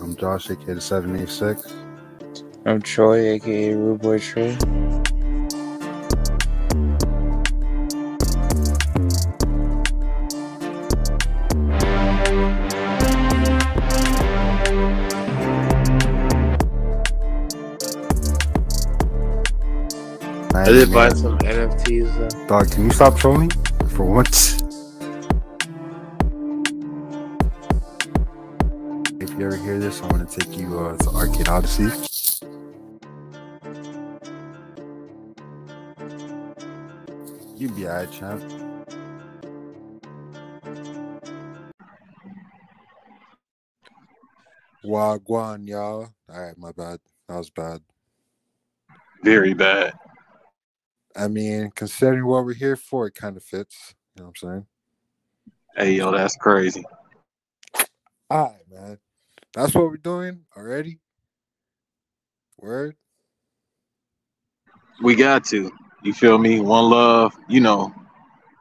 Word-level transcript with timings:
I'm 0.00 0.16
Josh, 0.16 0.50
aka 0.50 0.74
the 0.74 0.80
786. 0.80 1.74
I'm 2.66 2.80
Troy, 2.80 3.32
aka 3.32 3.74
Rude 3.74 4.00
Boy 4.00 4.18
Troy. 4.18 4.56
I 20.52 20.64
did 20.72 20.92
buy 20.92 21.08
some 21.08 21.38
NFTs 21.38 22.16
though. 22.16 22.46
Dog, 22.46 22.70
can 22.70 22.84
you 22.84 22.90
stop 22.90 23.18
trolling 23.18 23.50
for 23.88 24.04
once? 24.04 24.56
hear 29.70 29.78
this, 29.78 30.02
I 30.02 30.06
want 30.08 30.28
to 30.28 30.40
take 30.40 30.58
you 30.58 30.80
uh, 30.80 30.96
to 30.96 31.10
Arcade 31.10 31.48
Odyssey. 31.48 31.84
You 37.56 37.68
be 37.68 37.86
alright, 37.86 38.10
champ. 38.10 38.42
Wagwan, 44.84 45.68
y'all. 45.68 46.08
Alright, 46.28 46.58
my 46.58 46.72
bad. 46.72 46.98
That 47.28 47.36
was 47.36 47.50
bad. 47.50 47.80
Very 49.22 49.54
bad. 49.54 49.92
I 51.14 51.28
mean, 51.28 51.70
considering 51.76 52.26
what 52.26 52.44
we're 52.44 52.54
here 52.54 52.76
for, 52.76 53.06
it 53.06 53.14
kind 53.14 53.36
of 53.36 53.44
fits. 53.44 53.94
You 54.16 54.22
know 54.22 54.30
what 54.30 54.42
I'm 54.42 54.48
saying? 54.48 54.66
Hey, 55.76 55.92
yo, 55.92 56.10
that's 56.10 56.34
crazy. 56.34 56.82
All 58.28 58.46
right, 58.46 58.64
man. 58.68 58.98
That's 59.54 59.74
what 59.74 59.84
we're 59.84 59.96
doing 59.96 60.42
already. 60.56 61.00
Word. 62.58 62.96
We 65.02 65.14
got 65.16 65.44
to. 65.46 65.70
You 66.02 66.14
feel 66.14 66.38
me? 66.38 66.60
One 66.60 66.90
love, 66.90 67.34
you 67.48 67.60
know, 67.60 67.92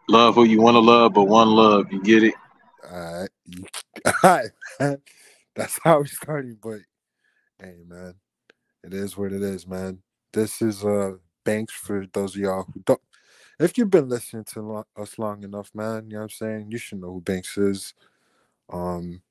love 0.08 0.36
who 0.36 0.44
you 0.44 0.62
want 0.62 0.76
to 0.76 0.80
love, 0.80 1.14
but 1.14 1.26
one 1.26 1.50
love. 1.50 1.92
You 1.92 2.02
get 2.02 2.24
it? 2.24 2.34
All 2.90 3.22
right. 3.22 3.30
All 4.24 4.42
right. 4.80 5.00
That's 5.56 5.80
how 5.84 6.02
we 6.02 6.08
started. 6.08 6.60
But 6.62 6.80
hey, 7.60 7.76
man, 7.86 8.16
it 8.84 8.94
is 8.94 9.18
what 9.18 9.32
it 9.32 9.42
is, 9.42 9.68
man. 9.68 10.00
This 10.34 10.62
is 10.62 10.84
uh 10.84 11.14
Banks 11.46 11.74
for 11.74 12.06
those 12.14 12.36
of 12.36 12.42
y'all 12.42 12.68
who 12.74 12.82
don't. 12.86 13.02
If 13.60 13.78
you've 13.78 13.90
been 13.90 14.10
listening 14.10 14.46
to 14.54 14.86
us 14.98 15.18
long 15.18 15.44
enough, 15.44 15.72
man, 15.74 16.06
you 16.06 16.14
know 16.14 16.20
what 16.20 16.24
I'm 16.24 16.30
saying. 16.30 16.72
You 16.72 16.78
should 16.78 17.02
know 17.02 17.14
who 17.14 17.22
Banks 17.22 17.58
is. 17.58 17.94
Um, 18.72 19.22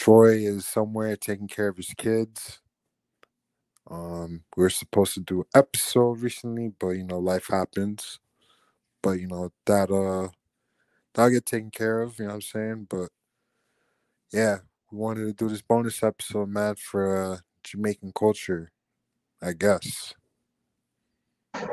Troy 0.00 0.36
is 0.38 0.66
somewhere 0.66 1.14
taking 1.14 1.46
care 1.46 1.68
of 1.68 1.76
his 1.76 1.92
kids. 1.94 2.60
Um, 3.90 4.44
we 4.56 4.62
were 4.62 4.70
supposed 4.70 5.12
to 5.12 5.20
do 5.20 5.40
an 5.40 5.46
episode 5.54 6.22
recently, 6.22 6.72
but 6.80 6.90
you 6.92 7.04
know, 7.04 7.18
life 7.18 7.48
happens. 7.50 8.18
But 9.02 9.20
you 9.20 9.26
know, 9.26 9.52
that 9.66 9.90
uh 9.90 10.28
that'll 11.14 11.30
get 11.30 11.44
taken 11.44 11.70
care 11.70 12.00
of, 12.00 12.18
you 12.18 12.24
know 12.24 12.30
what 12.30 12.34
I'm 12.36 12.40
saying? 12.40 12.86
But 12.88 13.10
yeah, 14.32 14.60
we 14.90 14.96
wanted 14.96 15.26
to 15.26 15.34
do 15.34 15.50
this 15.50 15.60
bonus 15.60 16.02
episode, 16.02 16.48
man, 16.48 16.76
for 16.76 17.34
uh 17.34 17.38
Jamaican 17.62 18.12
culture, 18.18 18.72
I 19.42 19.52
guess. 19.52 20.14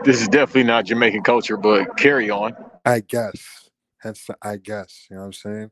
This 0.03 0.19
is 0.21 0.27
definitely 0.27 0.63
not 0.65 0.85
Jamaican 0.85 1.23
culture, 1.23 1.55
but 1.55 1.95
carry 1.95 2.29
on. 2.29 2.57
I 2.85 2.99
guess. 2.99 3.69
Hence 3.99 4.25
the 4.25 4.35
I 4.41 4.57
guess, 4.57 5.07
you 5.09 5.15
know 5.15 5.21
what 5.21 5.27
I'm 5.27 5.33
saying? 5.33 5.71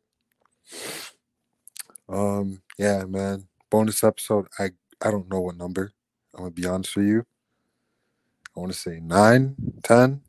Um, 2.08 2.62
yeah, 2.78 3.04
man. 3.06 3.48
Bonus 3.70 4.04
episode. 4.04 4.48
I 4.60 4.72
I 5.02 5.12
don't 5.12 5.30
know 5.30 5.42
what 5.42 5.58
number. 5.58 5.92
I'm 6.34 6.40
gonna 6.40 6.52
be 6.52 6.66
honest 6.66 6.96
with 6.96 7.08
you. 7.08 7.26
I 8.56 8.60
want 8.60 8.72
to 8.72 8.78
say 8.78 9.00
nine, 9.02 9.56
ten, 9.84 10.22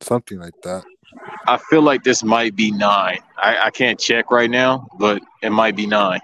something 0.00 0.38
like 0.38 0.60
that. 0.62 0.84
I 1.46 1.56
feel 1.56 1.82
like 1.82 2.04
this 2.04 2.22
might 2.22 2.54
be 2.54 2.70
nine. 2.70 3.20
I, 3.36 3.66
I 3.66 3.70
can't 3.70 3.98
check 3.98 4.30
right 4.30 4.50
now, 4.50 4.86
but 4.98 5.22
it 5.42 5.50
might 5.50 5.76
be 5.76 5.86
nine. 5.86 6.20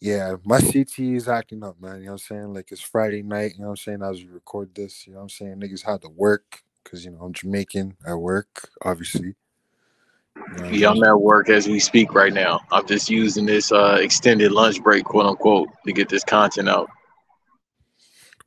Yeah, 0.00 0.36
my 0.44 0.60
CT 0.60 0.98
is 0.98 1.28
acting 1.28 1.64
up, 1.64 1.80
man. 1.80 1.98
You 1.98 2.06
know 2.06 2.12
what 2.12 2.12
I'm 2.12 2.18
saying? 2.18 2.54
Like 2.54 2.70
it's 2.70 2.80
Friday 2.80 3.22
night, 3.22 3.54
you 3.54 3.60
know 3.62 3.68
what 3.68 3.80
I'm 3.80 4.00
saying, 4.00 4.02
as 4.02 4.22
we 4.22 4.28
record 4.30 4.74
this, 4.74 5.06
you 5.06 5.12
know 5.12 5.18
what 5.18 5.24
I'm 5.24 5.28
saying? 5.30 5.60
Niggas 5.60 5.84
had 5.84 6.02
to 6.02 6.08
work 6.08 6.62
because 6.84 7.04
you 7.04 7.10
know 7.10 7.20
I'm 7.22 7.32
Jamaican 7.32 7.96
I 8.06 8.14
work, 8.14 8.70
obviously. 8.82 9.34
Yeah, 10.70 10.90
I'm 10.90 11.02
at 11.04 11.20
work 11.20 11.48
as 11.48 11.66
we 11.66 11.78
speak 11.78 12.14
right 12.14 12.32
now. 12.32 12.60
I'm 12.72 12.86
just 12.86 13.08
using 13.08 13.46
this 13.46 13.72
uh, 13.72 13.98
extended 14.00 14.52
lunch 14.52 14.82
break, 14.82 15.04
quote 15.04 15.26
unquote, 15.26 15.68
to 15.86 15.92
get 15.92 16.08
this 16.08 16.24
content 16.24 16.68
out. 16.68 16.90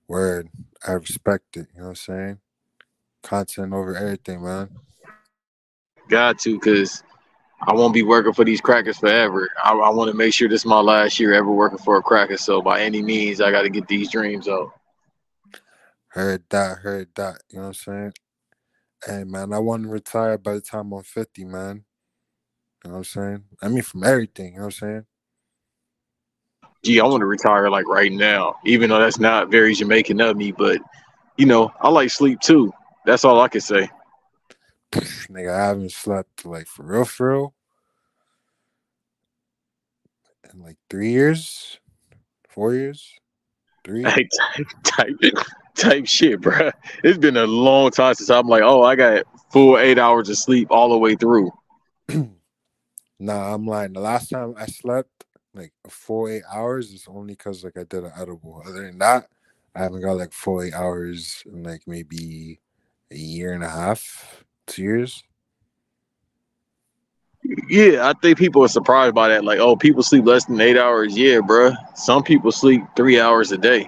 Word. 0.07 0.49
I 0.87 0.93
respect 0.93 1.57
it, 1.57 1.67
you 1.73 1.79
know 1.79 1.83
what 1.83 1.89
I'm 1.89 1.95
saying? 1.95 2.39
Content 3.23 3.73
over 3.73 3.95
everything, 3.95 4.43
man. 4.43 4.69
Got 6.09 6.39
to, 6.39 6.59
because 6.59 7.03
I 7.67 7.73
won't 7.73 7.93
be 7.93 8.01
working 8.01 8.33
for 8.33 8.43
these 8.43 8.61
crackers 8.61 8.97
forever. 8.97 9.47
I, 9.63 9.73
I 9.73 9.89
want 9.89 10.09
to 10.09 10.17
make 10.17 10.33
sure 10.33 10.49
this 10.49 10.61
is 10.61 10.65
my 10.65 10.79
last 10.79 11.19
year 11.19 11.33
ever 11.33 11.51
working 11.51 11.77
for 11.77 11.97
a 11.97 12.01
cracker. 12.01 12.37
So 12.37 12.61
by 12.61 12.81
any 12.81 13.01
means, 13.01 13.41
I 13.41 13.51
got 13.51 13.61
to 13.61 13.69
get 13.69 13.87
these 13.87 14.11
dreams 14.11 14.47
out. 14.47 14.71
Heard 16.07 16.43
that, 16.49 16.79
heard 16.79 17.09
that. 17.15 17.41
You 17.49 17.57
know 17.57 17.63
what 17.63 17.67
I'm 17.67 17.73
saying? 17.75 18.13
Hey 19.05 19.23
man, 19.23 19.51
I 19.51 19.57
want 19.57 19.83
to 19.83 19.89
retire 19.89 20.37
by 20.37 20.53
the 20.53 20.61
time 20.61 20.91
I'm 20.91 21.01
50, 21.01 21.45
man. 21.45 21.85
You 22.83 22.89
know 22.89 22.91
what 22.91 22.97
I'm 22.97 23.03
saying? 23.03 23.43
I 23.61 23.67
mean 23.67 23.81
from 23.81 24.03
everything, 24.03 24.53
you 24.53 24.59
know 24.59 24.65
what 24.65 24.65
I'm 24.65 24.71
saying? 24.71 25.05
Gee, 26.83 26.99
I 26.99 27.05
want 27.05 27.21
to 27.21 27.25
retire 27.25 27.69
like 27.69 27.87
right 27.87 28.11
now, 28.11 28.55
even 28.63 28.89
though 28.89 28.99
that's 28.99 29.19
not 29.19 29.49
very 29.49 29.73
Jamaican 29.73 30.21
of 30.21 30.37
me. 30.37 30.51
But 30.51 30.81
you 31.37 31.47
know, 31.47 31.71
I 31.81 31.89
like 31.89 32.11
sleep 32.11 32.39
too. 32.41 32.71
That's 33.05 33.25
all 33.25 33.41
I 33.41 33.47
can 33.47 33.61
say. 33.61 33.89
Nigga, 34.93 35.51
I 35.51 35.65
haven't 35.67 35.91
slept 35.91 36.45
like 36.45 36.67
for 36.67 36.83
real, 36.83 37.05
for 37.05 37.31
real. 37.31 37.53
In 40.53 40.61
like 40.61 40.77
three 40.89 41.11
years, 41.11 41.79
four 42.49 42.73
years, 42.73 43.11
three. 43.83 44.05
Like, 44.97 45.09
type, 45.75 46.07
shit, 46.07 46.41
bro. 46.41 46.71
It's 47.03 47.17
been 47.17 47.37
a 47.37 47.45
long 47.45 47.91
time 47.91 48.13
since 48.15 48.29
I'm 48.29 48.47
like, 48.47 48.63
oh, 48.63 48.83
I 48.83 48.95
got 48.95 49.25
full 49.51 49.77
eight 49.77 49.99
hours 49.99 50.29
of 50.29 50.37
sleep 50.37 50.69
all 50.71 50.89
the 50.89 50.97
way 50.97 51.15
through. 51.15 51.51
Nah, 53.23 53.53
I'm 53.53 53.67
lying. 53.67 53.93
The 53.93 53.99
last 53.99 54.31
time 54.31 54.55
I 54.57 54.65
slept 54.65 55.25
like 55.53 55.73
four 55.87 56.31
eight 56.31 56.41
hours 56.51 56.91
is 56.91 57.05
only 57.07 57.35
because 57.35 57.63
like 57.63 57.77
I 57.77 57.83
did 57.83 58.03
an 58.03 58.11
edible. 58.17 58.63
Other 58.65 58.87
than 58.87 58.97
that, 58.97 59.27
I 59.75 59.83
haven't 59.83 60.01
got 60.01 60.13
like 60.17 60.33
four 60.33 60.65
eight 60.65 60.73
hours 60.73 61.43
in 61.45 61.61
like 61.61 61.83
maybe 61.85 62.59
a 63.11 63.15
year 63.15 63.53
and 63.53 63.63
a 63.63 63.69
half, 63.69 64.43
two 64.65 64.81
years. 64.81 65.23
Yeah, 67.69 68.09
I 68.09 68.13
think 68.19 68.39
people 68.39 68.63
are 68.63 68.67
surprised 68.67 69.13
by 69.13 69.27
that. 69.29 69.45
Like, 69.45 69.59
oh, 69.59 69.75
people 69.75 70.01
sleep 70.01 70.25
less 70.25 70.45
than 70.45 70.59
eight 70.59 70.77
hours. 70.77 71.15
Yeah, 71.15 71.41
bro. 71.41 71.73
Some 71.93 72.23
people 72.23 72.51
sleep 72.51 72.81
three 72.95 73.19
hours 73.19 73.51
a 73.51 73.57
day. 73.57 73.87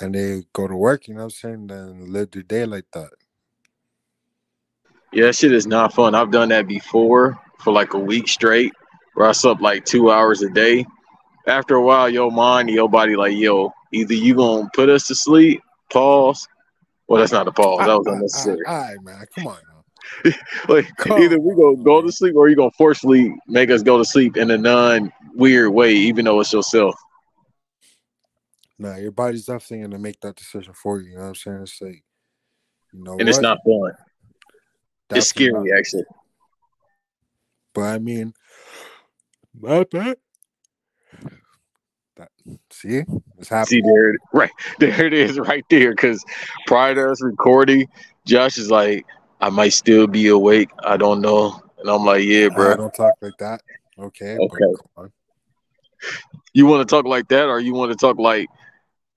And 0.00 0.14
they 0.14 0.42
go 0.52 0.68
to 0.68 0.76
work, 0.76 1.08
you 1.08 1.14
know 1.14 1.20
what 1.20 1.24
I'm 1.24 1.30
saying? 1.30 1.70
and 1.70 2.08
live 2.08 2.30
their 2.30 2.42
day 2.42 2.64
like 2.64 2.86
that. 2.92 3.10
Yeah, 5.12 5.26
that 5.26 5.36
shit 5.36 5.52
is 5.52 5.66
not 5.66 5.92
fun. 5.92 6.14
I've 6.14 6.30
done 6.30 6.50
that 6.50 6.68
before 6.68 7.38
for 7.58 7.72
like 7.72 7.94
a 7.94 7.98
week 7.98 8.28
straight, 8.28 8.72
where 9.14 9.28
I 9.28 9.32
slept 9.32 9.60
like 9.60 9.84
two 9.84 10.10
hours 10.10 10.42
a 10.42 10.50
day. 10.50 10.86
After 11.46 11.74
a 11.74 11.82
while, 11.82 12.08
your 12.08 12.30
mind, 12.30 12.68
and 12.68 12.76
your 12.76 12.88
body, 12.88 13.16
like, 13.16 13.36
yo, 13.36 13.72
either 13.92 14.14
you 14.14 14.34
gonna 14.34 14.68
put 14.72 14.88
us 14.88 15.06
to 15.08 15.14
sleep, 15.14 15.60
pause. 15.90 16.46
Well, 17.08 17.18
that's 17.20 17.32
not 17.32 17.48
a 17.48 17.52
pause. 17.52 17.86
That 17.86 17.98
was 17.98 18.06
unnecessary. 18.06 18.64
All 18.66 18.78
right, 18.78 19.02
man. 19.02 19.26
Come 19.34 19.48
on. 19.48 19.58
Like, 20.68 20.94
Come 20.96 21.20
either 21.20 21.38
we 21.38 21.54
gonna 21.54 21.82
go 21.82 22.02
to 22.02 22.12
sleep 22.12 22.34
or 22.34 22.48
you 22.48 22.56
gonna 22.56 22.70
forcefully 22.72 23.34
make 23.46 23.70
us 23.70 23.82
go 23.82 23.98
to 23.98 24.04
sleep 24.04 24.36
in 24.36 24.50
a 24.50 24.58
non 24.58 25.12
weird 25.34 25.72
way, 25.72 25.92
even 25.92 26.24
though 26.24 26.40
it's 26.40 26.52
yourself. 26.52 26.94
Nah, 28.80 28.96
your 28.96 29.12
body's 29.12 29.44
definitely 29.44 29.82
gonna 29.86 29.98
make 29.98 30.18
that 30.22 30.36
decision 30.36 30.72
for 30.72 31.02
you. 31.02 31.10
You 31.10 31.16
know 31.16 31.20
what 31.20 31.28
I'm 31.28 31.34
saying? 31.34 31.60
It's 31.60 31.82
like, 31.82 32.02
you 32.94 33.04
know, 33.04 33.18
And 33.20 33.28
it's 33.28 33.42
not 33.42 33.58
fun. 33.62 33.92
It's 35.10 35.26
scary, 35.26 35.52
not. 35.52 35.78
actually. 35.78 36.04
But 37.74 37.82
I 37.82 37.98
mean, 37.98 38.32
not 39.60 39.90
bad. 39.90 40.16
That 42.16 42.30
see, 42.70 43.02
it's 43.36 43.50
happening. 43.50 43.66
See 43.66 43.82
there, 43.82 44.16
right 44.32 44.50
there 44.78 45.04
it 45.04 45.12
is, 45.12 45.38
right 45.38 45.64
there. 45.68 45.90
Because 45.90 46.24
prior 46.66 46.94
to 46.94 47.10
us 47.10 47.22
recording, 47.22 47.86
Josh 48.24 48.56
is 48.56 48.70
like, 48.70 49.04
"I 49.42 49.50
might 49.50 49.74
still 49.74 50.06
be 50.06 50.28
awake. 50.28 50.70
I 50.84 50.96
don't 50.96 51.20
know." 51.20 51.60
And 51.80 51.90
I'm 51.90 52.06
like, 52.06 52.24
"Yeah, 52.24 52.46
I 52.46 52.54
bro. 52.54 52.76
don't 52.76 52.94
talk 52.94 53.12
like 53.20 53.36
that. 53.40 53.60
Okay. 53.98 54.38
Okay. 54.38 55.12
You 56.54 56.64
want 56.64 56.88
to 56.88 56.90
talk 56.90 57.04
like 57.04 57.28
that, 57.28 57.50
or 57.50 57.60
you 57.60 57.74
want 57.74 57.92
to 57.92 57.96
talk 57.98 58.18
like 58.18 58.48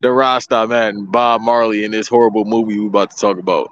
the 0.04 0.12
Rasta 0.12 0.68
man, 0.68 1.06
Bob 1.06 1.42
Marley, 1.42 1.84
in 1.84 1.92
this 1.92 2.08
horrible 2.08 2.46
movie 2.46 2.80
we 2.80 2.86
about 2.88 3.10
to 3.12 3.18
talk 3.18 3.40
about?" 3.40 3.72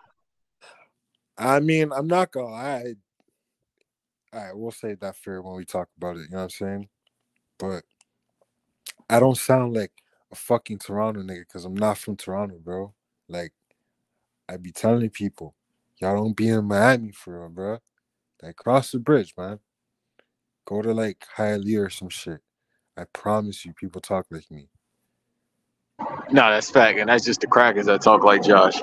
I 1.37 1.59
mean, 1.59 1.91
I'm 1.91 2.07
not 2.07 2.31
gonna 2.31 2.47
lie. 2.47 2.95
All 4.33 4.39
right, 4.39 4.57
we'll 4.57 4.71
save 4.71 5.01
that 5.01 5.15
for 5.17 5.41
when 5.41 5.55
we 5.55 5.65
talk 5.65 5.89
about 5.97 6.15
it. 6.15 6.21
You 6.21 6.29
know 6.31 6.37
what 6.37 6.43
I'm 6.43 6.49
saying? 6.49 6.89
but 7.61 7.83
I 9.07 9.19
don't 9.19 9.37
sound 9.37 9.75
like 9.75 9.91
a 10.31 10.35
fucking 10.35 10.79
Toronto 10.79 11.21
nigga 11.21 11.41
because 11.41 11.63
I'm 11.63 11.75
not 11.75 11.99
from 11.99 12.17
Toronto, 12.17 12.57
bro. 12.57 12.93
Like, 13.29 13.53
I 14.49 14.57
be 14.57 14.71
telling 14.71 15.11
people, 15.11 15.53
y'all 15.97 16.15
don't 16.15 16.35
be 16.35 16.47
in 16.47 16.65
Miami 16.65 17.11
for 17.11 17.39
real, 17.39 17.49
bro. 17.49 17.77
Like, 18.41 18.55
cross 18.55 18.91
the 18.91 18.99
bridge, 18.99 19.35
man. 19.37 19.59
Go 20.65 20.81
to 20.81 20.91
like 20.91 21.23
Hialeah 21.37 21.85
or 21.85 21.89
some 21.91 22.09
shit. 22.09 22.41
I 22.97 23.03
promise 23.13 23.63
you, 23.63 23.73
people 23.73 24.01
talk 24.01 24.25
like 24.31 24.49
me. 24.49 24.69
No, 26.31 26.49
that's 26.49 26.71
fact, 26.71 26.97
and 26.97 27.09
that's 27.09 27.25
just 27.25 27.41
the 27.41 27.47
crackers 27.47 27.87
that 27.87 28.01
talk 28.01 28.23
like 28.23 28.43
Josh. 28.43 28.81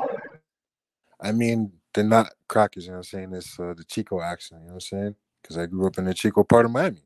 I 1.20 1.32
mean, 1.32 1.72
they're 1.94 2.04
not 2.04 2.30
crackers, 2.46 2.84
you 2.84 2.90
know 2.90 2.98
what 2.98 3.12
I'm 3.12 3.30
saying? 3.30 3.32
It's 3.32 3.58
uh, 3.58 3.74
the 3.76 3.84
Chico 3.84 4.20
accent, 4.20 4.60
you 4.62 4.66
know 4.68 4.74
what 4.74 4.84
I'm 4.92 4.98
saying? 4.98 5.14
Because 5.42 5.56
I 5.56 5.66
grew 5.66 5.86
up 5.86 5.98
in 5.98 6.04
the 6.04 6.14
Chico 6.14 6.44
part 6.44 6.66
of 6.66 6.72
Miami. 6.72 7.02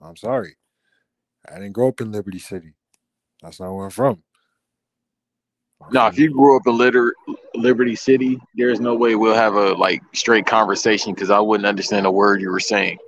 I'm 0.00 0.16
sorry. 0.16 0.56
I 1.48 1.54
didn't 1.54 1.72
grow 1.72 1.88
up 1.88 2.00
in 2.00 2.12
Liberty 2.12 2.38
City. 2.38 2.72
That's 3.42 3.60
not 3.60 3.74
where 3.74 3.84
I'm 3.84 3.90
from. 3.90 4.22
No, 5.92 6.06
if 6.06 6.18
you 6.18 6.32
grew 6.32 6.56
up 6.56 6.66
in 6.66 6.78
Liter- 6.78 7.14
Liberty 7.54 7.94
City, 7.94 8.40
there's 8.54 8.80
no 8.80 8.94
way 8.94 9.16
we'll 9.16 9.34
have 9.34 9.54
a 9.54 9.72
like 9.74 10.02
straight 10.14 10.46
conversation 10.46 11.12
because 11.12 11.30
I 11.30 11.40
wouldn't 11.40 11.66
understand 11.66 12.06
a 12.06 12.10
word 12.10 12.40
you 12.40 12.50
were 12.50 12.60
saying. 12.60 12.98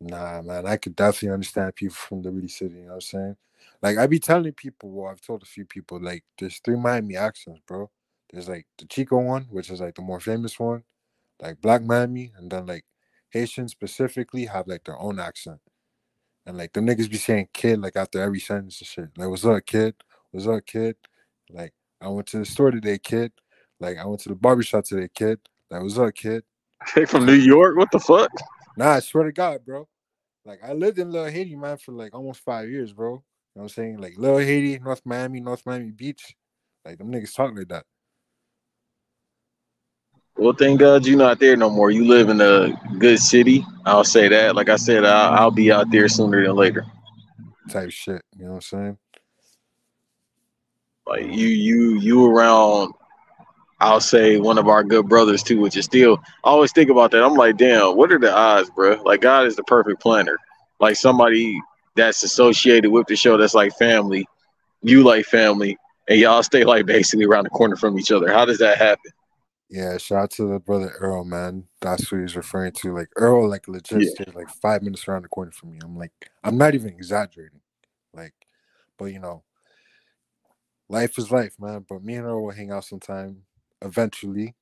Nah, 0.00 0.42
man, 0.42 0.66
I 0.66 0.76
could 0.76 0.94
definitely 0.94 1.34
understand 1.34 1.74
people 1.74 1.94
from 1.94 2.22
Liberty 2.22 2.48
City, 2.48 2.74
you 2.76 2.82
know 2.82 2.88
what 2.88 2.94
I'm 2.94 3.00
saying? 3.00 3.36
Like 3.84 3.98
I 3.98 4.06
be 4.06 4.18
telling 4.18 4.54
people, 4.54 4.90
well, 4.90 5.10
I've 5.10 5.20
told 5.20 5.42
a 5.42 5.46
few 5.46 5.66
people, 5.66 6.00
like 6.00 6.24
there's 6.38 6.58
three 6.60 6.74
Miami 6.74 7.16
accents, 7.18 7.60
bro. 7.68 7.90
There's 8.32 8.48
like 8.48 8.66
the 8.78 8.86
Chico 8.86 9.18
one, 9.18 9.42
which 9.50 9.68
is 9.68 9.82
like 9.82 9.94
the 9.94 10.00
more 10.00 10.20
famous 10.20 10.58
one, 10.58 10.84
like 11.38 11.60
Black 11.60 11.82
Miami, 11.82 12.32
and 12.38 12.50
then 12.50 12.64
like 12.64 12.86
Haitians 13.28 13.72
specifically 13.72 14.46
have 14.46 14.68
like 14.68 14.84
their 14.84 14.98
own 14.98 15.20
accent. 15.20 15.60
And 16.46 16.56
like 16.56 16.72
the 16.72 16.80
niggas 16.80 17.10
be 17.10 17.18
saying 17.18 17.48
kid 17.52 17.78
like 17.78 17.94
after 17.94 18.22
every 18.22 18.40
sentence 18.40 18.80
and 18.80 18.88
shit. 18.88 19.08
Like, 19.18 19.28
what's 19.28 19.44
up, 19.44 19.66
kid? 19.66 19.94
What's 20.30 20.46
up, 20.46 20.64
kid? 20.64 20.96
Like, 21.50 21.74
I 22.00 22.08
went 22.08 22.26
to 22.28 22.38
the 22.38 22.46
store 22.46 22.70
today, 22.70 22.96
kid. 22.96 23.32
Like, 23.80 23.98
I 23.98 24.06
went 24.06 24.20
to 24.22 24.30
the 24.30 24.34
barbershop 24.34 24.84
today, 24.84 25.10
kid. 25.14 25.40
Like, 25.70 25.82
what's 25.82 25.98
up, 25.98 26.14
kid? 26.14 26.42
Hey, 26.94 27.04
from 27.04 27.26
New 27.26 27.32
York? 27.34 27.76
What 27.76 27.90
the 27.90 28.00
fuck? 28.00 28.30
Nah, 28.78 28.92
I 28.92 29.00
swear 29.00 29.24
to 29.24 29.32
God, 29.32 29.64
bro. 29.66 29.86
Like, 30.46 30.60
I 30.64 30.72
lived 30.72 30.98
in 30.98 31.10
Little 31.10 31.30
Haiti, 31.30 31.54
man, 31.54 31.76
for 31.76 31.92
like 31.92 32.14
almost 32.14 32.40
five 32.40 32.70
years, 32.70 32.92
bro. 32.94 33.22
You 33.54 33.60
know 33.60 33.62
what 33.62 33.72
I'm 33.72 33.74
saying? 33.74 33.98
Like, 33.98 34.18
Little 34.18 34.38
Haiti, 34.38 34.80
North 34.80 35.02
Miami, 35.04 35.40
North 35.40 35.64
Miami 35.64 35.92
Beach. 35.92 36.34
Like, 36.84 36.98
them 36.98 37.12
niggas 37.12 37.34
talk 37.34 37.56
like 37.56 37.68
that. 37.68 37.84
Well, 40.36 40.54
thank 40.54 40.80
God 40.80 41.06
you're 41.06 41.16
not 41.16 41.38
there 41.38 41.56
no 41.56 41.70
more. 41.70 41.92
You 41.92 42.04
live 42.04 42.28
in 42.28 42.40
a 42.40 42.72
good 42.98 43.20
city. 43.20 43.64
I'll 43.86 44.02
say 44.02 44.26
that. 44.26 44.56
Like 44.56 44.68
I 44.68 44.74
said, 44.74 45.04
I'll, 45.04 45.34
I'll 45.34 45.50
be 45.52 45.70
out 45.70 45.92
there 45.92 46.08
sooner 46.08 46.44
than 46.44 46.56
later. 46.56 46.84
Type 47.70 47.92
shit. 47.92 48.22
You 48.36 48.46
know 48.46 48.50
what 48.50 48.56
I'm 48.56 48.60
saying? 48.62 48.98
Like 51.06 51.22
you, 51.22 51.46
you, 51.46 51.98
you 52.00 52.26
around. 52.26 52.92
I'll 53.78 54.00
say 54.00 54.38
one 54.38 54.58
of 54.58 54.66
our 54.66 54.82
good 54.82 55.08
brothers 55.08 55.44
too, 55.44 55.60
which 55.60 55.76
is 55.76 55.84
still. 55.84 56.18
I 56.42 56.50
always 56.50 56.72
think 56.72 56.90
about 56.90 57.12
that. 57.12 57.22
I'm 57.22 57.34
like, 57.34 57.56
damn, 57.56 57.96
what 57.96 58.10
are 58.10 58.18
the 58.18 58.34
odds, 58.34 58.70
bro? 58.70 59.00
Like 59.04 59.20
God 59.20 59.46
is 59.46 59.54
the 59.54 59.64
perfect 59.64 60.00
planner. 60.00 60.36
Like 60.80 60.96
somebody 60.96 61.60
that's 61.96 62.22
associated 62.22 62.90
with 62.90 63.06
the 63.06 63.16
show 63.16 63.36
that's 63.36 63.54
like 63.54 63.76
family, 63.76 64.26
you 64.82 65.02
like 65.02 65.26
family, 65.26 65.76
and 66.08 66.18
y'all 66.18 66.42
stay 66.42 66.64
like 66.64 66.86
basically 66.86 67.24
around 67.24 67.44
the 67.44 67.50
corner 67.50 67.76
from 67.76 67.98
each 67.98 68.10
other. 68.10 68.32
How 68.32 68.44
does 68.44 68.58
that 68.58 68.78
happen? 68.78 69.12
Yeah, 69.70 69.96
shout 69.98 70.22
out 70.24 70.30
to 70.32 70.46
the 70.46 70.60
brother 70.60 70.90
Earl, 71.00 71.24
man. 71.24 71.64
That's 71.80 72.08
who 72.08 72.20
he's 72.20 72.36
referring 72.36 72.72
to. 72.72 72.94
Like 72.94 73.08
Earl, 73.16 73.48
like 73.48 73.66
legit 73.66 74.02
Yeah. 74.02 74.10
stayed 74.10 74.34
like 74.34 74.48
five 74.48 74.82
minutes 74.82 75.08
around 75.08 75.22
the 75.22 75.28
corner 75.28 75.50
from 75.50 75.72
me. 75.72 75.78
I'm 75.82 75.96
like, 75.96 76.12
I'm 76.44 76.58
not 76.58 76.74
even 76.74 76.90
exaggerating. 76.90 77.60
Like, 78.12 78.34
but 78.98 79.06
you 79.06 79.18
know, 79.18 79.42
life 80.88 81.18
is 81.18 81.32
life, 81.32 81.56
man. 81.58 81.86
But 81.88 82.04
me 82.04 82.14
and 82.14 82.26
Earl 82.26 82.44
will 82.44 82.52
hang 82.52 82.70
out 82.70 82.84
sometime. 82.84 83.42
Eventually, 83.82 84.54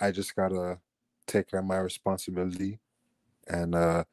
I 0.00 0.10
just 0.10 0.34
gotta 0.34 0.78
take 1.26 1.50
care 1.50 1.60
of 1.60 1.66
my 1.66 1.78
responsibility 1.78 2.78
and 3.48 3.74
uh 3.74 4.04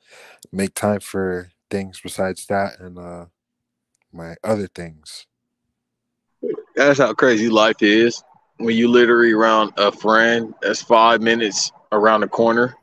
make 0.51 0.73
time 0.75 0.99
for 0.99 1.51
things 1.73 1.99
besides 1.99 2.45
that 2.45 2.79
and 2.79 2.99
uh 2.99 3.25
my 4.11 4.35
other 4.43 4.67
things. 4.67 5.25
That's 6.75 6.99
how 6.99 7.13
crazy 7.15 7.49
life 7.49 7.81
is. 7.81 8.23
When 8.57 8.75
you 8.75 8.87
literally 8.87 9.31
around 9.31 9.73
a 9.77 9.91
friend 9.91 10.53
that's 10.61 10.83
five 10.83 11.19
minutes 11.19 11.71
around 11.91 12.21
the 12.21 12.27
corner, 12.27 12.75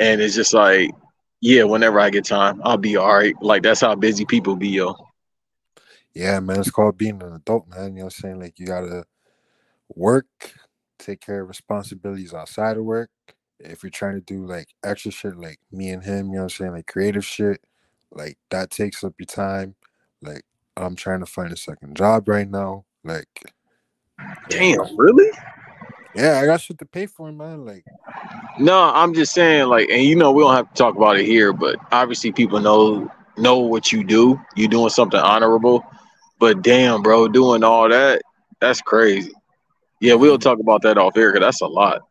and 0.00 0.20
it's 0.20 0.34
just 0.34 0.52
like, 0.52 0.90
yeah, 1.40 1.62
whenever 1.62 2.00
I 2.00 2.10
get 2.10 2.24
time, 2.24 2.60
I'll 2.64 2.76
be 2.76 2.96
all 2.96 3.14
right. 3.14 3.34
Like 3.40 3.62
that's 3.62 3.80
how 3.80 3.94
busy 3.94 4.24
people 4.24 4.56
be, 4.56 4.70
yo. 4.70 4.96
Yeah, 6.12 6.40
man, 6.40 6.58
it's 6.58 6.70
called 6.70 6.98
being 6.98 7.22
an 7.22 7.34
adult, 7.34 7.68
man. 7.68 7.92
You 7.92 7.98
know 7.98 8.04
what 8.06 8.14
I'm 8.16 8.22
saying? 8.22 8.40
Like 8.40 8.58
you 8.58 8.66
gotta 8.66 9.04
work, 9.94 10.26
take 10.98 11.20
care 11.20 11.42
of 11.42 11.48
responsibilities 11.48 12.34
outside 12.34 12.76
of 12.76 12.84
work. 12.84 13.10
If 13.60 13.84
you're 13.84 13.90
trying 13.90 14.16
to 14.16 14.20
do 14.20 14.44
like 14.46 14.68
extra 14.84 15.12
shit 15.12 15.36
like 15.36 15.60
me 15.70 15.90
and 15.90 16.02
him, 16.02 16.26
you 16.26 16.32
know 16.32 16.38
what 16.38 16.42
I'm 16.44 16.48
saying, 16.50 16.72
like 16.72 16.86
creative 16.86 17.24
shit, 17.24 17.60
like 18.12 18.38
that 18.50 18.70
takes 18.70 19.04
up 19.04 19.14
your 19.18 19.26
time. 19.26 19.74
Like 20.22 20.42
I'm 20.76 20.96
trying 20.96 21.20
to 21.20 21.26
find 21.26 21.52
a 21.52 21.56
second 21.56 21.96
job 21.96 22.28
right 22.28 22.48
now. 22.48 22.84
Like 23.04 23.28
Damn, 24.48 24.96
really? 24.96 25.30
yeah, 26.14 26.40
I 26.40 26.46
got 26.46 26.60
shit 26.60 26.78
to 26.78 26.86
pay 26.86 27.06
for, 27.06 27.30
man. 27.32 27.64
Like 27.64 27.84
No, 28.58 28.90
I'm 28.94 29.12
just 29.14 29.32
saying, 29.34 29.68
like, 29.68 29.88
and 29.90 30.02
you 30.02 30.16
know, 30.16 30.32
we 30.32 30.42
don't 30.42 30.54
have 30.54 30.68
to 30.68 30.74
talk 30.74 30.96
about 30.96 31.18
it 31.18 31.26
here, 31.26 31.52
but 31.52 31.76
obviously 31.92 32.32
people 32.32 32.60
know 32.60 33.10
know 33.36 33.58
what 33.58 33.92
you 33.92 34.02
do. 34.02 34.40
You're 34.54 34.68
doing 34.68 34.88
something 34.88 35.20
honorable. 35.20 35.84
But 36.38 36.62
damn, 36.62 37.02
bro, 37.02 37.28
doing 37.28 37.64
all 37.64 37.88
that, 37.88 38.22
that's 38.60 38.80
crazy. 38.80 39.32
Yeah, 40.00 40.14
we'll 40.14 40.38
mm. 40.38 40.42
talk 40.42 40.58
about 40.58 40.82
that 40.82 40.98
off 40.98 41.16
air, 41.16 41.32
'cause 41.32 41.40
that's 41.40 41.60
a 41.60 41.66
lot. 41.66 42.02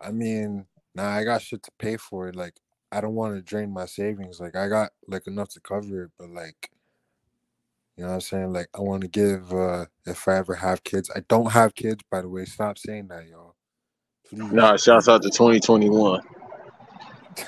I 0.00 0.10
mean, 0.10 0.66
nah, 0.94 1.08
I 1.08 1.24
got 1.24 1.42
shit 1.42 1.62
to 1.64 1.70
pay 1.78 1.96
for 1.96 2.28
it. 2.28 2.36
Like, 2.36 2.54
I 2.92 3.00
don't 3.00 3.14
want 3.14 3.34
to 3.34 3.42
drain 3.42 3.72
my 3.72 3.86
savings. 3.86 4.40
Like, 4.40 4.56
I 4.56 4.68
got 4.68 4.90
like 5.08 5.26
enough 5.26 5.48
to 5.50 5.60
cover 5.60 6.04
it, 6.04 6.10
but 6.18 6.30
like, 6.30 6.70
you 7.96 8.04
know 8.04 8.10
what 8.10 8.14
I'm 8.16 8.20
saying? 8.20 8.52
Like, 8.52 8.68
I 8.74 8.80
want 8.80 9.02
to 9.02 9.08
give 9.08 9.52
uh 9.52 9.86
if 10.06 10.28
I 10.28 10.36
ever 10.36 10.54
have 10.54 10.84
kids. 10.84 11.10
I 11.14 11.20
don't 11.28 11.52
have 11.52 11.74
kids, 11.74 12.04
by 12.10 12.22
the 12.22 12.28
way. 12.28 12.44
Stop 12.44 12.78
saying 12.78 13.08
that, 13.08 13.26
y'all. 13.26 13.54
Please. 14.28 14.52
Nah, 14.52 14.76
shouts 14.76 15.08
out 15.08 15.22
to 15.22 15.30
2021. 15.30 16.20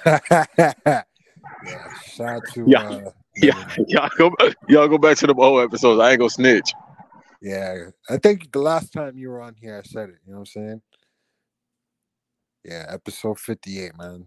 yeah, 0.06 1.02
shout 2.04 2.28
out 2.28 2.42
to 2.54 2.64
Yeah, 2.66 2.82
uh 2.82 3.10
Yeah, 3.36 3.76
y'all 3.86 4.10
go 4.16 4.32
y'all 4.68 4.88
go 4.88 4.98
back 4.98 5.16
to 5.18 5.26
the 5.26 5.34
old 5.34 5.62
episodes. 5.62 6.00
I 6.00 6.10
ain't 6.10 6.18
gonna 6.18 6.30
snitch. 6.30 6.72
yeah. 7.40 7.90
I 8.10 8.16
think 8.16 8.50
the 8.50 8.58
last 8.58 8.92
time 8.92 9.16
you 9.16 9.28
were 9.30 9.40
on 9.40 9.54
here, 9.54 9.78
I 9.78 9.86
said 9.86 10.08
it. 10.08 10.16
You 10.26 10.32
know 10.32 10.40
what 10.40 10.40
I'm 10.40 10.46
saying? 10.46 10.82
Yeah, 12.64 12.86
episode 12.88 13.38
58, 13.38 13.96
man. 13.96 14.26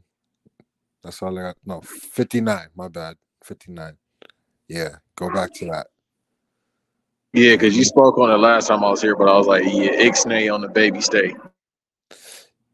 That's 1.03 1.21
all 1.21 1.37
I 1.37 1.41
got. 1.41 1.57
No, 1.65 1.81
59. 1.81 2.67
My 2.75 2.87
bad. 2.87 3.17
59. 3.43 3.97
Yeah, 4.67 4.97
go 5.15 5.29
back 5.31 5.53
to 5.55 5.65
that. 5.65 5.87
Yeah, 7.33 7.53
because 7.53 7.77
you 7.77 7.83
spoke 7.85 8.17
on 8.17 8.31
it 8.31 8.37
last 8.37 8.67
time 8.67 8.83
I 8.83 8.89
was 8.89 9.01
here, 9.01 9.15
but 9.15 9.29
I 9.29 9.37
was 9.37 9.47
like, 9.47 9.63
yeah, 9.65 9.93
Ixnay 9.93 10.53
on 10.53 10.61
the 10.61 10.67
baby 10.67 11.01
stay. 11.01 11.35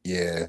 Yeah. 0.03 0.48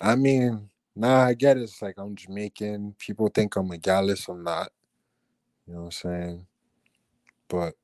I 0.00 0.16
mean, 0.16 0.70
nah, 0.96 1.24
I 1.26 1.34
get 1.34 1.56
it. 1.56 1.64
It's 1.64 1.82
like 1.82 1.94
I'm 1.98 2.16
Jamaican. 2.16 2.96
People 2.98 3.28
think 3.28 3.56
I'm 3.56 3.70
a 3.70 3.78
Gallus. 3.78 4.28
I'm 4.28 4.44
not. 4.44 4.70
You 5.66 5.74
know 5.74 5.80
what 5.80 5.86
I'm 5.86 5.92
saying? 5.92 6.46
But 7.48 7.74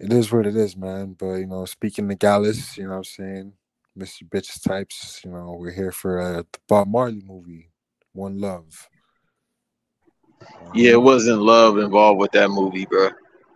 it 0.00 0.12
is 0.12 0.32
what 0.32 0.46
it 0.46 0.56
is, 0.56 0.76
man. 0.76 1.14
But, 1.18 1.34
you 1.34 1.46
know, 1.46 1.64
speaking 1.64 2.08
to 2.08 2.14
Gallus, 2.16 2.78
you 2.78 2.84
know 2.84 2.90
what 2.90 2.96
I'm 2.98 3.04
saying? 3.04 3.52
Mr. 3.98 4.24
Bitches 4.28 4.62
types, 4.62 5.22
you 5.24 5.32
know, 5.32 5.56
we're 5.58 5.72
here 5.72 5.92
for 5.92 6.20
uh, 6.20 6.42
the 6.52 6.60
Bob 6.68 6.88
Marley 6.88 7.22
movie, 7.26 7.69
One 8.12 8.38
Love. 8.38 8.88
Yeah, 10.74 10.92
it 10.92 11.02
wasn't 11.02 11.42
love 11.42 11.78
involved 11.78 12.20
with 12.20 12.32
that 12.32 12.50
movie, 12.50 12.86
bro. 12.86 13.10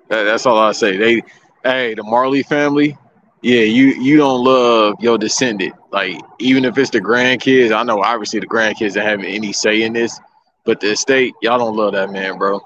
That, 0.08 0.24
that's 0.24 0.46
all 0.46 0.58
I 0.58 0.72
say. 0.72 0.96
They, 0.96 1.22
hey, 1.62 1.94
the 1.94 2.02
Marley 2.02 2.42
family. 2.42 2.98
Yeah, 3.42 3.60
you 3.60 3.88
you 4.00 4.16
don't 4.16 4.42
love 4.42 4.94
your 5.00 5.18
descendant. 5.18 5.74
Like 5.92 6.18
even 6.38 6.64
if 6.64 6.78
it's 6.78 6.90
the 6.90 7.00
grandkids, 7.00 7.76
I 7.76 7.82
know 7.82 8.02
obviously 8.02 8.40
the 8.40 8.46
grandkids 8.46 8.94
don't 8.94 9.04
have 9.04 9.20
any 9.20 9.52
say 9.52 9.82
in 9.82 9.92
this, 9.92 10.18
but 10.64 10.80
the 10.80 10.92
estate, 10.92 11.34
y'all 11.42 11.58
don't 11.58 11.76
love 11.76 11.92
that 11.92 12.10
man, 12.10 12.38
bro. 12.38 12.60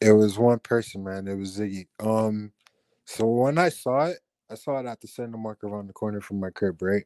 It 0.00 0.12
was 0.12 0.38
one 0.38 0.58
person, 0.58 1.04
man. 1.04 1.28
It 1.28 1.36
was 1.36 1.58
Ziggy. 1.58 1.86
Um, 2.00 2.52
so 3.04 3.26
when 3.26 3.58
I 3.58 3.68
saw 3.68 4.06
it, 4.06 4.18
I 4.50 4.56
saw 4.56 4.78
it 4.80 4.86
at 4.86 5.00
the 5.00 5.06
Cinemark 5.06 5.62
around 5.62 5.86
the 5.86 5.92
corner 5.92 6.20
from 6.20 6.40
my 6.40 6.50
crib, 6.50 6.82
right? 6.82 7.04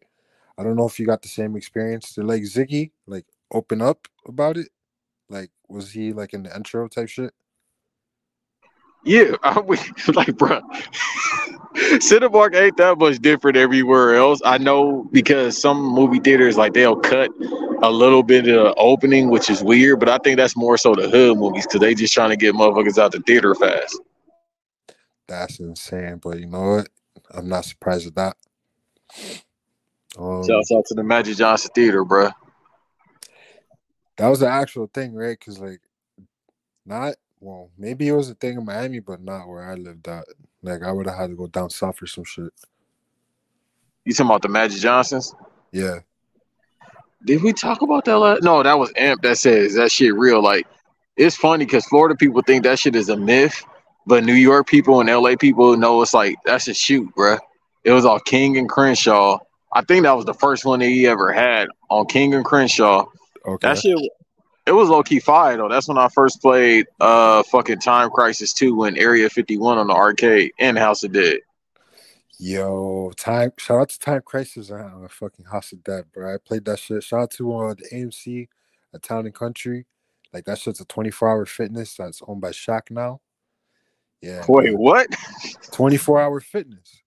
I 0.59 0.63
don't 0.63 0.77
know 0.77 0.87
if 0.87 0.99
you 0.99 1.07
got 1.07 1.23
the 1.23 1.29
same 1.29 1.57
experience. 1.57 2.15
Did 2.15 2.25
like 2.25 2.43
Ziggy 2.43 2.93
like 3.07 3.27
open 3.53 3.83
up 3.83 4.09
about 4.27 4.57
it? 4.57 4.69
Like, 5.29 5.51
was 5.69 5.93
he 5.93 6.13
like 6.13 6.35
in 6.35 6.43
the 6.43 6.55
intro 6.55 6.89
type 6.89 7.09
shit? 7.09 7.33
Yeah, 9.05 9.37
I, 9.43 9.61
we, 9.61 9.79
like, 10.15 10.37
bro. 10.37 10.61
Cinemark 11.75 12.55
ain't 12.55 12.77
that 12.79 12.99
much 12.99 13.21
different 13.21 13.57
everywhere 13.57 14.17
else. 14.17 14.41
I 14.45 14.59
know 14.59 15.09
because 15.13 15.61
some 15.61 15.81
movie 15.81 16.19
theaters 16.19 16.57
like 16.57 16.75
they'll 16.75 16.97
cut 16.97 17.31
a 17.83 17.91
little 17.91 18.23
bit 18.23 18.49
of 18.49 18.65
the 18.65 18.75
opening, 18.75 19.31
which 19.31 19.49
is 19.49 19.63
weird. 19.63 20.01
But 20.01 20.09
I 20.09 20.19
think 20.19 20.37
that's 20.37 20.57
more 20.57 20.77
so 20.77 20.95
the 20.95 21.09
hood 21.09 21.39
movies 21.39 21.67
because 21.67 21.81
they 21.81 21.95
just 21.95 22.13
trying 22.13 22.31
to 22.31 22.37
get 22.37 22.55
motherfuckers 22.55 22.99
out 22.99 23.13
the 23.13 23.21
theater 23.21 23.55
fast. 23.55 24.01
That's 25.29 25.61
insane. 25.61 26.17
But 26.17 26.41
you 26.41 26.47
know 26.47 26.77
what? 26.77 26.89
I'm 27.33 27.49
not 27.49 27.65
surprised 27.65 28.09
at 28.09 28.15
that. 28.17 28.37
Um, 30.19 30.45
Shouts 30.47 30.73
out 30.73 30.85
to 30.87 30.95
the 30.95 31.05
Magic 31.05 31.37
Johnson 31.37 31.71
Theater, 31.75 32.05
bro. 32.05 32.31
That 34.21 34.29
was 34.29 34.41
the 34.41 34.49
actual 34.49 34.87
thing, 34.93 35.15
right? 35.15 35.39
Because 35.39 35.59
like, 35.59 35.81
not 36.85 37.15
well, 37.41 37.71
maybe 37.79 38.07
it 38.07 38.13
was 38.13 38.29
a 38.29 38.35
thing 38.35 38.59
in 38.59 38.65
Miami, 38.67 39.01
but 39.01 39.23
not 39.23 39.49
where 39.49 39.65
I 39.65 39.75
lived 39.75 40.07
at. 40.09 40.27
Like, 40.63 40.83
I 40.83 40.93
would 40.93 41.07
have 41.07 41.17
had 41.17 41.31
to 41.31 41.37
go 41.37 41.47
down 41.47 41.71
south 41.71 41.97
for 41.97 42.07
some 42.07 42.25
shit. 42.25 42.53
You 44.05 44.13
talking 44.13 44.27
about 44.27 44.43
the 44.43 44.49
Magic 44.49 44.79
Johnsons? 44.79 45.35
Yeah, 45.73 46.01
Did 47.25 47.43
we 47.43 47.55
talk 47.55 47.81
about 47.81 48.05
that? 48.05 48.19
Last? 48.19 48.43
No, 48.43 48.63
that 48.63 48.79
was 48.79 48.93
Amp 48.97 49.23
that 49.23 49.39
says 49.39 49.75
that 49.75 49.91
shit 49.91 50.15
real. 50.15 50.43
Like, 50.43 50.67
it's 51.17 51.37
funny 51.37 51.65
because 51.65 51.87
Florida 51.87 52.15
people 52.15 52.43
think 52.43 52.65
that 52.65 52.79
shit 52.79 52.97
is 52.97 53.09
a 53.09 53.17
myth, 53.17 53.65
but 54.07 54.25
New 54.25 54.35
York 54.35 54.67
people 54.67 55.01
and 55.01 55.09
LA 55.09 55.35
people 55.37 55.77
know 55.79 56.03
it's 56.03 56.13
like 56.13 56.37
that's 56.45 56.69
a 56.69 56.75
shoot, 56.75 57.09
bruh. 57.17 57.39
It 57.85 57.93
was 57.93 58.05
on 58.05 58.21
King 58.27 58.59
and 58.59 58.69
Crenshaw. 58.69 59.39
I 59.73 59.83
think 59.83 60.03
that 60.03 60.13
was 60.13 60.27
the 60.27 60.35
first 60.35 60.67
one 60.67 60.81
that 60.81 60.87
he 60.89 61.07
ever 61.07 61.33
had 61.33 61.69
on 61.89 62.05
King 62.07 62.35
and 62.35 62.45
Crenshaw. 62.45 63.07
Okay. 63.47 63.69
That 63.69 63.79
shit, 63.79 63.99
it 64.67 64.73
was 64.73 64.89
low 64.89 65.03
key 65.03 65.21
fire 65.21 65.57
though. 65.57 65.69
That's 65.69 65.89
when 65.89 65.99
I 65.99 66.09
first 66.09 66.41
played 66.41 66.87
uh 67.01 67.43
fucking 67.45 67.81
Time 67.81 68.11
Crisis 68.11 68.53
2 68.53 68.85
in 68.85 68.97
Area 68.97 69.29
51 69.29 69.79
on 69.79 69.87
the 69.89 69.95
arcade 69.95 70.53
and 70.59 70.79
House 70.79 71.03
of 71.03 71.13
Dead. 71.13 71.39
Yo, 72.39 73.13
time. 73.17 73.53
Shout 73.59 73.81
out 73.81 73.89
to 73.91 73.99
Time 73.99 74.23
Crisis 74.25 74.71
on 74.71 75.05
a 75.05 75.09
fucking 75.09 75.45
House 75.45 75.73
of 75.73 75.85
Dead, 75.85 76.05
bro. 76.13 76.35
I 76.35 76.39
played 76.39 76.65
that 76.65 76.79
shit. 76.79 77.03
Shout 77.03 77.21
out 77.21 77.31
to 77.33 77.55
uh, 77.55 77.75
the 77.75 77.85
AMC 77.93 78.49
at 78.95 79.03
Town 79.03 79.27
and 79.27 79.35
Country. 79.35 79.87
Like 80.33 80.45
that 80.45 80.59
shit's 80.59 80.81
a 80.81 80.85
24 80.85 81.29
hour 81.29 81.47
fitness 81.47 81.95
that's 81.97 82.23
owned 82.27 82.41
by 82.41 82.51
Shaq 82.51 82.91
now. 82.91 83.21
Yeah, 84.23 84.45
Wait, 84.49 84.77
what? 84.77 85.09
24 85.73 86.21
hour 86.21 86.41
fitness. 86.41 87.03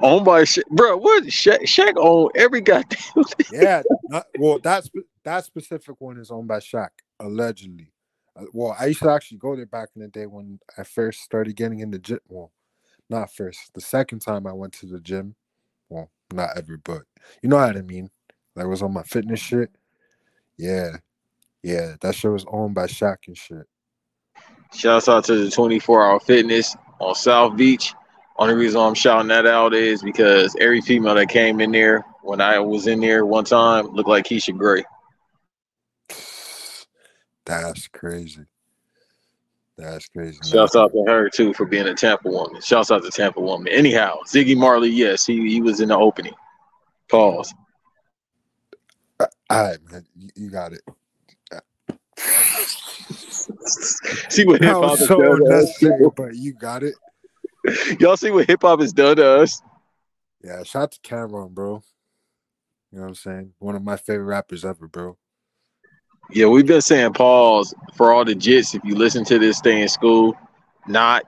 Owned 0.00 0.24
by 0.24 0.44
Sha- 0.44 0.62
bro? 0.70 0.96
What? 0.96 1.24
Shaq, 1.24 1.62
Shaq 1.62 1.94
owned 1.96 2.32
every 2.34 2.60
goddamn. 2.60 3.24
thing. 3.24 3.60
Yeah, 3.60 3.82
not, 4.08 4.26
well, 4.38 4.58
that's 4.58 4.90
that 5.24 5.44
specific 5.44 5.96
one 6.00 6.18
is 6.18 6.30
owned 6.30 6.48
by 6.48 6.58
Shaq 6.58 6.90
allegedly. 7.20 7.92
Uh, 8.36 8.44
well, 8.52 8.76
I 8.78 8.86
used 8.86 9.02
to 9.02 9.10
actually 9.10 9.38
go 9.38 9.54
there 9.56 9.66
back 9.66 9.90
in 9.94 10.02
the 10.02 10.08
day 10.08 10.26
when 10.26 10.58
I 10.78 10.84
first 10.84 11.20
started 11.20 11.56
getting 11.56 11.80
in 11.80 11.90
the 11.90 11.98
gym. 11.98 12.20
Well, 12.28 12.52
not 13.10 13.32
first, 13.32 13.74
the 13.74 13.80
second 13.80 14.20
time 14.20 14.46
I 14.46 14.52
went 14.52 14.72
to 14.74 14.86
the 14.86 15.00
gym. 15.00 15.34
Well, 15.88 16.10
not 16.32 16.56
ever, 16.56 16.80
but 16.82 17.02
you 17.42 17.48
know 17.48 17.56
what 17.56 17.76
I 17.76 17.82
mean. 17.82 18.10
Like 18.56 18.66
was 18.66 18.82
on 18.82 18.92
my 18.92 19.02
fitness 19.02 19.40
shit. 19.40 19.70
Yeah, 20.56 20.96
yeah, 21.62 21.94
that 22.00 22.14
shit 22.14 22.30
was 22.30 22.44
owned 22.48 22.74
by 22.74 22.86
Shaq 22.86 23.18
and 23.26 23.36
shit. 23.36 23.66
Shouts 24.74 25.08
out 25.08 25.24
to 25.24 25.44
the 25.44 25.50
24 25.50 26.02
hour 26.02 26.20
fitness 26.20 26.76
on 26.98 27.14
South 27.14 27.56
Beach. 27.56 27.94
Only 28.38 28.54
reason 28.54 28.80
I'm 28.80 28.94
shouting 28.94 29.28
that 29.28 29.46
out 29.46 29.74
is 29.74 30.02
because 30.02 30.56
every 30.58 30.80
female 30.80 31.14
that 31.14 31.28
came 31.28 31.60
in 31.60 31.70
there 31.70 32.04
when 32.22 32.40
I 32.40 32.58
was 32.58 32.86
in 32.86 33.00
there 33.00 33.26
one 33.26 33.44
time 33.44 33.88
looked 33.88 34.08
like 34.08 34.24
Keisha 34.24 34.56
Gray. 34.56 34.84
That's 37.44 37.88
crazy. 37.88 38.46
That's 39.76 40.06
crazy. 40.08 40.38
Shouts 40.48 40.76
out 40.76 40.92
to 40.92 41.04
her 41.06 41.28
too 41.28 41.52
for 41.54 41.66
being 41.66 41.86
a 41.86 41.94
Tampa 41.94 42.28
woman. 42.28 42.60
Shouts 42.60 42.90
out 42.90 43.02
to 43.02 43.10
Tampa 43.10 43.40
woman. 43.40 43.68
Anyhow, 43.68 44.18
Ziggy 44.26 44.56
Marley, 44.56 44.90
yes, 44.90 45.26
he, 45.26 45.48
he 45.48 45.60
was 45.60 45.80
in 45.80 45.88
the 45.88 45.96
opening. 45.96 46.34
Pause. 47.10 47.54
Uh, 49.18 49.26
all 49.50 49.64
right, 49.64 49.78
man, 49.90 50.06
you, 50.34 50.50
got 50.50 50.72
it. 50.72 50.82
See 54.28 54.46
what 54.46 54.62
hip 54.62 54.74
hop 54.74 54.98
so 54.98 55.18
done 55.18 55.40
to 55.40 55.46
us. 55.46 55.80
unnecessary, 55.80 56.10
but 56.16 56.34
you 56.34 56.52
got 56.52 56.82
it. 56.82 56.94
Y'all 58.00 58.16
see 58.16 58.30
what 58.30 58.46
hip 58.46 58.62
hop 58.62 58.80
has 58.80 58.92
done 58.92 59.16
to 59.16 59.40
us? 59.40 59.62
Yeah, 60.42 60.62
shout 60.64 60.82
out 60.82 60.92
to 60.92 61.00
Cam'ron, 61.00 61.50
bro. 61.50 61.82
You 62.90 62.98
know 62.98 63.02
what 63.02 63.08
I'm 63.08 63.14
saying? 63.14 63.52
One 63.58 63.76
of 63.76 63.82
my 63.82 63.96
favorite 63.96 64.24
rappers 64.24 64.64
ever, 64.64 64.88
bro. 64.88 65.16
Yeah, 66.30 66.46
we've 66.46 66.66
been 66.66 66.80
saying 66.80 67.12
pause 67.12 67.74
for 67.94 68.12
all 68.12 68.24
the 68.24 68.34
jits. 68.34 68.74
If 68.74 68.84
you 68.84 68.94
listen 68.94 69.24
to 69.26 69.38
this, 69.38 69.58
stay 69.58 69.82
in 69.82 69.88
school. 69.88 70.34
Not, 70.86 71.24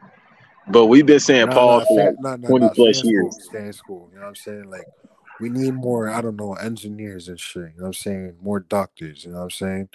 but 0.68 0.86
we've 0.86 1.06
been 1.06 1.20
saying 1.20 1.46
Nah, 1.46 1.54
pause 1.54 1.82
nah, 1.82 1.86
for 1.86 2.14
like 2.20 2.40
nah, 2.40 2.48
20 2.48 2.68
plus 2.74 2.98
stay 2.98 3.08
years. 3.08 3.34
School, 3.34 3.40
stay 3.40 3.66
in 3.66 3.72
school. 3.72 4.08
You 4.12 4.16
know 4.16 4.22
what 4.22 4.28
I'm 4.28 4.34
saying? 4.34 4.70
Like, 4.70 4.88
we 5.40 5.50
need 5.50 5.74
more, 5.74 6.08
I 6.08 6.20
don't 6.20 6.36
know, 6.36 6.54
engineers 6.54 7.28
and 7.28 7.38
shit. 7.38 7.62
You 7.62 7.68
know 7.76 7.82
what 7.82 7.86
I'm 7.86 7.92
saying? 7.94 8.36
More 8.40 8.60
doctors. 8.60 9.24
You 9.24 9.32
know 9.32 9.38
what 9.38 9.44
I'm 9.44 9.50
saying? 9.50 9.88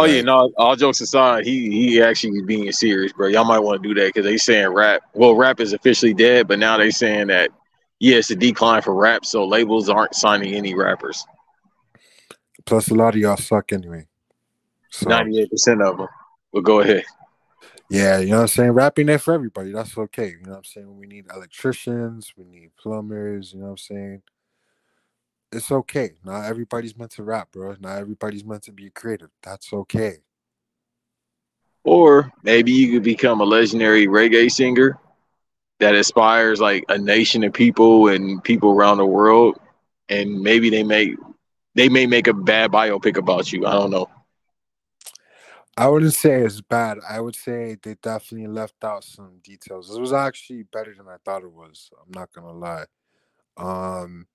Oh 0.00 0.04
yeah, 0.04 0.22
no. 0.22 0.52
All 0.56 0.76
jokes 0.76 1.00
aside, 1.00 1.44
he 1.44 1.70
he 1.70 2.00
actually 2.00 2.38
is 2.38 2.44
being 2.46 2.70
serious, 2.70 3.12
bro. 3.12 3.26
Y'all 3.26 3.44
might 3.44 3.58
want 3.58 3.82
to 3.82 3.88
do 3.88 4.00
that 4.00 4.14
because 4.14 4.24
they 4.24 4.36
saying 4.36 4.68
rap. 4.68 5.02
Well, 5.14 5.34
rap 5.34 5.58
is 5.58 5.72
officially 5.72 6.14
dead, 6.14 6.46
but 6.46 6.60
now 6.60 6.78
they 6.78 6.92
saying 6.92 7.26
that 7.28 7.50
yeah, 7.98 8.16
it's 8.16 8.30
a 8.30 8.36
decline 8.36 8.82
for 8.82 8.94
rap, 8.94 9.24
so 9.24 9.44
labels 9.44 9.88
aren't 9.88 10.14
signing 10.14 10.54
any 10.54 10.74
rappers. 10.74 11.26
Plus, 12.68 12.90
a 12.90 12.94
lot 12.94 13.14
of 13.14 13.20
y'all 13.20 13.34
suck 13.38 13.72
anyway. 13.72 14.06
So, 14.90 15.08
Ninety 15.08 15.40
eight 15.40 15.50
percent 15.50 15.80
of 15.80 15.96
them. 15.96 16.08
But 16.52 16.64
go 16.64 16.80
ahead. 16.80 17.02
yeah, 17.88 18.18
you 18.18 18.28
know 18.28 18.36
what 18.36 18.42
I'm 18.42 18.48
saying? 18.48 18.72
Rapping 18.72 19.08
ain't 19.08 19.22
for 19.22 19.32
everybody. 19.32 19.72
That's 19.72 19.96
okay. 19.96 20.32
You 20.38 20.42
know 20.42 20.50
what 20.50 20.58
I'm 20.58 20.64
saying? 20.64 20.98
We 20.98 21.06
need 21.06 21.24
electricians, 21.34 22.34
we 22.36 22.44
need 22.44 22.72
plumbers. 22.76 23.54
You 23.54 23.60
know 23.60 23.64
what 23.64 23.70
I'm 23.70 23.78
saying? 23.78 24.22
It's 25.50 25.72
okay. 25.72 26.10
Not 26.22 26.44
everybody's 26.44 26.94
meant 26.94 27.12
to 27.12 27.22
rap, 27.22 27.52
bro. 27.52 27.74
Not 27.80 28.00
everybody's 28.00 28.44
meant 28.44 28.64
to 28.64 28.72
be 28.72 28.88
a 28.88 28.90
creative. 28.90 29.30
That's 29.42 29.72
okay. 29.72 30.18
Or 31.84 32.30
maybe 32.42 32.72
you 32.72 32.92
could 32.92 33.02
become 33.02 33.40
a 33.40 33.44
legendary 33.44 34.08
reggae 34.08 34.52
singer 34.52 34.98
that 35.80 35.94
inspires 35.94 36.60
like 36.60 36.84
a 36.90 36.98
nation 36.98 37.44
of 37.44 37.54
people 37.54 38.08
and 38.08 38.44
people 38.44 38.72
around 38.72 38.98
the 38.98 39.06
world, 39.06 39.58
and 40.10 40.42
maybe 40.42 40.68
they 40.68 40.82
may 40.82 41.14
they 41.78 41.88
may 41.88 42.06
make 42.06 42.26
a 42.26 42.34
bad 42.34 42.72
biopic 42.72 43.16
about 43.16 43.52
you. 43.52 43.64
I 43.64 43.72
don't 43.72 43.92
know. 43.92 44.10
I 45.76 45.86
wouldn't 45.86 46.12
say 46.14 46.40
it's 46.40 46.60
bad. 46.60 46.98
I 47.08 47.20
would 47.20 47.36
say 47.36 47.76
they 47.80 47.94
definitely 48.02 48.48
left 48.48 48.82
out 48.82 49.04
some 49.04 49.38
details. 49.44 49.96
It 49.96 50.00
was 50.00 50.12
actually 50.12 50.64
better 50.64 50.92
than 50.92 51.06
I 51.06 51.18
thought 51.24 51.44
it 51.44 51.52
was. 51.52 51.88
I'm 52.02 52.10
not 52.10 52.32
gonna 52.32 52.52
lie. 52.52 52.86
Um, 53.56 54.26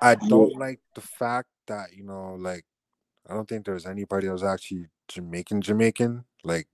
I 0.00 0.14
don't 0.14 0.56
like 0.56 0.78
the 0.94 1.00
fact 1.00 1.48
that 1.66 1.92
you 1.92 2.04
know, 2.04 2.36
like, 2.38 2.64
I 3.28 3.34
don't 3.34 3.48
think 3.48 3.66
there's 3.66 3.84
anybody 3.84 4.28
that 4.28 4.32
was 4.32 4.44
actually 4.44 4.86
Jamaican 5.08 5.60
Jamaican. 5.60 6.24
Like, 6.44 6.68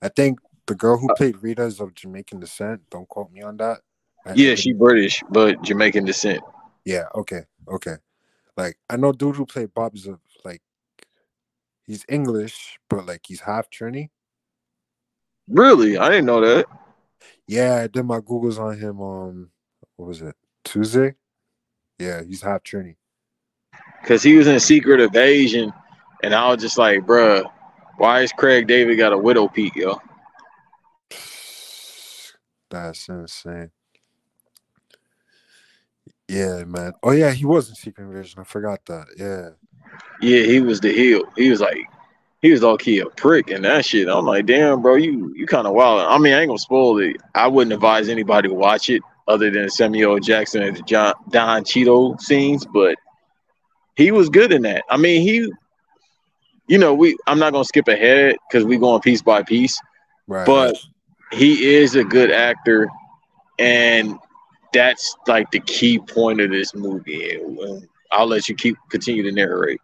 I 0.00 0.08
think 0.08 0.38
the 0.68 0.76
girl 0.76 0.98
who 0.98 1.08
played 1.16 1.42
Rita 1.42 1.64
is 1.64 1.80
of 1.80 1.94
Jamaican 1.96 2.38
descent. 2.38 2.82
Don't 2.90 3.08
quote 3.08 3.32
me 3.32 3.42
on 3.42 3.56
that. 3.56 3.80
I- 4.24 4.34
Yeah, 4.34 4.54
she 4.54 4.72
British, 4.72 5.20
but 5.30 5.60
Jamaican 5.62 6.04
descent. 6.04 6.44
Yeah. 6.84 7.04
Okay. 7.14 7.42
Okay. 7.68 7.96
Like 8.56 8.78
I 8.88 8.96
know 8.96 9.12
dude 9.12 9.36
who 9.36 9.46
played 9.46 9.74
Bob 9.74 9.94
is 9.94 10.06
a 10.06 10.18
like 10.44 10.62
he's 11.86 12.04
English, 12.08 12.78
but 12.88 13.06
like 13.06 13.22
he's 13.26 13.40
half 13.40 13.70
Trini. 13.70 14.10
Really, 15.48 15.98
I 15.98 16.08
didn't 16.08 16.26
know 16.26 16.40
that. 16.40 16.66
Yeah, 17.46 17.76
I 17.76 17.86
did 17.86 18.04
my 18.04 18.20
Googles 18.20 18.58
on 18.58 18.78
him. 18.78 19.00
Um, 19.00 19.50
what 19.96 20.08
was 20.08 20.22
it? 20.22 20.34
Tuesday. 20.64 21.14
Yeah, 21.98 22.22
he's 22.22 22.42
half 22.42 22.62
Trini. 22.62 22.96
Cause 24.04 24.22
he 24.22 24.36
was 24.36 24.46
in 24.46 24.60
Secret 24.60 25.00
Invasion, 25.00 25.72
and 26.22 26.34
I 26.34 26.48
was 26.48 26.60
just 26.60 26.78
like, 26.78 27.00
bruh, 27.00 27.50
why 27.96 28.20
is 28.20 28.32
Craig 28.32 28.66
David 28.66 28.96
got 28.96 29.12
a 29.12 29.18
widow 29.18 29.48
peak, 29.48 29.74
yo? 29.76 30.00
That's 32.70 33.08
insane. 33.08 33.70
Yeah, 36.28 36.64
man. 36.64 36.92
Oh 37.02 37.12
yeah, 37.12 37.32
he 37.32 37.44
was 37.44 37.68
in 37.68 37.74
Secret 37.74 38.04
Invasion. 38.04 38.40
I 38.40 38.44
forgot 38.44 38.84
that. 38.86 39.06
Yeah. 39.16 39.50
Yeah, 40.20 40.44
he 40.46 40.60
was 40.60 40.80
the 40.80 40.92
heel. 40.92 41.22
He 41.36 41.50
was 41.50 41.60
like, 41.60 41.86
he 42.40 42.50
was 42.50 42.62
all 42.62 42.76
key 42.76 42.98
a 42.98 43.06
prick 43.06 43.50
and 43.50 43.64
that 43.64 43.84
shit. 43.84 44.08
I'm 44.08 44.26
like, 44.26 44.46
damn, 44.46 44.82
bro, 44.82 44.96
you 44.96 45.32
you 45.34 45.46
kind 45.46 45.66
of 45.66 45.74
wild. 45.74 46.00
I 46.00 46.18
mean, 46.18 46.34
I 46.34 46.40
ain't 46.40 46.48
gonna 46.48 46.58
spoil 46.58 46.98
it. 46.98 47.16
I 47.34 47.46
wouldn't 47.46 47.72
advise 47.72 48.08
anybody 48.08 48.48
to 48.48 48.54
watch 48.54 48.90
it 48.90 49.02
other 49.28 49.50
than 49.50 49.68
Samuel. 49.70 50.18
Jackson 50.18 50.62
and 50.62 50.76
the 50.76 50.82
John 50.82 51.14
Don 51.30 51.64
Cheadle 51.64 52.18
scenes, 52.18 52.66
but 52.66 52.96
he 53.96 54.10
was 54.10 54.28
good 54.28 54.52
in 54.52 54.62
that. 54.62 54.84
I 54.90 54.96
mean, 54.96 55.22
he, 55.22 55.50
you 56.68 56.78
know, 56.78 56.94
we. 56.94 57.16
I'm 57.26 57.38
not 57.38 57.52
gonna 57.52 57.64
skip 57.64 57.88
ahead 57.88 58.36
because 58.48 58.64
we 58.64 58.76
going 58.76 59.00
piece 59.00 59.22
by 59.22 59.42
piece. 59.42 59.80
Right. 60.26 60.46
But 60.46 60.76
he 61.32 61.74
is 61.76 61.94
a 61.94 62.04
good 62.04 62.30
actor, 62.30 62.88
and 63.58 64.18
that's 64.74 65.16
like 65.26 65.50
the 65.50 65.60
key 65.60 65.98
point 65.98 66.40
of 66.40 66.50
this 66.50 66.74
movie. 66.74 67.40
I'll 68.12 68.26
let 68.26 68.48
you 68.48 68.54
keep 68.54 68.76
continue 68.90 69.22
to 69.22 69.32
narrate. 69.32 69.80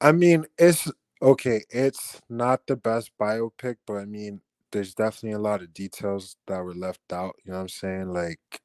I 0.00 0.12
mean, 0.12 0.46
it's 0.58 0.90
okay. 1.22 1.62
It's 1.70 2.20
not 2.28 2.66
the 2.66 2.76
best 2.76 3.12
biopic, 3.18 3.76
but 3.86 3.94
I 3.94 4.04
mean, 4.04 4.40
there's 4.72 4.94
definitely 4.94 5.32
a 5.32 5.38
lot 5.38 5.62
of 5.62 5.74
details 5.74 6.36
that 6.46 6.62
were 6.62 6.74
left 6.74 7.12
out. 7.12 7.36
You 7.44 7.52
know 7.52 7.58
what 7.58 7.62
I'm 7.62 7.68
saying? 7.68 8.12
Like, 8.12 8.62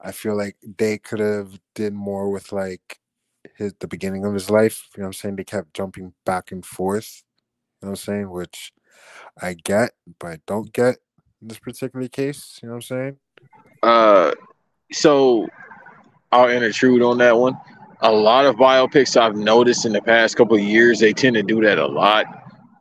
I 0.00 0.12
feel 0.12 0.36
like 0.36 0.56
they 0.78 0.98
could 0.98 1.20
have 1.20 1.58
did 1.74 1.94
more 1.94 2.30
with 2.30 2.52
like 2.52 2.98
his 3.56 3.74
the 3.80 3.88
beginning 3.88 4.24
of 4.24 4.34
his 4.34 4.50
life. 4.50 4.88
You 4.96 5.02
know 5.02 5.06
what 5.06 5.08
I'm 5.08 5.12
saying? 5.14 5.36
They 5.36 5.44
kept 5.44 5.74
jumping 5.74 6.14
back 6.24 6.52
and 6.52 6.64
forth. 6.64 7.22
You 7.80 7.86
know 7.86 7.90
what 7.92 8.00
I'm 8.00 8.04
saying? 8.04 8.30
Which 8.30 8.72
I 9.40 9.54
get, 9.54 9.92
but 10.18 10.26
I 10.28 10.38
don't 10.46 10.72
get 10.72 10.98
in 11.40 11.48
this 11.48 11.58
particular 11.58 12.08
case. 12.08 12.60
You 12.62 12.68
know 12.68 12.74
what 12.74 12.76
I'm 12.76 12.82
saying? 12.82 13.16
Uh, 13.82 14.32
so 14.92 15.48
I'll 16.30 16.48
intrude 16.48 17.02
on 17.02 17.18
that 17.18 17.36
one. 17.36 17.56
A 18.00 18.10
lot 18.10 18.46
of 18.46 18.56
biopics 18.56 19.20
I've 19.20 19.36
noticed 19.36 19.86
in 19.86 19.92
the 19.92 20.02
past 20.02 20.36
couple 20.36 20.56
of 20.56 20.62
years, 20.62 20.98
they 20.98 21.12
tend 21.12 21.34
to 21.34 21.42
do 21.42 21.60
that 21.62 21.78
a 21.78 21.86
lot. 21.86 22.26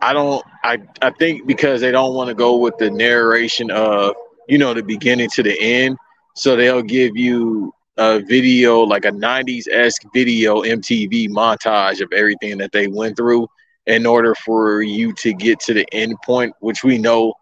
I 0.02 0.14
don't. 0.14 0.44
I 0.64 0.80
I 1.02 1.12
think 1.12 1.46
because 1.46 1.80
they 1.82 1.92
don't 1.92 2.16
want 2.16 2.30
to 2.30 2.34
go 2.34 2.58
with 2.58 2.78
the 2.80 2.90
narration 2.90 3.70
of 3.70 4.16
you 4.48 4.58
know 4.58 4.74
the 4.74 4.82
beginning 4.82 5.30
to 5.32 5.44
the 5.44 5.60
end, 5.60 5.98
so 6.36 6.56
they'll 6.56 6.82
give 6.82 7.16
you 7.16 7.72
a 7.98 8.20
video 8.20 8.80
like 8.80 9.06
a 9.06 9.12
'90s 9.12 9.68
esque 9.72 10.02
video 10.14 10.64
MTV 10.64 11.30
montage 11.30 12.02
of 12.02 12.12
everything 12.14 12.58
that 12.58 12.72
they 12.72 12.88
went 12.88 13.16
through 13.16 13.48
in 13.86 14.08
order 14.08 14.34
for 14.36 14.82
you 14.82 15.14
to 15.14 15.34
get 15.34 15.60
to 15.60 15.74
the 15.74 15.86
end 15.94 16.16
point, 16.26 16.54
which 16.62 16.84
we 16.84 16.98
know 16.98 17.34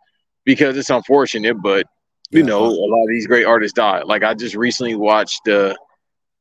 because 0.44 0.76
it's 0.76 0.90
unfortunate, 0.90 1.62
but 1.62 1.86
you 2.32 2.40
Yeah. 2.42 2.46
know 2.46 2.66
a 2.66 2.88
lot 2.88 3.04
of 3.04 3.08
these 3.10 3.28
great 3.28 3.46
artists 3.46 3.76
died. 3.76 4.06
Like 4.06 4.24
I 4.24 4.34
just 4.34 4.56
recently 4.56 4.96
watched. 4.96 5.48
Uh, 5.48 5.76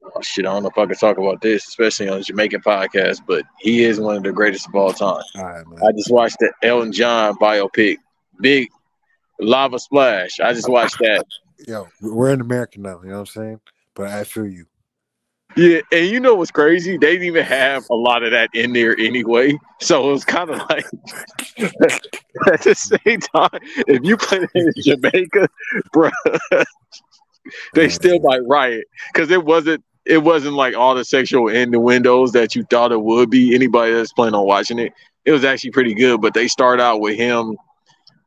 oh 0.05 0.21
shit, 0.23 0.47
I 0.47 0.53
don't 0.53 0.63
know 0.63 0.69
if 0.71 0.79
I 0.79 0.87
can 0.87 0.97
talk 0.97 1.19
about 1.19 1.41
this, 1.41 1.67
especially 1.69 2.09
on 2.09 2.19
the 2.19 2.25
Jamaican 2.25 2.61
podcast, 2.63 3.21
but 3.27 3.45
he 3.59 3.85
is 3.85 3.99
one 4.01 4.17
of 4.17 4.23
the 4.23 4.33
greatest 4.33 4.69
of 4.69 4.75
all 4.75 4.93
time. 4.93 5.23
All 5.37 5.45
right. 5.45 5.65
I 5.87 5.93
just 5.93 6.11
watched 6.11 6.37
the 6.41 6.53
Elton 6.63 6.93
John 6.93 7.35
biopic, 7.37 7.97
Big 8.41 8.69
Lava 9.41 9.79
Splash. 9.79 10.41
I 10.41 10.53
just 10.53 10.69
watched 10.69 10.99
that. 11.01 11.25
Yo, 11.67 11.89
we're 12.01 12.31
in 12.33 12.41
America 12.41 12.81
now. 12.81 13.01
You 13.03 13.09
know 13.09 13.15
what 13.15 13.21
I'm 13.21 13.27
saying? 13.27 13.61
But 13.95 14.09
I 14.09 14.25
feel 14.25 14.47
you. 14.47 14.67
Yeah, 15.57 15.81
and 15.93 16.07
you 16.07 16.21
know 16.21 16.35
what's 16.35 16.51
crazy? 16.51 16.97
They 16.99 17.13
didn't 17.13 17.27
even 17.27 17.45
have 17.45 17.85
a 17.91 17.95
lot 17.95 18.23
of 18.23 18.31
that 18.31 18.51
in 18.55 18.73
there 18.73 18.97
anyway. 18.99 19.59
So 19.81 20.09
it 20.09 20.13
was 20.13 20.25
kind 20.25 20.51
of 20.51 20.59
like 20.71 20.87
at 22.53 22.63
the 22.63 22.75
same 22.75 23.21
time, 23.21 23.51
if 23.89 24.05
you 24.05 24.17
play 24.17 24.47
in 24.55 24.73
Jamaica, 24.83 25.49
bro, 25.93 26.11
they 27.75 27.89
still 27.89 28.21
might 28.21 28.47
riot 28.47 28.85
because 29.13 29.31
it 29.31 29.45
wasn't. 29.45 29.85
It 30.05 30.23
wasn't 30.23 30.55
like 30.55 30.75
all 30.75 30.95
the 30.95 31.05
sexual 31.05 31.49
innuendos 31.49 32.33
that 32.33 32.55
you 32.55 32.65
thought 32.71 32.93
it 32.93 33.03
would 33.03 33.29
be. 33.29 33.55
Anybody 33.55 33.93
that's 33.93 34.11
planning 34.13 34.35
on 34.35 34.47
watching 34.47 34.79
it, 34.79 34.95
it 35.27 35.33
was 35.33 35.45
actually 35.45 35.71
pretty 35.73 35.93
good. 35.93 36.23
But 36.23 36.33
they 36.33 36.49
start 36.49 36.81
out 36.81 37.01
with 37.01 37.17
him. 37.19 37.59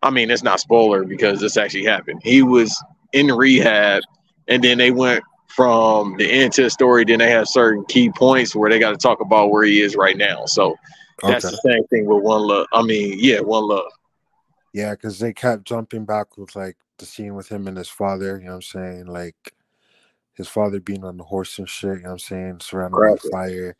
I 0.03 0.11
mean, 0.11 0.29
it's 0.29 0.43
not 0.43 0.59
spoiler 0.59 1.03
because 1.03 1.39
this 1.39 1.57
actually 1.57 1.85
happened. 1.85 2.21
He 2.23 2.43
was 2.43 2.83
in 3.13 3.27
rehab, 3.27 4.03
and 4.47 4.63
then 4.63 4.77
they 4.77 4.91
went 4.91 5.23
from 5.55 6.15
the 6.17 6.29
end 6.29 6.53
to 6.53 6.63
the 6.63 6.69
story. 6.69 7.05
Then 7.05 7.19
they 7.19 7.29
have 7.29 7.47
certain 7.47 7.85
key 7.85 8.09
points 8.11 8.55
where 8.55 8.69
they 8.69 8.79
got 8.79 8.91
to 8.91 8.97
talk 8.97 9.21
about 9.21 9.51
where 9.51 9.63
he 9.63 9.81
is 9.81 9.95
right 9.95 10.17
now. 10.17 10.45
So 10.45 10.75
that's 11.23 11.45
Okay. 11.45 11.55
the 11.55 11.71
same 11.71 11.87
thing 11.87 12.05
with 12.05 12.23
One 12.23 12.41
Love. 12.47 12.67
I 12.73 12.81
mean, 12.81 13.15
yeah, 13.17 13.39
One 13.39 13.67
Love. 13.67 13.91
Yeah, 14.73 14.91
because 14.91 15.19
they 15.19 15.33
kept 15.33 15.65
jumping 15.65 16.05
back 16.05 16.37
with 16.37 16.55
like 16.55 16.77
the 16.97 17.05
scene 17.05 17.35
with 17.35 17.49
him 17.49 17.67
and 17.67 17.77
his 17.77 17.89
father. 17.89 18.37
You 18.37 18.45
know 18.45 18.51
what 18.51 18.55
I'm 18.55 18.61
saying? 18.61 19.05
Like 19.07 19.53
his 20.33 20.47
father 20.47 20.79
being 20.79 21.03
on 21.03 21.17
the 21.17 21.23
horse 21.25 21.59
and 21.59 21.69
shit. 21.69 21.97
You 21.97 22.03
know 22.03 22.09
what 22.09 22.11
I'm 22.13 22.19
saying? 22.19 22.59
Surrounded 22.61 22.97
Right. 22.97 23.19
by 23.21 23.29
fire. 23.29 23.75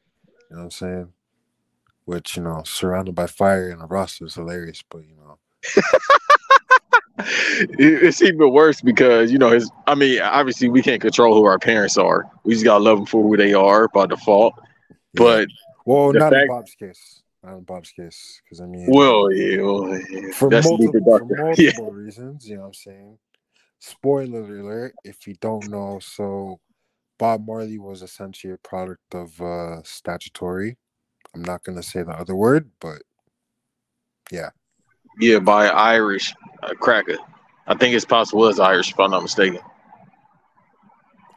You 0.50 0.56
know 0.56 0.58
what 0.58 0.64
I'm 0.66 0.72
saying? 0.72 1.14
Which 2.06 2.36
you 2.36 2.44
know, 2.44 2.64
surrounded 2.66 3.16
by 3.16 3.28
fire 3.28 3.70
in 3.70 3.80
a 3.80 3.86
Ross 3.86 4.20
is 4.22 4.36
hilarious, 4.36 4.84
but 4.90 5.00
you 5.00 5.16
know, 5.16 5.38
it's 7.28 8.22
even 8.22 8.52
worse 8.52 8.82
because 8.82 9.32
you 9.32 9.38
know 9.38 9.52
his. 9.52 9.70
I 9.88 9.96
mean, 9.96 10.22
obviously 10.22 10.70
we 10.70 10.82
can't 10.82 11.02
control 11.02 11.36
who 11.36 11.46
our 11.46 11.60
parents 11.60 11.98
are. 11.98 12.30
We 12.44 12.54
just 12.54 12.66
gotta 12.66 12.84
love 12.84 12.98
them 12.98 13.06
for 13.06 13.24
who 13.24 13.38
they 13.38 13.54
are 13.54 13.88
by 13.88 14.06
default. 14.06 14.54
But 15.14 15.48
well, 15.86 16.14
not 16.14 16.34
in 16.34 16.48
Bob's 16.48 16.76
case. 16.76 17.22
Not 17.44 17.58
in 17.58 17.64
Bob's 17.64 17.92
case, 17.92 18.42
because 18.44 18.62
I 18.62 18.66
mean, 18.66 18.88
well, 18.90 19.32
yeah, 19.32 19.62
well, 19.62 20.00
yeah. 20.10 20.32
for 20.34 20.50
multiple, 20.52 20.92
for 20.92 21.00
darker. 21.00 21.54
Yeah. 21.58 21.72
reasons. 21.92 22.48
You 22.48 22.56
know 22.56 22.62
what 22.62 22.68
I'm 22.68 22.74
saying? 22.74 23.18
Spoiler 23.80 24.44
alert! 24.44 24.94
If 25.04 25.28
you 25.28 25.36
don't 25.42 25.68
know, 25.70 26.00
so 26.00 26.60
Bob 27.18 27.46
Marley 27.46 27.78
was 27.78 28.02
essentially 28.02 28.54
a 28.54 28.58
product 28.58 29.14
of 29.14 29.40
uh 29.42 29.82
statutory. 29.84 30.78
I'm 31.34 31.44
not 31.44 31.64
gonna 31.64 31.84
say 31.84 32.04
the 32.04 32.12
other 32.12 32.36
word, 32.36 32.72
but 32.80 33.02
Yeah, 34.32 34.50
Yeah, 35.20 35.40
by 35.40 35.68
Irish 35.68 36.34
uh, 36.64 36.74
cracker. 36.80 37.18
I 37.68 37.76
think 37.76 37.96
it's 37.96 38.06
possible 38.06 38.48
it's 38.48 38.60
Irish 38.60 38.92
if 38.92 39.00
I'm 39.00 39.12
not 39.12 39.22
mistaken. 39.22 39.60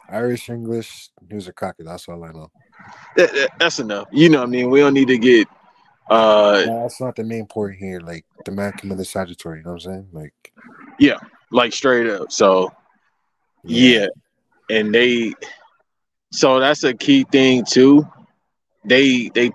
Irish 0.09 0.49
English, 0.49 1.11
he 1.29 1.35
was 1.35 1.49
a 1.49 1.53
cracker. 1.53 1.85
That's 1.85 2.09
all 2.09 2.23
I 2.25 2.33
know. 2.33 2.51
That- 3.17 3.33
that- 3.33 3.51
that's 3.59 3.79
enough. 3.79 4.09
You 4.13 4.29
know 4.29 4.41
what 4.41 4.49
I 4.49 4.51
mean? 4.51 4.71
We 4.71 4.81
don't 4.81 4.95
need 4.95 5.09
to 5.09 5.19
get 5.19 5.49
uh 6.11 6.65
No, 6.67 6.83
that's 6.83 7.01
not 7.01 7.17
the 7.17 7.25
main 7.25 7.47
point 7.47 7.77
here. 7.77 8.01
Like 8.01 8.27
the 8.45 8.53
man 8.53 8.73
committed 8.73 9.07
statutory. 9.07 9.59
You 9.59 9.65
know 9.65 9.73
what 9.73 9.87
I'm 9.87 9.93
saying? 9.93 10.09
Like, 10.13 10.53
yeah, 10.99 11.19
like 11.51 11.73
straight 11.73 12.07
up. 12.07 12.31
So 12.31 12.73
Yeah. 13.63 14.09
And 14.71 14.95
they 14.95 15.33
so 16.33 16.61
that's 16.61 16.85
a 16.85 16.93
key 16.93 17.25
thing 17.33 17.65
too. 17.65 18.07
They 18.85 19.31
they 19.31 19.51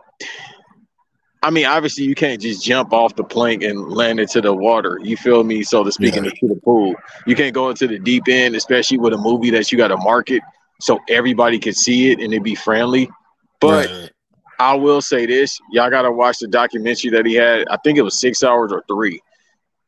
I 1.41 1.51
mean, 1.51 1.65
obviously 1.65 2.03
you 2.03 2.15
can't 2.15 2.41
just 2.41 2.63
jump 2.63 2.91
off 2.91 3.15
the 3.15 3.23
plank 3.23 3.63
and 3.63 3.89
land 3.89 4.19
into 4.19 4.41
the 4.41 4.53
water. 4.53 4.99
You 5.01 5.15
feel 5.15 5.43
me? 5.43 5.63
So 5.63 5.83
to 5.83 5.91
speak, 5.91 6.15
Yeah. 6.15 6.23
into 6.23 6.47
the 6.53 6.59
pool. 6.63 6.95
You 7.25 7.35
can't 7.35 7.53
go 7.53 7.69
into 7.69 7.87
the 7.87 7.97
deep 7.97 8.27
end, 8.27 8.55
especially 8.55 8.97
with 8.97 9.13
a 9.13 9.17
movie 9.17 9.49
that 9.51 9.71
you 9.71 9.77
got 9.77 9.87
to 9.87 9.97
market 9.97 10.41
so 10.81 10.99
everybody 11.07 11.57
can 11.59 11.73
see 11.73 12.11
it 12.11 12.19
and 12.19 12.33
it 12.33 12.43
be 12.43 12.55
friendly. 12.55 13.09
But 13.61 13.89
Right. 13.89 14.11
I 14.59 14.75
will 14.75 15.01
say 15.01 15.25
this: 15.25 15.57
y'all 15.71 15.89
gotta 15.89 16.11
watch 16.11 16.39
the 16.39 16.47
documentary 16.47 17.11
that 17.11 17.25
he 17.25 17.35
had. 17.35 17.65
I 17.69 17.77
think 17.77 17.97
it 17.97 18.01
was 18.01 18.19
six 18.19 18.43
hours 18.43 18.73
or 18.73 18.83
three. 18.89 19.21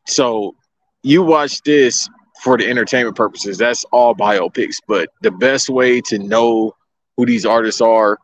So 0.08 0.56
you 1.04 1.22
watch 1.24 1.62
this 1.64 2.08
for 2.42 2.58
the 2.58 2.70
entertainment 2.70 3.16
purposes. 3.18 3.58
That's 3.58 3.84
all 3.92 4.16
biopics. 4.16 4.78
But 4.88 5.10
the 5.22 5.32
best 5.32 5.70
way 5.70 6.00
to 6.02 6.18
know 6.20 6.76
who 7.18 7.26
these 7.26 7.46
artists 7.46 7.82
are 7.82 8.18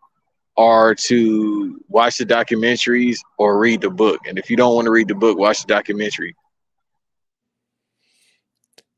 are 0.58 0.96
to 0.96 1.80
watch 1.88 2.18
the 2.18 2.26
documentaries 2.26 3.18
or 3.38 3.60
read 3.60 3.82
the 3.82 3.90
book. 3.90 4.20
And 4.28 4.40
if 4.40 4.50
you 4.50 4.58
don't 4.58 4.76
want 4.76 4.86
to 4.86 4.92
read 4.92 5.08
the 5.08 5.16
book, 5.16 5.38
watch 5.38 5.62
the 5.62 5.68
documentary. 5.68 6.36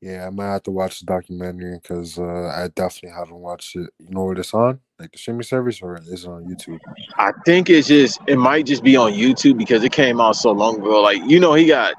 yeah, 0.00 0.26
I 0.26 0.30
might 0.30 0.46
have 0.46 0.62
to 0.64 0.70
watch 0.70 1.00
the 1.00 1.06
documentary 1.06 1.78
because 1.78 2.18
uh, 2.18 2.52
I 2.56 2.68
definitely 2.74 3.10
haven't 3.10 3.36
watched 3.36 3.76
it. 3.76 3.90
You 3.98 4.08
know 4.10 4.24
what 4.24 4.38
it's 4.38 4.54
on? 4.54 4.80
Like 4.98 5.12
the 5.12 5.18
streaming 5.18 5.42
service, 5.42 5.82
or 5.82 5.98
is 5.98 6.24
it 6.24 6.28
on 6.28 6.44
YouTube? 6.44 6.78
I 7.18 7.32
think 7.44 7.68
it's 7.68 7.88
just 7.88 8.18
it 8.26 8.36
might 8.36 8.64
just 8.64 8.82
be 8.82 8.96
on 8.96 9.12
YouTube 9.12 9.58
because 9.58 9.84
it 9.84 9.92
came 9.92 10.20
out 10.20 10.36
so 10.36 10.52
long 10.52 10.80
ago. 10.80 11.02
Like 11.02 11.20
you 11.26 11.38
know, 11.38 11.52
he 11.52 11.66
got 11.66 11.94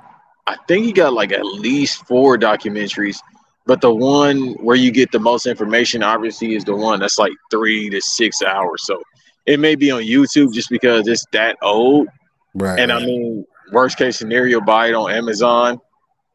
I 0.47 0.57
think 0.67 0.85
he 0.85 0.91
got 0.91 1.13
like 1.13 1.31
at 1.31 1.45
least 1.45 2.07
four 2.07 2.37
documentaries, 2.37 3.19
but 3.67 3.81
the 3.81 3.93
one 3.93 4.53
where 4.53 4.75
you 4.75 4.91
get 4.91 5.11
the 5.11 5.19
most 5.19 5.45
information 5.45 6.01
obviously 6.01 6.55
is 6.55 6.63
the 6.63 6.75
one 6.75 6.99
that's 6.99 7.19
like 7.19 7.33
three 7.51 7.89
to 7.91 8.01
six 8.01 8.41
hours. 8.41 8.81
So 8.85 8.99
it 9.45 9.59
may 9.59 9.75
be 9.75 9.91
on 9.91 10.01
YouTube 10.01 10.53
just 10.53 10.69
because 10.69 11.07
it's 11.07 11.25
that 11.31 11.57
old. 11.61 12.07
Right. 12.53 12.79
And 12.79 12.91
I 12.91 12.99
mean, 12.99 13.45
worst 13.71 13.97
case 13.97 14.17
scenario, 14.17 14.61
buy 14.61 14.89
it 14.89 14.93
on 14.93 15.11
Amazon 15.11 15.79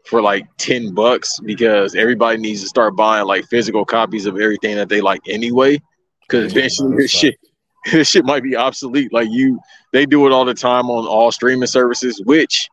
for 0.07 0.23
like 0.23 0.47
10 0.59 0.95
bucks 0.95 1.41
because 1.41 1.95
everybody 1.95 2.39
needs 2.39 2.63
to 2.63 2.69
start 2.69 2.97
buying 2.97 3.27
like 3.27 3.45
physical 3.47 3.85
copies 3.85 4.27
of 4.27 4.39
everything 4.39 4.77
that 4.77 4.89
they 4.89 5.01
like 5.01 5.21
anyway. 5.29 5.81
Because 6.23 6.53
eventually 6.53 6.97
this 6.97 7.11
shit 7.11 7.37
this 7.93 8.09
shit 8.09 8.25
might 8.25 8.43
be 8.43 8.57
obsolete. 8.57 9.13
Like 9.13 9.29
you 9.31 9.61
they 9.93 10.07
do 10.07 10.27
it 10.27 10.33
all 10.33 10.45
the 10.45 10.55
time 10.55 10.91
on 10.91 11.07
all 11.07 11.31
streaming 11.31 11.67
services, 11.69 12.21
which 12.25 12.69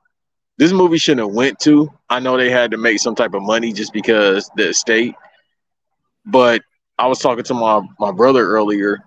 this 0.58 0.72
movie 0.72 0.98
shouldn't 0.98 1.28
have 1.28 1.36
went 1.36 1.60
to. 1.62 1.89
I 2.10 2.19
know 2.19 2.38
they 2.38 2.50
had 2.50 2.72
to 2.72 2.78
make 2.78 3.00
some 3.00 3.15
type 3.15 3.34
of 3.34 3.41
money 3.41 3.74
just 3.74 3.93
because 3.93 4.50
the 4.56 4.69
estate. 4.69 5.15
But 6.26 6.62
I 6.98 7.08
was 7.08 7.19
talking 7.19 7.43
to 7.46 7.54
my, 7.54 7.82
my 8.00 8.12
brother 8.12 8.48
earlier. 8.48 9.00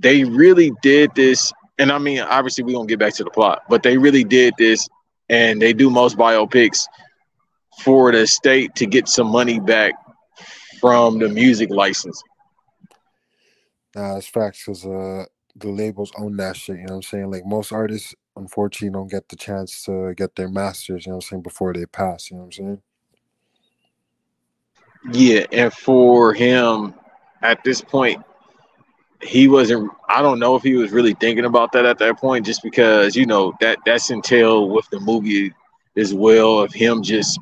They 0.00 0.24
really 0.24 0.72
did 0.82 1.14
this 1.14 1.52
and 1.80 1.90
I 1.90 1.98
mean, 1.98 2.20
obviously, 2.20 2.62
we're 2.62 2.74
gonna 2.74 2.86
get 2.86 2.98
back 2.98 3.14
to 3.14 3.24
the 3.24 3.30
plot, 3.30 3.62
but 3.70 3.82
they 3.82 3.96
really 3.96 4.22
did 4.22 4.52
this, 4.58 4.86
and 5.30 5.62
they 5.62 5.72
do 5.72 5.88
most 5.88 6.18
biopics 6.18 6.84
for 7.82 8.12
the 8.12 8.26
state 8.26 8.74
to 8.74 8.84
get 8.84 9.08
some 9.08 9.28
money 9.28 9.58
back 9.58 9.94
from 10.78 11.18
the 11.18 11.28
music 11.30 11.70
license. 11.70 12.22
Nah, 13.96 14.18
it's 14.18 14.26
facts 14.26 14.62
because 14.66 14.84
uh, 14.84 15.24
the 15.56 15.68
labels 15.68 16.12
own 16.18 16.36
that 16.36 16.54
shit. 16.54 16.76
You 16.76 16.82
know 16.82 16.92
what 16.92 16.96
I'm 16.96 17.02
saying? 17.02 17.30
Like 17.30 17.46
most 17.46 17.72
artists, 17.72 18.14
unfortunately, 18.36 18.92
don't 18.92 19.10
get 19.10 19.30
the 19.30 19.36
chance 19.36 19.82
to 19.84 20.14
get 20.14 20.36
their 20.36 20.50
masters. 20.50 21.06
You 21.06 21.12
know 21.12 21.16
what 21.16 21.24
I'm 21.24 21.28
saying? 21.30 21.42
Before 21.42 21.72
they 21.72 21.86
pass. 21.86 22.30
You 22.30 22.36
know 22.36 22.42
what 22.42 22.46
I'm 22.46 22.52
saying? 22.52 22.82
Yeah, 25.12 25.46
and 25.50 25.72
for 25.72 26.34
him, 26.34 26.92
at 27.40 27.64
this 27.64 27.80
point, 27.80 28.22
he 29.22 29.48
wasn't. 29.48 29.90
I 30.08 30.22
don't 30.22 30.38
know 30.38 30.56
if 30.56 30.62
he 30.62 30.74
was 30.74 30.92
really 30.92 31.14
thinking 31.14 31.44
about 31.44 31.72
that 31.72 31.84
at 31.84 31.98
that 31.98 32.18
point, 32.18 32.46
just 32.46 32.62
because 32.62 33.14
you 33.16 33.26
know 33.26 33.52
that 33.60 33.78
that's 33.84 34.10
entailed 34.10 34.72
with 34.72 34.88
the 34.90 35.00
movie 35.00 35.52
as 35.96 36.14
well 36.14 36.60
of 36.60 36.72
him 36.72 37.02
just 37.02 37.38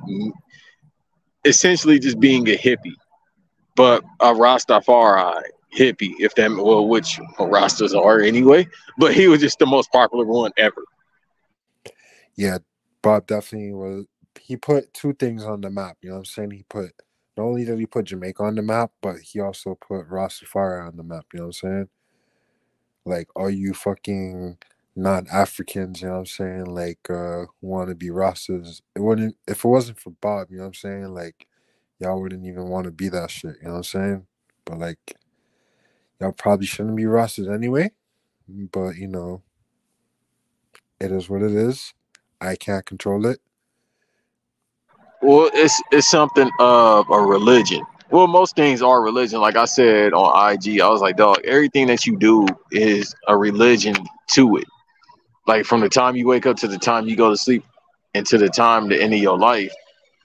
essentially 1.44 1.98
just 1.98 2.18
being 2.18 2.48
a 2.48 2.56
hippie, 2.56 2.94
but 3.76 4.02
a 4.20 4.32
Rastafari 4.32 5.42
hippie, 5.76 6.14
if 6.18 6.34
that 6.34 6.50
well, 6.50 6.88
which 6.88 7.18
Rastas 7.38 7.94
are 7.94 8.20
anyway. 8.20 8.66
But 8.98 9.14
he 9.14 9.28
was 9.28 9.40
just 9.40 9.58
the 9.58 9.66
most 9.66 9.90
popular 9.92 10.24
one 10.24 10.52
ever. 10.56 10.82
Yeah, 12.36 12.58
Bob 13.02 13.26
definitely 13.26 13.72
was. 13.72 14.06
He 14.40 14.56
put 14.56 14.92
two 14.94 15.12
things 15.12 15.44
on 15.44 15.60
the 15.60 15.70
map. 15.70 15.98
You 16.00 16.10
know 16.10 16.16
what 16.16 16.20
I'm 16.20 16.24
saying? 16.24 16.50
He 16.52 16.64
put 16.68 16.92
not 17.38 17.44
only 17.44 17.64
did 17.64 17.78
he 17.78 17.86
put 17.86 18.06
Jamaica 18.06 18.42
on 18.42 18.56
the 18.56 18.62
map, 18.62 18.90
but 19.00 19.18
he 19.20 19.40
also 19.40 19.76
put 19.76 20.10
Rastafari 20.10 20.86
on 20.88 20.96
the 20.96 21.04
map. 21.04 21.26
You 21.32 21.38
know 21.40 21.46
what 21.46 21.48
I'm 21.48 21.52
saying? 21.70 21.88
Like, 23.04 23.28
are 23.36 23.50
you 23.50 23.74
fucking 23.74 24.58
not 24.96 25.28
Africans? 25.28 26.02
You 26.02 26.08
know 26.08 26.14
what 26.14 26.20
I'm 26.20 26.26
saying? 26.26 26.64
Like, 26.66 26.98
uh, 27.08 27.44
want 27.60 27.90
to 27.90 27.94
be 27.94 28.08
Rastas? 28.08 28.82
It 28.96 29.00
wouldn't 29.00 29.36
if 29.46 29.64
it 29.64 29.68
wasn't 29.68 30.00
for 30.00 30.10
Bob. 30.10 30.48
You 30.50 30.58
know 30.58 30.64
what 30.64 30.68
I'm 30.68 30.74
saying? 30.74 31.14
Like, 31.14 31.46
y'all 32.00 32.20
wouldn't 32.20 32.44
even 32.44 32.68
want 32.68 32.86
to 32.86 32.90
be 32.90 33.08
that 33.10 33.30
shit. 33.30 33.56
You 33.62 33.68
know 33.68 33.70
what 33.72 33.76
I'm 33.78 33.84
saying? 33.84 34.26
But 34.64 34.78
like, 34.78 35.16
y'all 36.20 36.32
probably 36.32 36.66
shouldn't 36.66 36.96
be 36.96 37.04
Rastas 37.04 37.52
anyway. 37.54 37.92
But 38.48 38.96
you 38.96 39.08
know, 39.08 39.42
it 41.00 41.12
is 41.12 41.30
what 41.30 41.42
it 41.42 41.52
is. 41.52 41.94
I 42.40 42.56
can't 42.56 42.84
control 42.84 43.26
it. 43.26 43.40
Well, 45.20 45.50
it's 45.52 45.80
it's 45.90 46.10
something 46.10 46.50
of 46.60 47.10
a 47.10 47.20
religion. 47.20 47.84
Well, 48.10 48.26
most 48.26 48.56
things 48.56 48.80
are 48.80 49.02
religion. 49.02 49.40
Like 49.40 49.56
I 49.56 49.66
said 49.66 50.14
on 50.14 50.52
IG, 50.52 50.80
I 50.80 50.88
was 50.88 51.02
like, 51.02 51.16
dog, 51.16 51.40
everything 51.44 51.88
that 51.88 52.06
you 52.06 52.16
do 52.16 52.46
is 52.70 53.14
a 53.26 53.36
religion 53.36 53.96
to 54.28 54.56
it. 54.56 54.64
Like 55.46 55.66
from 55.66 55.80
the 55.80 55.88
time 55.88 56.16
you 56.16 56.26
wake 56.26 56.46
up 56.46 56.56
to 56.58 56.68
the 56.68 56.78
time 56.78 57.08
you 57.08 57.16
go 57.16 57.30
to 57.30 57.36
sleep 57.36 57.64
and 58.14 58.24
to 58.26 58.38
the 58.38 58.48
time 58.48 58.88
the 58.88 59.00
end 59.00 59.12
of 59.12 59.20
your 59.20 59.38
life, 59.38 59.72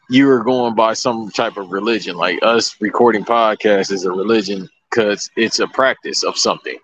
you 0.10 0.30
are 0.30 0.44
going 0.44 0.76
by 0.76 0.94
some 0.94 1.30
type 1.32 1.58
of 1.58 1.72
religion. 1.72 2.16
Like 2.16 2.40
us 2.42 2.76
recording 2.80 3.26
podcasts 3.26 3.92
is 3.92 4.06
a 4.06 4.12
religion 4.12 4.70
because 4.90 5.30
it's 5.36 5.60
a 5.60 5.68
practice 5.68 6.24
of 6.24 6.38
something. 6.38 6.78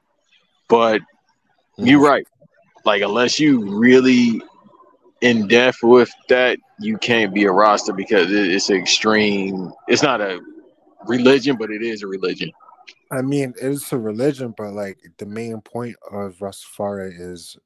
But 0.68 1.02
you're 1.78 2.00
mm-hmm. 2.00 2.08
right. 2.08 2.28
Like 2.86 3.02
unless 3.02 3.40
you 3.40 3.78
really 3.78 4.42
in 5.22 5.48
depth 5.48 5.84
with 5.84 6.12
that, 6.30 6.58
you 6.80 6.98
can't 6.98 7.34
be 7.34 7.46
a 7.46 7.52
Rasta 7.52 7.94
because 7.94 8.28
it's 8.32 8.70
extreme. 8.70 9.72
It's 9.88 10.04
not 10.04 10.22
a 10.22 10.40
religion, 11.06 11.58
but 11.58 11.72
it 11.72 11.82
is 11.82 12.04
a 12.04 12.08
religion. 12.08 12.52
I 13.12 13.22
mean, 13.22 13.54
it's 13.60 13.92
a 13.92 13.98
religion, 13.98 14.54
but 14.56 14.74
like 14.74 14.98
the 15.18 15.26
main 15.26 15.62
point 15.62 15.96
of 16.12 16.38
Rastafari 16.38 17.20
is 17.20 17.58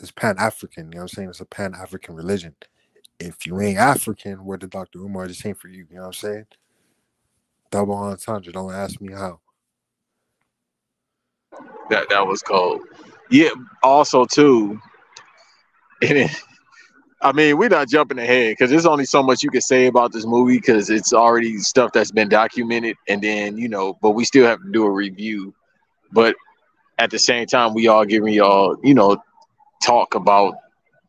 is 0.00 0.10
Pan 0.10 0.36
African. 0.38 0.86
You 0.86 0.90
know 0.90 0.96
what 0.98 1.02
I'm 1.02 1.08
saying? 1.08 1.28
It's 1.30 1.40
a 1.40 1.46
Pan 1.46 1.74
African 1.74 2.14
religion. 2.14 2.54
If 3.18 3.46
you 3.46 3.60
ain't 3.60 3.78
African, 3.78 4.44
where 4.44 4.58
the 4.58 4.66
Dr. 4.66 4.98
Umar 5.00 5.28
just 5.28 5.44
ain't 5.44 5.58
for 5.58 5.68
you? 5.68 5.86
You 5.90 5.96
know 5.96 6.02
what 6.02 6.06
I'm 6.08 6.12
saying? 6.14 6.46
Double 7.70 7.94
entendre. 7.94 8.52
Don't 8.52 8.72
ask 8.72 9.00
me 9.00 9.12
how. 9.12 9.40
That 11.90 12.08
that 12.08 12.26
was 12.26 12.42
cold. 12.42 12.82
Yeah. 13.30 13.50
Also, 13.82 14.24
too, 14.24 14.80
and 16.02 16.18
it, 16.18 16.30
I 17.22 17.32
mean, 17.32 17.58
we're 17.58 17.68
not 17.68 17.88
jumping 17.88 18.18
ahead 18.18 18.52
because 18.52 18.70
there's 18.70 18.86
only 18.86 19.04
so 19.04 19.22
much 19.22 19.42
you 19.42 19.50
can 19.50 19.60
say 19.60 19.86
about 19.86 20.12
this 20.12 20.24
movie 20.24 20.56
because 20.56 20.88
it's 20.88 21.12
already 21.12 21.58
stuff 21.58 21.92
that's 21.92 22.10
been 22.10 22.28
documented, 22.28 22.96
and 23.08 23.22
then 23.22 23.58
you 23.58 23.68
know, 23.68 23.98
but 24.00 24.12
we 24.12 24.24
still 24.24 24.46
have 24.46 24.62
to 24.62 24.70
do 24.70 24.84
a 24.84 24.90
review. 24.90 25.54
But 26.12 26.34
at 26.98 27.10
the 27.10 27.18
same 27.18 27.46
time, 27.46 27.74
we 27.74 27.88
all 27.88 28.04
giving 28.04 28.32
y'all, 28.32 28.76
you 28.82 28.94
know, 28.94 29.22
talk 29.82 30.14
about 30.14 30.54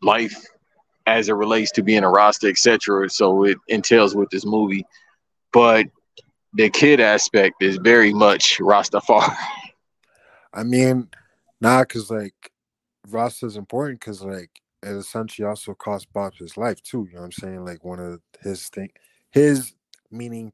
life 0.01 0.45
as 1.07 1.29
it 1.29 1.33
relates 1.33 1.71
to 1.71 1.83
being 1.83 2.03
a 2.03 2.09
Rasta, 2.09 2.47
etc. 2.47 3.09
So 3.09 3.45
it 3.45 3.57
entails 3.67 4.15
with 4.15 4.29
this 4.29 4.45
movie, 4.45 4.85
but 5.53 5.87
the 6.53 6.69
kid 6.69 6.99
aspect 6.99 7.63
is 7.63 7.77
very 7.77 8.13
much 8.13 8.59
Rastafari. 8.59 9.35
I 10.53 10.63
mean, 10.63 11.07
nah, 11.61 11.85
cause 11.85 12.11
like 12.11 12.51
Rasta 13.09 13.45
is 13.45 13.55
important 13.55 14.01
because 14.01 14.21
like 14.21 14.60
it 14.83 14.89
essentially 14.89 15.47
also 15.47 15.73
cost 15.73 16.11
Bob 16.13 16.33
his 16.35 16.57
life 16.57 16.81
too. 16.81 17.07
You 17.09 17.15
know 17.15 17.21
what 17.21 17.25
I'm 17.25 17.31
saying? 17.31 17.65
Like 17.65 17.83
one 17.83 17.99
of 17.99 18.21
his 18.41 18.69
thing, 18.69 18.89
his 19.31 19.73
meaning. 20.09 20.53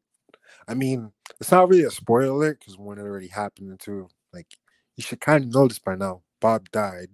I 0.68 0.74
mean, 0.74 1.12
it's 1.40 1.52
not 1.52 1.70
really 1.70 1.84
a 1.84 1.92
spoiler 1.92 2.28
alert 2.28 2.60
because 2.60 2.78
one 2.78 2.98
it 2.98 3.02
already 3.02 3.28
happened 3.28 3.72
into 3.72 4.08
like 4.34 4.48
you 4.96 5.04
should 5.04 5.22
kind 5.22 5.44
of 5.44 5.54
know 5.54 5.68
this 5.68 5.80
by 5.80 5.96
now. 5.96 6.22
Bob 6.40 6.70
died 6.72 7.10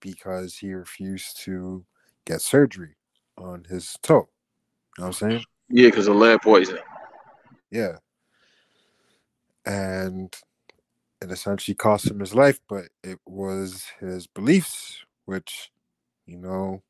because 0.00 0.56
he 0.56 0.72
refused 0.72 1.40
to 1.44 1.84
get 2.24 2.40
surgery 2.40 2.96
on 3.36 3.64
his 3.68 3.96
toe. 4.02 4.28
You 4.96 5.04
know 5.04 5.04
what 5.04 5.06
I'm 5.06 5.12
saying? 5.12 5.44
Yeah, 5.68 5.88
because 5.88 6.08
of 6.08 6.16
lead 6.16 6.40
poisoning. 6.42 6.82
Yeah. 7.70 7.96
And 9.66 10.34
it 11.20 11.30
essentially 11.30 11.74
cost 11.74 12.10
him 12.10 12.20
his 12.20 12.34
life, 12.34 12.60
but 12.68 12.84
it 13.04 13.18
was 13.26 13.84
his 14.00 14.26
beliefs, 14.26 15.04
which, 15.26 15.70
you 16.28 16.36
know, 16.36 16.82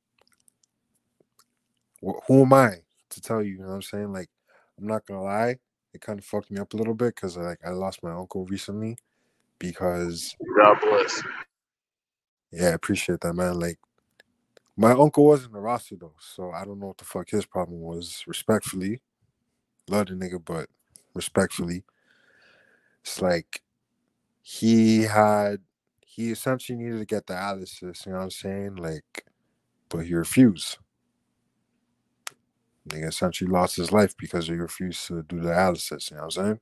who 2.26 2.42
am 2.42 2.52
I 2.52 2.78
to 3.10 3.20
tell 3.20 3.42
you? 3.42 3.52
You 3.52 3.58
know 3.60 3.68
what 3.68 3.74
I'm 3.74 3.82
saying? 3.82 4.12
Like, 4.12 4.28
I'm 4.78 4.86
not 4.86 5.06
gonna 5.06 5.22
lie, 5.22 5.56
it 5.94 6.00
kind 6.00 6.18
of 6.18 6.24
fucked 6.24 6.50
me 6.50 6.58
up 6.58 6.74
a 6.74 6.76
little 6.76 6.94
bit 6.94 7.14
because 7.14 7.36
like 7.36 7.60
I 7.64 7.70
lost 7.70 8.02
my 8.02 8.12
uncle 8.12 8.44
recently 8.46 8.98
because 9.58 10.34
God 10.60 10.76
bless. 10.82 11.22
yeah, 12.50 12.68
I 12.68 12.72
appreciate 12.72 13.20
that 13.20 13.34
man. 13.34 13.58
Like 13.58 13.78
my 14.76 14.92
uncle 14.92 15.24
wasn't 15.24 15.56
a 15.56 15.60
Rasta 15.60 15.96
though, 15.96 16.14
so 16.18 16.50
I 16.50 16.64
don't 16.64 16.80
know 16.80 16.88
what 16.88 16.98
the 16.98 17.04
fuck 17.04 17.30
his 17.30 17.46
problem 17.46 17.80
was. 17.80 18.24
Respectfully, 18.26 19.00
love 19.88 20.06
the 20.08 20.14
nigga, 20.14 20.44
but 20.44 20.68
respectfully, 21.14 21.84
it's 23.02 23.22
like 23.22 23.62
he 24.42 25.02
had 25.02 25.60
he 26.00 26.30
essentially 26.32 26.76
needed 26.76 26.98
to 26.98 27.04
get 27.04 27.26
dialysis. 27.26 28.04
You 28.04 28.12
know 28.12 28.18
what 28.18 28.24
I'm 28.24 28.30
saying? 28.30 28.76
Like, 28.76 29.24
but 29.88 30.06
he 30.06 30.14
refused. 30.14 30.78
Nigga 32.88 33.08
essentially 33.08 33.50
lost 33.50 33.76
his 33.76 33.92
life 33.92 34.16
because 34.16 34.46
he 34.46 34.54
refused 34.54 35.06
to 35.08 35.22
do 35.22 35.40
the 35.40 35.50
dialysis. 35.50 36.10
You 36.10 36.16
know 36.16 36.24
what 36.24 36.38
I'm 36.38 36.44
saying? 36.44 36.60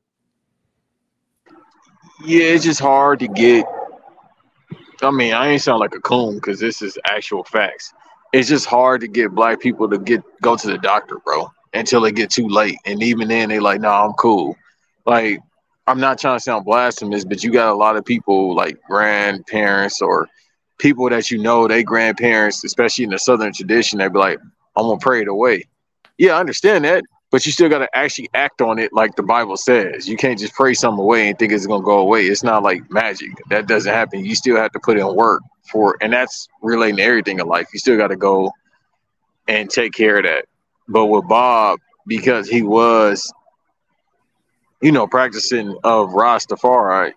Yeah, 2.24 2.44
it's 2.46 2.64
just 2.64 2.80
hard 2.80 3.20
to 3.20 3.28
get. 3.28 3.64
I 5.02 5.10
mean, 5.10 5.34
I 5.34 5.48
ain't 5.48 5.62
sound 5.62 5.80
like 5.80 5.94
a 5.94 6.00
coon 6.00 6.36
because 6.36 6.58
this 6.58 6.82
is 6.82 6.98
actual 7.04 7.44
facts. 7.44 7.92
It's 8.32 8.48
just 8.48 8.66
hard 8.66 9.02
to 9.02 9.08
get 9.08 9.32
black 9.32 9.60
people 9.60 9.88
to 9.88 9.98
get 9.98 10.22
go 10.40 10.56
to 10.56 10.66
the 10.66 10.78
doctor, 10.78 11.18
bro, 11.24 11.50
until 11.74 12.00
they 12.00 12.12
get 12.12 12.30
too 12.30 12.48
late. 12.48 12.78
And 12.86 13.02
even 13.02 13.28
then, 13.28 13.50
they 13.50 13.60
like, 13.60 13.80
nah, 13.80 14.06
I'm 14.06 14.14
cool. 14.14 14.56
Like, 15.04 15.40
I'm 15.86 16.00
not 16.00 16.18
trying 16.18 16.36
to 16.36 16.42
sound 16.42 16.64
blasphemous, 16.64 17.24
but 17.24 17.44
you 17.44 17.52
got 17.52 17.68
a 17.72 17.76
lot 17.76 17.96
of 17.96 18.04
people 18.04 18.54
like 18.54 18.82
grandparents 18.88 20.02
or 20.02 20.28
people 20.78 21.08
that 21.08 21.30
you 21.30 21.38
know, 21.38 21.66
they 21.68 21.82
grandparents, 21.82 22.64
especially 22.64 23.04
in 23.04 23.10
the 23.10 23.18
Southern 23.18 23.52
tradition, 23.52 23.98
they'd 23.98 24.12
be 24.12 24.18
like, 24.18 24.38
I'm 24.76 24.86
gonna 24.86 24.98
pray 24.98 25.22
it 25.22 25.28
away. 25.28 25.64
Yeah, 26.18 26.32
I 26.32 26.40
understand 26.40 26.84
that, 26.84 27.04
but 27.30 27.44
you 27.46 27.52
still 27.52 27.68
got 27.68 27.78
to 27.78 27.88
actually 27.94 28.28
act 28.34 28.60
on 28.62 28.78
it 28.78 28.92
like 28.92 29.16
the 29.16 29.22
Bible 29.22 29.56
says. 29.56 30.08
You 30.08 30.16
can't 30.16 30.38
just 30.38 30.54
pray 30.54 30.74
something 30.74 31.00
away 31.00 31.28
and 31.28 31.38
think 31.38 31.52
it's 31.52 31.66
gonna 31.66 31.84
go 31.84 31.98
away. 31.98 32.26
It's 32.26 32.42
not 32.42 32.62
like 32.62 32.90
magic. 32.90 33.30
That 33.50 33.66
doesn't 33.66 33.92
happen. 33.92 34.24
You 34.24 34.34
still 34.34 34.56
have 34.56 34.72
to 34.72 34.80
put 34.80 34.98
in 34.98 35.14
work 35.14 35.42
for, 35.70 35.96
and 36.00 36.12
that's 36.12 36.48
relating 36.62 36.96
to 36.96 37.02
everything 37.02 37.38
in 37.40 37.46
life. 37.46 37.68
You 37.72 37.78
still 37.78 37.96
got 37.96 38.08
to 38.08 38.16
go 38.16 38.52
and 39.48 39.68
take 39.68 39.92
care 39.92 40.18
of 40.18 40.24
that. 40.24 40.46
But 40.88 41.06
with 41.06 41.26
Bob, 41.28 41.80
because 42.06 42.48
he 42.48 42.62
was, 42.62 43.32
you 44.80 44.92
know, 44.92 45.06
practicing 45.06 45.76
of 45.84 46.10
Rastafari, 46.10 47.12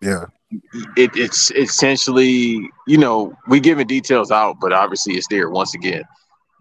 Yeah. 0.00 0.26
It, 0.50 1.10
it's 1.16 1.50
essentially, 1.52 2.70
you 2.86 2.98
know, 2.98 3.34
we 3.48 3.60
giving 3.60 3.86
details 3.86 4.30
out, 4.30 4.56
but 4.60 4.72
obviously 4.72 5.14
it's 5.14 5.26
there 5.28 5.50
once 5.50 5.74
again. 5.74 6.02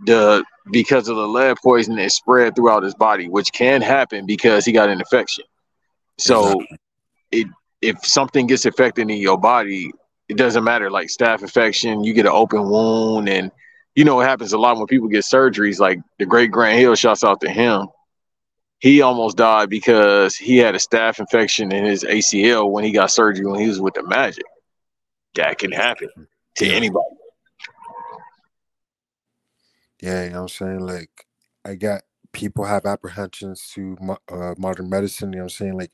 The 0.06 0.43
because 0.71 1.08
of 1.08 1.15
the 1.15 1.28
lead 1.28 1.58
poison 1.63 1.98
it 2.00 2.12
spread 2.12 2.56
throughout 2.56 2.84
his 2.84 2.95
body, 2.95 3.30
which 3.30 3.52
can 3.54 3.82
happen 3.82 4.26
because 4.26 4.65
he 4.65 4.71
got 4.71 4.89
an 4.89 5.00
infection. 5.00 5.45
So 6.17 6.62
it 7.32 7.48
if 7.82 8.06
something 8.06 8.48
gets 8.48 8.65
affected 8.65 9.10
in 9.10 9.17
your 9.17 9.38
body, 9.38 9.91
it 10.28 10.38
doesn't 10.38 10.63
matter 10.63 10.89
like 10.89 11.08
staph 11.08 11.41
infection, 11.41 12.04
you 12.04 12.13
get 12.13 12.26
an 12.26 12.32
open 12.32 12.67
wound 12.67 13.30
and 13.30 13.52
you 13.93 14.04
know 14.04 14.19
it 14.19 14.26
happens 14.26 14.54
a 14.54 14.58
lot 14.58 14.78
when 14.78 14.88
people 14.88 15.08
get 15.08 15.24
surgeries, 15.24 15.80
like 15.80 16.00
the 16.19 16.26
great 16.26 16.52
Grant 16.52 16.80
Hill 16.80 16.95
shouts 16.95 17.24
out 17.24 17.39
to 17.41 17.50
him. 17.50 17.88
He 18.79 19.01
almost 19.01 19.38
died 19.38 19.69
because 19.69 20.35
he 20.35 20.57
had 20.57 20.75
a 20.75 20.79
staph 20.79 21.19
infection 21.19 21.71
in 21.71 21.85
his 21.85 22.03
ACL 22.03 22.69
when 22.69 22.83
he 22.83 22.91
got 22.91 23.11
surgery 23.11 23.45
when 23.45 23.59
he 23.59 23.67
was 23.67 23.79
with 23.79 23.93
the 23.93 24.03
Magic. 24.03 24.45
That 25.35 25.57
can 25.57 25.71
happen 25.71 26.09
to 26.55 26.65
anybody. 26.65 27.05
Yeah, 30.01 30.25
you 30.25 30.29
know 30.29 30.35
what 30.35 30.41
I'm 30.41 30.47
saying? 30.49 30.79
Like, 30.79 31.09
I 31.63 31.75
got 31.75 32.03
people 32.31 32.65
have 32.65 32.85
apprehensions 32.85 33.69
to 33.73 33.97
uh, 34.29 34.55
modern 34.57 34.89
medicine. 34.89 35.31
You 35.31 35.38
know 35.38 35.43
what 35.43 35.53
I'm 35.53 35.57
saying? 35.57 35.77
Like, 35.77 35.91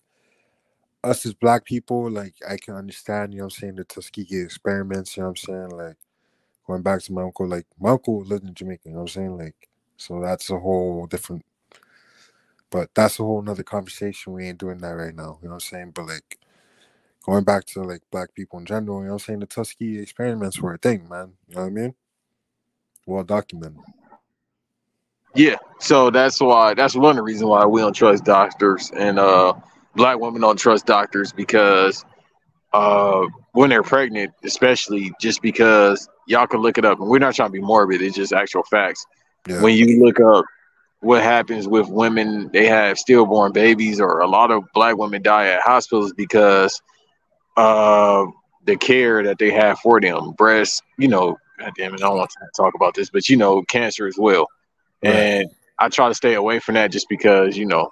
us 1.04 1.26
as 1.26 1.34
black 1.34 1.66
people, 1.66 2.10
like, 2.10 2.36
I 2.48 2.58
can 2.58 2.76
understand, 2.76 3.34
you 3.34 3.40
know 3.40 3.46
what 3.46 3.54
I'm 3.54 3.60
saying, 3.60 3.76
the 3.76 3.84
Tuskegee 3.86 4.42
experiments, 4.42 5.16
you 5.16 5.24
know 5.24 5.30
what 5.30 5.40
I'm 5.50 5.70
saying? 5.70 5.70
Like, 5.70 5.98
going 6.68 6.82
back 6.82 7.02
to 7.04 7.14
my 7.14 7.24
uncle, 7.24 7.48
like 7.48 7.66
my 7.80 7.92
uncle 7.92 8.22
lived 8.24 8.48
in 8.48 8.54
Jamaica, 8.54 8.84
you 8.86 8.92
know 8.92 8.98
what 8.98 9.04
I'm 9.04 9.08
saying? 9.08 9.38
Like, 9.38 9.70
so 9.98 10.22
that's 10.22 10.50
a 10.50 10.60
whole 10.60 11.06
different 11.08 11.44
but 12.72 12.90
that's 12.96 13.20
a 13.20 13.24
whole 13.24 13.42
nother 13.42 13.64
conversation. 13.64 14.34
We 14.34 14.48
ain't 14.48 14.58
doing 14.58 14.80
that 14.80 14.92
right 14.92 15.14
now. 15.14 15.38
You 15.42 15.50
know 15.50 15.56
what 15.56 15.56
I'm 15.56 15.60
saying? 15.60 15.92
But 15.94 16.08
like 16.08 16.40
going 17.24 17.44
back 17.44 17.66
to 17.66 17.84
like 17.84 18.02
black 18.10 18.34
people 18.34 18.58
in 18.60 18.66
general, 18.66 19.00
you 19.00 19.08
know 19.08 19.14
what 19.14 19.22
I'm 19.22 19.26
saying? 19.26 19.40
The 19.42 19.46
Tuskegee 19.46 20.00
experiments 20.00 20.60
were 20.60 20.74
a 20.74 20.78
thing, 20.78 21.08
man. 21.08 21.34
You 21.50 21.56
know 21.56 21.62
what 21.62 21.68
I 21.68 21.70
mean? 21.70 21.96
Well 23.06 23.24
documented. 23.24 23.82
Yeah, 25.36 25.58
so 25.80 26.10
that's 26.10 26.42
why 26.42 26.74
that's 26.74 26.96
one 26.96 27.12
of 27.12 27.16
the 27.18 27.24
reasons 27.24 27.50
why 27.50 27.66
we 27.66 27.82
don't 27.82 27.94
trust 27.94 28.26
doctors 28.26 28.92
and 28.98 29.20
uh 29.20 29.54
black 29.96 30.20
women 30.20 30.42
don't 30.42 30.58
trust 30.58 30.86
doctors 30.86 31.32
because 31.32 32.04
uh 32.74 33.26
when 33.54 33.70
they're 33.70 33.84
pregnant, 33.84 34.34
especially 34.44 35.12
just 35.20 35.42
because 35.42 36.08
y'all 36.26 36.48
can 36.48 36.62
look 36.62 36.78
it 36.78 36.86
up 36.86 37.00
and 37.00 37.10
we're 37.10 37.20
not 37.20 37.36
trying 37.36 37.50
to 37.50 37.54
be 37.54 37.62
morbid, 37.62 38.02
it's 38.02 38.16
just 38.16 38.34
actual 38.34 38.64
facts. 38.64 39.06
Yeah. 39.48 39.62
When 39.62 39.76
you 39.76 40.04
look 40.04 40.20
up 40.20 40.46
what 41.02 41.24
happens 41.24 41.68
with 41.68 41.90
women, 41.90 42.50
they 42.54 42.68
have 42.68 42.98
stillborn 42.98 43.52
babies, 43.52 44.00
or 44.00 44.20
a 44.20 44.28
lot 44.28 44.52
of 44.52 44.64
black 44.74 44.98
women 44.98 45.22
die 45.22 45.48
at 45.48 45.62
hospitals 45.62 46.14
because 46.14 46.82
of 47.58 48.30
the 48.66 48.78
care 48.78 49.24
that 49.24 49.40
they 49.40 49.52
have 49.52 49.80
for 49.80 50.00
them. 50.00 50.32
Breast, 50.38 50.84
you 50.98 51.08
know, 51.08 51.38
damn 51.78 51.94
it, 51.94 52.02
I 52.02 52.08
don't 52.08 52.18
want 52.18 52.30
to 52.30 52.48
talk 52.56 52.76
about 52.76 52.94
this, 52.94 53.10
but 53.10 53.28
you 53.30 53.38
know, 53.38 53.64
cancer 53.64 54.08
as 54.08 54.16
well. 54.18 54.48
Right. 55.04 55.14
And 55.14 55.50
I 55.80 55.90
try 55.90 56.08
to 56.08 56.16
stay 56.16 56.36
away 56.36 56.60
from 56.60 56.76
that 56.76 56.92
just 56.92 57.10
because, 57.10 57.58
you 57.58 57.66
know, 57.66 57.90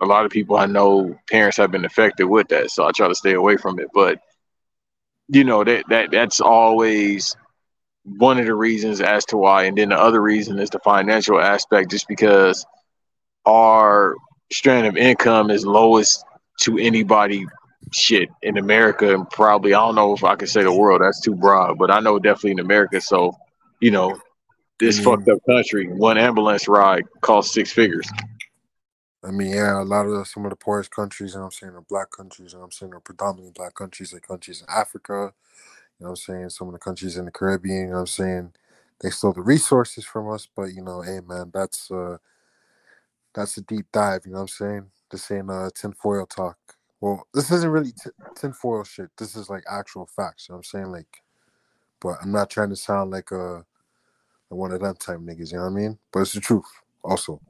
a 0.00 0.06
lot 0.06 0.24
of 0.24 0.30
people 0.30 0.56
I 0.56 0.66
know 0.66 1.18
parents 1.30 1.56
have 1.56 1.72
been 1.72 1.84
affected 1.84 2.26
with 2.26 2.48
that. 2.48 2.70
So 2.70 2.86
I 2.86 2.92
try 2.92 3.08
to 3.08 3.14
stay 3.14 3.34
away 3.34 3.56
from 3.56 3.80
it. 3.80 3.88
But 3.92 4.20
you 5.28 5.42
know, 5.42 5.64
that 5.64 5.84
that 5.88 6.10
that's 6.10 6.40
always 6.40 7.36
one 8.04 8.38
of 8.38 8.46
the 8.46 8.54
reasons 8.54 9.00
as 9.00 9.24
to 9.26 9.36
why. 9.36 9.64
And 9.64 9.76
then 9.76 9.88
the 9.88 9.98
other 9.98 10.20
reason 10.20 10.58
is 10.58 10.70
the 10.70 10.78
financial 10.80 11.40
aspect, 11.40 11.90
just 11.90 12.06
because 12.08 12.64
our 13.46 14.14
strand 14.52 14.86
of 14.86 14.96
income 14.96 15.50
is 15.50 15.66
lowest 15.66 16.24
to 16.60 16.78
anybody 16.78 17.46
shit 17.92 18.28
in 18.42 18.56
America 18.56 19.14
and 19.14 19.28
probably 19.30 19.74
I 19.74 19.80
don't 19.80 19.94
know 19.94 20.14
if 20.14 20.24
I 20.24 20.36
can 20.36 20.48
say 20.48 20.62
the 20.62 20.72
world, 20.72 21.02
that's 21.02 21.20
too 21.20 21.34
broad, 21.34 21.78
but 21.78 21.90
I 21.90 22.00
know 22.00 22.18
definitely 22.18 22.52
in 22.52 22.60
America. 22.60 23.00
So, 23.00 23.36
you 23.80 23.90
know, 23.90 24.18
this 24.80 24.98
Mhm. 24.98 25.04
fucked 25.04 25.28
up 25.28 25.38
country, 25.46 25.88
one 25.88 26.18
ambulance 26.18 26.66
ride 26.68 27.04
costs 27.20 27.54
six 27.54 27.72
figures. 27.72 28.08
I 29.22 29.30
mean, 29.30 29.52
yeah, 29.52 29.80
a 29.80 29.84
lot 29.84 30.06
of 30.06 30.12
the, 30.12 30.24
some 30.24 30.44
of 30.44 30.50
the 30.50 30.56
poorest 30.56 30.90
countries, 30.90 31.34
and 31.34 31.42
I'm 31.42 31.50
saying, 31.50 31.74
are 31.74 31.80
black 31.80 32.10
countries, 32.10 32.52
and 32.52 32.62
I'm 32.62 32.70
saying, 32.70 32.92
are 32.92 33.00
predominantly 33.00 33.52
black 33.54 33.74
countries, 33.74 34.12
like 34.12 34.26
countries 34.26 34.60
in 34.60 34.66
Africa, 34.68 35.32
you 35.98 36.04
know 36.04 36.10
what 36.10 36.10
I'm 36.10 36.16
saying, 36.16 36.50
some 36.50 36.68
of 36.68 36.72
the 36.72 36.78
countries 36.78 37.16
in 37.16 37.24
the 37.24 37.30
Caribbean, 37.30 37.86
you 37.86 37.90
know 37.90 38.00
I'm 38.00 38.06
saying, 38.06 38.52
they 39.00 39.10
stole 39.10 39.32
the 39.32 39.42
resources 39.42 40.04
from 40.04 40.30
us, 40.30 40.48
but 40.54 40.72
you 40.74 40.82
know, 40.82 41.02
hey 41.02 41.20
man, 41.26 41.50
that's 41.52 41.90
uh 41.90 42.18
that's 43.34 43.56
a 43.56 43.62
deep 43.62 43.86
dive, 43.92 44.22
you 44.24 44.32
know 44.32 44.38
what 44.38 44.42
I'm 44.42 44.48
saying? 44.48 44.86
This 45.10 45.30
ain't 45.30 45.50
uh 45.50 45.70
tinfoil 45.74 46.26
talk. 46.26 46.58
Well, 47.00 47.26
this 47.34 47.50
isn't 47.50 47.70
really 47.70 47.92
t- 47.92 48.10
tinfoil 48.34 48.84
shit. 48.84 49.10
This 49.18 49.36
is 49.36 49.50
like 49.50 49.64
actual 49.70 50.06
facts, 50.06 50.48
you 50.48 50.52
know 50.52 50.56
what 50.56 50.66
I'm 50.74 50.80
saying? 50.80 50.92
Like, 50.92 51.22
but 52.00 52.16
I'm 52.22 52.32
not 52.32 52.50
trying 52.50 52.70
to 52.70 52.76
sound 52.76 53.10
like 53.10 53.30
a, 53.30 53.64
a 54.50 54.54
one 54.54 54.72
of 54.72 54.80
them 54.80 54.96
type 54.96 55.18
niggas, 55.18 55.52
you 55.52 55.58
know 55.58 55.64
what 55.64 55.70
I 55.70 55.74
mean? 55.74 55.98
But 56.12 56.20
it's 56.20 56.32
the 56.32 56.40
truth 56.40 56.64
also. 57.02 57.40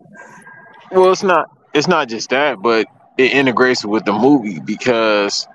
Well, 0.90 1.12
it's 1.12 1.22
not 1.22 1.48
it's 1.72 1.88
not 1.88 2.09
just 2.09 2.30
that, 2.30 2.61
but 2.62 2.87
it 3.16 3.33
integrates 3.33 3.85
with 3.85 4.04
the 4.04 4.12
movie 4.12 4.61
because 4.61 5.46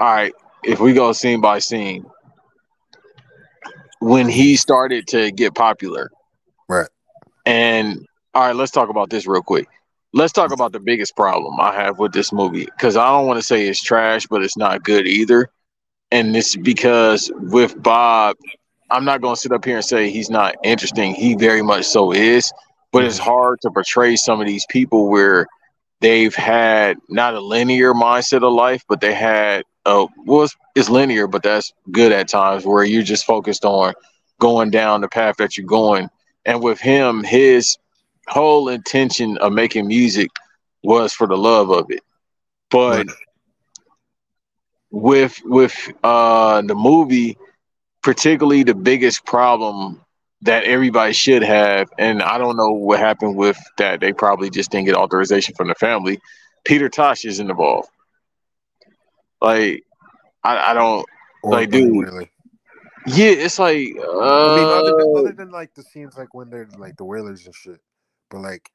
all 0.00 0.12
right, 0.12 0.32
if 0.66 0.80
we 0.80 0.92
go 0.92 1.12
scene 1.12 1.40
by 1.40 1.58
scene, 1.60 2.04
when 4.00 4.28
he 4.28 4.56
started 4.56 5.06
to 5.08 5.30
get 5.30 5.54
popular, 5.54 6.10
Right. 6.68 6.88
and 7.44 8.06
all 8.34 8.42
right, 8.48 8.56
let's 8.56 8.72
talk 8.72 8.88
about 8.88 9.08
this 9.08 9.26
real 9.26 9.42
quick. 9.42 9.68
Let's 10.12 10.32
talk 10.32 10.52
about 10.52 10.72
the 10.72 10.80
biggest 10.80 11.16
problem 11.16 11.58
I 11.60 11.74
have 11.74 11.98
with 11.98 12.12
this 12.12 12.32
movie 12.32 12.64
because 12.64 12.96
I 12.96 13.06
don't 13.08 13.26
want 13.26 13.38
to 13.38 13.46
say 13.46 13.66
it's 13.66 13.82
trash, 13.82 14.26
but 14.26 14.42
it's 14.42 14.56
not 14.56 14.82
good 14.82 15.06
either. 15.06 15.48
And 16.10 16.36
it's 16.36 16.56
because 16.56 17.30
with 17.34 17.80
Bob, 17.82 18.36
I'm 18.90 19.04
not 19.04 19.20
going 19.20 19.34
to 19.34 19.40
sit 19.40 19.52
up 19.52 19.64
here 19.64 19.76
and 19.76 19.84
say 19.84 20.10
he's 20.10 20.30
not 20.30 20.54
interesting. 20.62 21.14
He 21.14 21.34
very 21.34 21.62
much 21.62 21.84
so 21.84 22.12
is, 22.12 22.52
but 22.92 23.04
it's 23.04 23.16
mm-hmm. 23.16 23.30
hard 23.30 23.60
to 23.62 23.70
portray 23.70 24.16
some 24.16 24.40
of 24.40 24.46
these 24.46 24.64
people 24.68 25.08
where 25.08 25.46
they've 26.00 26.34
had 26.34 26.98
not 27.08 27.34
a 27.34 27.40
linear 27.40 27.92
mindset 27.92 28.46
of 28.46 28.52
life, 28.52 28.84
but 28.88 29.00
they 29.00 29.14
had 29.14 29.64
uh 29.86 30.06
well 30.26 30.44
it's, 30.44 30.56
it's 30.76 30.90
linear, 30.90 31.28
but 31.28 31.42
that's 31.42 31.72
good 31.92 32.12
at 32.12 32.28
times 32.28 32.66
where 32.66 32.84
you're 32.84 33.02
just 33.02 33.26
focused 33.26 33.64
on 33.64 33.94
going 34.40 34.70
down 34.70 35.02
the 35.02 35.08
path 35.08 35.36
that 35.38 35.56
you're 35.56 35.66
going. 35.66 36.08
And 36.46 36.62
with 36.62 36.80
him, 36.80 37.24
his 37.24 37.78
whole 38.28 38.68
intention 38.68 39.38
of 39.38 39.52
making 39.52 39.88
music 39.88 40.30
was 40.82 41.12
for 41.14 41.26
the 41.28 41.36
love 41.38 41.70
of 41.70 41.86
it. 41.90 42.00
But 42.70 43.06
Right. 43.06 43.26
with 44.90 45.38
with 45.44 45.74
uh 46.04 46.62
the 46.62 46.74
movie, 46.74 47.36
particularly 48.02 48.62
the 48.64 48.74
biggest 48.74 49.24
problem 49.26 50.00
that 50.42 50.64
everybody 50.64 51.12
should 51.12 51.42
have, 51.42 51.88
and 51.98 52.22
I 52.22 52.38
don't 52.38 52.56
know 52.56 52.72
what 52.72 53.00
happened 53.00 53.36
with 53.36 53.58
that. 53.78 54.00
They 54.00 54.12
probably 54.12 54.50
just 54.50 54.70
didn't 54.70 54.86
get 54.86 54.96
authorization 54.96 55.54
from 55.54 55.68
the 55.68 55.74
family. 55.74 56.20
Peter 56.64 56.88
Tosh 56.88 57.24
isn't 57.24 57.50
involved. 57.50 57.88
Like, 59.40 59.84
I, 60.42 60.70
I 60.70 60.74
don't. 60.74 61.06
Or 61.42 61.52
Like, 61.52 61.70
dude, 61.70 61.94
Wailer. 61.94 62.30
Yeah, 63.06 63.28
it's 63.28 63.58
like. 63.58 63.94
Uh, 63.98 64.50
I 64.50 64.56
mean, 64.56 64.66
other 64.66 64.92
than, 64.96 65.16
other 65.16 65.32
than 65.32 65.50
like 65.50 65.74
the 65.74 65.82
scenes 65.82 66.16
like 66.16 66.34
when 66.34 66.50
they're 66.50 66.68
like 66.76 66.96
the 66.96 67.04
Wailers 67.04 67.46
and 67.46 67.54
shit, 67.54 67.80
but 68.30 68.38
like, 68.38 68.70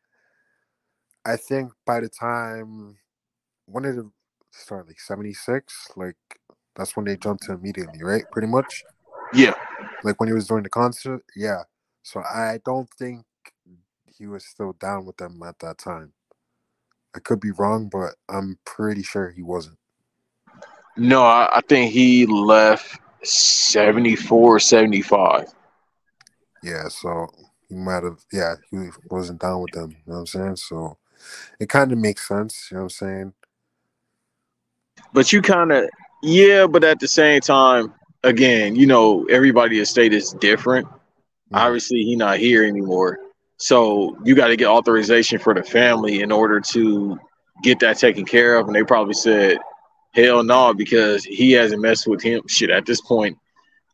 I 1.25 1.35
think 1.35 1.73
by 1.85 1.99
the 1.99 2.09
time 2.09 2.97
when 3.65 3.83
did 3.83 3.97
it 3.97 4.05
start? 4.51 4.87
Like 4.87 4.99
seventy 4.99 5.33
six, 5.33 5.91
like 5.95 6.15
that's 6.75 6.95
when 6.95 7.05
they 7.05 7.17
jumped 7.17 7.43
to 7.43 7.53
immediately, 7.53 8.03
right? 8.03 8.23
Pretty 8.31 8.47
much, 8.47 8.83
yeah, 9.33 9.53
like 10.03 10.19
when 10.19 10.29
he 10.29 10.33
was 10.33 10.47
doing 10.47 10.63
the 10.63 10.69
concert. 10.69 11.23
Yeah, 11.35 11.63
so 12.03 12.21
I 12.21 12.59
don't 12.65 12.89
think 12.97 13.25
he 14.17 14.27
was 14.27 14.45
still 14.45 14.73
down 14.73 15.05
with 15.05 15.17
them 15.17 15.41
at 15.45 15.59
that 15.59 15.77
time. 15.77 16.13
I 17.15 17.19
could 17.19 17.41
be 17.41 17.51
wrong, 17.51 17.89
but 17.89 18.15
I'm 18.29 18.59
pretty 18.65 19.03
sure 19.03 19.31
he 19.31 19.41
wasn't. 19.41 19.77
No, 20.97 21.23
I, 21.23 21.49
I 21.57 21.61
think 21.61 21.91
he 21.91 22.25
left 22.25 22.99
74, 23.23 24.59
75. 24.59 25.53
Yeah, 26.63 26.87
so 26.89 27.27
he 27.69 27.75
might 27.75 28.03
have. 28.03 28.19
Yeah, 28.31 28.55
he 28.69 28.89
wasn't 29.09 29.41
down 29.41 29.61
with 29.61 29.71
them. 29.71 29.91
You 29.91 29.97
know 30.07 30.13
what 30.13 30.19
I'm 30.19 30.25
saying? 30.27 30.55
So 30.57 30.97
it 31.59 31.69
kind 31.69 31.91
of 31.91 31.97
makes 31.97 32.27
sense. 32.27 32.69
You 32.69 32.75
know 32.75 32.83
what 32.83 32.85
I'm 32.85 32.89
saying? 32.89 33.33
But 35.13 35.33
you 35.33 35.41
kind 35.41 35.71
of, 35.71 35.89
yeah, 36.21 36.67
but 36.67 36.83
at 36.83 36.99
the 36.99 37.07
same 37.07 37.41
time, 37.41 37.93
again, 38.23 38.75
you 38.75 38.85
know, 38.85 39.25
everybody's 39.25 39.81
estate 39.81 40.13
is 40.13 40.31
different. 40.33 40.87
Mhm. 40.87 40.93
Obviously, 41.53 42.03
he 42.03 42.15
not 42.15 42.37
here 42.37 42.63
anymore, 42.63 43.19
so 43.57 44.17
you 44.23 44.35
got 44.35 44.47
to 44.47 44.55
get 44.55 44.67
authorization 44.67 45.39
for 45.39 45.53
the 45.53 45.63
family 45.63 46.21
in 46.21 46.31
order 46.31 46.59
to 46.59 47.19
get 47.63 47.79
that 47.79 47.97
taken 47.97 48.25
care 48.25 48.55
of. 48.55 48.67
And 48.67 48.75
they 48.75 48.83
probably 48.83 49.13
said, 49.13 49.57
"Hell 50.13 50.43
no," 50.43 50.73
because 50.73 51.23
he 51.23 51.51
hasn't 51.51 51.81
messed 51.81 52.07
with 52.07 52.21
him. 52.21 52.41
Shit, 52.47 52.69
at 52.69 52.85
this 52.85 53.01
point, 53.01 53.37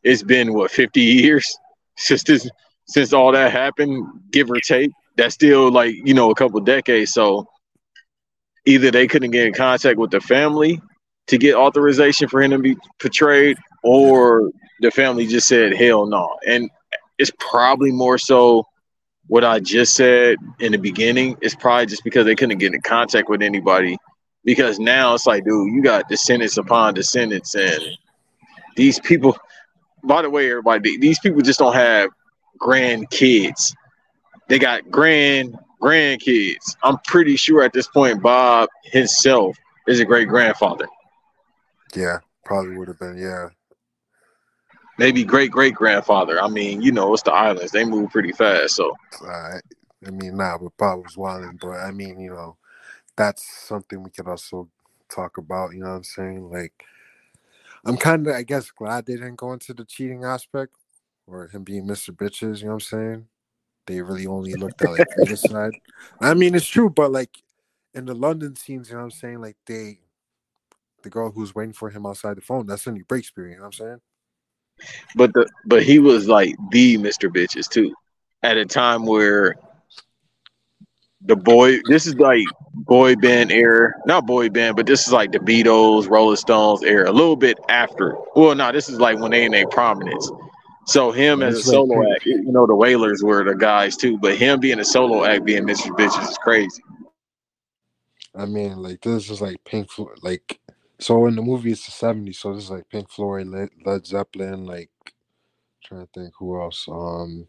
it's 0.04 0.24
been 0.24 0.54
what 0.54 0.72
fifty 0.72 1.02
years 1.02 1.58
since 1.98 2.24
this, 2.24 2.50
since 2.88 3.14
all 3.14 3.32
that 3.32 3.52
happened, 3.52 4.06
give 4.32 4.50
or 4.50 4.60
take. 4.60 4.92
That's 5.16 5.36
still 5.36 5.72
like 5.72 5.96
you 6.06 6.14
know 6.14 6.32
a 6.32 6.36
couple 6.36 6.60
decades. 6.62 7.14
So 7.14 7.48
either 8.66 8.92
they 8.92 9.08
couldn't 9.08 9.32
get 9.32 9.48
in 9.48 9.54
contact 9.54 9.98
with 9.98 10.12
the 10.12 10.22
family 10.22 10.82
to 11.28 11.38
get 11.38 11.56
authorization 11.56 12.28
for 12.28 12.42
him 12.42 12.52
to 12.52 12.60
be 12.60 12.78
portrayed, 13.00 13.58
or 13.84 14.52
the 14.82 14.92
family 14.92 15.28
just 15.28 15.48
said 15.48 15.76
hell 15.76 16.06
no. 16.06 16.38
And 16.48 16.70
it's 17.18 17.32
probably 17.40 17.92
more 17.92 18.18
so 18.18 18.66
what 19.28 19.44
I 19.44 19.60
just 19.60 19.96
said 19.96 20.38
in 20.60 20.72
the 20.72 20.78
beginning. 20.78 21.38
It's 21.42 21.56
probably 21.56 21.86
just 21.88 22.04
because 22.04 22.26
they 22.26 22.36
couldn't 22.36 22.60
get 22.60 22.74
in 22.74 22.82
contact 22.82 23.30
with 23.30 23.42
anybody. 23.42 23.98
Because 24.48 24.80
now 24.80 25.14
it's 25.14 25.28
like, 25.28 25.44
dude, 25.44 25.74
you 25.74 25.84
got 25.84 26.08
descendants 26.08 26.56
upon 26.56 26.94
descendants, 26.94 27.54
and 27.54 27.82
these 28.78 28.98
people. 29.02 29.38
By 30.06 30.22
the 30.22 30.30
way, 30.30 30.50
everybody, 30.50 30.98
these 30.98 31.20
people 31.20 31.42
just 31.42 31.60
don't 31.60 31.74
have 31.74 32.12
grandkids. 32.58 33.76
They 34.48 34.58
got 34.58 34.90
grand 34.90 35.58
grandkids. 35.82 36.78
I'm 36.82 36.98
pretty 37.00 37.36
sure 37.36 37.62
at 37.62 37.74
this 37.74 37.90
point, 37.90 38.22
Bob 38.22 38.70
himself 38.86 39.58
is 39.86 40.00
a 40.00 40.06
great 40.06 40.30
grandfather. 40.30 40.88
Yeah, 41.94 42.20
probably 42.46 42.78
would 42.78 42.88
have 42.88 43.00
been. 43.00 43.18
Yeah, 43.18 43.50
maybe 44.98 45.26
great 45.26 45.52
great 45.52 45.74
grandfather. 45.74 46.42
I 46.42 46.48
mean, 46.48 46.82
you 46.82 46.94
know, 46.94 47.14
it's 47.14 47.24
the 47.24 47.34
islands; 47.34 47.74
they 47.74 47.84
move 47.84 48.12
pretty 48.12 48.32
fast. 48.32 48.78
So 48.78 48.96
uh, 49.28 49.58
I 50.08 50.10
mean, 50.10 50.38
nah, 50.38 50.58
but 50.58 50.72
Bob 50.78 51.04
was 51.04 51.18
wilding. 51.18 51.60
But 51.62 51.80
I 51.80 51.92
mean, 51.92 52.18
you 52.22 52.30
know, 52.30 52.56
that's 53.18 53.46
something 53.68 54.04
we 54.04 54.12
could 54.12 54.28
also 54.28 54.70
talk 55.10 55.38
about. 55.38 55.74
You 55.74 55.82
know 55.82 55.90
what 55.90 55.96
I'm 55.96 56.04
saying? 56.04 56.50
Like, 56.50 56.84
I'm 57.84 57.98
kind 57.98 58.26
of, 58.28 58.36
I 58.36 58.44
guess, 58.44 58.72
glad 58.72 59.06
they 59.06 59.14
didn't 59.16 59.36
go 59.36 59.52
into 59.54 59.74
the 59.74 59.84
cheating 59.84 60.24
aspect. 60.24 60.74
or 61.26 61.48
him 61.48 61.64
being 61.64 61.86
Mr. 61.86 62.12
Bitches, 62.12 62.60
you 62.60 62.66
know 62.66 62.76
what 62.76 62.76
I'm 62.76 62.80
saying? 62.82 63.28
They 63.86 64.02
really 64.02 64.28
only 64.28 64.54
looked 64.56 64.82
at 64.82 64.92
like 64.92 65.08
the 65.18 65.36
side. 65.36 65.74
I 66.22 66.34
mean, 66.34 66.56
it's 66.56 66.66
true, 66.66 66.90
but 66.90 67.12
like 67.12 67.38
in 67.94 68.06
the 68.06 68.14
London 68.14 68.56
scenes, 68.56 68.90
you 68.90 68.96
know 68.96 69.02
what 69.02 69.06
I'm 69.06 69.12
saying? 69.12 69.42
Like 69.42 69.58
they, 69.66 70.00
the 71.04 71.10
girl 71.10 71.32
who's 71.32 71.56
waiting 71.56 71.74
for 71.74 71.90
him 71.90 72.06
outside 72.06 72.38
the 72.38 72.42
phone, 72.42 72.66
that's 72.66 72.84
Cindy 72.84 73.04
Breakspear, 73.04 73.50
you 73.50 73.56
know 73.56 73.64
what 73.64 73.66
I'm 73.66 73.74
saying? 73.74 74.02
But 75.16 75.34
the 75.34 75.48
but 75.66 75.84
he 75.84 76.00
was 76.00 76.28
like 76.28 76.56
the 76.72 76.98
Mr. 76.98 77.30
Bitches 77.30 77.68
too, 77.68 77.94
at 78.44 78.58
a 78.58 78.66
time 78.66 79.06
where 79.06 79.56
the 81.28 81.36
boy 81.36 81.78
this 81.90 82.08
is 82.08 82.16
like 82.16 82.46
boy 82.74 83.16
band 83.16 83.52
era, 83.52 83.94
not 84.06 84.26
boy 84.26 84.50
band, 84.50 84.76
but 84.76 84.86
this 84.86 85.06
is 85.06 85.14
like 85.14 85.32
the 85.32 85.40
Beatles, 85.40 86.10
Rolling 86.10 86.38
Stones 86.38 86.84
era, 86.84 87.10
a 87.10 87.14
little 87.14 87.36
bit 87.36 87.60
after. 87.70 88.16
Well, 88.36 88.56
no, 88.56 88.72
this 88.72 88.90
is 88.90 89.00
like 89.00 89.20
when 89.20 89.32
they 89.32 89.46
in 89.46 89.52
their 89.52 89.68
prominence. 89.68 90.32
So 90.86 91.12
him 91.12 91.44
as 91.44 91.58
a 91.58 91.64
solo 91.64 92.02
act, 92.14 92.26
you 92.26 92.42
know, 92.44 92.66
the 92.66 92.76
Wailers 92.76 93.22
were 93.22 93.44
the 93.44 93.56
guys 93.56 93.98
too, 93.98 94.18
but 94.18 94.38
him 94.38 94.62
being 94.62 94.80
a 94.80 94.86
solo 94.86 95.26
act, 95.26 95.44
being 95.44 95.64
Mr. 95.64 95.90
Bitches 95.98 96.30
is 96.30 96.38
crazy. 96.38 96.82
I 98.34 98.46
mean, 98.46 98.78
like 98.78 99.02
this 99.02 99.30
is 99.30 99.42
like 99.42 99.58
Pink 99.66 99.92
Floyd, 99.92 100.20
like 100.22 100.60
so 101.00 101.26
in 101.26 101.36
the 101.36 101.42
movie 101.42 101.72
it's 101.72 101.86
the 101.86 102.08
'70s, 102.08 102.36
so 102.36 102.54
this 102.54 102.66
is 102.66 102.70
like 102.70 102.88
Pink 102.90 103.10
Floyd, 103.10 103.48
Led, 103.48 103.70
Led 103.86 104.06
Zeppelin, 104.06 104.66
like 104.66 104.90
trying 105.84 106.06
to 106.06 106.10
think 106.14 106.34
who 106.40 106.60
else. 106.62 106.88
Um, 106.88 107.48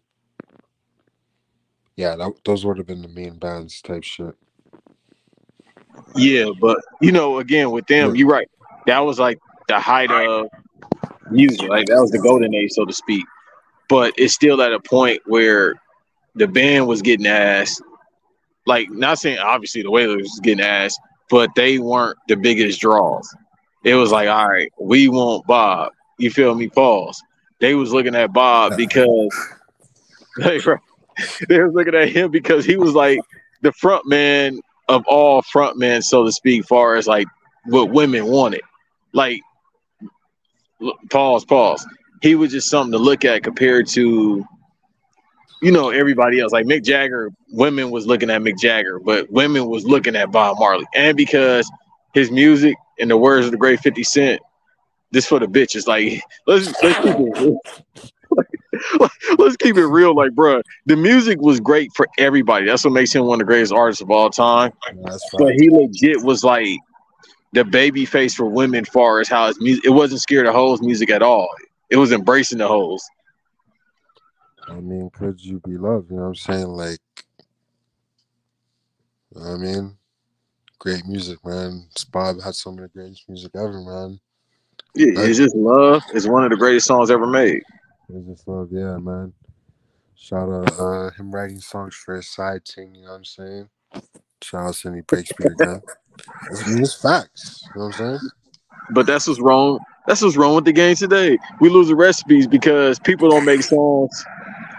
yeah, 1.99 2.15
that, 2.15 2.33
those 2.45 2.65
would 2.65 2.79
have 2.79 2.87
been 2.87 3.03
the 3.03 3.09
main 3.09 3.39
bands 3.39 3.83
type 3.83 4.05
shit. 4.05 4.37
Yeah, 6.15 6.51
but 6.61 6.79
you 7.01 7.11
know, 7.11 7.41
again 7.41 7.73
with 7.73 7.89
them, 7.89 8.15
Yeah. 8.15 8.19
you're 8.21 8.29
right. 8.29 8.49
That 8.87 9.01
was 9.01 9.19
like 9.19 9.41
the 9.67 9.81
height 9.81 10.13
of 10.13 10.47
music, 11.33 11.69
like 11.69 11.87
that 11.87 12.01
was 12.01 12.13
the 12.13 12.21
golden 12.21 12.55
age, 12.55 12.71
so 12.71 12.85
to 12.85 12.93
speak. 12.93 13.25
But 13.89 14.15
it's 14.17 14.33
still 14.33 14.63
at 14.63 14.73
a 14.73 14.79
point 14.79 15.23
where 15.27 15.75
the 16.37 16.47
band 16.47 16.87
was 16.87 17.03
getting 17.03 17.27
ass. 17.27 17.81
Like, 18.65 18.89
not 18.91 19.19
saying 19.19 19.39
obviously 19.39 19.83
the 19.83 19.91
Wailers 19.91 20.23
was 20.23 20.41
getting 20.41 20.65
ass, 20.65 20.97
but 21.31 21.51
they 21.57 21.81
weren't 21.81 22.17
the 22.29 22.37
biggest 22.37 22.81
draws. 22.81 23.29
It 23.83 23.97
was 23.97 24.13
like, 24.13 24.29
all 24.29 24.49
right, 24.49 24.71
we 24.81 25.09
want 25.09 25.49
Bob. 25.49 25.93
You 26.19 26.31
feel 26.31 26.55
me? 26.55 26.69
Pause. 26.69 27.21
They 27.61 27.75
was 27.75 27.93
looking 27.93 28.15
at 28.15 28.33
Bob 28.33 28.77
because 28.77 29.37
they 30.39 30.61
they 31.49 31.61
was 31.61 31.75
looking 31.75 31.95
at 31.95 32.09
him 32.09 32.31
because 32.31 32.65
he 32.65 32.77
was 32.77 32.95
like 32.95 33.21
the 33.63 33.73
front 33.73 34.07
man 34.07 34.61
of 34.89 35.05
all 35.07 35.43
front 35.43 35.77
men, 35.77 36.03
so 36.03 36.25
to 36.25 36.33
speak, 36.33 36.65
far 36.65 36.97
as 36.97 37.07
like 37.07 37.27
what 37.67 37.91
women 37.91 38.27
wanted. 38.27 38.63
Like, 39.13 39.41
pause, 41.11 41.45
pause. 41.45 41.87
He 42.23 42.35
was 42.35 42.51
just 42.51 42.69
something 42.69 42.93
to 42.93 42.99
look 42.99 43.25
at 43.25 43.43
compared 43.43 43.87
to, 43.89 44.45
you 45.63 45.73
know, 45.73 45.91
everybody 45.91 46.41
else. 46.41 46.53
Like 46.53 46.67
Mick 46.67 46.85
Jagger, 46.85 47.31
women 47.51 47.91
was 47.91 48.07
looking 48.07 48.31
at 48.31 48.43
Mick 48.43 48.59
Jagger, 48.59 48.99
but 48.99 49.31
women 49.31 49.69
was 49.69 49.85
looking 49.85 50.17
at 50.17 50.33
Bob 50.33 50.59
Marley. 50.59 50.87
And 50.95 51.17
because 51.17 51.71
his 52.15 52.31
music, 52.31 52.77
in 52.99 53.09
the 53.09 53.17
words 53.17 53.47
of 53.47 53.53
the 53.53 53.59
great 53.59 53.81
50 53.81 54.03
Cent, 54.03 54.41
this 55.11 55.27
for 55.27 55.39
the 55.39 55.47
bitches. 55.47 55.87
Like, 55.87 56.23
let's 56.47 56.67
let's 56.83 56.99
keep 56.99 57.17
it. 57.17 58.13
let's 59.39 59.57
keep 59.57 59.77
it 59.77 59.87
real. 59.87 60.15
Like, 60.15 60.33
bruh, 60.33 60.63
the 60.87 60.97
music 60.97 61.41
was 61.41 61.61
great 61.61 61.91
for 61.95 62.07
everybody. 62.19 62.67
That's 62.67 62.85
what 62.85 62.93
makes 62.93 63.13
him 63.15 63.25
one 63.25 63.41
of 63.41 63.47
the 63.47 63.51
greatest 63.51 63.73
artists 63.73 64.03
of 64.03 64.11
all 64.11 64.31
time. 64.31 64.73
Yeah, 64.87 65.17
But 65.39 65.55
he 65.55 65.71
legit 65.71 66.23
was 66.23 66.45
like 66.45 66.79
the 67.53 67.65
baby 67.65 68.05
face 68.05 68.35
for 68.35 68.47
women, 68.47 68.85
far 68.85 69.21
as 69.21 69.29
how 69.29 69.47
his 69.47 69.61
music. 69.61 69.85
It 69.85 69.91
wasn't 69.91 70.21
scared 70.21 70.47
of 70.47 70.55
hoes 70.55 70.83
music 70.83 71.11
at 71.11 71.23
all. 71.23 71.49
It 71.91 71.97
was 71.97 72.13
embracing 72.13 72.59
the 72.59 72.69
hoes. 72.69 73.03
I 74.69 74.75
mean, 74.81 75.09
could 75.11 75.43
you 75.43 75.61
be 75.61 75.79
loved? 75.79 76.11
You 76.11 76.17
know 76.17 76.23
what 76.25 76.29
I'm 76.29 76.35
saying? 76.35 76.67
Like, 76.67 77.01
I 79.43 79.57
mean, 79.57 79.97
great 80.79 81.07
music, 81.07 81.39
man. 81.45 81.87
Bob 82.13 82.43
had 82.43 82.55
some 82.55 82.75
of 82.75 82.81
the 82.81 82.89
greatest 82.89 83.27
music 83.29 83.53
ever, 83.55 83.81
man. 83.81 84.21
Yeah, 84.95 85.23
it's 85.23 85.39
just 85.39 85.55
love. 85.55 86.03
It's 86.13 86.27
one 86.27 86.45
of 86.45 86.51
the 86.51 86.57
greatest 86.57 86.87
songs 86.87 87.11
ever 87.11 87.27
made. 87.27 87.63
It's 88.11 88.27
just 88.27 88.49
love, 88.49 88.68
yeah, 88.73 88.97
man. 88.97 89.33
Shout 90.14 90.49
out 90.49 90.81
uh 90.81 91.11
him 91.11 91.31
writing 91.31 91.61
songs 91.61 91.94
for 91.94 92.16
his 92.16 92.29
side 92.29 92.64
team, 92.64 92.94
you 92.94 93.03
know 93.03 93.11
what 93.11 93.16
I'm 93.16 93.25
saying? 93.25 93.68
Shout 94.42 94.66
out 94.66 94.75
Cindy 94.75 95.03
Breakspear 95.03 95.53
again. 95.53 95.83
I 95.87 96.81
it's 96.81 97.01
facts. 97.01 97.62
You 97.75 97.81
know 97.81 97.87
what 97.87 98.01
I'm 98.01 98.18
saying? 98.18 98.31
But 98.90 99.07
that's 99.07 99.27
what's 99.27 99.40
wrong. 99.40 99.79
That's 100.07 100.23
what's 100.23 100.37
wrong 100.37 100.55
with 100.55 100.64
the 100.64 100.73
game 100.73 100.97
today. 100.97 101.38
We 101.61 101.68
lose 101.68 101.88
the 101.88 101.97
recipes 101.97 102.47
because 102.47 102.99
people 102.99 103.29
don't 103.29 103.44
make 103.44 103.62
songs 103.62 104.25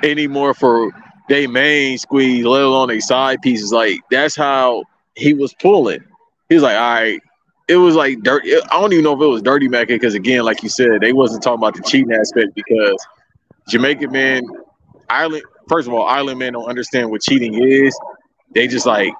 anymore 0.04 0.54
for 0.54 0.92
they 1.30 1.46
main 1.46 1.98
squeeze, 2.00 2.44
let 2.46 2.64
alone 2.64 2.88
they 2.88 3.00
side 3.00 3.42
pieces. 3.42 3.72
Like 3.72 4.00
that's 4.10 4.36
how 4.36 4.84
he 5.16 5.34
was 5.34 5.54
pulling. 5.62 6.04
He 6.50 6.56
was 6.56 6.64
like, 6.64 6.76
all 6.76 6.94
right. 6.96 7.22
It 7.68 7.76
was 7.76 7.94
like 7.94 8.24
dirty. 8.24 8.56
I 8.56 8.82
don't 8.82 8.92
even 8.94 9.04
know 9.04 9.14
if 9.14 9.22
it 9.22 9.28
was 9.28 9.44
dirty 9.44 9.68
Mac 9.68 9.90
because 9.90 10.16
again, 10.16 10.44
like 10.44 10.64
you 10.64 10.70
said, 10.70 11.02
they 11.02 11.14
wasn't 11.14 11.44
talking 11.44 11.60
about 11.60 11.76
the 11.76 11.84
cheating 11.84 12.12
aspect 12.12 12.56
because 12.56 13.08
Jamaican 13.70 14.12
men, 14.12 14.44
Ireland. 15.10 15.44
First 15.68 15.88
of 15.88 15.94
all, 15.94 16.06
Island 16.06 16.40
men 16.40 16.54
don't 16.54 16.68
understand 16.68 17.10
what 17.12 17.22
cheating 17.22 17.54
is. 17.54 17.98
They 18.54 18.68
just 18.68 18.86
like, 18.86 19.14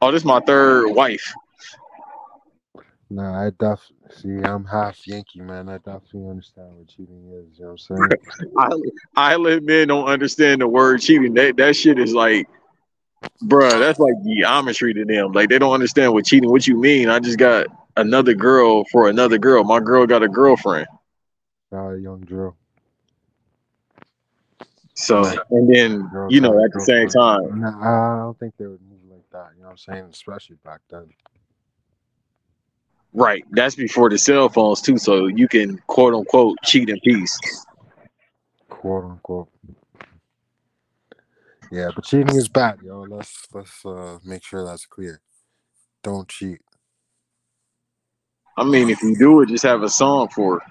oh, 0.00 0.12
this 0.12 0.22
is 0.22 0.26
my 0.26 0.40
third 0.40 0.90
wife. 0.90 1.34
Nah, 3.08 3.46
I 3.46 3.50
definitely 3.50 3.96
see 4.10 4.44
I'm 4.44 4.64
half 4.64 5.06
Yankee, 5.06 5.40
man. 5.40 5.68
I 5.68 5.78
definitely 5.78 6.28
understand 6.28 6.76
what 6.76 6.88
cheating 6.88 7.30
is, 7.32 7.58
you 7.58 7.64
know 7.64 7.72
what 7.72 7.90
I'm 7.90 8.10
saying? 8.58 8.92
Island, 9.16 9.66
men 9.66 9.88
don't 9.88 10.08
understand 10.08 10.60
the 10.60 10.68
word 10.68 11.00
cheating. 11.00 11.34
That 11.34 11.56
that 11.56 11.76
shit 11.76 12.00
is 12.00 12.14
like, 12.14 12.48
bruh, 13.44 13.78
that's 13.78 14.00
like 14.00 14.14
geometry 14.24 14.92
to 14.94 15.04
them. 15.04 15.32
Like 15.32 15.48
they 15.50 15.58
don't 15.58 15.72
understand 15.72 16.12
what 16.12 16.26
cheating. 16.26 16.50
What 16.50 16.66
you 16.66 16.76
mean? 16.78 17.08
I 17.08 17.20
just 17.20 17.38
got 17.38 17.68
another 17.96 18.34
girl 18.34 18.84
for 18.90 19.08
another 19.08 19.38
girl. 19.38 19.62
My 19.62 19.78
girl 19.78 20.06
got 20.06 20.24
a 20.24 20.28
girlfriend. 20.28 20.88
Shout 21.70 21.92
out 21.92 22.00
young 22.00 22.20
Drill. 22.20 22.56
So 24.96 25.24
and 25.50 25.72
then 25.72 26.08
Girl 26.08 26.32
you 26.32 26.40
know 26.40 26.64
at 26.64 26.72
the 26.72 26.80
same 26.80 27.08
time, 27.08 27.60
Nah, 27.60 28.16
I 28.16 28.18
don't 28.20 28.38
think 28.38 28.54
they 28.56 28.66
would 28.66 28.80
move 28.80 29.00
like 29.10 29.28
that, 29.30 29.50
you 29.54 29.60
know 29.62 29.68
what 29.68 29.72
I'm 29.72 29.76
saying? 29.78 30.08
Especially 30.10 30.56
back 30.64 30.80
then. 30.90 31.08
right? 33.12 33.44
That's 33.50 33.74
before 33.74 34.08
the 34.08 34.18
cell 34.18 34.48
phones 34.48 34.80
too. 34.80 34.96
So 34.98 35.26
you 35.26 35.48
can 35.48 35.78
quote 35.86 36.14
unquote 36.14 36.56
cheat 36.64 36.88
in 36.88 36.98
peace. 37.00 37.38
Quote 38.68 39.04
unquote. 39.04 39.48
Yeah, 41.70 41.90
but 41.94 42.04
cheating 42.04 42.36
is 42.36 42.48
bad, 42.48 42.78
yo. 42.82 43.02
Let's 43.02 43.46
let's 43.52 43.84
uh 43.84 44.18
make 44.24 44.44
sure 44.44 44.64
that's 44.64 44.86
clear. 44.86 45.20
Don't 46.02 46.28
cheat. 46.28 46.60
I 48.56 48.64
mean, 48.64 48.88
if 48.88 49.02
you 49.02 49.14
do 49.16 49.42
it, 49.42 49.48
just 49.50 49.64
have 49.64 49.82
a 49.82 49.90
song 49.90 50.28
for 50.28 50.58
it. 50.58 50.62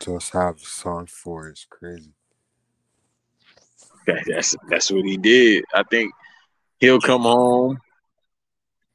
Just 0.00 0.32
have 0.32 0.56
a 0.56 0.60
song 0.60 1.06
for 1.06 1.48
it. 1.48 1.52
It's 1.52 1.66
crazy. 1.68 2.12
That, 4.06 4.24
that's 4.26 4.56
that's 4.68 4.90
what 4.90 5.04
he 5.04 5.16
did. 5.16 5.64
I 5.74 5.82
think 5.84 6.12
he'll 6.78 7.00
come 7.00 7.22
home, 7.22 7.78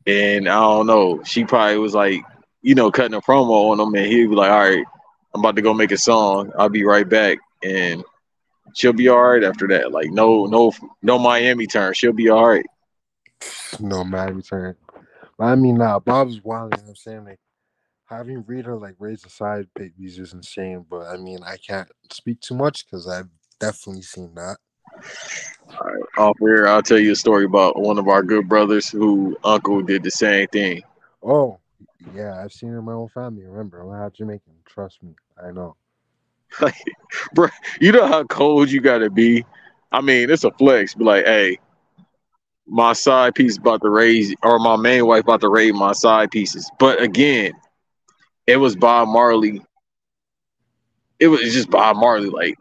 and 0.06 0.48
I 0.48 0.60
don't 0.60 0.88
know. 0.88 1.24
She 1.24 1.46
probably 1.46 1.78
was 1.78 1.94
like, 1.94 2.22
you 2.62 2.76
know, 2.76 2.92
cutting 2.92 3.16
a 3.16 3.22
promo 3.22 3.72
on 3.72 3.80
him, 3.80 3.94
and 3.96 4.06
he'd 4.06 4.28
be 4.28 4.36
like, 4.36 4.52
"All 4.52 4.60
right, 4.60 4.86
I'm 5.34 5.42
about 5.42 5.56
to 5.56 5.62
go 5.62 5.74
make 5.74 5.92
a 5.92 5.98
song. 5.98 6.52
I'll 6.58 6.70
be 6.70 6.84
right 6.84 7.08
back," 7.08 7.38
and 7.64 8.04
she'll 8.76 8.94
be 8.94 9.08
all 9.08 9.22
right 9.22 9.44
after 9.44 9.68
that. 9.70 9.92
Like, 9.92 10.12
no, 10.12 10.46
no, 10.46 10.72
no 11.02 11.18
Miami 11.20 11.68
turn. 11.68 11.94
She'll 11.94 12.14
be 12.14 12.30
all 12.30 12.48
right. 12.48 12.66
No 13.80 14.04
Miami 14.04 14.42
turn. 14.42 14.76
I 15.40 15.56
mean 15.56 15.76
nah, 15.76 16.00
Bob's 16.00 16.44
wild, 16.44 16.74
you 16.74 16.78
know 16.78 16.84
what 16.84 16.90
I'm 16.90 16.96
saying? 16.96 17.26
Like 17.26 17.40
having 18.06 18.44
Rita 18.48 18.76
like 18.76 18.96
raise 19.00 19.22
the 19.22 19.30
side 19.30 19.68
babies 19.76 20.18
is 20.18 20.34
insane, 20.34 20.86
but 20.90 21.08
I 21.08 21.18
mean 21.18 21.40
I 21.44 21.58
can't 21.58 21.90
speak 22.12 22.42
too 22.42 22.56
much 22.56 22.86
because 22.86 23.08
I've 23.08 23.30
definitely 23.60 24.02
seen 24.02 24.34
that. 24.36 24.58
Off 26.18 26.38
here, 26.40 26.68
I'll 26.68 26.82
tell 26.82 27.00
you 27.00 27.12
a 27.12 27.16
story 27.16 27.46
about 27.46 27.80
one 27.80 28.00
of 28.00 28.08
our 28.08 28.24
good 28.24 28.50
brothers 28.50 28.90
who 28.90 29.38
uncle 29.44 29.82
did 29.82 30.04
the 30.04 30.12
same 30.12 30.48
thing. 30.48 30.82
Oh, 31.22 31.60
yeah, 32.14 32.42
I've 32.42 32.52
seen 32.52 32.74
it 32.74 32.78
in 32.78 32.84
my 32.84 32.94
own 32.94 33.10
family. 33.10 33.46
Remember, 33.46 33.82
I'm 33.82 34.00
half 34.00 34.14
Jamaican. 34.14 34.54
Trust 34.66 35.04
me, 35.04 35.14
I 35.44 35.52
know. 35.52 35.76
Bro, 37.34 37.50
you 37.80 37.92
know 37.92 38.08
how 38.08 38.24
cold 38.24 38.72
you 38.72 38.82
gotta 38.82 39.10
be. 39.10 39.46
I 39.92 40.02
mean, 40.02 40.30
it's 40.30 40.44
a 40.44 40.52
flex. 40.52 40.96
Be 40.96 41.04
like, 41.04 41.26
hey, 41.26 41.60
my 42.66 42.94
side 42.94 43.36
piece 43.36 43.58
about 43.58 43.82
to 43.82 43.90
raise, 43.90 44.34
or 44.44 44.60
my 44.60 44.76
main 44.76 45.06
wife 45.06 45.24
about 45.24 45.42
to 45.42 45.50
raise 45.50 45.74
my 45.74 45.94
side 45.94 46.32
pieces. 46.32 46.70
But 46.80 47.02
again, 47.02 47.54
it 48.46 48.58
was 48.58 48.76
Bob 48.76 49.08
Marley. 49.10 49.62
It 51.20 51.28
was 51.28 51.42
just 51.54 51.70
Bob 51.70 51.98
Marley. 51.98 52.30
Like 52.30 52.58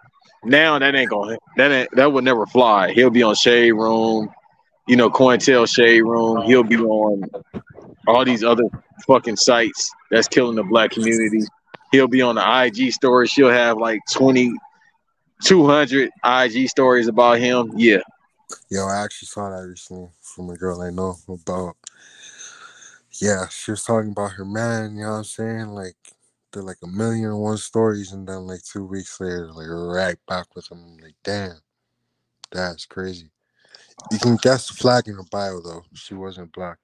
now, 0.46 0.78
that 0.78 0.94
ain't 0.94 1.10
gonna 1.10 1.38
that 1.56 1.72
ain't, 1.72 1.90
that 1.96 2.12
would 2.12 2.24
never 2.24 2.46
fly. 2.46 2.92
He'll 2.92 3.10
be 3.10 3.22
on 3.22 3.34
Shade 3.34 3.72
Room, 3.72 4.28
you 4.86 4.96
know, 4.96 5.10
Cointel 5.10 5.68
Shade 5.68 6.02
Room. 6.02 6.42
He'll 6.42 6.62
be 6.62 6.76
on 6.76 7.28
all 8.06 8.24
these 8.24 8.44
other 8.44 8.64
fucking 9.06 9.36
sites 9.36 9.90
that's 10.10 10.28
killing 10.28 10.56
the 10.56 10.62
black 10.62 10.90
community. 10.90 11.40
He'll 11.92 12.08
be 12.08 12.22
on 12.22 12.36
the 12.36 12.64
IG 12.64 12.92
story. 12.92 13.26
She'll 13.26 13.50
have 13.50 13.78
like 13.78 14.00
20 14.10 14.52
200 15.44 16.10
IG 16.24 16.68
stories 16.68 17.08
about 17.08 17.38
him. 17.38 17.72
Yeah. 17.76 18.00
Yo, 18.70 18.86
I 18.86 19.02
actually 19.02 19.26
saw 19.26 19.50
that 19.50 19.66
recently 19.66 20.08
from 20.20 20.50
a 20.50 20.56
girl 20.56 20.80
I 20.80 20.90
know 20.90 21.16
about. 21.28 21.76
Yeah, 23.20 23.48
she 23.48 23.70
was 23.70 23.82
talking 23.82 24.10
about 24.10 24.32
her 24.32 24.44
man. 24.44 24.96
You 24.96 25.04
know 25.04 25.10
what 25.12 25.16
I'm 25.18 25.24
saying? 25.24 25.68
Like, 25.68 25.96
like 26.62 26.78
a 26.82 26.86
million 26.86 27.26
and 27.26 27.40
one 27.40 27.56
stories, 27.56 28.12
and 28.12 28.26
then 28.26 28.46
like 28.46 28.62
two 28.64 28.84
weeks 28.84 29.20
later, 29.20 29.50
like 29.52 29.66
right 29.68 30.16
back 30.28 30.46
with 30.54 30.70
him. 30.70 30.96
Like, 31.02 31.14
damn, 31.24 31.60
that's 32.50 32.86
crazy. 32.86 33.30
You 34.12 34.18
can 34.18 34.36
guess 34.36 34.68
the 34.68 34.74
flag 34.74 35.08
in 35.08 35.14
her 35.14 35.24
bio 35.30 35.60
though. 35.60 35.82
She 35.94 36.14
wasn't 36.14 36.52
black. 36.52 36.78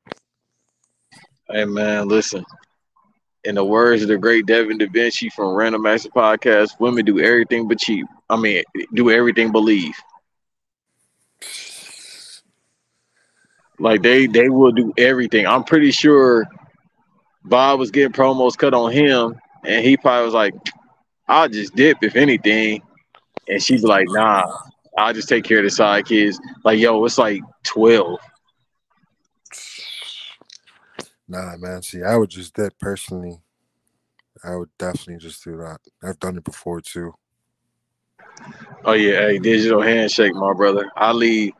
Hey 1.50 1.64
man, 1.64 2.08
listen. 2.08 2.44
In 3.44 3.56
the 3.56 3.64
words 3.64 4.02
of 4.02 4.08
the 4.08 4.18
great 4.18 4.46
Devin 4.46 4.78
Da 4.78 4.86
Vinci 4.86 5.28
from 5.28 5.54
Random 5.54 5.82
Master 5.82 6.08
Podcast, 6.10 6.78
women 6.78 7.04
do 7.04 7.20
everything 7.20 7.66
but 7.66 7.78
cheat. 7.78 8.04
I 8.30 8.36
mean, 8.36 8.62
do 8.94 9.10
everything 9.10 9.50
but 9.50 9.60
leave. 9.60 9.96
Like 13.78 14.02
they 14.02 14.26
they 14.26 14.48
will 14.48 14.70
do 14.70 14.92
everything. 14.96 15.46
I'm 15.46 15.64
pretty 15.64 15.90
sure 15.90 16.46
Bob 17.44 17.80
was 17.80 17.90
getting 17.90 18.12
promos 18.12 18.56
cut 18.56 18.74
on 18.74 18.92
him, 18.92 19.38
and 19.64 19.84
he 19.84 19.96
probably 19.96 20.24
was 20.24 20.34
like, 20.34 20.54
"I'll 21.28 21.48
just 21.48 21.74
dip 21.74 21.98
if 22.02 22.16
anything," 22.16 22.82
and 23.48 23.62
she's 23.62 23.82
like, 23.84 24.06
"Nah, 24.08 24.44
I'll 24.98 25.14
just 25.14 25.28
take 25.28 25.44
care 25.44 25.58
of 25.58 25.64
the 25.64 25.70
side 25.70 26.06
kids." 26.06 26.40
Like, 26.64 26.78
yo, 26.78 27.04
it's 27.04 27.18
like 27.18 27.42
twelve. 27.64 28.18
Nah, 31.28 31.56
man. 31.56 31.82
See, 31.82 32.02
I 32.02 32.16
would 32.16 32.30
just 32.30 32.54
that 32.56 32.78
personally. 32.78 33.40
I 34.44 34.56
would 34.56 34.70
definitely 34.78 35.18
just 35.18 35.44
do 35.44 35.56
that. 35.58 35.78
I've 36.02 36.18
done 36.18 36.36
it 36.36 36.44
before 36.44 36.80
too. 36.80 37.14
Oh 38.84 38.92
yeah, 38.92 39.20
hey, 39.20 39.38
digital 39.38 39.80
handshake, 39.80 40.34
my 40.34 40.52
brother. 40.52 40.90
I 40.96 41.12
leave. 41.12 41.52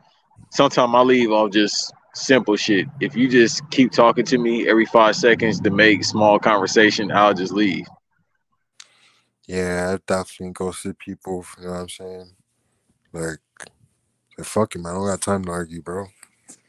Sometimes 0.51 0.93
I 0.93 1.01
leave 1.01 1.31
off 1.31 1.51
just 1.51 1.93
simple 2.13 2.55
shit. 2.55 2.87
If 2.99 3.15
you 3.15 3.27
just 3.27 3.69
keep 3.71 3.91
talking 3.91 4.25
to 4.25 4.37
me 4.37 4.67
every 4.67 4.85
five 4.85 5.15
seconds 5.15 5.59
to 5.61 5.69
make 5.69 6.03
small 6.03 6.39
conversation, 6.39 7.11
I'll 7.11 7.33
just 7.33 7.53
leave. 7.53 7.85
Yeah, 9.47 9.95
I 9.95 9.99
definitely 10.07 10.71
see 10.73 10.93
people. 10.93 11.45
You 11.59 11.65
know 11.65 11.71
what 11.71 11.79
I'm 11.79 11.89
saying? 11.89 12.31
Like, 13.11 13.39
like 14.37 14.47
fuck 14.47 14.75
it, 14.75 14.79
man. 14.79 14.93
I 14.93 14.95
don't 14.95 15.07
got 15.07 15.21
time 15.21 15.45
to 15.45 15.51
argue, 15.51 15.81
bro. 15.81 16.05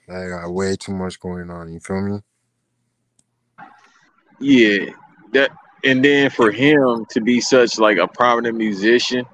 I 0.08 0.28
got 0.28 0.52
way 0.52 0.76
too 0.76 0.92
much 0.92 1.20
going 1.20 1.50
on. 1.50 1.72
You 1.72 1.80
feel 1.80 2.02
me? 2.02 2.20
Yeah, 4.40 4.90
that 5.32 5.50
and 5.84 6.04
then 6.04 6.30
for 6.30 6.50
him 6.50 7.06
to 7.10 7.20
be 7.20 7.40
such 7.40 7.78
like 7.78 7.98
a 7.98 8.08
prominent 8.08 8.56
musician, 8.56 9.24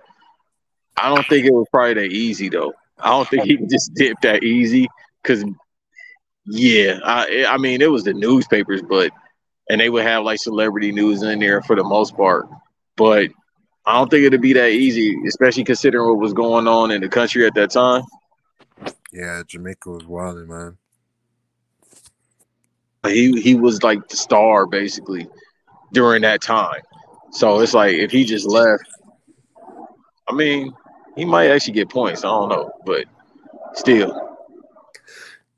I 0.97 1.09
don't 1.09 1.27
think 1.27 1.47
it 1.47 1.53
was 1.53 1.67
probably 1.73 1.95
that 1.95 2.13
easy 2.13 2.49
though. 2.49 2.73
I 2.99 3.11
don't 3.11 3.29
think 3.29 3.45
he 3.45 3.57
just 3.71 3.95
dip 3.95 4.21
that 4.21 4.43
easy 4.43 4.89
because 5.23 5.45
yeah, 6.47 6.99
I 7.05 7.47
I 7.49 7.57
mean 7.59 7.82
it 7.82 7.91
was 7.91 8.05
the 8.05 8.14
newspapers, 8.14 8.82
but 8.82 9.12
and 9.68 9.80
they 9.80 9.88
would 9.88 10.05
have 10.05 10.24
like 10.24 10.41
celebrity 10.41 10.93
news 10.93 11.22
in 11.22 11.38
there 11.38 11.62
for 11.62 11.76
the 11.76 11.84
most 11.84 12.16
part. 12.16 12.49
But 12.97 13.30
I 13.86 13.95
don't 13.95 14.11
think 14.11 14.24
it'd 14.24 14.41
be 14.41 14.53
that 14.55 14.70
easy, 14.70 15.16
especially 15.26 15.64
considering 15.64 16.09
what 16.09 16.18
was 16.18 16.32
going 16.32 16.66
on 16.68 16.91
in 16.91 17.01
the 17.01 17.09
country 17.09 17.47
at 17.47 17.55
that 17.55 17.70
time. 17.70 18.03
Yeah, 19.12 19.43
Jamaica 19.47 19.91
was 19.91 20.07
wilding, 20.07 20.49
man. 20.49 20.76
He 23.07 23.41
he 23.41 23.55
was 23.55 23.82
like 23.82 24.09
the 24.09 24.16
star 24.16 24.66
basically 24.66 25.26
during 25.93 26.22
that 26.22 26.43
time. 26.43 26.82
So 27.32 27.61
it's 27.61 27.74
like 27.74 27.95
if 27.95 28.11
he 28.11 28.24
just 28.24 28.47
left, 28.47 28.84
I 30.28 30.34
mean, 30.34 30.72
he 31.16 31.24
might 31.24 31.51
actually 31.51 31.74
get 31.74 31.88
points. 31.88 32.24
I 32.24 32.28
don't 32.28 32.49
know, 32.49 32.72
but 32.84 33.07
still. 33.74 34.30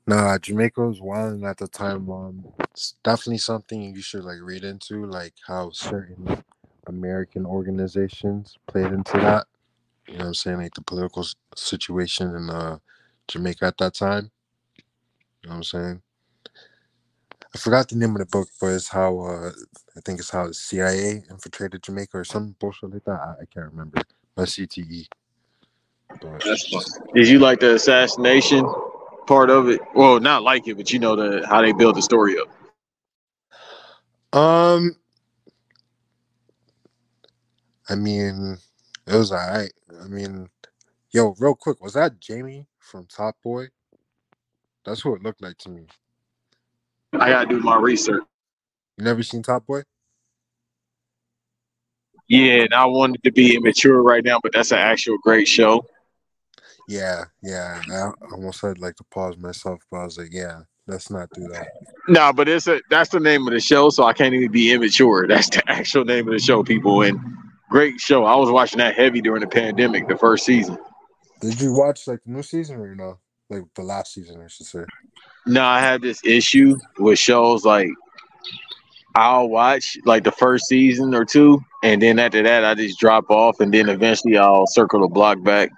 Nah, 0.05 0.37
Jamaica 0.37 0.81
was 0.85 1.01
wilding 1.01 1.45
at 1.45 1.57
the 1.57 1.67
time. 1.67 2.09
Um, 2.11 2.45
it's 2.71 2.95
definitely 3.03 3.37
something 3.37 3.95
you 3.95 4.01
should 4.01 4.23
like 4.25 4.39
read 4.41 4.63
into, 4.65 5.05
like 5.05 5.33
how 5.47 5.71
certain 5.71 6.43
American 6.87 7.45
organizations 7.45 8.57
played 8.67 8.91
into 8.91 9.13
that. 9.19 9.47
You 10.07 10.15
know 10.15 10.19
what 10.21 10.27
I'm 10.27 10.33
saying? 10.35 10.57
Like 10.59 10.75
the 10.75 10.81
political 10.83 11.23
s- 11.23 11.35
situation 11.55 12.35
in 12.35 12.49
uh 12.49 12.79
Jamaica 13.29 13.65
at 13.65 13.77
that 13.79 13.95
time. 13.95 14.31
You 15.43 15.49
know 15.49 15.55
what 15.55 15.57
I'm 15.57 15.63
saying? 15.63 16.01
I 17.55 17.57
forgot 17.59 17.89
the 17.89 17.97
name 17.97 18.11
of 18.11 18.19
the 18.19 18.25
book, 18.27 18.49
but 18.61 18.67
it's 18.67 18.89
how 18.89 19.19
uh 19.21 19.51
I 19.97 20.01
think 20.05 20.19
it's 20.19 20.31
how 20.31 20.47
the 20.47 20.53
CIA 20.55 21.23
infiltrated 21.29 21.83
Jamaica 21.83 22.19
or 22.19 22.25
some 22.25 22.55
bullshit 22.59 22.91
like 22.93 23.05
that. 23.05 23.19
I, 23.21 23.33
I 23.43 23.45
can't 23.53 23.71
remember. 23.71 24.01
My 24.37 24.43
CTE. 24.43 25.07
But 26.21 26.45
Did 27.15 27.27
you 27.29 27.39
like 27.39 27.59
the 27.61 27.75
assassination 27.75 28.65
part 29.27 29.49
of 29.49 29.69
it? 29.69 29.81
Well, 29.95 30.19
not 30.19 30.43
like 30.43 30.67
it, 30.67 30.75
but 30.75 30.91
you 30.91 30.99
know 30.99 31.15
the 31.15 31.45
how 31.47 31.61
they 31.61 31.71
build 31.71 31.95
the 31.95 32.01
story 32.01 32.35
up. 32.37 32.47
um 34.37 34.95
I 37.89 37.95
mean 37.95 38.57
it 39.07 39.15
was 39.15 39.31
alright. 39.31 39.73
I 40.03 40.07
mean 40.07 40.49
yo, 41.11 41.35
real 41.39 41.55
quick, 41.55 41.81
was 41.81 41.93
that 41.93 42.19
Jamie 42.19 42.67
from 42.79 43.05
Top 43.05 43.35
Boy? 43.43 43.67
That's 44.85 45.01
who 45.01 45.15
it 45.15 45.23
looked 45.23 45.41
like 45.41 45.57
to 45.59 45.69
me. 45.69 45.85
I 47.13 47.29
gotta 47.29 47.47
do 47.47 47.59
my 47.59 47.77
research. 47.77 48.23
You 48.97 49.05
never 49.05 49.23
seen 49.23 49.43
Top 49.43 49.65
Boy? 49.65 49.83
Yeah, 52.27 52.63
and 52.63 52.73
I 52.73 52.85
wanted 52.85 53.23
to 53.23 53.31
be 53.31 53.55
immature 53.55 54.01
right 54.01 54.23
now, 54.23 54.39
but 54.41 54.53
that's 54.53 54.71
an 54.71 54.79
actual 54.79 55.17
great 55.19 55.47
show. 55.47 55.85
Yeah, 56.87 57.25
yeah. 57.41 57.81
I 57.91 58.11
almost 58.31 58.61
had 58.61 58.79
like 58.79 58.95
to 58.97 59.03
pause 59.05 59.37
myself, 59.37 59.79
but 59.89 59.97
I 59.97 60.03
was 60.05 60.17
like, 60.17 60.29
yeah, 60.31 60.61
let's 60.87 61.09
not 61.09 61.29
do 61.33 61.47
that. 61.49 61.67
No, 62.07 62.33
but 62.33 62.47
it's 62.49 62.67
a 62.67 62.81
that's 62.89 63.09
the 63.09 63.19
name 63.19 63.47
of 63.47 63.53
the 63.53 63.59
show, 63.59 63.89
so 63.89 64.03
I 64.03 64.13
can't 64.13 64.33
even 64.33 64.51
be 64.51 64.71
immature. 64.71 65.27
That's 65.29 65.49
the 65.49 65.63
actual 65.69 66.05
name 66.05 66.27
of 66.27 66.33
the 66.33 66.39
show, 66.39 66.63
people. 66.63 67.01
And 67.01 67.19
great 67.69 67.99
show. 67.99 68.25
I 68.25 68.35
was 68.35 68.51
watching 68.51 68.79
that 68.79 68.95
heavy 68.95 69.21
during 69.21 69.41
the 69.41 69.47
pandemic, 69.47 70.07
the 70.07 70.17
first 70.17 70.45
season. 70.45 70.77
Did 71.41 71.59
you 71.59 71.73
watch 71.73 72.07
like 72.07 72.23
the 72.23 72.31
new 72.31 72.43
season 72.43 72.77
or 72.77 72.95
no? 72.95 73.19
Like 73.49 73.63
the 73.75 73.83
last 73.83 74.13
season, 74.13 74.41
I 74.41 74.47
should 74.47 74.65
say. 74.65 74.83
No, 75.45 75.63
I 75.63 75.79
have 75.79 76.01
this 76.01 76.23
issue 76.23 76.77
with 76.99 77.19
shows 77.19 77.65
like 77.65 77.89
I'll 79.15 79.47
watch 79.47 79.97
like 80.05 80.23
the 80.23 80.31
first 80.31 80.67
season 80.67 81.13
or 81.13 81.25
two, 81.25 81.61
and 81.83 82.01
then 82.01 82.17
after 82.17 82.41
that, 82.41 82.65
I 82.65 82.73
just 82.73 82.99
drop 82.99 83.29
off, 83.29 83.59
and 83.59 83.73
then 83.73 83.89
eventually 83.89 84.37
I'll 84.37 84.67
circle 84.67 85.01
the 85.01 85.07
block 85.07 85.43
back. 85.43 85.69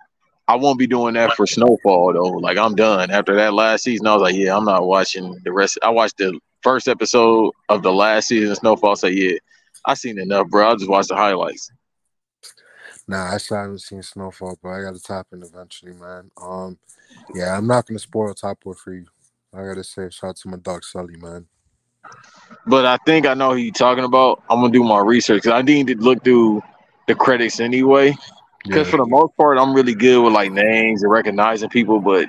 I 0.48 0.56
won't 0.56 0.78
be 0.78 0.88
doing 0.88 1.16
that 1.16 1.34
for 1.34 1.48
Snowfall 1.48 2.14
though. 2.14 2.38
Like 2.38 2.58
I'm 2.58 2.76
done 2.76 3.10
after 3.12 3.36
that 3.36 3.54
last 3.54 3.84
season. 3.84 4.08
I 4.08 4.14
was 4.14 4.22
like, 4.22 4.36
yeah, 4.36 4.56
I'm 4.56 4.66
not 4.66 4.86
watching 4.86 5.40
the 5.44 5.52
rest. 5.52 5.80
I 5.82 5.90
watched 5.90 6.18
the 6.18 6.40
first 6.62 6.88
episode 6.88 7.52
of 7.70 7.82
the 7.82 7.92
last 7.92 8.28
season 8.28 8.52
of 8.52 8.58
Snowfall. 8.58 8.96
Say, 8.96 9.12
yeah, 9.12 9.38
I 9.86 9.96
seen 9.96 10.20
enough, 10.20 10.48
bro. 10.50 10.70
I'll 10.70 10.78
just 10.78 10.90
watched 10.90 11.10
the 11.10 11.16
highlights. 11.16 11.72
Nah, 13.08 13.34
I 13.34 13.38
still 13.38 13.58
haven't 13.58 13.80
seen 13.80 14.02
Snowfall, 14.02 14.58
but 14.62 14.70
I 14.70 14.82
got 14.82 14.96
to 14.96 15.02
tap 15.02 15.28
in 15.32 15.44
eventually, 15.44 15.94
man. 15.94 16.32
Um, 16.42 16.78
yeah, 17.34 17.56
I'm 17.56 17.68
not 17.68 17.86
gonna 17.86 18.00
spoil 18.00 18.34
Top 18.34 18.60
Boy 18.62 18.74
for 18.74 18.94
you. 18.94 19.06
I 19.54 19.64
gotta 19.64 19.84
say, 19.84 20.10
shout 20.10 20.32
out 20.32 20.36
to 20.38 20.50
my 20.50 20.58
dog 20.58 20.84
Sully, 20.84 21.16
man. 21.18 21.46
But 22.68 22.86
I 22.86 22.98
think 23.06 23.26
I 23.26 23.34
know 23.34 23.52
who 23.52 23.58
you're 23.58 23.74
talking 23.74 24.04
about. 24.04 24.44
I'm 24.50 24.60
gonna 24.60 24.74
do 24.74 24.84
my 24.84 25.00
research 25.00 25.44
'cause 25.44 25.54
I 25.54 25.62
need 25.62 25.88
to 25.88 25.96
look 25.98 26.24
through 26.24 26.62
the 27.08 27.16
credits 27.16 27.60
anyway. 27.60 28.16
Because 28.66 28.88
Yeah, 28.88 28.92
for 28.92 28.98
the 28.98 29.06
most 29.06 29.36
part, 29.38 29.58
I'm 29.60 29.74
really 29.74 29.94
good 29.94 30.24
with 30.24 30.34
like 30.34 30.52
names 30.52 31.04
and 31.04 31.12
recognizing 31.12 31.70
people, 31.70 32.00
but 32.00 32.28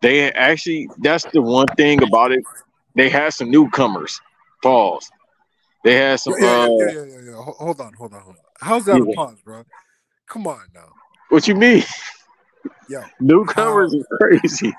they 0.00 0.30
actually 0.32 0.88
that's 0.98 1.24
the 1.32 1.42
one 1.42 1.66
thing 1.76 2.02
about 2.02 2.32
it. 2.32 2.44
They 2.94 3.08
had 3.08 3.32
some 3.32 3.50
newcomers. 3.50 4.20
Pause. 4.62 5.10
They 5.84 5.96
had 5.96 6.20
some. 6.20 6.34
yeah, 6.38 6.40
yeah, 6.40 6.46
uh, 6.46 6.68
yeah, 6.68 6.84
yeah, 6.84 7.04
yeah, 7.04 7.30
yeah. 7.30 7.42
Hold 7.42 7.80
on, 7.80 7.92
hold 7.94 8.14
on, 8.14 8.20
hold 8.20 8.36
on. 8.36 8.42
How's 8.60 8.84
that 8.84 9.00
a 9.00 9.06
pause, 9.16 9.40
bro? 9.44 9.64
Come 10.28 10.46
on 10.46 10.60
now. 10.72 10.92
What 11.30 11.48
you 11.48 11.56
mean? 11.56 11.82
Yo, 12.88 13.02
Newcomers 13.20 13.92
is 13.92 14.06
crazy. 14.20 14.72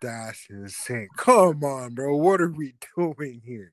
that's 0.00 0.46
insane. 0.50 1.08
Come 1.16 1.64
on, 1.64 1.94
bro. 1.94 2.14
What 2.16 2.40
are 2.40 2.50
we 2.50 2.74
doing 2.96 3.42
here? 3.44 3.72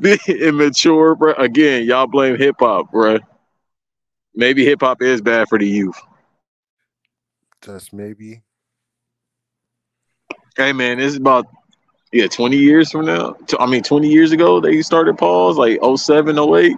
Immature, 0.28 1.14
bro. 1.14 1.34
Again, 1.34 1.84
y'all 1.84 2.06
blame 2.06 2.38
hip 2.38 2.56
hop, 2.58 2.90
bro. 2.90 3.18
Maybe 4.34 4.64
hip 4.64 4.80
hop 4.80 5.02
is 5.02 5.20
bad 5.20 5.48
for 5.48 5.58
the 5.58 5.66
youth. 5.66 6.00
Just 7.62 7.92
maybe. 7.92 8.42
Hey 10.56 10.72
man, 10.72 10.98
this 10.98 11.12
is 11.12 11.16
about 11.16 11.46
yeah, 12.12 12.26
20 12.26 12.56
years 12.56 12.90
from 12.90 13.06
now. 13.06 13.36
I 13.58 13.66
mean 13.66 13.82
20 13.82 14.08
years 14.08 14.32
ago 14.32 14.60
they 14.60 14.82
started 14.82 15.16
pause, 15.18 15.56
like 15.56 15.78
07, 15.82 16.38
08. 16.38 16.76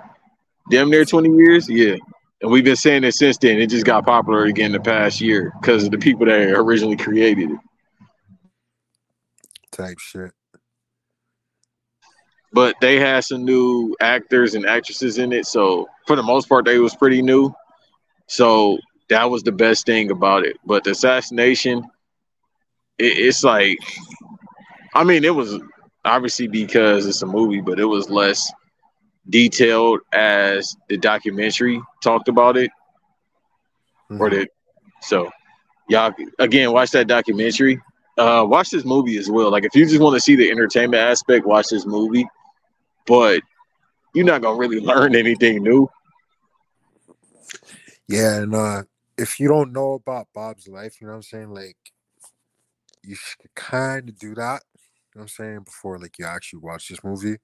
Damn 0.71 0.91
near 0.91 1.05
20 1.05 1.31
years. 1.31 1.69
Yeah. 1.69 1.97
And 2.41 2.51
we've 2.51 2.65
been 2.65 2.77
saying 2.77 3.05
it 3.05 3.15
since 3.15 3.39
then. 3.39 3.61
It 3.61 3.69
just 3.69 3.87
got 3.87 4.05
popular 4.05 4.45
again 4.45 4.73
the 4.73 4.81
past 4.81 5.21
year 5.21 5.53
because 5.61 5.85
of 5.85 5.91
the 5.91 5.99
people 5.99 6.27
that 6.27 6.41
originally 6.41 6.97
created 6.97 7.51
it. 7.51 7.59
Type 9.71 9.99
shit. 9.99 10.33
But 12.53 12.77
they 12.81 12.99
had 12.99 13.25
some 13.25 13.45
new 13.45 13.95
actors 14.01 14.55
and 14.55 14.67
actresses 14.67 15.19
in 15.19 15.33
it. 15.33 15.47
So 15.47 15.89
for 16.07 16.17
the 16.17 16.23
most 16.23 16.49
part, 16.49 16.65
they 16.65 16.79
was 16.79 16.95
pretty 16.95 17.23
new. 17.23 17.53
So 18.29 18.79
That 19.09 19.31
was 19.31 19.43
the 19.43 19.53
best 19.53 19.87
thing 19.87 20.11
about 20.11 20.45
it. 20.45 20.57
But 20.65 20.85
the 20.85 20.91
assassination, 20.93 21.85
it, 22.99 23.19
it's 23.19 23.45
like, 23.45 23.79
I 24.95 25.05
mean, 25.05 25.25
it 25.25 25.35
was 25.35 25.59
obviously 26.05 26.49
because 26.49 27.07
it's 27.07 27.23
a 27.23 27.27
movie, 27.27 27.61
but 27.61 27.79
it 27.79 27.85
was 27.85 28.11
less 28.11 28.53
detailed 29.29 30.01
as 30.13 30.77
the 30.89 30.97
documentary 30.99 31.81
talked 32.03 32.29
about 32.29 32.57
it, 32.57 32.71
or 34.19 34.31
Mhm. 34.31 34.31
the 34.31 34.47
so 35.01 35.31
y'all 35.89 36.13
again 36.39 36.73
watch 36.73 36.91
that 36.91 37.07
documentary. 37.07 37.81
Uh, 38.19 38.45
watch 38.47 38.71
this 38.71 38.85
movie 38.85 39.17
as 39.19 39.31
well. 39.31 39.51
Like 39.51 39.65
if 39.65 39.75
you 39.75 39.85
just 39.87 40.01
want 40.01 40.15
to 40.15 40.21
see 40.21 40.37
the 40.37 40.51
entertainment 40.51 41.03
aspect, 41.03 41.47
watch 41.47 41.67
this 41.71 41.87
movie. 41.87 42.27
But 43.07 43.43
you're 44.15 44.25
not 44.25 44.43
gonna 44.43 44.59
really 44.59 44.81
learn 44.85 45.15
anything 45.15 45.63
new. 45.63 45.89
Yeah, 48.09 48.43
and 48.43 48.55
uh 48.55 48.83
if 49.19 49.39
you 49.39 49.49
don't 49.49 49.73
know 49.73 49.95
about 49.95 50.29
Bob's 50.35 50.67
life, 50.69 51.01
you 51.01 51.07
know 51.07 51.13
what 51.13 51.17
I'm 51.19 51.23
saying? 51.23 51.55
Like 51.55 51.77
you 53.03 53.15
should 53.15 53.55
kind 53.55 54.09
of 54.09 54.19
do 54.19 54.35
that. 54.35 54.63
You 54.75 55.19
know 55.19 55.21
what 55.21 55.23
I'm 55.23 55.29
saying? 55.29 55.61
Before 55.65 55.99
like 55.99 56.19
you 56.19 56.27
actually 56.27 56.61
watch 56.61 56.89
this 56.89 57.03
movie. 57.05 57.39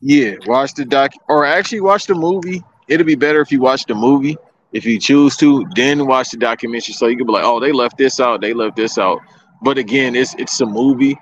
Yeah, 0.00 0.34
watch 0.46 0.74
the 0.74 0.84
doc 0.84 1.12
or 1.28 1.44
actually 1.44 1.80
watch 1.80 2.06
the 2.06 2.14
movie. 2.14 2.62
It'll 2.88 3.06
be 3.06 3.14
better 3.14 3.40
if 3.40 3.52
you 3.52 3.60
watch 3.60 3.84
the 3.84 3.94
movie 3.94 4.36
if 4.72 4.84
you 4.84 4.98
choose 4.98 5.36
to, 5.36 5.66
then 5.74 6.06
watch 6.06 6.30
the 6.30 6.36
documentary 6.36 6.92
so 6.94 7.06
you 7.06 7.16
can 7.16 7.26
be 7.26 7.32
like, 7.32 7.44
oh, 7.44 7.60
they 7.60 7.72
left 7.72 7.96
this 7.96 8.20
out, 8.20 8.40
they 8.40 8.52
left 8.52 8.76
this 8.76 8.98
out. 8.98 9.20
But 9.62 9.78
again, 9.78 10.14
it's 10.14 10.34
it's 10.34 10.60
a 10.60 10.66
movie, 10.66 11.18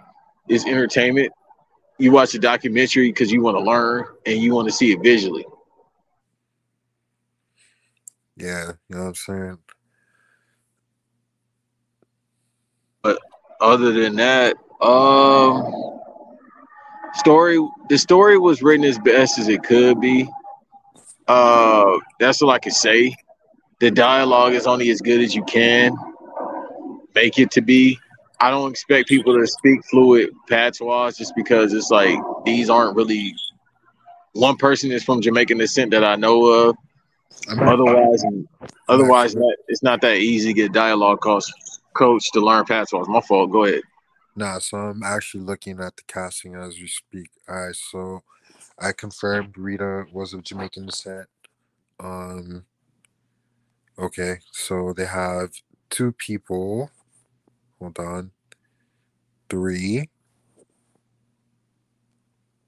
it's 0.49 0.66
entertainment. 0.66 1.32
You 1.99 2.12
watch 2.12 2.32
the 2.32 2.39
documentary 2.39 3.09
because 3.09 3.32
you 3.32 3.41
want 3.43 3.57
to 3.57 3.62
learn 3.62 4.05
and 4.26 4.39
you 4.39 4.55
want 4.55 4.68
to 4.68 4.72
see 4.72 4.93
it 4.93 5.03
visually. 5.03 5.47
Yeah, 8.37 8.72
you 8.89 8.97
know 8.97 9.03
what 9.05 9.09
I'm 9.09 9.14
saying? 9.14 9.59
But 13.03 13.18
other 13.61 13.93
than 13.93 14.16
that, 14.16 14.57
um 14.82 15.72
story 17.14 17.59
the 17.89 17.97
story 17.97 18.39
was 18.39 18.62
written 18.62 18.84
as 18.84 18.99
best 18.99 19.39
as 19.39 19.49
it 19.49 19.62
could 19.62 20.01
be. 20.01 20.28
Uh 21.26 21.97
that's 22.20 22.43
all 22.43 22.51
I 22.51 22.59
can 22.59 22.72
say. 22.72 23.14
The 23.80 23.91
dialogue 23.91 24.53
is 24.53 24.66
only 24.66 24.91
as 24.91 25.01
good 25.01 25.20
as 25.20 25.34
you 25.34 25.45
can 25.45 25.97
make 27.14 27.39
it 27.39 27.51
to 27.53 27.62
be. 27.62 27.99
I 28.41 28.51
don't 28.51 28.70
expect 28.70 29.09
people 29.09 29.39
to 29.39 29.47
speak 29.47 29.84
fluid 29.87 30.30
patois 30.49 31.12
just 31.12 31.34
because 31.34 31.72
it's 31.72 31.91
like 31.91 32.18
these 32.45 32.68
aren't 32.68 32.97
really 32.97 33.34
one 34.32 34.57
person 34.57 34.93
is 34.93 35.03
from 35.03 35.20
Jamaican 35.22 35.59
descent 35.59 35.91
that 35.93 36.05
I 36.05 36.16
know 36.16 36.45
of. 36.47 36.76
Otherwise, 37.49 38.24
otherwise, 38.89 39.34
that, 39.34 39.57
it's 39.68 39.82
not 39.82 40.01
that 40.03 40.16
easy 40.16 40.49
to 40.49 40.55
get 40.55 40.72
dialogue 40.72 41.20
coach 41.20 41.45
coach 41.95 42.30
to 42.32 42.41
learn 42.41 42.64
patois. 42.64 43.05
My 43.07 43.20
fault. 43.20 43.51
Go 43.51 43.64
ahead. 43.64 43.82
Nah, 44.34 44.59
so 44.59 44.76
I'm 44.76 45.03
actually 45.03 45.45
looking 45.45 45.80
at 45.80 45.97
the 45.97 46.03
casting 46.07 46.55
as 46.55 46.78
we 46.78 46.89
speak. 46.89 47.30
All 47.49 47.66
right, 47.66 47.74
so 47.74 48.22
I 48.78 48.93
confirmed 48.93 49.57
Rita 49.57 50.05
was 50.12 50.34
of 50.34 50.43
Jamaican 50.43 50.87
descent. 50.87 51.28
Um, 51.99 52.66
okay, 53.99 54.41
so 54.53 54.93
they 54.93 55.07
have 55.07 55.53
two 55.89 56.12
people. 56.12 56.91
Hold 57.81 57.99
on, 57.99 58.31
three, 59.51 60.09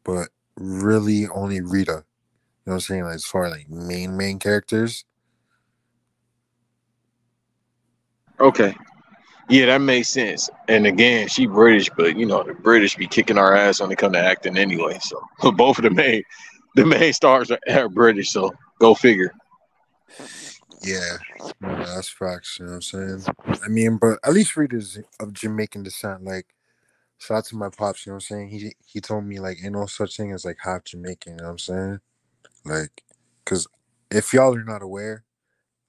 but 0.04 0.28
really 0.56 1.26
only 1.28 1.61
Rita. 1.61 1.92
You 1.92 1.94
know 1.94 2.04
what 2.64 2.74
I'm 2.74 2.80
saying? 2.80 3.04
Like, 3.04 3.14
as 3.14 3.24
far 3.24 3.46
as 3.46 3.52
like 3.52 3.68
main 3.68 4.16
main 4.16 4.38
characters. 4.38 5.04
Okay. 8.40 8.74
Yeah, 9.48 9.66
that 9.66 9.80
makes 9.80 10.09
sense. 10.09 10.50
And 10.68 10.86
again, 10.86 11.28
she 11.28 11.46
British, 11.46 11.88
but 11.96 12.16
you 12.16 12.26
know 12.26 12.42
the 12.42 12.52
British 12.52 12.96
be 12.96 13.06
kicking 13.06 13.38
our 13.38 13.56
ass 13.56 13.80
when 13.80 13.90
it 13.90 13.96
come 13.96 14.12
to 14.12 14.18
acting 14.18 14.59
anyway. 14.59 14.98
So 15.00 15.22
both 15.52 15.78
of 15.78 15.84
the 15.84 15.90
main 15.90 16.22
the 16.74 16.84
main 16.84 17.12
stars 17.14 17.50
are, 17.50 17.59
are 17.70 17.88
British. 17.88 18.30
So 18.30 18.52
go 18.78 18.94
figure. 18.94 19.32
Yeah, 20.82 21.18
no, 21.60 21.76
that's 21.84 22.08
facts. 22.08 22.58
You 22.58 22.66
know 22.66 22.72
what 22.72 22.76
I'm 22.94 23.22
saying? 23.22 23.36
I 23.64 23.68
mean, 23.68 23.98
but 23.98 24.18
at 24.24 24.32
least 24.32 24.56
readers 24.56 24.98
of 25.20 25.32
Jamaican 25.32 25.82
descent. 25.82 26.24
Like, 26.24 26.46
shout 27.18 27.38
out 27.38 27.44
to 27.46 27.56
my 27.56 27.68
pops. 27.70 28.06
You 28.06 28.12
know 28.12 28.14
what 28.16 28.30
I'm 28.30 28.36
saying? 28.36 28.48
He 28.50 28.74
he 28.86 29.00
told 29.00 29.24
me 29.24 29.40
like 29.40 29.58
ain't 29.62 29.72
no 29.74 29.86
such 29.86 30.16
thing 30.16 30.32
as 30.32 30.44
like 30.44 30.58
half 30.62 30.84
Jamaican. 30.84 31.32
You 31.34 31.38
know 31.38 31.44
what 31.44 31.50
I'm 31.52 31.58
saying? 31.58 32.00
Like, 32.64 33.02
cause 33.44 33.66
if 34.10 34.32
y'all 34.32 34.54
are 34.54 34.64
not 34.64 34.82
aware, 34.82 35.24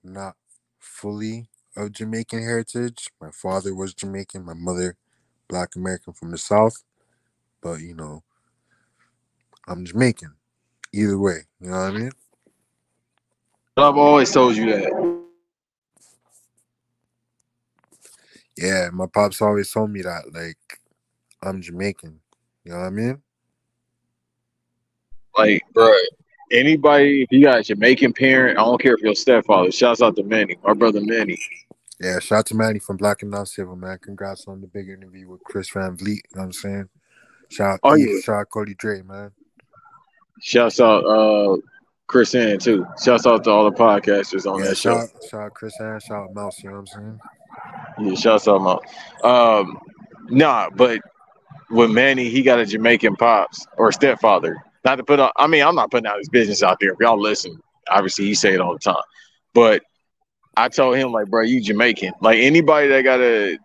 not 0.04 0.36
fully 0.80 1.50
of 1.76 1.92
Jamaican 1.92 2.42
heritage. 2.42 3.10
My 3.22 3.32
father 3.32 3.76
was 3.76 3.94
Jamaican. 3.94 4.44
My 4.46 4.54
mother, 4.54 4.98
Black 5.48 5.76
American 5.76 6.14
from 6.14 6.32
the 6.32 6.38
South. 6.38 6.84
But 7.62 7.82
you 7.82 7.96
know, 7.96 8.24
I'm 9.68 9.86
Jamaican. 9.86 10.36
Either 10.94 11.20
way, 11.20 11.40
you 11.60 11.70
know 11.70 11.78
what 11.78 11.96
I 11.96 11.98
mean? 11.98 12.12
I've 13.84 13.98
always 13.98 14.32
told 14.32 14.56
you 14.56 14.66
that. 14.72 15.20
Yeah, 18.58 18.90
my 18.92 19.06
pops 19.08 19.42
always 19.42 19.72
told 19.72 19.92
me 19.92 20.02
that. 20.02 20.34
Like, 20.34 20.58
I'm 21.42 21.62
Jamaican. 21.62 22.20
You 22.66 22.72
know 22.72 22.80
what 22.80 22.86
I 22.86 22.90
mean? 22.90 23.22
Like, 25.38 25.62
bro, 25.74 25.94
anybody 26.52 27.22
if 27.22 27.32
you 27.32 27.44
got 27.44 27.60
a 27.60 27.64
Jamaican 27.64 28.14
parent, 28.14 28.58
I 28.60 28.64
don't 28.64 28.82
care 28.82 28.96
if 28.96 29.02
your 29.02 29.16
stepfather. 29.16 29.72
Shouts 29.72 30.02
out 30.02 30.16
to 30.18 30.24
Manny, 30.24 30.58
my 30.64 30.74
brother 30.74 31.00
Manny. 31.02 31.38
Yeah, 32.02 32.20
shout 32.20 32.40
out 32.40 32.46
to 32.48 32.56
Manny 32.56 32.80
from 32.80 32.98
Black 32.98 33.22
and 33.22 33.32
Not 33.32 33.48
Civil, 33.48 33.76
man. 33.76 33.98
Congrats 34.02 34.48
on 34.48 34.62
the 34.62 34.68
big 34.68 34.90
interview 34.90 35.30
with 35.30 35.44
Chris 35.44 35.70
Van 35.70 35.96
Vliet. 35.96 36.22
You 36.32 36.36
know 36.36 36.42
what 36.42 36.46
I'm 36.46 36.52
saying? 36.54 36.90
Shout 37.50 37.74
out, 37.74 37.80
Oh, 37.84 37.94
yeah. 37.96 38.20
shout 38.22 38.36
out 38.36 38.50
Cody 38.50 38.74
Dre, 38.76 39.02
man. 39.02 39.32
Shouts 40.42 40.80
out 40.80 41.04
uh 41.06 41.58
Chris 42.10 42.34
Ann 42.34 42.58
too. 42.58 42.86
Shouts 43.02 43.28
out 43.28 43.44
to 43.44 43.52
all 43.52 43.64
the 43.70 43.72
podcasters 43.78 44.52
on 44.52 44.60
Yeah, 44.60 44.70
that 44.70 44.78
show. 44.78 44.94
shout, 44.96 45.04
out- 45.04 45.24
shout 45.30 45.42
out 45.44 45.54
Chris 45.54 45.80
Ann, 45.80 46.00
shout 46.00 46.24
out 46.24 46.34
Mouse, 46.34 46.62
you 46.64 46.70
know 46.72 46.78
what 46.78 46.80
I'm 46.82 46.88
saying? 46.88 47.20
Yeah, 48.10 48.16
shouts 48.16 48.48
out 48.48 48.62
Mo. 48.62 48.80
Um, 49.24 49.80
nah, 50.30 50.70
but 50.76 51.00
with 51.70 51.92
Manny, 51.92 52.28
he 52.30 52.42
got 52.42 52.60
a 52.60 52.66
Jamaican 52.66 53.16
pops 53.16 53.66
or 53.78 53.92
stepfather. 53.92 54.58
Not 54.84 54.96
to 54.96 55.04
put 55.04 55.20
on. 55.20 55.30
I 55.38 55.46
mean, 55.46 55.62
I'm 55.64 55.76
not 55.76 55.92
putting 55.92 56.08
out 56.08 56.18
his 56.18 56.30
business 56.30 56.64
out 56.64 56.78
there. 56.82 56.92
If 56.94 56.98
y'all 57.00 57.20
listen, 57.22 57.60
obviously 57.92 58.26
he 58.26 58.34
say 58.34 58.54
it 58.54 58.60
all 58.62 58.74
the 58.74 58.80
time. 58.80 59.04
But 59.54 59.84
I 60.58 60.68
told 60.70 60.98
him 60.98 61.12
like, 61.12 61.28
bro, 61.28 61.44
you 61.44 61.62
Jamaican. 61.62 62.14
Like 62.22 62.40
anybody 62.40 62.88
that 62.88 63.04
got 63.04 63.20
a 63.20 63.60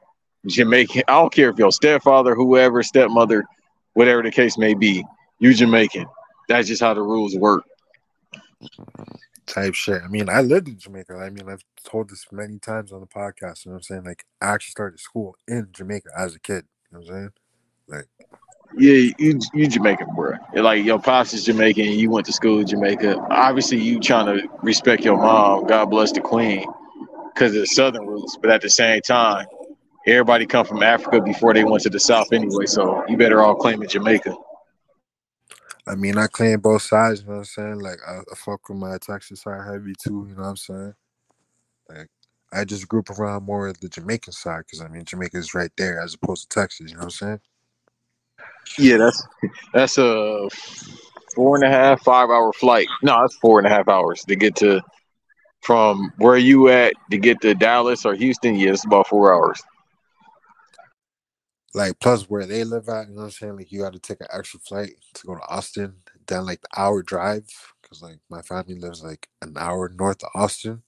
Jamaican, 0.47 1.05
I 1.09 1.13
don't 1.13 1.33
care 1.33 1.49
if 1.49 1.59
your 1.59 1.73
stepfather, 1.73 2.35
whoever, 2.35 2.83
stepmother, 2.83 3.45
whatever 3.95 4.23
the 4.23 4.31
case 4.31 4.59
may 4.59 4.75
be, 4.75 5.03
you 5.39 5.55
Jamaican. 5.55 6.05
That's 6.49 6.69
just 6.69 6.83
how 6.83 6.93
the 6.93 7.01
rules 7.03 7.35
work. 7.37 7.65
Type 9.47 9.75
shit. 9.75 10.01
I 10.03 10.09
mean, 10.09 10.29
I 10.31 10.41
lived 10.41 10.69
in 10.69 10.79
Jamaica. 10.79 11.15
I 11.15 11.31
mean, 11.31 11.49
I've 11.49 11.65
told 11.85 12.09
this 12.09 12.27
many 12.33 12.59
times 12.59 12.93
on 12.93 13.01
the 13.01 13.07
podcast, 13.07 13.65
you 13.65 13.71
know 13.71 13.75
what 13.75 13.79
I'm 13.79 13.83
saying? 13.83 14.05
Like, 14.05 14.25
I 14.41 14.47
actually 14.47 14.71
started 14.71 15.01
school 15.01 15.37
in 15.47 15.69
Jamaica 15.73 16.09
as 16.17 16.35
a 16.35 16.41
kid. 16.41 16.65
You 16.91 16.99
know 16.99 17.01
what 17.01 17.09
I'm 17.09 17.15
saying? 17.15 17.31
Like, 17.89 18.09
Yeah, 18.77 19.13
you 19.19 19.39
you 19.53 19.69
Jamaican, 19.69 20.09
bro. 20.17 20.37
Like 20.55 20.85
your 20.85 20.99
pops 20.99 21.35
is 21.35 21.45
Jamaican. 21.45 21.85
You 21.85 22.11
went 22.11 22.27
to 22.27 22.33
school 22.33 22.61
in 22.61 22.67
Jamaica. 22.67 23.19
Obviously, 23.31 23.79
you 23.79 24.01
trying 24.01 24.27
to 24.27 24.49
respect 24.63 25.05
your 25.05 25.17
mom. 25.19 25.67
God 25.67 25.87
bless 25.87 26.13
the 26.13 26.21
queen, 26.21 26.65
because 27.35 27.55
of 27.55 27.61
the 27.61 27.67
southern 27.67 28.07
roots. 28.07 28.39
But 28.41 28.51
at 28.51 28.63
the 28.63 28.71
same 28.71 29.03
time, 29.03 29.47
everybody 30.07 30.47
come 30.47 30.65
from 30.65 30.83
Africa 30.83 31.21
before 31.21 31.53
they 31.53 31.65
went 31.65 31.83
to 31.83 31.91
the 31.91 32.01
south 32.01 32.33
anyway. 32.33 32.67
So 32.67 33.05
you 33.09 33.17
better 33.17 33.43
all 33.43 33.55
claim 33.55 33.83
it 33.83 33.91
Jamaica. 33.91 34.35
I 35.87 35.95
mean, 35.97 36.17
I 36.17 36.27
claim 36.27 36.61
both 36.61 36.83
sides, 36.83 37.21
you 37.21 37.27
know 37.27 37.33
what 37.33 37.39
I'm 37.39 37.45
saying? 37.45 37.79
Like, 37.81 37.99
I, 38.07 38.19
I 38.19 38.35
fuck 38.37 38.69
with 38.69 38.79
my 38.79 38.97
Texas 38.99 39.43
side 39.43 39.67
heavy 39.67 39.93
too, 40.03 40.27
you 40.29 40.35
know 40.35 40.43
what 40.43 40.49
I'm 40.49 40.57
saying? 40.57 40.95
Like, 41.89 42.09
I 42.53 42.65
just 42.65 42.89
group 42.89 43.11
around 43.11 43.45
more 43.45 43.69
of 43.69 43.81
the 43.81 43.89
Jamaican 43.89 44.33
side 44.33 44.63
because, 44.67 44.81
I 44.81 44.89
mean, 44.89 45.05
Jamaica 45.05 45.37
is 45.37 45.55
right 45.55 45.71
there 45.77 46.01
as 46.01 46.15
opposed 46.15 46.51
to 46.51 46.61
Texas, 46.61 46.91
you 46.91 46.97
know 46.97 47.01
what 47.01 47.05
I'm 47.05 47.11
saying? 47.11 47.41
Yeah, 48.79 48.97
that's 48.97 49.27
that's 49.73 49.99
a 49.99 50.49
four 51.35 51.57
and 51.57 51.65
a 51.65 51.69
half, 51.69 52.03
five 52.03 52.31
hour 52.31 52.53
flight. 52.53 52.89
No, 53.03 53.21
that's 53.21 53.37
four 53.37 53.59
and 53.59 53.67
a 53.67 53.71
half 53.71 53.89
hours 53.89 54.23
to 54.25 54.37
get 54.37 54.57
to 54.57 54.81
from 55.63 56.13
where 56.19 56.37
you 56.37 56.69
at 56.69 56.93
to 57.11 57.19
get 57.19 57.41
to 57.43 57.55
Dallas 57.55 58.05
or 58.05 58.15
Houston. 58.15 58.55
Yeah, 58.55 58.73
it's 58.73 58.85
about 58.85 59.09
four 59.09 59.35
hours. 59.35 59.63
Like, 61.75 61.99
plus 61.99 62.31
where 62.31 62.47
they 62.47 62.63
live 62.63 62.89
at, 62.89 63.09
you 63.09 63.15
know 63.15 63.23
what 63.23 63.25
I'm 63.25 63.31
saying? 63.33 63.57
Like, 63.57 63.73
you 63.73 63.81
got 63.81 63.95
to 63.95 63.99
take 63.99 64.21
an 64.21 64.29
extra 64.33 64.61
flight 64.61 64.93
to 65.15 65.27
go 65.27 65.35
to 65.35 65.43
Austin, 65.49 65.95
then 66.27 66.47
like 66.47 66.61
the 66.61 66.69
hour 66.81 67.03
drive 67.03 67.45
because, 67.83 68.01
like, 68.01 68.19
my 68.31 68.43
family 68.43 68.77
lives 68.77 69.03
like 69.03 69.29
an 69.43 69.55
hour 69.59 69.89
north 69.89 70.23
of 70.23 70.31
Austin. 70.35 70.83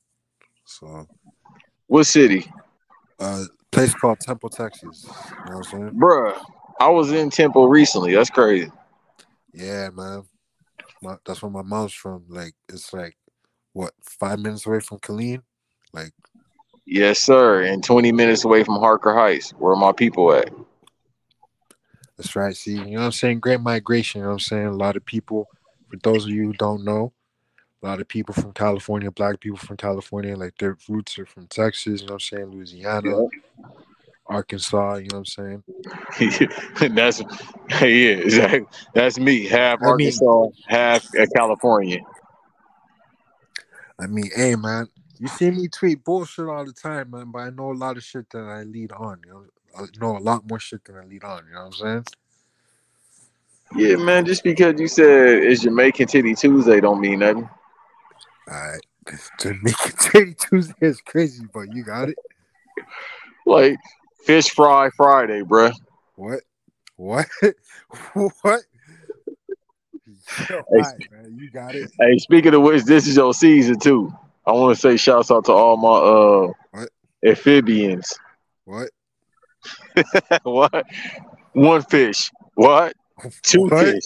So, 0.64 1.06
What 1.88 2.04
city? 2.04 2.50
uh, 3.18 3.44
place 3.72 3.94
called 3.94 4.20
Temple, 4.20 4.48
Texas. 4.48 5.04
You 5.44 5.50
know 5.50 5.58
what 5.58 5.72
I'm 5.74 5.80
saying? 5.80 5.90
Bruh, 6.00 6.38
I 6.80 6.88
was 6.88 7.12
in 7.12 7.30
Temple 7.30 7.68
recently. 7.68 8.14
That's 8.14 8.30
crazy. 8.30 8.70
Yeah, 9.52 9.90
man. 9.90 10.24
My, 11.02 11.16
that's 11.24 11.42
where 11.42 11.50
my 11.50 11.62
mom's 11.62 11.92
from. 11.94 12.24
Like 12.28 12.54
it's 12.68 12.92
like 12.92 13.16
what 13.72 13.92
five 14.02 14.38
minutes 14.38 14.66
away 14.66 14.80
from 14.80 14.98
Killeen. 14.98 15.42
Like 15.92 16.12
Yes, 16.86 17.18
sir. 17.18 17.62
And 17.62 17.82
20 17.82 18.12
minutes 18.12 18.44
away 18.44 18.62
from 18.64 18.76
Harker 18.76 19.12
Heights. 19.12 19.50
Where 19.52 19.74
my 19.76 19.92
people 19.92 20.32
at? 20.32 20.50
That's 22.16 22.34
right. 22.34 22.56
See, 22.56 22.72
you 22.72 22.84
know 22.84 23.00
what 23.00 23.06
I'm 23.06 23.12
saying? 23.12 23.40
Great 23.40 23.60
migration. 23.60 24.20
You 24.20 24.24
know 24.24 24.30
what 24.30 24.34
I'm 24.34 24.40
saying? 24.40 24.66
A 24.66 24.72
lot 24.72 24.96
of 24.96 25.04
people. 25.04 25.48
For 25.88 25.98
those 26.02 26.24
of 26.24 26.30
you 26.30 26.46
who 26.46 26.52
don't 26.54 26.84
know, 26.84 27.12
a 27.82 27.86
lot 27.86 28.00
of 28.00 28.08
people 28.08 28.34
from 28.34 28.52
California, 28.52 29.10
black 29.10 29.38
people 29.38 29.58
from 29.58 29.76
California, 29.76 30.36
like 30.36 30.58
their 30.58 30.76
roots 30.88 31.18
are 31.18 31.26
from 31.26 31.46
Texas. 31.46 32.00
You 32.00 32.08
know 32.08 32.14
what 32.14 32.22
I'm 32.32 32.38
saying? 32.38 32.46
Louisiana, 32.46 33.26
Arkansas. 34.26 34.96
You 34.96 35.08
know 35.12 35.20
what 35.20 35.28
I'm 35.38 35.60
saying? 35.60 35.62
that's 36.94 37.20
yeah, 37.80 37.86
exactly. 37.86 38.66
That's 38.94 39.18
me. 39.18 39.46
Half 39.46 39.78
I 39.82 39.84
mean- 39.84 39.90
Arkansas, 39.90 40.46
half 40.66 41.06
uh, 41.14 41.26
California. 41.34 42.00
I 43.98 44.06
mean, 44.06 44.30
hey 44.34 44.56
man, 44.56 44.88
you 45.18 45.28
see 45.28 45.50
me 45.50 45.68
tweet 45.68 46.04
bullshit 46.04 46.48
all 46.48 46.64
the 46.64 46.72
time, 46.72 47.10
man. 47.10 47.30
But 47.30 47.38
I 47.40 47.50
know 47.50 47.70
a 47.70 47.74
lot 47.74 47.96
of 47.96 48.04
shit 48.04 48.28
that 48.30 48.42
I 48.42 48.64
lead 48.64 48.92
on. 48.92 49.20
You 49.24 49.32
know, 49.32 49.44
know 50.00 50.16
a 50.16 50.18
lot 50.18 50.48
more 50.48 50.58
shit 50.58 50.84
than 50.84 50.96
I 50.96 51.04
lead 51.04 51.24
on. 51.24 51.46
You 51.46 51.54
know 51.54 51.60
what 51.60 51.66
I'm 51.66 51.72
saying? 51.72 52.04
Yeah, 53.74 53.96
man. 53.96 54.24
Just 54.24 54.44
because 54.44 54.80
you 54.80 54.88
said 54.88 55.42
it's 55.42 55.62
Jamaican 55.62 56.06
Titty 56.08 56.34
Tuesday 56.34 56.80
don't 56.80 57.00
mean 57.00 57.20
nothing. 57.20 57.48
All 58.48 58.54
right, 58.54 58.80
Jamaican 59.40 59.96
Titty 59.98 60.34
Tuesday 60.34 60.74
is 60.86 61.00
crazy, 61.00 61.46
but 61.52 61.72
you 61.74 61.84
got 61.84 62.08
it. 62.08 62.18
Like 63.44 63.76
fish 64.24 64.50
fry 64.50 64.90
Friday, 64.96 65.42
bruh. 65.42 65.72
What? 66.16 66.40
What? 66.96 67.26
what? 68.14 68.62
Yo, 70.48 70.58
all 70.58 70.78
right, 70.78 71.10
man, 71.10 71.36
you 71.38 71.50
got 71.50 71.74
it. 71.74 71.90
Hey, 71.98 72.18
speaking 72.18 72.54
of 72.54 72.62
which, 72.62 72.84
this 72.84 73.06
is 73.06 73.16
your 73.16 73.34
season 73.34 73.78
too. 73.78 74.12
I 74.46 74.52
want 74.52 74.74
to 74.74 74.80
say 74.80 74.96
shouts 74.96 75.30
out 75.30 75.44
to 75.46 75.52
all 75.52 75.76
my 75.76 75.88
uh 75.88 76.52
What? 76.70 76.88
amphibians. 77.24 78.12
What? 78.64 78.90
what? 80.42 80.86
One 81.52 81.82
fish. 81.82 82.30
What? 82.54 82.94
Two 83.42 83.68
What? 83.68 83.86
fish. 83.86 84.04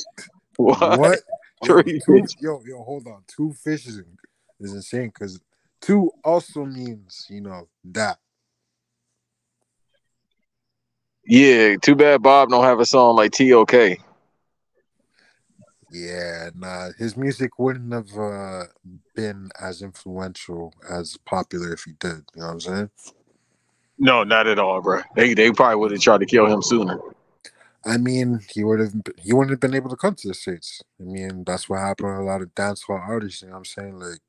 What? 0.57 0.99
What? 0.99 1.21
Three 1.65 2.01
two, 2.07 2.23
fish. 2.23 2.37
yo, 2.41 2.63
yo, 2.65 2.83
hold 2.83 3.07
on. 3.07 3.23
Two 3.27 3.53
fish 3.53 3.87
is, 3.87 4.03
is 4.61 4.73
insane 4.73 5.09
because 5.09 5.39
two 5.81 6.11
also 6.25 6.65
means 6.65 7.27
you 7.29 7.43
know 7.43 7.69
that. 7.85 8.19
Yeah, 11.27 11.77
too 11.77 11.95
bad 11.95 12.23
Bob 12.23 12.49
don't 12.49 12.65
have 12.65 12.81
a 12.81 12.87
song 12.87 13.17
like 13.17 13.33
T.O.K. 13.33 13.99
Yeah, 15.93 16.51
nah, 16.55 16.91
his 16.99 17.17
music 17.17 17.59
wouldn't 17.59 17.93
have 17.93 18.17
uh, 18.17 18.65
been 19.15 19.51
as 19.61 19.83
influential 19.83 20.73
as 20.89 21.17
popular 21.25 21.73
if 21.73 21.83
he 21.83 21.93
did. 21.99 22.23
You 22.35 22.41
know 22.43 22.47
what 22.47 22.53
I'm 22.53 22.61
saying? 22.61 22.91
No, 24.01 24.25
not 24.25 24.47
at 24.47 24.59
all, 24.59 24.81
bro. 24.81 25.03
They 25.15 25.35
they 25.35 25.53
probably 25.53 25.77
would 25.77 25.93
have 25.93 26.01
tried 26.01 26.21
to 26.21 26.27
kill 26.27 26.47
him 26.47 26.63
sooner. 26.63 26.99
I 27.85 27.99
mean, 27.99 28.41
he 28.49 28.65
would 28.65 28.81
have 28.81 28.95
he 29.19 29.35
wouldn't 29.35 29.51
have 29.51 29.61
been 29.61 29.75
able 29.75 29.91
to 29.91 29.97
come 29.97 30.15
to 30.15 30.29
the 30.29 30.35
states. 30.35 30.83
I 30.99 31.05
mean, 31.05 31.45
that's 31.45 31.69
what 31.69 31.81
happened 31.81 32.09
to 32.17 32.23
a 32.23 32.25
lot 32.25 32.41
of 32.41 32.55
dancehall 32.55 32.99
artists. 32.99 33.43
You 33.43 33.49
know 33.49 33.53
what 33.53 33.59
I'm 33.59 33.65
saying? 33.67 34.01
Like 34.01 34.21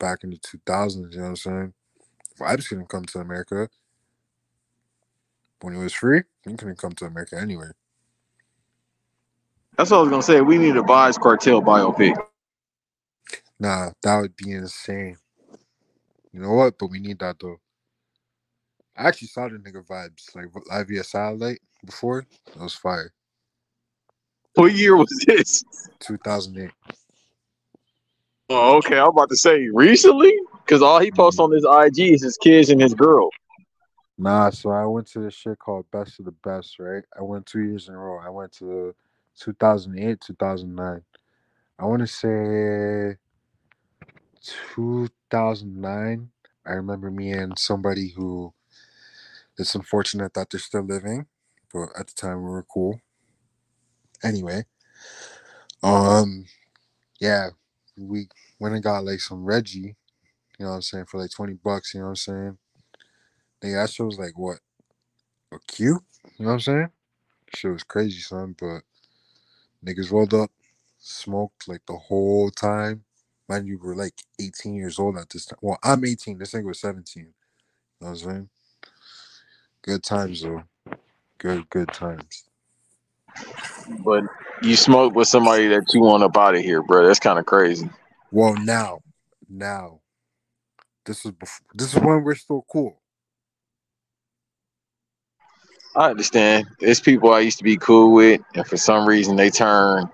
back 0.00 0.24
in 0.24 0.30
the 0.30 0.38
2000s. 0.38 1.12
You 1.12 1.18
know 1.18 1.22
what 1.22 1.28
I'm 1.28 1.36
saying? 1.36 1.74
Vybz 2.40 2.68
couldn't 2.68 2.88
come 2.88 3.04
to 3.04 3.20
America 3.20 3.68
when 5.60 5.76
it 5.76 5.82
was 5.82 5.92
free. 5.92 6.22
He 6.44 6.54
couldn't 6.54 6.78
come 6.78 6.92
to 6.92 7.04
America 7.04 7.38
anyway. 7.40 7.70
That's 9.78 9.92
what 9.92 9.98
I 9.98 10.00
was 10.00 10.10
gonna 10.10 10.22
say. 10.22 10.40
We 10.40 10.58
need 10.58 10.76
a 10.76 10.82
Vybz 10.82 11.20
Kartel 11.20 11.62
biopic. 11.62 12.16
Nah, 13.60 13.90
that 14.02 14.20
would 14.20 14.34
be 14.36 14.50
insane. 14.50 15.16
You 16.32 16.40
know 16.40 16.54
what? 16.54 16.76
But 16.76 16.88
we 16.88 16.98
need 16.98 17.20
that 17.20 17.36
though. 17.40 17.61
I 18.96 19.08
actually 19.08 19.28
saw 19.28 19.48
the 19.48 19.56
nigga 19.56 19.86
Vybz 19.86 20.34
like 20.34 20.46
live 20.70 20.88
via 20.88 21.04
satellite 21.04 21.60
before. 21.84 22.26
That 22.46 22.62
was 22.62 22.74
fire. 22.74 23.12
What 24.54 24.74
year 24.74 24.96
was 24.96 25.08
this? 25.26 25.64
2008. 26.00 26.70
Oh, 28.50 28.76
okay. 28.76 28.98
I'm 28.98 29.08
about 29.08 29.30
to 29.30 29.36
say 29.36 29.68
recently, 29.72 30.34
because 30.64 30.82
all 30.82 31.00
he 31.00 31.10
posts 31.10 31.40
mm-hmm. 31.40 31.52
on 31.52 31.86
his 31.86 31.98
IG 31.98 32.12
is 32.12 32.22
his 32.22 32.36
kids 32.36 32.68
and 32.68 32.80
his 32.80 32.92
girl. 32.92 33.30
Nah, 34.18 34.50
so 34.50 34.70
I 34.70 34.84
went 34.84 35.06
to 35.08 35.20
this 35.20 35.34
shit 35.34 35.58
called 35.58 35.90
Best 35.90 36.18
of 36.18 36.26
the 36.26 36.32
Best, 36.44 36.78
right? 36.78 37.02
I 37.18 37.22
went 37.22 37.46
two 37.46 37.60
years 37.60 37.88
in 37.88 37.94
a 37.94 37.98
row. 37.98 38.18
I 38.18 38.28
went 38.28 38.52
to 38.58 38.94
2008, 39.40 40.20
2009. 40.20 41.02
I 41.78 41.84
want 41.86 42.00
to 42.00 42.06
say 42.06 43.16
2009. 44.74 46.30
I 46.64 46.70
remember 46.70 47.10
me 47.10 47.32
and 47.32 47.58
somebody 47.58 48.10
who 48.10 48.52
it's 49.62 49.76
unfortunate 49.76 50.34
that 50.34 50.50
they're 50.50 50.60
still 50.60 50.82
living, 50.84 51.26
but 51.74 51.88
at 51.98 52.08
the 52.08 52.14
time 52.14 52.38
we 52.38 52.50
were 52.50 52.64
cool. 52.64 53.00
Anyway, 54.24 54.64
um, 55.82 56.46
yeah, 57.20 57.50
we 57.96 58.28
went 58.60 58.74
and 58.74 58.84
got 58.84 59.04
like 59.04 59.20
some 59.20 59.44
Reggie, 59.44 59.96
you 60.58 60.64
know 60.66 60.70
what 60.70 60.76
I'm 60.76 60.82
saying, 60.82 61.06
for 61.06 61.20
like 61.20 61.30
20 61.30 61.54
bucks, 61.54 61.94
you 61.94 62.00
know 62.00 62.06
what 62.06 62.10
I'm 62.10 62.16
saying? 62.16 62.58
That 63.62 63.90
shit 63.90 64.06
was 64.06 64.18
like 64.18 64.38
what? 64.38 64.58
A 65.52 65.58
Q? 65.68 65.86
You 66.38 66.44
know 66.44 66.46
what 66.48 66.52
I'm 66.54 66.60
saying? 66.60 66.88
Shit 67.54 67.72
was 67.72 67.84
crazy, 67.84 68.20
son. 68.20 68.56
But 68.58 68.82
niggas 69.84 70.12
rolled 70.12 70.34
up, 70.34 70.50
smoked 70.98 71.68
like 71.68 71.82
the 71.86 71.96
whole 71.96 72.50
time. 72.50 73.04
Mind 73.48 73.68
you, 73.68 73.78
we're 73.82 73.94
like 73.96 74.14
18 74.40 74.74
years 74.74 74.98
old 74.98 75.18
at 75.18 75.30
this 75.30 75.46
time. 75.46 75.58
Well, 75.62 75.78
I'm 75.84 76.04
18. 76.04 76.38
This 76.38 76.52
nigga 76.52 76.64
was 76.66 76.80
17. 76.80 77.22
You 77.24 77.28
know 77.28 77.32
what 78.00 78.08
I'm 78.10 78.16
saying? 78.16 78.48
Good 79.82 80.02
times 80.02 80.42
though. 80.42 80.62
Good, 81.38 81.68
good 81.70 81.88
times. 81.88 82.44
But 84.04 84.24
you 84.62 84.76
smoke 84.76 85.14
with 85.14 85.28
somebody 85.28 85.66
that 85.68 85.92
you 85.92 86.02
want 86.02 86.22
up 86.22 86.36
out 86.36 86.54
of 86.54 86.60
here, 86.60 86.82
bro. 86.82 87.06
That's 87.06 87.18
kind 87.18 87.38
of 87.38 87.46
crazy. 87.46 87.90
Well, 88.30 88.54
now, 88.54 89.00
now, 89.48 90.00
this 91.04 91.24
is 91.24 91.32
before, 91.32 91.66
this 91.74 91.94
is 91.94 92.00
when 92.00 92.22
we're 92.22 92.36
still 92.36 92.64
cool. 92.70 93.00
I 95.96 96.10
understand. 96.10 96.66
It's 96.80 97.00
people 97.00 97.32
I 97.32 97.40
used 97.40 97.58
to 97.58 97.64
be 97.64 97.76
cool 97.76 98.12
with, 98.12 98.40
and 98.54 98.66
for 98.66 98.76
some 98.76 99.06
reason 99.06 99.36
they 99.36 99.50
turn 99.50 100.08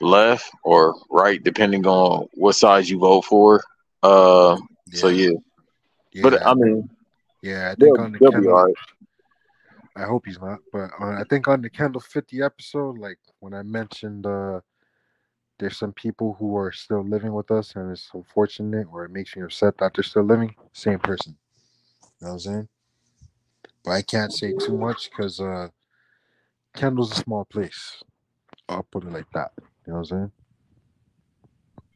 left 0.00 0.50
or 0.64 0.94
right, 1.08 1.42
depending 1.42 1.86
on 1.86 2.26
what 2.34 2.56
side 2.56 2.88
you 2.88 2.98
vote 2.98 3.22
for. 3.22 3.62
Uh, 4.02 4.58
so 4.92 5.08
yeah, 5.08 5.30
yeah, 6.12 6.22
but 6.22 6.44
I 6.44 6.54
mean, 6.54 6.90
yeah. 7.42 7.70
I 7.70 7.74
think 7.74 7.96
they'll, 7.96 8.04
on 8.04 8.12
the 8.12 8.18
they'll 8.18 8.40
be 8.40 8.48
all 8.48 8.66
right. 8.66 8.74
I 9.94 10.04
hope 10.04 10.24
he's 10.24 10.40
not, 10.40 10.60
but 10.72 10.90
uh, 10.98 11.20
I 11.20 11.24
think 11.28 11.48
on 11.48 11.60
the 11.60 11.68
Kendall 11.68 12.00
50 12.00 12.42
episode, 12.42 12.98
like 12.98 13.18
when 13.40 13.52
I 13.52 13.62
mentioned 13.62 14.26
uh 14.26 14.60
there's 15.58 15.76
some 15.76 15.92
people 15.92 16.34
who 16.38 16.56
are 16.56 16.72
still 16.72 17.04
living 17.06 17.32
with 17.32 17.50
us 17.50 17.76
and 17.76 17.92
it's 17.92 18.10
unfortunate 18.12 18.86
or 18.90 19.04
it 19.04 19.12
makes 19.12 19.36
me 19.36 19.42
upset 19.42 19.78
that 19.78 19.94
they're 19.94 20.02
still 20.02 20.24
living, 20.24 20.54
same 20.72 20.98
person. 20.98 21.36
You 22.02 22.26
know 22.26 22.28
what 22.28 22.32
I'm 22.32 22.38
saying? 22.40 22.68
But 23.84 23.90
I 23.92 24.02
can't 24.02 24.32
say 24.32 24.54
too 24.54 24.76
much 24.76 25.10
because 25.10 25.40
uh 25.40 25.68
Kendall's 26.74 27.12
a 27.12 27.16
small 27.16 27.44
place. 27.44 28.02
I'll 28.68 28.82
put 28.84 29.04
it 29.04 29.12
like 29.12 29.30
that. 29.34 29.52
You 29.86 29.92
know 29.92 29.98
what 29.98 29.98
I'm 29.98 30.04
saying? 30.04 30.32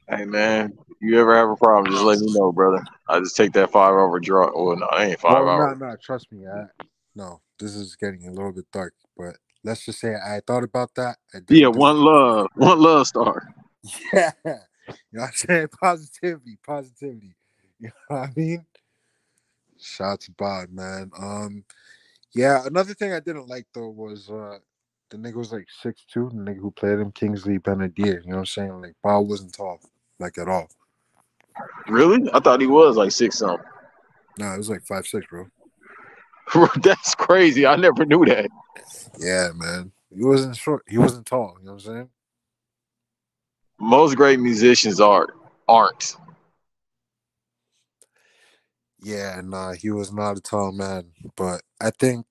Hey 0.09 0.25
man, 0.25 0.73
you 1.01 1.21
ever 1.21 1.37
have 1.37 1.51
a 1.51 1.57
problem? 1.57 1.93
Just 1.93 2.05
let 2.05 2.21
me 2.21 2.29
know, 2.31 2.53
brother. 2.53 2.87
I 3.09 3.19
just 3.19 3.37
take 3.37 3.53
that 3.55 3.73
five 3.73 3.91
hour 3.93 4.21
draw. 4.21 4.51
Well, 4.55 4.77
no, 4.77 4.87
I 4.87 5.07
ain't 5.07 5.21
five 5.21 5.35
Well, 5.39 5.49
hours. 5.49 5.73
no, 5.73 5.75
no, 5.75 5.97
trust 6.03 6.33
me. 6.33 6.47
I, 6.47 6.67
no, 7.17 7.41
this 7.61 7.75
is 7.77 7.97
getting 7.97 8.27
a 8.29 8.33
little 8.33 8.53
bit 8.53 8.67
dark, 8.73 8.95
but 9.17 9.37
let's 9.65 9.85
just 9.87 10.01
say 10.01 10.15
I 10.15 10.41
thought 10.47 10.65
about 10.65 10.95
that. 10.97 11.19
Yeah, 11.49 11.69
one 11.69 11.99
it. 11.99 12.03
love, 12.03 12.49
one 12.57 12.81
love 12.81 13.07
star. 13.09 13.43
Yeah. 14.13 14.33
You 15.13 15.19
know 15.19 15.23
what 15.25 15.29
I'm 15.31 15.35
saying? 15.35 15.69
Positivity, 15.83 16.59
positivity. 16.67 17.37
You 17.81 17.89
know 18.11 18.19
what 18.19 18.31
I 18.31 18.33
mean? 18.37 18.67
Shout 19.81 20.13
out 20.15 20.21
to 20.23 20.33
Bob, 20.33 20.71
man. 20.71 21.11
Um, 21.19 21.65
yeah, 22.35 22.67
another 22.67 22.95
thing 22.95 23.13
I 23.13 23.21
didn't 23.21 23.49
like 23.49 23.67
though 23.75 23.91
was 23.91 24.31
uh 24.31 24.59
the 25.11 25.19
nigga 25.19 25.35
was 25.37 25.53
like 25.53 25.67
six 25.83 26.05
two, 26.13 26.31
the 26.33 26.39
nigga 26.41 26.59
who 26.61 26.71
played 26.73 26.99
him, 27.01 27.13
Kingsley 27.13 27.59
Ben-Adir. 27.59 28.25
You 28.25 28.31
know 28.31 28.37
what 28.37 28.39
I'm 28.41 28.47
saying? 28.47 28.83
Like 28.83 28.95
Bob 29.03 29.29
wasn't 29.29 29.55
tall, 29.55 29.81
like 30.19 30.39
at 30.39 30.49
all. 30.49 30.69
Really? 31.89 32.29
I 32.33 32.41
thought 32.41 32.61
he 32.61 32.67
was 32.67 32.97
like 32.97 33.13
six 33.13 33.39
something. 33.39 33.65
No, 34.39 34.53
it 34.53 34.59
was 34.59 34.71
like 34.71 34.83
five 34.83 35.07
six, 35.07 35.27
bro. 35.27 35.47
That's 36.83 37.15
crazy. 37.15 37.67
I 37.67 37.77
never 37.77 38.05
knew 38.05 38.25
that. 38.27 38.49
Yeah, 39.19 39.51
man. 39.55 39.93
He 40.15 40.25
wasn't 40.25 40.57
short. 40.57 40.85
He 40.89 40.99
wasn't 40.99 41.27
tall. 41.27 41.57
You 41.61 41.67
know 41.67 41.73
what 41.75 41.87
I'm 41.87 41.95
saying? 41.95 42.09
Most 43.79 44.17
great 44.17 44.41
musicians 44.41 45.01
are 45.01 45.29
aren't. 45.69 46.17
Yeah, 49.01 49.41
nah, 49.45 49.73
he 49.73 49.91
was 49.91 50.13
not 50.13 50.39
a 50.39 50.41
tall 50.41 50.73
man. 50.73 51.13
But 51.37 51.63
I 51.81 51.91
think 51.91 52.27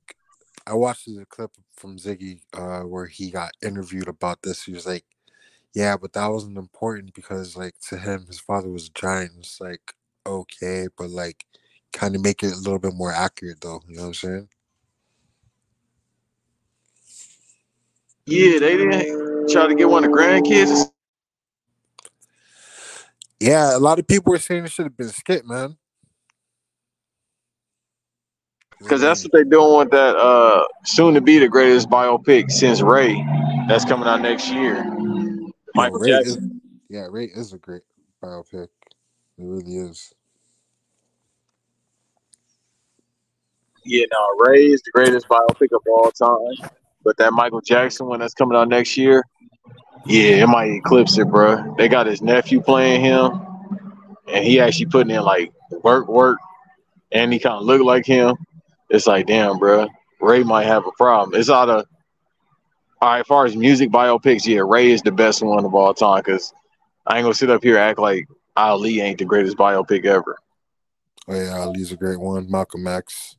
I 0.65 0.73
watched 0.73 1.05
the 1.05 1.25
clip 1.29 1.51
from 1.75 1.97
Ziggy 1.97 2.41
uh, 2.53 2.81
where 2.81 3.05
he 3.05 3.29
got 3.29 3.51
interviewed 3.63 4.07
about 4.07 4.41
this. 4.41 4.63
He 4.63 4.73
was 4.73 4.85
like, 4.85 5.05
Yeah, 5.75 5.97
but 5.97 6.13
that 6.13 6.27
wasn't 6.27 6.57
important 6.59 7.15
because 7.15 7.57
like 7.57 7.75
to 7.89 7.97
him, 7.97 8.27
his 8.27 8.39
father 8.41 8.69
was 8.69 8.87
a 8.89 8.93
giant. 8.93 9.33
It's 9.39 9.61
like 9.61 9.93
okay, 10.27 10.87
but 10.97 11.11
like 11.11 11.45
kind 11.93 12.15
of 12.15 12.23
make 12.23 12.43
it 12.43 12.53
a 12.53 12.57
little 12.57 12.79
bit 12.79 12.95
more 12.95 13.13
accurate 13.13 13.61
though. 13.61 13.81
You 13.87 13.97
know 13.97 14.03
what 14.03 14.07
I'm 14.09 14.15
saying? 14.15 14.49
Yeah, 18.27 18.59
they 18.59 18.77
didn't 18.77 19.49
try 19.49 19.67
to 19.67 19.75
get 19.75 19.89
one 19.89 20.05
of 20.05 20.11
the 20.11 20.17
grandkids. 20.17 20.91
Yeah, 23.39 23.77
a 23.77 23.79
lot 23.79 23.99
of 23.99 24.07
people 24.07 24.31
were 24.31 24.39
saying 24.39 24.65
it 24.65 24.71
should 24.71 24.85
have 24.87 24.97
been 24.97 25.09
Skip, 25.09 25.45
man. 25.45 25.77
Because 28.79 29.01
that's 29.01 29.23
what 29.23 29.31
they're 29.33 29.43
doing 29.45 29.79
with 29.79 29.91
that 29.91 30.15
uh 30.15 30.65
soon 30.85 31.15
to 31.15 31.21
be 31.21 31.39
the 31.39 31.49
greatest 31.49 31.89
biopic 31.89 32.51
since 32.51 32.81
Ray. 32.81 33.15
That's 33.67 33.85
coming 33.85 34.07
out 34.07 34.21
next 34.21 34.51
year. 34.51 34.83
Michael 35.75 35.99
Ray 35.99 36.11
is- 36.11 36.33
Jackson. 36.35 36.61
yeah, 36.89 37.07
Ray 37.09 37.25
is 37.25 37.53
a 37.53 37.57
great 37.57 37.83
biopic. 38.23 38.69
It 39.37 39.43
really 39.43 39.75
is. 39.77 40.13
Yeah, 43.83 44.05
no, 44.11 44.45
Ray 44.45 44.65
is 44.65 44.81
the 44.81 44.91
greatest 44.91 45.27
biopic 45.27 45.71
of 45.73 45.81
all 45.87 46.11
time. 46.11 46.69
But 47.03 47.17
that 47.17 47.33
Michael 47.33 47.61
Jackson 47.61 48.07
one 48.07 48.19
that's 48.19 48.33
coming 48.33 48.57
out 48.57 48.67
next 48.67 48.97
year, 48.97 49.23
yeah, 50.07 50.43
it 50.43 50.47
might 50.47 50.71
eclipse 50.71 51.19
it, 51.19 51.27
bro. 51.27 51.75
They 51.77 51.87
got 51.87 52.07
his 52.07 52.21
nephew 52.21 52.61
playing 52.61 53.01
him, 53.01 53.39
and 54.27 54.43
he 54.43 54.59
actually 54.59 54.87
putting 54.87 55.15
in 55.15 55.21
like 55.21 55.51
work, 55.83 56.07
work, 56.07 56.39
and 57.11 57.31
he 57.31 57.37
kind 57.37 57.57
of 57.57 57.63
look 57.63 57.81
like 57.83 58.05
him. 58.07 58.35
It's 58.89 59.05
like, 59.05 59.27
damn, 59.27 59.59
bro, 59.59 59.87
Ray 60.19 60.41
might 60.41 60.65
have 60.65 60.87
a 60.87 60.91
problem. 60.97 61.39
It's 61.39 61.49
out 61.51 61.69
of 61.69 61.85
all 63.01 63.09
right. 63.09 63.19
As 63.19 63.27
far 63.27 63.45
as 63.45 63.55
music 63.55 63.89
biopics, 63.89 64.45
yeah, 64.45 64.61
Ray 64.65 64.91
is 64.91 65.01
the 65.01 65.11
best 65.11 65.41
one 65.43 65.65
of 65.65 65.73
all 65.73 65.93
time. 65.93 66.23
Cause 66.23 66.53
I 67.05 67.17
ain't 67.17 67.23
gonna 67.23 67.33
sit 67.33 67.49
up 67.49 67.63
here 67.63 67.75
and 67.75 67.83
act 67.83 67.99
like 67.99 68.27
Ali 68.55 69.01
ain't 69.01 69.19
the 69.19 69.25
greatest 69.25 69.57
biopic 69.57 70.05
ever. 70.05 70.37
Oh 71.27 71.35
yeah, 71.35 71.57
Ali's 71.57 71.91
a 71.91 71.97
great 71.97 72.19
one. 72.19 72.49
Malcolm 72.49 72.87
X. 72.87 73.37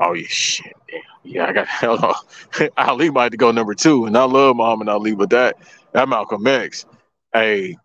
Oh 0.00 0.12
yeah, 0.14 0.26
shit. 0.28 0.72
Damn. 0.90 1.00
Yeah, 1.24 1.46
I 1.46 1.52
got 1.52 1.66
hell 1.68 2.04
on. 2.04 2.68
Ali 2.76 3.10
might 3.10 3.24
have 3.24 3.30
to 3.32 3.36
go 3.36 3.50
number 3.50 3.74
two, 3.74 4.06
and 4.06 4.16
I 4.16 4.24
love 4.24 4.56
Muhammad 4.56 4.88
Ali, 4.88 5.14
but 5.14 5.30
that 5.30 5.56
that 5.92 6.08
Malcolm 6.08 6.46
X. 6.46 6.86
Hey, 7.32 7.76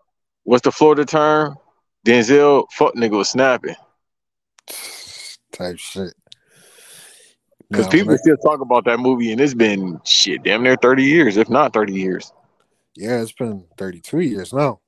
what's 0.43 0.63
the 0.63 0.71
Florida 0.71 1.05
term? 1.05 1.55
Denzel 2.05 2.65
fuck 2.71 2.95
nigga 2.95 3.17
was 3.17 3.30
snapping 3.30 3.75
Type 5.51 5.78
shit. 5.78 6.13
Because 7.70 7.88
people 7.88 8.13
I- 8.13 8.18
still 8.18 8.38
talk 8.38 8.61
about 8.61 8.86
that 8.86 8.99
movie, 8.99 9.32
and 9.32 9.41
it's 9.41 9.53
been 9.53 9.99
shit 10.05 10.43
damn 10.43 10.63
near 10.63 10.76
thirty 10.76 11.03
years, 11.03 11.38
if 11.38 11.49
not 11.49 11.74
thirty 11.74 11.93
years. 11.93 12.32
yeah, 12.95 13.22
it's 13.22 13.32
been 13.32 13.65
32 13.78 14.20
years 14.22 14.53
now. 14.53 14.80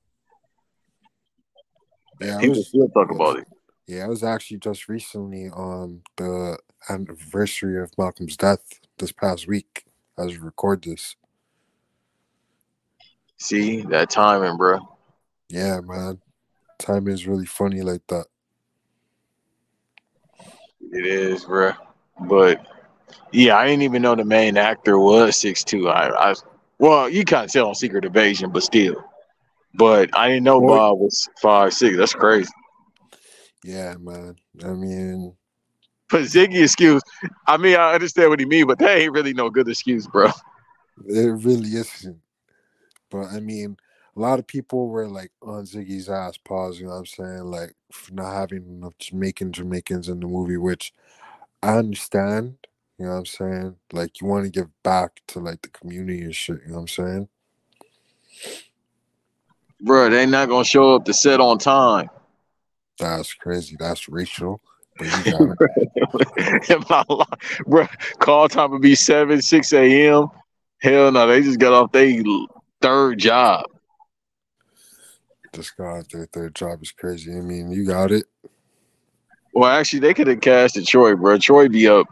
Yeah, 2.19 2.39
People 2.39 2.55
was, 2.57 2.67
still 2.67 2.89
talk 2.89 3.11
about 3.11 3.39
it. 3.39 3.47
yeah, 3.87 4.03
I 4.05 4.07
was 4.07 4.23
actually 4.23 4.57
just 4.57 4.89
recently 4.89 5.49
on 5.49 6.01
the 6.17 6.57
anniversary 6.89 7.81
of 7.81 7.91
Malcolm's 7.97 8.35
death 8.35 8.61
this 8.97 9.11
past 9.11 9.47
week 9.47 9.85
as 10.17 10.31
we 10.31 10.37
record 10.39 10.81
this. 10.83 11.15
See 13.37 13.83
that 13.83 14.09
timing, 14.09 14.57
bro. 14.57 14.79
Yeah, 15.49 15.79
man. 15.81 16.19
Time 16.77 17.07
is 17.07 17.25
really 17.27 17.45
funny 17.45 17.81
like 17.81 18.05
that. 18.07 18.25
It 20.91 21.05
is, 21.05 21.45
bro. 21.45 21.71
But 22.21 22.65
yeah, 23.31 23.57
I 23.57 23.67
didn't 23.67 23.83
even 23.83 24.01
know 24.01 24.15
the 24.15 24.25
main 24.25 24.57
actor 24.57 24.99
was 24.99 25.35
six 25.37 25.63
two. 25.63 25.89
I, 25.89 26.31
I 26.31 26.35
well, 26.79 27.09
you 27.09 27.25
kind 27.25 27.45
of 27.45 27.51
tell 27.51 27.67
on 27.67 27.75
Secret 27.75 28.05
Invasion, 28.05 28.51
but 28.51 28.63
still. 28.63 29.03
But 29.75 30.09
I 30.17 30.29
didn't 30.29 30.43
know 30.43 30.61
Bob 30.61 30.99
was 30.99 31.27
five 31.41 31.73
six. 31.73 31.97
That's 31.97 32.13
crazy. 32.13 32.51
Yeah, 33.63 33.95
man. 33.99 34.35
I 34.63 34.69
mean, 34.69 35.35
But 36.09 36.23
Ziggy 36.23 36.63
excuse. 36.63 37.01
I 37.47 37.57
mean, 37.57 37.75
I 37.75 37.93
understand 37.93 38.29
what 38.29 38.39
he 38.39 38.45
mean, 38.45 38.67
but 38.67 38.79
that 38.79 38.97
ain't 38.97 39.13
really 39.13 39.33
no 39.33 39.49
good 39.49 39.67
excuse, 39.67 40.07
bro. 40.07 40.31
it 41.07 41.43
really 41.43 41.69
isn't. 41.69 42.19
But 43.11 43.27
I 43.27 43.39
mean, 43.39 43.77
a 44.15 44.19
lot 44.19 44.39
of 44.39 44.47
people 44.47 44.87
were 44.87 45.07
like 45.07 45.31
on 45.41 45.63
Ziggy's 45.63 46.09
ass 46.09 46.37
pause, 46.37 46.79
you 46.79 46.85
know 46.85 46.93
what 46.93 46.99
I'm 46.99 47.05
saying? 47.05 47.43
Like 47.43 47.73
not 48.11 48.33
having 48.33 48.65
enough 48.65 48.97
Jamaican 48.97 49.51
Jamaicans 49.51 50.09
in 50.09 50.19
the 50.19 50.27
movie, 50.27 50.57
which 50.57 50.93
I 51.61 51.77
understand, 51.77 52.55
you 52.97 53.05
know 53.05 53.11
what 53.11 53.17
I'm 53.17 53.25
saying? 53.25 53.75
Like 53.91 54.21
you 54.21 54.27
want 54.27 54.45
to 54.45 54.51
give 54.51 54.69
back 54.83 55.21
to 55.27 55.39
like 55.39 55.61
the 55.61 55.69
community 55.69 56.21
and 56.21 56.35
shit, 56.35 56.61
you 56.65 56.69
know 56.69 56.75
what 56.75 56.81
I'm 56.81 56.87
saying? 56.87 57.29
Bro, 59.81 60.09
they 60.09 60.25
not 60.25 60.49
gonna 60.49 60.65
show 60.65 60.95
up 60.95 61.05
to 61.05 61.13
set 61.13 61.39
on 61.39 61.57
time. 61.57 62.09
That's 62.97 63.33
crazy. 63.33 63.77
That's 63.79 64.09
racial. 64.09 64.61
But 64.97 65.07
you 65.07 65.31
got 65.31 65.55
it. 65.61 66.69
Am 66.69 66.83
bro, 67.65 67.87
call 68.19 68.49
time 68.49 68.71
would 68.71 68.81
be 68.81 68.95
seven, 68.95 69.41
six 69.41 69.71
a.m. 69.71 70.27
Hell 70.81 71.11
no, 71.11 71.27
they 71.27 71.41
just 71.41 71.59
got 71.59 71.73
off 71.73 71.91
their 71.91 72.21
third 72.81 73.19
job. 73.19 73.65
this 75.53 75.71
guy 75.71 76.01
their 76.11 76.25
third 76.25 76.55
job 76.55 76.81
is 76.81 76.91
crazy. 76.91 77.31
I 77.31 77.41
mean, 77.41 77.71
you 77.71 77.85
got 77.85 78.11
it. 78.11 78.25
Well, 79.53 79.69
actually, 79.69 79.99
they 79.99 80.13
could 80.13 80.27
have 80.27 80.41
cashed 80.41 80.75
casted 80.75 80.87
Troy, 80.87 81.15
bro. 81.15 81.37
Troy 81.37 81.67
be 81.67 81.87
up. 81.87 82.07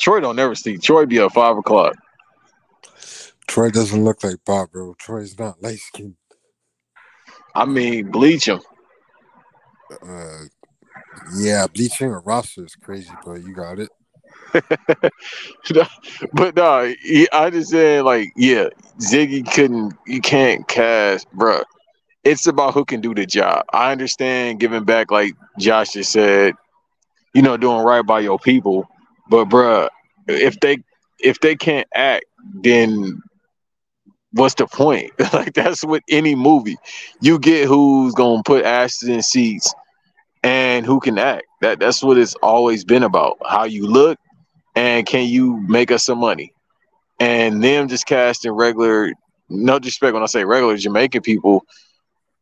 Troy 0.00 0.20
don't 0.20 0.36
never 0.36 0.54
sleep. 0.54 0.82
Troy 0.82 1.06
be 1.06 1.18
up 1.18 1.32
five 1.32 1.56
o'clock. 1.56 1.96
Troy 3.46 3.70
doesn't 3.70 4.04
look 4.04 4.22
like 4.22 4.36
Bob, 4.44 4.70
bro. 4.72 4.94
Troy's 4.94 5.38
not 5.38 5.62
light 5.62 5.78
skinned. 5.78 6.16
I 7.54 7.64
mean, 7.64 8.10
bleach 8.10 8.46
him. 8.46 8.60
Uh, 10.06 10.44
yeah, 11.36 11.66
bleaching 11.66 12.12
a 12.12 12.18
roster 12.18 12.64
is 12.64 12.76
crazy, 12.76 13.10
but 13.24 13.42
you 13.42 13.54
got 13.54 13.78
it. 13.78 13.88
but 16.32 16.54
no, 16.54 16.94
he, 17.02 17.28
I 17.32 17.50
just 17.50 17.70
said 17.70 18.04
like, 18.04 18.28
yeah, 18.36 18.68
Ziggy 19.00 19.50
couldn't. 19.50 19.94
You 20.06 20.20
can't 20.20 20.66
cast, 20.68 21.30
bruh. 21.34 21.64
It's 22.24 22.46
about 22.46 22.74
who 22.74 22.84
can 22.84 23.00
do 23.00 23.14
the 23.14 23.26
job. 23.26 23.64
I 23.72 23.92
understand 23.92 24.60
giving 24.60 24.84
back, 24.84 25.10
like 25.10 25.32
Josh 25.58 25.92
just 25.92 26.12
said, 26.12 26.54
you 27.34 27.42
know, 27.42 27.56
doing 27.56 27.84
right 27.84 28.04
by 28.04 28.20
your 28.20 28.38
people. 28.38 28.88
But 29.28 29.48
bruh, 29.48 29.88
if 30.26 30.58
they 30.60 30.78
if 31.18 31.40
they 31.40 31.56
can't 31.56 31.88
act, 31.94 32.24
then 32.62 33.20
what's 34.32 34.54
the 34.54 34.66
point? 34.66 35.12
like 35.32 35.52
that's 35.54 35.84
with 35.84 36.02
any 36.08 36.34
movie. 36.34 36.76
You 37.20 37.38
get 37.38 37.66
who's 37.66 38.14
gonna 38.14 38.42
put 38.44 38.64
asses 38.64 39.08
in 39.08 39.22
seats 39.22 39.74
and 40.42 40.84
who 40.86 41.00
can 41.00 41.18
act. 41.18 41.44
That 41.60 41.78
that's 41.80 42.02
what 42.02 42.18
it's 42.18 42.34
always 42.36 42.84
been 42.84 43.02
about. 43.02 43.38
How 43.46 43.64
you 43.64 43.86
look 43.86 44.18
and 44.74 45.06
can 45.06 45.26
you 45.26 45.58
make 45.68 45.90
us 45.90 46.04
some 46.04 46.18
money? 46.18 46.52
And 47.20 47.62
them 47.62 47.88
just 47.88 48.06
casting 48.06 48.52
regular, 48.52 49.12
no 49.48 49.78
disrespect 49.78 50.14
when 50.14 50.22
I 50.22 50.26
say 50.26 50.44
regular 50.44 50.76
Jamaican 50.76 51.22
people, 51.22 51.64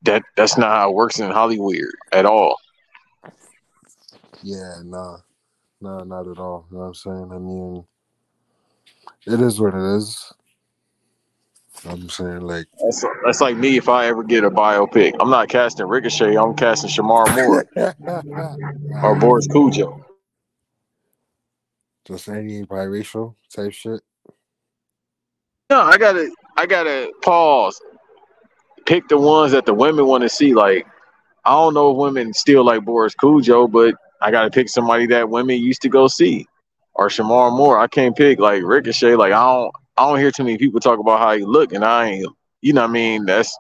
that 0.07 0.23
that's 0.37 0.59
not 0.59 0.71
how 0.71 0.91
it 0.91 0.95
works 0.95 1.21
in 1.21 1.31
Hollywood 1.31 1.77
at 2.13 2.27
all. 2.27 2.57
Yeah, 4.43 4.81
nah, 4.85 5.19
nah, 5.81 6.05
not 6.05 6.29
at 6.29 6.39
all. 6.39 6.67
You 6.71 6.77
know 6.77 6.83
what 6.83 6.89
I'm 6.89 6.95
saying? 6.95 7.31
I 7.33 7.39
mean, 7.39 7.85
it 9.27 9.41
is 9.41 9.61
what 9.61 9.75
it 9.75 9.97
is. 9.97 10.33
I'm 11.85 12.09
saying, 12.09 12.41
like, 12.41 12.67
That's, 12.83 13.05
that's 13.25 13.41
like 13.41 13.57
me 13.57 13.77
if 13.77 13.89
I 13.89 14.07
ever 14.07 14.23
get 14.25 14.45
a 14.45 14.51
biopic. 14.51 15.15
I'm 15.21 15.31
not 15.31 15.49
casting 15.49 15.87
Ricochet. 15.87 16.37
I'm 16.37 16.55
casting 16.55 16.91
Shemar 16.91 17.35
Moore 17.35 17.67
or 19.03 19.17
Boris 19.17 19.47
Kodjoe. 19.49 20.03
just 22.07 22.29
any 22.29 22.65
biracial 22.65 23.35
type 23.55 23.73
shit. 23.73 24.01
No, 25.69 25.81
I 25.81 25.99
gotta, 25.99 26.31
I 26.57 26.67
gotta 26.67 27.13
pause. 27.23 27.81
Pick 28.87 29.09
the 29.09 29.19
ones 29.19 29.53
that 29.53 29.67
the 29.67 29.75
women 29.75 30.07
want 30.07 30.23
to 30.23 30.29
see. 30.29 30.55
Like, 30.55 30.87
I 31.45 31.51
don't 31.51 31.75
know 31.75 31.91
if 31.91 31.97
women 31.97 32.33
still 32.33 32.65
like 32.65 32.85
Boris 32.85 33.15
Kodjoe, 33.15 33.71
but 33.71 33.95
I 34.21 34.31
gotta 34.31 34.51
pick 34.51 34.69
somebody 34.69 35.07
that 35.07 35.29
women 35.29 35.61
used 35.61 35.83
to 35.83 35.89
go 35.89 36.09
see, 36.09 36.47
or 36.95 37.09
Shemar 37.09 37.57
Moore. 37.57 37.79
I 37.79 37.87
can't 37.87 38.17
pick 38.17 38.39
like 38.39 38.63
Ricochet. 38.63 39.17
Like, 39.17 39.33
I 39.33 39.43
don't, 39.43 39.73
I 39.97 40.09
don't 40.09 40.19
hear 40.19 40.31
too 40.31 40.45
many 40.45 40.59
people 40.59 40.81
talk 40.81 40.99
about 40.99 41.21
how 41.21 41.37
he 41.37 41.45
look, 41.45 41.73
and 41.73 41.85
I 41.85 42.07
ain't. 42.07 42.29
You 42.63 42.73
know 42.73 42.83
what 42.83 42.91
I 42.91 42.93
mean? 42.93 43.27
That's 43.27 43.57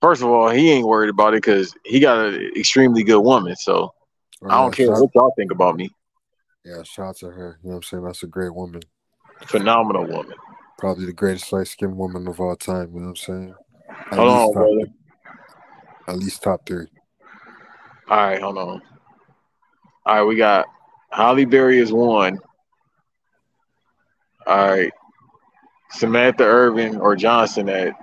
first 0.00 0.22
of 0.22 0.28
all, 0.28 0.50
he 0.50 0.70
ain't 0.70 0.86
worried 0.86 1.10
about 1.10 1.34
it 1.34 1.42
because 1.42 1.74
he 1.84 2.00
got 2.00 2.26
an 2.26 2.52
extremely 2.56 3.02
good 3.02 3.20
woman. 3.20 3.56
So 3.56 3.92
Or, 4.40 4.52
I 4.52 4.56
don't 4.56 4.74
care 4.74 4.90
what 4.90 5.10
y'all 5.14 5.32
think 5.36 5.52
about 5.52 5.76
me. 5.76 5.90
Yeah, 6.64 6.82
shout 6.82 7.16
to 7.18 7.26
her. 7.26 7.58
You 7.62 7.70
know 7.70 7.76
what 7.76 7.76
I'm 7.76 7.82
saying? 7.82 8.04
That's 8.04 8.22
a 8.22 8.26
great 8.26 8.54
woman. 8.54 8.82
Phenomenal 9.46 10.06
woman. 10.06 10.36
Probably 10.78 11.06
the 11.06 11.12
greatest 11.12 11.52
light 11.52 11.66
skinned 11.66 11.96
woman 11.96 12.26
of 12.28 12.40
all 12.40 12.56
time. 12.56 12.90
You 12.92 13.00
know 13.00 13.06
what 13.06 13.10
I'm 13.10 13.16
saying? 13.16 13.54
At 14.10 14.18
Hold 14.18 14.28
on, 14.28 14.52
brother. 14.52 14.92
at 16.08 16.16
least 16.16 16.42
top 16.42 16.66
three. 16.66 16.86
All 18.08 18.16
right, 18.16 18.40
hold 18.40 18.58
on. 18.58 18.82
All 20.06 20.16
right, 20.16 20.22
we 20.24 20.36
got 20.36 20.66
Halle 21.12 21.44
Berry 21.44 21.78
is 21.78 21.92
one. 21.92 22.38
All 24.46 24.68
right, 24.68 24.92
Samantha 25.90 26.42
Irvin 26.42 26.96
or 26.96 27.14
Johnson 27.14 27.68
at 27.68 27.94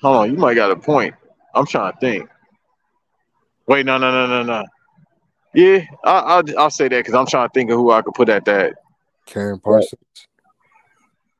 hold 0.00 0.16
on, 0.16 0.30
you 0.30 0.36
might 0.36 0.54
got 0.54 0.70
a 0.70 0.76
point. 0.76 1.14
I'm 1.54 1.66
trying 1.66 1.92
to 1.92 1.98
think. 1.98 2.28
Wait, 3.66 3.86
no, 3.86 3.98
no, 3.98 4.12
no, 4.12 4.26
no, 4.26 4.42
no. 4.42 4.64
Yeah, 5.54 5.84
I, 6.04 6.18
I'll 6.18 6.58
I'll 6.58 6.70
say 6.70 6.86
that 6.88 6.98
because 6.98 7.14
I'm 7.14 7.26
trying 7.26 7.48
to 7.48 7.52
think 7.52 7.70
of 7.70 7.76
who 7.76 7.90
I 7.90 8.02
could 8.02 8.14
put 8.14 8.28
at 8.28 8.44
that. 8.44 8.74
Karyn 9.26 9.60
Parsons. 9.60 10.00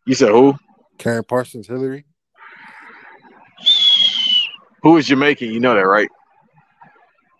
You 0.06 0.14
said 0.14 0.30
who? 0.30 0.54
Karyn 0.98 1.26
Parsons, 1.26 1.66
Hillary. 1.68 2.06
Who 4.84 4.98
is 4.98 5.06
Jamaican? 5.06 5.50
You 5.50 5.60
know 5.60 5.74
that, 5.74 5.80
right? 5.80 6.10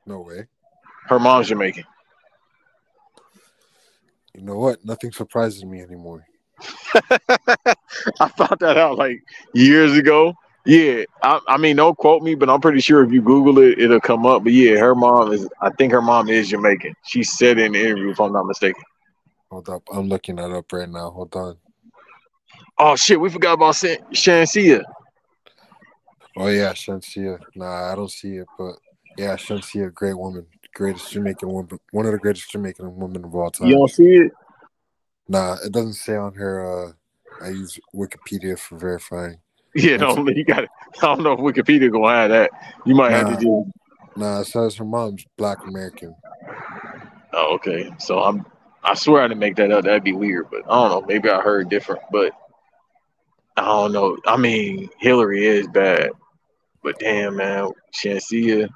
No 0.07 0.21
way. 0.21 0.47
Her 1.09 1.21
mom's 1.21 1.49
Jamaican. 1.49 1.85
You 4.35 4.41
know 4.41 4.59
what? 4.59 4.83
Nothing 4.83 5.13
surprises 5.13 5.63
me 5.63 5.83
anymore. 5.83 6.27
I 7.11 8.29
found 8.29 8.57
that 8.61 8.79
out 8.79 8.97
like 8.97 9.23
years 9.53 9.97
ago. 9.97 10.33
Yeah, 10.65 11.05
I, 11.23 11.39
I 11.47 11.57
mean, 11.59 11.77
don't 11.77 11.99
quote 11.99 12.23
me, 12.23 12.35
but 12.35 12.49
I'm 12.49 12.63
pretty 12.63 12.81
sure 12.81 13.05
if 13.05 13.13
you 13.13 13.21
Google 13.21 13.59
it, 13.59 13.79
it'll 13.79 14.01
come 14.01 14.25
up. 14.25 14.45
But 14.45 14.55
yeah, 14.55 14.79
her 14.79 14.95
mom 14.95 15.31
is. 15.31 15.47
I 15.61 15.69
think 15.69 15.93
her 15.93 16.01
mom 16.01 16.31
is 16.31 16.49
Jamaican. 16.49 16.95
She 17.05 17.23
said 17.23 17.59
in 17.59 17.73
the 17.73 17.81
interview, 17.81 18.11
if 18.11 18.21
I'm 18.21 18.33
not 18.33 18.47
mistaken. 18.47 18.83
Hold 19.51 19.69
up. 19.69 19.83
I'm 19.93 20.09
looking 20.09 20.37
that 20.37 20.51
up 20.51 20.73
right 20.73 20.89
now. 20.89 21.11
Hold 21.11 21.37
on. 21.37 21.59
Oh 22.79 22.97
shit, 22.97 23.21
we 23.21 23.29
forgot 23.29 23.53
about 23.53 23.77
San- 23.77 24.03
Shenseea. 24.13 24.83
Oh 26.37 26.49
yeah, 26.49 26.73
Shenseea. 26.73 27.39
Nah, 27.55 27.93
I 27.93 27.95
don't 27.95 28.11
see 28.11 28.37
it, 28.37 28.49
but 28.59 28.75
yeah, 29.17 29.37
Shenseea, 29.37 29.93
great 29.95 30.19
woman, 30.19 30.47
greatest 30.75 31.13
Jamaican 31.13 31.49
woman, 31.49 31.79
one 31.93 32.07
of 32.07 32.13
the 32.13 32.19
greatest 32.19 32.51
Jamaican 32.51 32.97
women 32.97 33.25
of 33.25 33.35
all 33.35 33.51
time. 33.51 33.69
You 33.69 33.77
don't 33.77 33.91
see 33.91 34.17
it? 34.17 34.33
Nah, 35.29 35.57
it 35.65 35.73
doesn't 35.73 35.95
say 35.95 36.17
on 36.17 36.35
her. 36.35 36.89
uh 36.89 36.93
I 37.45 37.49
use 37.51 37.79
Wikipedia 37.95 38.59
for 38.59 38.79
verifying. 38.79 39.39
Yeah, 39.75 39.97
no, 39.97 40.17
you 40.29 40.45
got. 40.45 40.65
I 40.65 41.01
don't 41.01 41.23
know 41.23 41.33
if 41.33 41.41
Wikipedia 41.41 41.91
gonna 41.91 42.09
have 42.09 42.31
that. 42.31 42.51
You 42.85 42.95
might 42.95 43.11
have 43.11 43.27
to 43.27 43.33
Nah. 43.33 43.39
do. 43.41 43.73
Nah, 44.17 44.41
it 44.41 44.45
says 44.47 44.77
her 44.77 44.85
mom's 44.85 45.25
Black 45.37 45.59
American. 45.67 46.15
Oh, 47.33 47.55
okay. 47.57 47.93
So 47.99 48.21
I'm. 48.21 48.47
I 48.85 48.95
swear 48.95 49.23
I 49.23 49.29
didn't 49.29 49.41
make 49.41 49.57
that 49.57 49.73
up. 49.73 49.85
That'd 49.85 50.05
be 50.05 50.13
weird, 50.13 50.51
but 50.51 50.63
I 50.69 50.89
don't 50.89 50.91
know. 50.91 51.07
Maybe 51.09 51.29
I 51.31 51.41
heard 51.41 51.69
different, 51.71 52.03
but 52.13 52.33
I 53.57 53.65
don't 53.65 53.93
know. 53.93 54.17
I 54.27 54.37
mean, 54.37 54.91
Hillary 54.99 55.47
is 55.47 55.67
bad, 55.69 56.11
but 56.85 56.99
damn, 57.01 57.35
man, 57.37 57.71
Shenseea. 57.93 58.69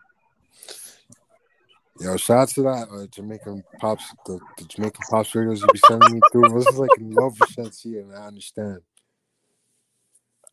Yo, 2.01 2.17
shout 2.17 2.39
out 2.39 2.49
to 2.49 2.63
that 2.63 2.89
uh, 2.93 3.07
Jamaican 3.09 3.63
pops, 3.81 4.05
the, 4.25 4.39
the 4.57 4.65
Jamaican 4.65 5.03
pops 5.11 5.35
radios 5.35 5.61
you 5.61 5.67
be 5.73 5.79
sending 5.87 6.15
me 6.15 6.21
through. 6.33 6.49
This 6.49 6.67
is 6.69 6.79
like 6.79 6.91
in 6.99 7.11
love 7.11 7.39
with 7.39 7.51
Shenseea, 7.51 8.03
and 8.03 8.15
I 8.15 8.27
understand. 8.27 8.81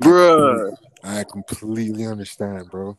Bruh, 0.04 0.76
I 1.04 1.24
completely 1.24 2.06
understand, 2.06 2.70
bro. 2.70 2.98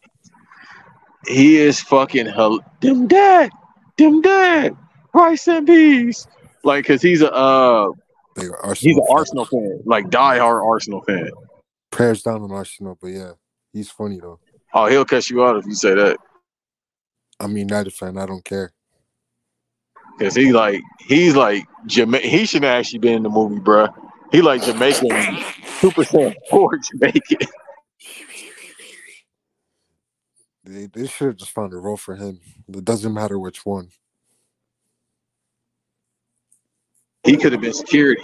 he 1.26 1.56
is 1.56 1.80
fucking 1.80 2.26
hell. 2.26 2.60
Them 2.80 3.06
dad, 3.08 3.50
them 3.98 4.22
dad, 4.22 4.76
rice 5.12 5.46
and 5.48 5.66
peas. 5.66 6.26
Like, 6.64 6.86
cause 6.86 7.02
he's 7.02 7.22
a 7.22 7.32
uh, 7.32 7.90
They 8.36 8.46
are 8.46 8.56
Arsenal. 8.64 8.74
he's 8.74 8.96
an 8.96 9.04
fan. 9.08 9.16
Arsenal 9.18 9.44
fan, 9.44 9.80
like 9.84 10.06
diehard 10.06 10.64
Arsenal 10.64 11.02
fan. 11.02 11.30
Prayers 11.90 12.22
down 12.22 12.42
on 12.42 12.52
Arsenal, 12.52 12.96
but 13.00 13.08
yeah, 13.08 13.32
he's 13.72 13.90
funny 13.90 14.18
though. 14.20 14.38
Oh, 14.76 14.86
he'll 14.88 15.06
cuss 15.06 15.30
you 15.30 15.42
out 15.42 15.56
if 15.56 15.64
you 15.64 15.74
say 15.74 15.94
that. 15.94 16.18
I'm 17.40 17.56
a 17.56 17.58
United 17.60 17.94
fan. 17.94 18.18
I 18.18 18.26
don't 18.26 18.44
care. 18.44 18.72
Cause 20.18 20.34
he 20.34 20.52
like 20.52 20.82
he's 21.00 21.34
like 21.34 21.64
Jama- 21.86 22.18
he 22.18 22.46
should 22.46 22.62
have 22.62 22.78
actually 22.78 23.00
been 23.00 23.14
in 23.14 23.22
the 23.22 23.30
movie, 23.30 23.56
bruh. 23.60 23.92
He 24.32 24.42
like 24.42 24.62
Jamaican, 24.62 25.38
two 25.80 25.90
percent 25.92 26.36
poor 26.50 26.78
Jamaican. 26.78 27.48
They 30.64 30.86
they 30.86 31.06
should 31.06 31.28
have 31.28 31.36
just 31.36 31.52
found 31.52 31.72
a 31.72 31.78
role 31.78 31.96
for 31.96 32.16
him. 32.16 32.40
It 32.68 32.84
doesn't 32.84 33.14
matter 33.14 33.38
which 33.38 33.66
one. 33.66 33.88
He 37.24 37.36
could 37.36 37.52
have 37.52 37.60
been 37.60 37.72
security. 37.72 38.22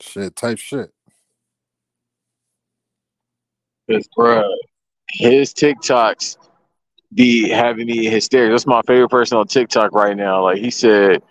Shit, 0.00 0.36
type 0.36 0.58
shit. 0.58 0.92
Cause 3.90 4.08
bruh, 4.16 4.44
his 5.10 5.52
TikToks 5.54 6.36
be 7.14 7.48
having 7.48 7.86
me 7.86 8.06
hysterical. 8.06 8.54
That's 8.54 8.66
my 8.66 8.82
favorite 8.86 9.08
person 9.08 9.38
on 9.38 9.46
TikTok 9.46 9.92
right 9.92 10.16
now. 10.16 10.44
Like 10.44 10.58
he 10.58 10.70
said, 10.70 11.22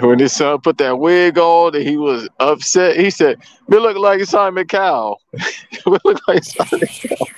when 0.00 0.18
his 0.18 0.32
son 0.32 0.60
put 0.60 0.78
that 0.78 0.98
wig 0.98 1.38
on, 1.38 1.74
and 1.74 1.86
he 1.86 1.96
was 1.96 2.28
upset. 2.40 2.96
He 2.98 3.10
said, 3.10 3.38
"Me 3.68 3.78
look 3.78 3.96
like 3.96 4.22
Simon 4.24 4.66
Cowell. 4.66 5.20
Me 5.32 5.98
look 6.04 6.20
like 6.28 6.42
Simon 6.44 6.88
Cowell." 7.08 7.30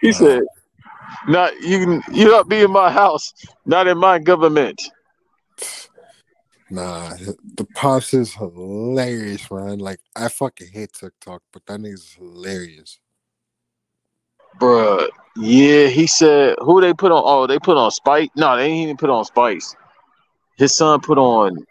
He 0.00 0.08
Wow. 0.08 0.12
said, 0.12 0.42
"Not 1.28 1.60
you. 1.60 2.02
You 2.12 2.30
not 2.30 2.48
be 2.48 2.60
in 2.62 2.70
my 2.70 2.90
house. 2.90 3.32
Not 3.66 3.86
in 3.86 3.98
my 3.98 4.18
government." 4.18 4.80
Nah, 6.72 7.16
the 7.56 7.64
pops 7.74 8.14
is 8.14 8.34
hilarious, 8.34 9.50
man. 9.50 9.80
Like 9.80 10.00
I 10.14 10.28
fucking 10.28 10.68
hate 10.68 10.92
TikTok, 10.92 11.42
but 11.52 11.66
that 11.66 11.80
nigga's 11.80 12.14
hilarious. 12.14 12.98
Bruh, 14.58 15.08
yeah, 15.36 15.86
he 15.86 16.06
said 16.06 16.56
who 16.60 16.80
they 16.80 16.92
put 16.92 17.12
on 17.12 17.22
oh, 17.24 17.46
they 17.46 17.58
put 17.58 17.76
on 17.76 17.90
Spike. 17.90 18.30
No, 18.36 18.56
they 18.56 18.68
didn't 18.68 18.82
even 18.82 18.96
put 18.96 19.10
on 19.10 19.24
Spice. 19.24 19.74
His 20.56 20.76
son 20.76 21.00
put 21.00 21.18
on 21.18 21.64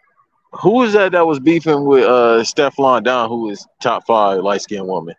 who 0.52 0.72
was 0.72 0.94
that 0.94 1.12
that 1.12 1.26
was 1.26 1.38
beefing 1.38 1.84
with 1.84 2.04
uh 2.04 2.42
Stefflon 2.42 3.04
Don, 3.04 3.28
who 3.28 3.50
is 3.50 3.64
top 3.80 4.06
five 4.06 4.42
light 4.42 4.62
skinned 4.62 4.86
woman? 4.86 5.14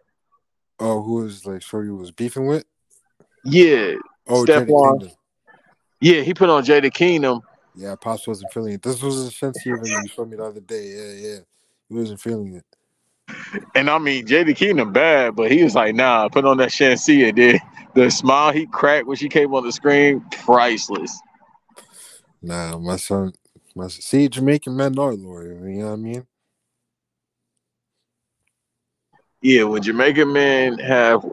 Oh, 0.79 1.01
who 1.01 1.15
was 1.15 1.45
like 1.45 1.61
Shorty 1.61 1.89
was 1.89 2.11
beefing 2.11 2.47
with? 2.47 2.65
Yeah, 3.43 3.93
Oh, 4.27 4.45
Kingdom. 4.45 5.11
yeah, 5.99 6.21
he 6.21 6.33
put 6.33 6.49
on 6.49 6.63
Jada 6.63 6.93
Kingdom. 6.93 7.41
Yeah, 7.75 7.95
Pops 7.95 8.27
wasn't 8.27 8.51
feeling 8.51 8.73
it. 8.73 8.81
This 8.81 9.01
was 9.01 9.17
a 9.17 9.31
sensitive 9.31 9.79
you 9.87 10.07
showed 10.07 10.29
me 10.29 10.37
the 10.37 10.43
other 10.43 10.59
day. 10.59 10.87
Yeah, 10.87 11.29
yeah. 11.29 11.37
He 11.87 11.95
wasn't 11.95 12.19
feeling 12.19 12.55
it. 12.55 12.65
And 13.75 13.89
I 13.89 13.97
mean 13.97 14.25
Jada 14.25 14.55
Kingdom 14.55 14.93
bad, 14.93 15.35
but 15.35 15.51
he 15.51 15.63
was 15.63 15.75
like, 15.75 15.95
nah, 15.95 16.29
put 16.29 16.45
on 16.45 16.57
that 16.57 16.69
Shenseea, 16.69 17.35
dude. 17.35 17.59
The 17.93 18.09
smile 18.09 18.53
he 18.53 18.67
cracked 18.67 19.07
when 19.07 19.17
she 19.17 19.27
came 19.27 19.53
on 19.53 19.63
the 19.63 19.71
screen, 19.71 20.23
priceless. 20.31 21.19
Nah, 22.41 22.77
my 22.77 22.95
son, 22.95 23.33
my 23.75 23.87
see, 23.87 24.27
Jamaican 24.27 24.75
men 24.75 24.97
are 24.97 25.13
loyal. 25.13 25.67
You 25.67 25.79
know 25.79 25.85
what 25.87 25.93
I 25.93 25.95
mean? 25.97 26.27
Yeah, 29.41 29.63
when 29.63 29.81
Jamaican 29.81 30.31
men 30.31 30.77
have 30.79 31.25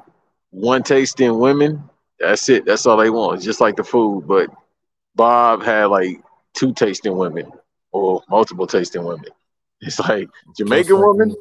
one 0.50 0.82
taste 0.82 1.20
in 1.20 1.38
women, 1.38 1.88
that's 2.18 2.48
it. 2.48 2.64
That's 2.64 2.86
all 2.86 2.96
they 2.96 3.10
want. 3.10 3.36
It's 3.36 3.44
just 3.44 3.60
like 3.60 3.76
the 3.76 3.84
food. 3.84 4.26
But 4.26 4.50
Bob 5.14 5.62
had 5.62 5.86
like 5.86 6.20
two 6.54 6.72
tasting 6.72 7.16
women 7.16 7.52
or 7.92 8.22
multiple 8.28 8.66
tasting 8.66 9.04
women. 9.04 9.30
It's 9.80 9.98
like 10.00 10.28
Jamaican 10.56 10.98
woman, 10.98 11.36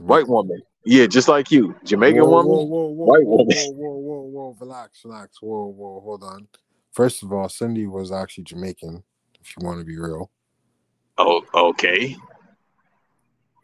white 0.00 0.28
woman. 0.28 0.62
Yeah, 0.84 1.06
just 1.06 1.28
like 1.28 1.50
you. 1.50 1.74
Jamaican 1.84 2.22
whoa, 2.22 2.30
woman. 2.30 2.46
Whoa, 2.46 2.64
whoa, 2.64 2.86
whoa, 2.86 3.04
white 3.04 3.24
whoa, 3.24 3.36
woman. 3.36 3.56
whoa, 3.56 3.72
whoa, 3.72 4.20
whoa, 4.20 4.22
whoa, 4.22 4.56
relax, 4.60 5.04
relax. 5.04 5.40
Whoa, 5.40 5.66
whoa, 5.66 6.00
hold 6.00 6.24
on. 6.24 6.48
First 6.92 7.22
of 7.22 7.32
all, 7.32 7.48
Cindy 7.48 7.86
was 7.86 8.12
actually 8.12 8.44
Jamaican, 8.44 9.02
if 9.40 9.54
you 9.56 9.66
want 9.66 9.78
to 9.78 9.84
be 9.84 9.96
real. 9.96 10.30
Oh, 11.18 11.42
okay. 11.54 12.16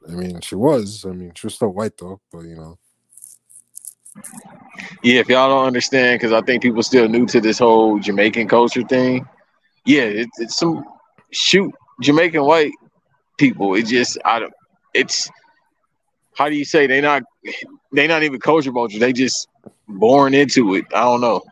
I 0.09 0.13
mean, 0.13 0.41
she 0.41 0.55
was. 0.55 1.05
I 1.05 1.11
mean, 1.11 1.33
she 1.35 1.47
was 1.47 1.55
still 1.55 1.69
white 1.69 1.97
though, 1.99 2.21
but 2.33 2.41
you 2.41 2.57
know. 2.57 2.79
Yeah, 5.03 5.21
if 5.21 5.29
y'all 5.29 5.49
don't 5.49 5.67
understand, 5.67 6.19
because 6.19 6.33
I 6.33 6.41
think 6.41 6.63
people 6.63 6.83
still 6.83 7.09
new 7.09 7.27
to 7.27 7.41
this 7.41 7.59
whole 7.59 7.99
Jamaican 7.99 8.49
culture 8.49 8.83
thing. 8.83 9.29
Yeah, 9.85 10.03
it, 10.03 10.29
it's 10.39 10.57
some 10.57 10.85
shoot 11.31 11.73
Jamaican 12.01 12.45
white 12.45 12.73
people. 13.39 13.75
It 13.75 13.87
just 13.87 14.19
I 14.25 14.41
don't. 14.41 14.53
It's 14.95 15.29
how 16.39 16.49
do 16.49 16.55
you 16.55 16.65
say 16.65 16.87
they 16.87 17.01
not 17.01 17.25
they 17.93 18.07
not 18.07 18.23
even 18.23 18.39
culture 18.39 18.71
vultures. 18.71 19.01
They 19.01 19.13
just 19.13 19.49
born 19.89 20.35
into 20.35 20.77
it. 20.77 20.85
I 20.95 21.01
don't 21.01 21.21
know. 21.21 21.43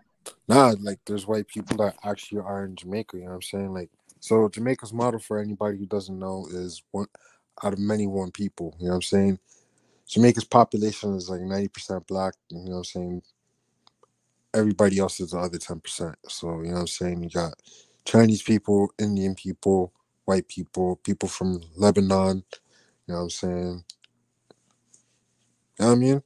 Nah, 0.46 0.74
like 0.80 1.00
there's 1.06 1.26
white 1.26 1.48
people 1.48 1.76
that 1.78 1.96
actually 2.04 2.42
are 2.42 2.64
in 2.64 2.76
Jamaica, 2.76 3.16
you 3.16 3.24
know 3.24 3.30
what 3.30 3.34
I'm 3.34 3.42
saying? 3.42 3.74
Like 3.74 3.90
so 4.20 4.48
Jamaica's 4.48 4.92
model 4.92 5.18
for 5.18 5.40
anybody 5.40 5.76
who 5.76 5.86
doesn't 5.86 6.16
know 6.16 6.46
is 6.50 6.84
one 6.92 7.08
out 7.64 7.72
of 7.72 7.80
many 7.80 8.06
one 8.06 8.30
people, 8.30 8.76
you 8.78 8.84
know 8.84 8.90
what 8.90 8.96
I'm 8.96 9.02
saying? 9.02 9.38
Jamaica's 10.08 10.44
population 10.44 11.16
is 11.16 11.28
like 11.28 11.40
90% 11.40 12.06
black, 12.06 12.34
you 12.50 12.58
know 12.58 12.70
what 12.70 12.76
I'm 12.76 12.84
saying? 12.84 13.22
Everybody 14.54 15.00
else 15.00 15.18
is 15.18 15.32
the 15.32 15.38
other 15.38 15.58
10%. 15.58 16.14
So, 16.28 16.60
you 16.60 16.68
know 16.68 16.74
what 16.74 16.80
I'm 16.80 16.86
saying? 16.86 17.24
You 17.24 17.30
got 17.30 17.54
Chinese 18.04 18.42
people, 18.42 18.92
Indian 19.00 19.34
people, 19.34 19.92
white 20.26 20.46
people, 20.46 20.96
people 21.02 21.28
from 21.28 21.60
Lebanon, 21.74 22.44
you 23.06 23.14
know 23.14 23.16
what 23.16 23.22
I'm 23.22 23.30
saying? 23.30 23.84
Know 25.78 25.88
what 25.88 25.92
I 25.92 25.96
mean? 25.96 26.22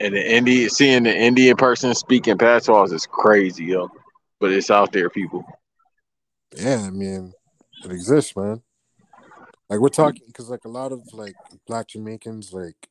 And 0.00 0.14
the 0.14 0.34
Indian 0.34 0.70
seeing 0.70 1.04
the 1.04 1.16
Indian 1.16 1.56
person 1.56 1.94
speaking 1.94 2.36
patois 2.36 2.92
is 2.92 3.06
crazy, 3.06 3.64
yo. 3.64 3.88
But 4.40 4.52
it's 4.52 4.70
out 4.70 4.92
there, 4.92 5.08
people. 5.08 5.44
Yeah, 6.56 6.84
I 6.86 6.90
mean, 6.90 7.32
it 7.84 7.92
exists, 7.92 8.36
man. 8.36 8.62
Like 9.70 9.80
we're 9.80 9.88
talking 9.88 10.22
because 10.26 10.50
like 10.50 10.64
a 10.64 10.68
lot 10.68 10.92
of 10.92 11.00
like 11.12 11.34
black 11.66 11.88
Jamaicans 11.88 12.52
like 12.52 12.88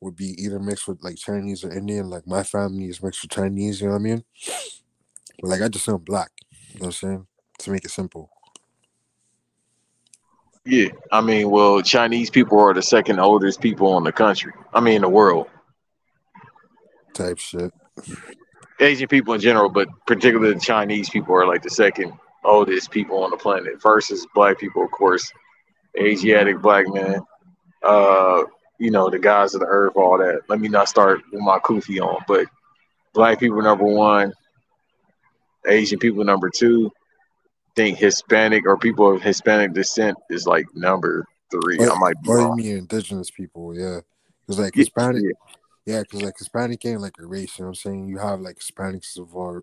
would 0.00 0.16
be 0.16 0.34
either 0.42 0.58
mixed 0.58 0.88
with 0.88 1.02
like 1.02 1.16
Chinese 1.16 1.64
or 1.64 1.72
Indian. 1.72 2.08
Like 2.08 2.26
my 2.26 2.42
family 2.42 2.86
is 2.86 3.02
mixed 3.02 3.22
with 3.22 3.30
Chinese, 3.30 3.80
you 3.80 3.88
know 3.88 3.94
what 3.94 4.00
I 4.00 4.02
mean? 4.02 4.24
But 5.40 5.50
like 5.50 5.62
I 5.62 5.68
just 5.68 5.88
am 5.88 5.98
black, 5.98 6.30
you 6.50 6.80
know 6.80 6.86
what 6.86 6.86
I'm 6.86 6.92
saying? 6.92 7.26
To 7.60 7.70
make 7.70 7.84
it 7.84 7.90
simple. 7.90 8.30
Yeah, 10.64 10.88
I 11.10 11.20
mean, 11.20 11.50
well, 11.50 11.82
Chinese 11.82 12.30
people 12.30 12.58
are 12.60 12.72
the 12.72 12.82
second 12.82 13.18
oldest 13.18 13.60
people 13.60 13.98
in 13.98 14.04
the 14.04 14.12
country. 14.12 14.52
I 14.72 14.80
mean, 14.80 15.00
the 15.00 15.08
world. 15.08 15.48
Type 17.14 17.38
shit. 17.38 17.72
Asian 18.80 19.08
people 19.08 19.34
in 19.34 19.40
general, 19.40 19.68
but 19.68 19.88
particularly 20.06 20.54
the 20.54 20.60
Chinese 20.60 21.10
people 21.10 21.34
are 21.34 21.46
like 21.46 21.62
the 21.62 21.70
second 21.70 22.12
oldest 22.44 22.90
people 22.90 23.22
on 23.22 23.30
the 23.30 23.36
planet. 23.36 23.82
versus 23.82 24.26
black 24.34 24.58
people, 24.58 24.84
of 24.84 24.90
course, 24.90 25.30
Asiatic 25.98 26.60
black 26.60 26.86
men. 26.88 27.20
Uh, 27.82 28.42
you 28.78 28.90
know, 28.90 29.10
the 29.10 29.18
guys 29.18 29.54
of 29.54 29.60
the 29.60 29.66
earth, 29.66 29.92
all 29.96 30.18
that. 30.18 30.42
Let 30.48 30.60
me 30.60 30.68
not 30.68 30.88
start 30.88 31.20
with 31.32 31.42
my 31.42 31.58
kufi 31.58 32.00
on, 32.00 32.22
but 32.26 32.46
black 33.12 33.38
people 33.40 33.62
number 33.62 33.84
one, 33.84 34.32
Asian 35.66 35.98
people 35.98 36.24
number 36.24 36.50
two. 36.50 36.90
Think 37.76 37.98
Hispanic 37.98 38.66
or 38.66 38.76
people 38.76 39.14
of 39.14 39.22
Hispanic 39.22 39.72
descent 39.72 40.16
is 40.30 40.46
like 40.46 40.66
number 40.74 41.26
three. 41.50 41.80
I 41.80 41.94
might 41.98 42.20
be 42.22 42.28
you 42.28 42.34
wrong. 42.34 42.56
mean 42.56 42.76
indigenous 42.78 43.30
people, 43.30 43.76
yeah. 43.76 44.00
Because 44.46 44.58
like 44.60 44.74
Hispanic, 44.74 45.22
yeah. 45.24 45.94
yeah, 45.96 46.00
because 46.00 46.22
like 46.22 46.38
Hispanic 46.38 46.84
ain't 46.84 47.00
like 47.00 47.16
a 47.18 47.26
race, 47.26 47.58
you 47.58 47.64
know 47.64 47.68
what 47.68 47.70
I'm 47.70 47.74
saying? 47.76 48.08
You 48.08 48.18
have 48.18 48.40
like 48.40 48.58
Hispanics 48.58 49.18
of 49.18 49.34
all 49.34 49.60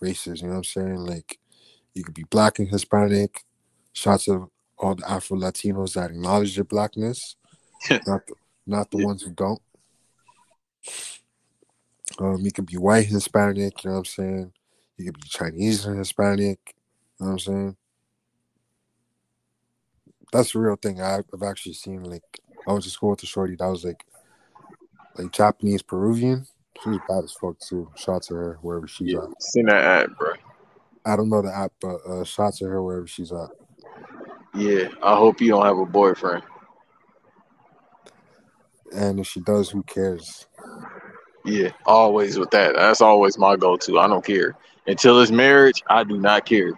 races, 0.00 0.40
you 0.40 0.48
know 0.48 0.54
what 0.54 0.58
I'm 0.58 0.64
saying? 0.64 0.96
Like 0.96 1.38
you 1.94 2.04
could 2.04 2.14
be 2.14 2.24
black 2.24 2.58
and 2.58 2.68
Hispanic. 2.68 3.44
Shots 3.92 4.28
of 4.28 4.48
all 4.76 4.94
the 4.94 5.10
Afro 5.10 5.36
Latinos 5.38 5.94
that 5.94 6.10
acknowledge 6.10 6.54
their 6.54 6.64
blackness, 6.64 7.36
not 8.06 8.26
the, 8.26 8.34
not 8.66 8.90
the 8.90 8.98
Yeah. 8.98 9.06
ones 9.06 9.22
who 9.22 9.30
don't. 9.32 9.60
Um, 12.20 12.38
you 12.40 12.52
could 12.52 12.66
be 12.66 12.76
white 12.76 13.06
Hispanic, 13.06 13.84
you 13.84 13.90
know 13.90 13.94
what 13.94 13.98
I'm 13.98 14.04
saying? 14.04 14.52
You 14.96 15.06
could 15.06 15.20
be 15.20 15.28
Chinese 15.28 15.84
and 15.84 15.98
Hispanic, 15.98 16.74
you 17.20 17.26
know 17.26 17.26
what 17.26 17.32
I'm 17.32 17.38
saying? 17.38 17.76
That's 20.32 20.52
the 20.52 20.58
real 20.58 20.76
thing. 20.76 21.00
I've, 21.00 21.24
I've 21.32 21.42
actually 21.42 21.72
seen 21.74 22.04
like 22.04 22.22
I 22.66 22.72
went 22.72 22.84
to 22.84 22.90
school 22.90 23.10
with 23.10 23.22
a 23.22 23.26
shorty 23.26 23.56
that 23.56 23.66
was 23.66 23.84
like 23.84 24.04
like 25.16 25.32
Japanese 25.32 25.82
Peruvian. 25.82 26.46
She 26.82 26.90
was 26.90 27.00
bad 27.08 27.24
as 27.24 27.32
fuck 27.32 27.58
too. 27.58 27.90
Shout 27.96 28.22
to 28.24 28.34
her 28.34 28.58
wherever 28.62 28.86
she's 28.86 29.12
Yeah, 29.12 29.20
at. 29.22 29.42
seen 29.42 29.66
that 29.66 29.84
ad, 29.84 30.16
bro. 30.16 30.34
I 31.04 31.16
don't 31.16 31.30
know 31.30 31.42
the 31.42 31.54
app, 31.54 31.72
but 31.80 31.96
uh, 32.06 32.24
shout 32.24 32.54
to 32.56 32.66
her 32.66 32.82
wherever 32.82 33.06
she's 33.06 33.32
at. 33.32 33.48
Yeah, 34.54 34.88
I 35.02 35.16
hope 35.16 35.40
you 35.40 35.48
don't 35.48 35.64
have 35.64 35.78
a 35.78 35.86
boyfriend. 35.86 36.42
And 38.92 39.20
if 39.20 39.26
she 39.26 39.40
does, 39.40 39.70
who 39.70 39.82
cares? 39.82 40.46
Yeah, 41.44 41.70
always 41.86 42.38
with 42.38 42.50
that. 42.50 42.74
That's 42.74 43.00
always 43.00 43.38
my 43.38 43.56
go-to. 43.56 43.98
I 43.98 44.06
don't 44.06 44.24
care 44.24 44.54
until 44.86 45.20
it's 45.20 45.30
marriage. 45.30 45.82
I 45.88 46.04
do 46.04 46.18
not 46.18 46.46
care. 46.46 46.72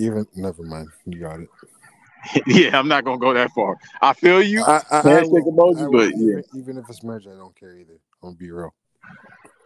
Even 0.00 0.26
never 0.34 0.62
mind. 0.62 0.88
You 1.04 1.20
got 1.20 1.40
it. 1.40 1.48
yeah, 2.46 2.78
I'm 2.78 2.88
not 2.88 3.04
gonna 3.04 3.18
go 3.18 3.34
that 3.34 3.50
far. 3.50 3.76
I 4.00 4.14
feel 4.14 4.42
you. 4.42 4.62
I, 4.62 4.82
I, 4.90 4.98
I 4.98 5.02
Handshake 5.02 5.44
will, 5.44 5.52
emoji, 5.52 5.88
I 5.88 5.92
but 5.92 6.16
yeah. 6.16 6.30
even, 6.30 6.44
even 6.54 6.78
if 6.78 6.88
it's 6.88 7.02
marriage, 7.02 7.26
I 7.26 7.36
don't 7.36 7.54
care 7.54 7.76
either. 7.76 7.98
I'm 8.22 8.30
gonna 8.30 8.36
be 8.36 8.50
real. 8.50 8.74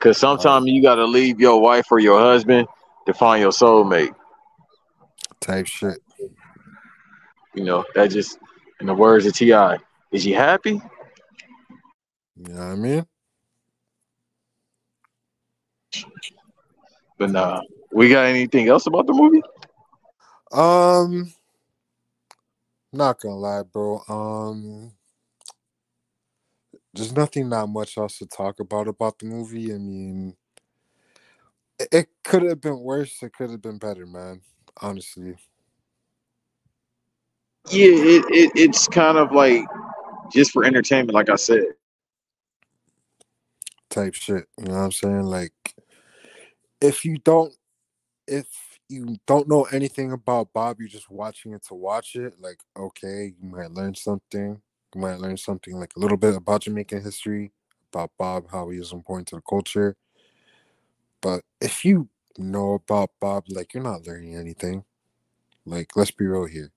Cause 0.01 0.18
sometimes 0.18 0.66
you 0.66 0.82
gotta 0.82 1.05
leave 1.05 1.39
your 1.39 1.61
wife 1.61 1.87
or 1.91 2.01
your 2.01 2.18
husband 2.18 2.66
to 3.07 3.14
find 3.14 3.41
your 3.41 3.53
soulmate. 3.53 4.12
Type 5.41 5.66
shit. 5.66 5.99
You 7.55 7.62
know, 7.62 7.85
that 7.95 8.11
just 8.11 8.39
in 8.80 8.89
the 8.89 8.95
words 8.95 9.26
of 9.26 9.35
Ti. 9.35 9.76
Is 10.11 10.26
you 10.26 10.35
happy? 10.35 10.82
You 12.37 12.53
know 12.53 12.55
what 12.55 12.62
I 12.64 12.74
mean? 12.74 13.07
But 17.18 17.30
nah. 17.30 17.61
We 17.95 18.09
got 18.09 18.26
anything 18.26 18.68
else 18.68 18.89
about 18.89 19.07
the 19.07 19.12
movie? 19.12 19.41
Um, 20.55 21.35
not 22.93 23.21
gonna 23.21 23.37
lie, 23.37 23.63
bro. 23.65 24.03
Um, 24.09 24.93
there's 26.95 27.13
nothing 27.17 27.49
not 27.51 27.69
much 27.69 27.99
else 27.99 28.19
to 28.19 28.27
talk 28.27 28.61
about 28.61 28.89
about 28.89 29.19
the 29.19 29.27
movie. 29.27 29.75
I 29.75 29.79
mean, 29.79 30.37
it, 31.79 31.89
it 31.93 32.09
could 32.25 32.43
have 32.45 32.61
been 32.61 32.81
worse. 32.81 33.23
It 33.23 33.33
could 33.35 33.51
have 33.51 33.63
been 33.63 33.79
better, 33.79 34.07
man. 34.07 34.43
Honestly, 34.83 35.37
Yeah, 37.71 37.89
it, 37.89 38.25
it 38.31 38.53
it's 38.57 38.89
kind 38.89 39.19
of 39.19 39.33
like 39.33 39.65
just 40.33 40.53
for 40.53 40.65
entertainment, 40.65 41.15
like 41.15 41.31
I 41.31 41.37
said. 41.37 41.65
type 43.91 44.15
shit. 44.15 44.47
You 44.59 44.67
know 44.67 44.75
what 44.75 44.81
I'm 44.85 44.93
saying? 44.93 45.23
Like, 45.25 45.55
if 46.81 47.05
you 47.05 47.19
don't, 47.19 47.55
if 48.29 48.49
you 48.95 49.16
don't 49.26 49.49
know 49.49 49.64
anything 49.64 50.12
about 50.12 50.53
Bob, 50.53 50.78
you're 50.78 50.88
just 50.88 51.11
watching 51.11 51.53
it 51.53 51.64
to 51.66 51.74
watch 51.74 52.16
it. 52.16 52.34
Like, 52.40 52.61
okay, 52.76 53.34
you 53.40 53.49
might 53.49 53.70
learn 53.70 53.95
something. 53.95 54.61
You 54.95 55.01
might 55.01 55.18
learn 55.18 55.36
something 55.36 55.74
like 55.78 55.92
a 55.97 56.01
little 56.01 56.16
bit 56.16 56.34
about 56.34 56.62
Jamaican 56.62 57.03
history, 57.03 57.53
about 57.92 58.12
Bob, 58.18 58.51
how 58.51 58.70
he 58.70 58.78
is 58.78 58.92
important 58.92 59.28
to 59.28 59.36
the 59.36 59.42
culture. 59.42 59.97
But 61.20 61.42
if 61.61 61.84
you 61.84 62.09
know 62.38 62.74
about 62.74 63.11
Bob, 63.20 63.45
like, 63.49 63.74
you're 63.74 63.82
not 63.82 64.07
learning 64.07 64.36
anything. 64.36 64.84
Like, 65.66 65.97
let's 65.97 66.11
be 66.11 66.26
real 66.26 66.45
here. 66.45 66.70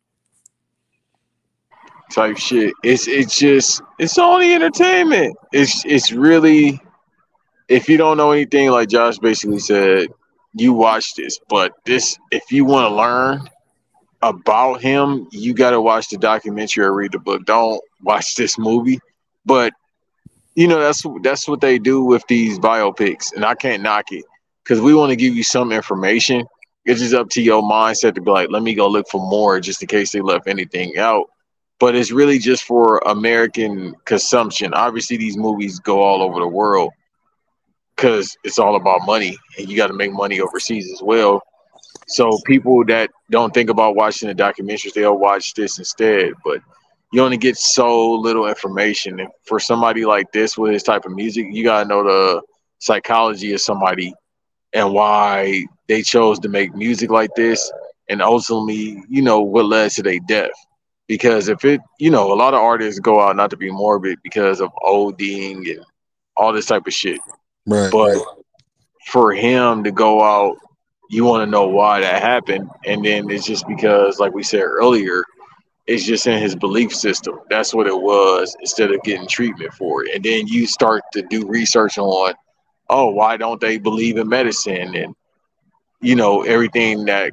type 2.11 2.37
shit. 2.37 2.73
It's 2.83 3.07
it's 3.07 3.37
just 3.37 3.81
it's 3.99 4.17
only 4.17 4.53
entertainment. 4.53 5.35
It's 5.51 5.83
it's 5.85 6.11
really 6.11 6.79
if 7.67 7.89
you 7.89 7.97
don't 7.97 8.17
know 8.17 8.31
anything, 8.31 8.69
like 8.71 8.89
Josh 8.89 9.19
basically 9.19 9.59
said, 9.59 10.07
you 10.59 10.73
watch 10.73 11.15
this. 11.15 11.39
But 11.49 11.73
this 11.85 12.17
if 12.31 12.51
you 12.51 12.65
want 12.65 12.89
to 12.89 12.95
learn 12.95 13.49
about 14.21 14.81
him, 14.81 15.27
you 15.31 15.53
gotta 15.53 15.79
watch 15.79 16.09
the 16.09 16.17
documentary 16.17 16.85
or 16.85 16.93
read 16.93 17.11
the 17.11 17.19
book. 17.19 17.45
Don't 17.45 17.81
watch 18.01 18.35
this 18.35 18.57
movie. 18.57 18.99
But 19.45 19.73
you 20.55 20.67
know, 20.67 20.79
that's 20.79 21.03
that's 21.21 21.47
what 21.47 21.61
they 21.61 21.77
do 21.79 22.03
with 22.03 22.25
these 22.27 22.59
biopics, 22.59 23.33
and 23.33 23.45
I 23.45 23.55
can't 23.55 23.83
knock 23.83 24.11
it. 24.11 24.25
Because 24.63 24.81
we 24.81 24.93
want 24.93 25.11
to 25.11 25.15
give 25.15 25.33
you 25.33 25.43
some 25.43 25.71
information. 25.71 26.45
It's 26.83 26.99
just 26.99 27.13
up 27.13 27.29
to 27.31 27.41
your 27.41 27.61
mindset 27.61 28.15
to 28.15 28.21
be 28.21 28.31
like, 28.31 28.49
let 28.49 28.63
me 28.63 28.73
go 28.73 28.87
look 28.87 29.07
for 29.09 29.21
more 29.21 29.59
just 29.59 29.81
in 29.81 29.87
case 29.87 30.11
they 30.11 30.21
left 30.21 30.47
anything 30.47 30.97
out 30.97 31.27
but 31.79 31.95
it's 31.95 32.11
really 32.11 32.39
just 32.39 32.63
for 32.63 32.99
American 33.05 33.95
consumption. 34.05 34.73
Obviously, 34.73 35.17
these 35.17 35.37
movies 35.37 35.79
go 35.79 36.01
all 36.01 36.21
over 36.21 36.39
the 36.39 36.47
world 36.47 36.91
because 37.97 38.37
it's 38.43 38.59
all 38.59 38.75
about 38.75 39.05
money, 39.05 39.37
and 39.57 39.67
you 39.67 39.75
got 39.75 39.87
to 39.87 39.93
make 39.93 40.13
money 40.13 40.39
overseas 40.39 40.91
as 40.91 41.01
well. 41.01 41.41
So 42.07 42.39
people 42.45 42.85
that 42.85 43.09
don't 43.31 43.53
think 43.53 43.69
about 43.69 43.95
watching 43.95 44.29
the 44.29 44.35
documentaries, 44.35 44.93
they'll 44.93 45.17
watch 45.17 45.53
this 45.55 45.79
instead. 45.79 46.33
But 46.45 46.61
you 47.11 47.21
only 47.21 47.37
get 47.37 47.57
so 47.57 48.13
little 48.13 48.47
information. 48.47 49.19
And 49.19 49.29
for 49.43 49.59
somebody 49.59 50.05
like 50.05 50.31
this 50.31 50.57
with 50.57 50.73
his 50.73 50.83
type 50.83 51.05
of 51.05 51.11
music, 51.11 51.47
you 51.49 51.63
gotta 51.63 51.87
know 51.87 52.03
the 52.03 52.41
psychology 52.79 53.53
of 53.53 53.61
somebody 53.61 54.13
and 54.73 54.93
why 54.93 55.65
they 55.87 56.03
chose 56.03 56.39
to 56.39 56.49
make 56.49 56.75
music 56.75 57.09
like 57.09 57.33
this, 57.35 57.71
and 58.09 58.21
ultimately, 58.21 59.03
you 59.09 59.21
know, 59.21 59.41
what 59.41 59.65
led 59.65 59.91
to 59.91 60.03
their 60.03 60.19
death 60.27 60.51
because 61.07 61.47
if 61.47 61.63
it 61.63 61.79
you 61.99 62.09
know 62.09 62.33
a 62.33 62.35
lot 62.35 62.53
of 62.53 62.59
artists 62.59 62.99
go 62.99 63.21
out 63.21 63.35
not 63.35 63.49
to 63.49 63.57
be 63.57 63.71
morbid 63.71 64.19
because 64.23 64.59
of 64.59 64.69
ODing 64.83 65.69
and 65.71 65.85
all 66.35 66.53
this 66.53 66.65
type 66.65 66.85
of 66.85 66.93
shit 66.93 67.19
Right. 67.67 67.91
but 67.91 68.17
for 69.07 69.33
him 69.33 69.83
to 69.83 69.91
go 69.91 70.21
out 70.21 70.57
you 71.09 71.23
want 71.23 71.45
to 71.45 71.51
know 71.51 71.67
why 71.67 72.01
that 72.01 72.21
happened 72.21 72.69
and 72.85 73.03
then 73.03 73.29
it's 73.29 73.45
just 73.45 73.67
because 73.67 74.19
like 74.19 74.33
we 74.33 74.43
said 74.43 74.63
earlier 74.63 75.23
it's 75.85 76.05
just 76.05 76.27
in 76.27 76.41
his 76.41 76.55
belief 76.55 76.93
system 76.93 77.39
that's 77.49 77.73
what 77.73 77.87
it 77.87 77.97
was 77.97 78.55
instead 78.59 78.91
of 78.91 79.01
getting 79.03 79.27
treatment 79.27 79.73
for 79.73 80.03
it 80.03 80.15
and 80.15 80.23
then 80.23 80.47
you 80.47 80.65
start 80.65 81.03
to 81.13 81.21
do 81.23 81.45
research 81.47 81.97
on 81.97 82.33
oh 82.89 83.09
why 83.09 83.37
don't 83.37 83.61
they 83.61 83.77
believe 83.77 84.17
in 84.17 84.27
medicine 84.27 84.95
and 84.95 85.15
you 86.01 86.15
know 86.15 86.43
everything 86.43 87.05
that 87.05 87.31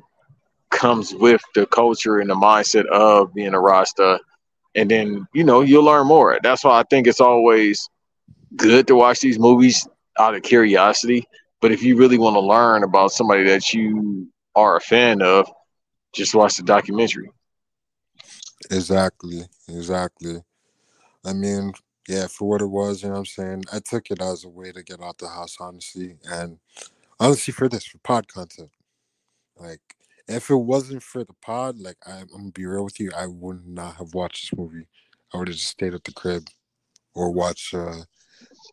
comes 0.75 1.15
with 1.15 1.41
the 1.55 1.67
culture 1.67 2.19
and 2.19 2.29
the 2.29 2.35
mindset 2.35 2.87
of 2.87 3.33
being 3.33 3.55
a 3.55 3.61
Rasta. 3.61 4.21
And 4.75 4.91
then, 4.91 5.27
you 5.33 5.45
know, 5.45 5.61
you'll 5.61 5.85
learn 5.85 6.07
more. 6.07 6.39
That's 6.43 6.65
why 6.65 6.81
I 6.81 6.83
think 6.91 7.07
it's 7.07 7.21
always 7.21 7.89
good 8.57 8.87
to 8.89 8.97
watch 8.97 9.21
these 9.21 9.39
movies 9.39 9.87
out 10.19 10.35
of 10.35 10.43
curiosity. 10.43 11.27
But 11.61 11.73
if 11.73 11.83
you 11.83 11.97
really 11.97 12.19
want 12.19 12.35
to 12.35 12.41
learn 12.41 12.85
about 12.85 13.13
somebody 13.13 13.45
that 13.45 13.73
you 13.73 14.29
are 14.55 14.77
a 14.77 14.81
fan 14.81 15.23
of, 15.23 15.51
just 16.15 16.35
watch 16.35 16.57
the 16.57 16.63
documentary. 16.63 17.31
Exactly. 18.71 19.43
Exactly. 19.69 20.43
I 21.25 21.33
mean, 21.33 21.73
yeah, 22.09 22.27
for 22.27 22.49
what 22.49 22.61
it 22.61 22.67
was, 22.67 23.03
you 23.03 23.09
know 23.09 23.15
what 23.15 23.21
I'm 23.21 23.27
saying? 23.27 23.65
I 23.73 23.79
took 23.79 24.11
it 24.11 24.21
as 24.21 24.45
a 24.45 24.49
way 24.49 24.73
to 24.73 24.83
get 24.83 25.03
out 25.03 25.19
the 25.19 25.29
house, 25.29 25.57
honestly. 25.59 26.17
And 26.25 26.59
honestly, 27.19 27.53
for 27.53 27.69
this, 27.69 27.87
for 27.87 27.99
pod 27.99 28.29
content. 28.29 28.71
Like, 29.57 29.81
if 30.29 30.51
it 30.51 30.57
wasn't 30.57 31.03
for 31.03 31.25
the 31.25 31.35
pod, 31.41 31.79
like, 31.79 31.97
I, 32.07 32.21
I'm 32.21 32.27
going 32.27 32.47
to 32.47 32.53
be 32.53 32.67
real 32.67 32.85
with 32.85 33.01
you, 33.01 33.11
I 33.17 33.27
would 33.27 33.67
not 33.67 33.97
have 33.97 34.15
watched 34.15 34.51
this 34.51 34.59
movie. 34.59 34.87
I 35.33 35.39
would 35.39 35.49
have 35.49 35.57
just 35.57 35.69
stayed 35.69 35.95
at 35.95 36.05
the 36.05 36.13
crib 36.13 36.49
or 37.15 37.31
watched 37.31 37.73
uh, 37.73 38.03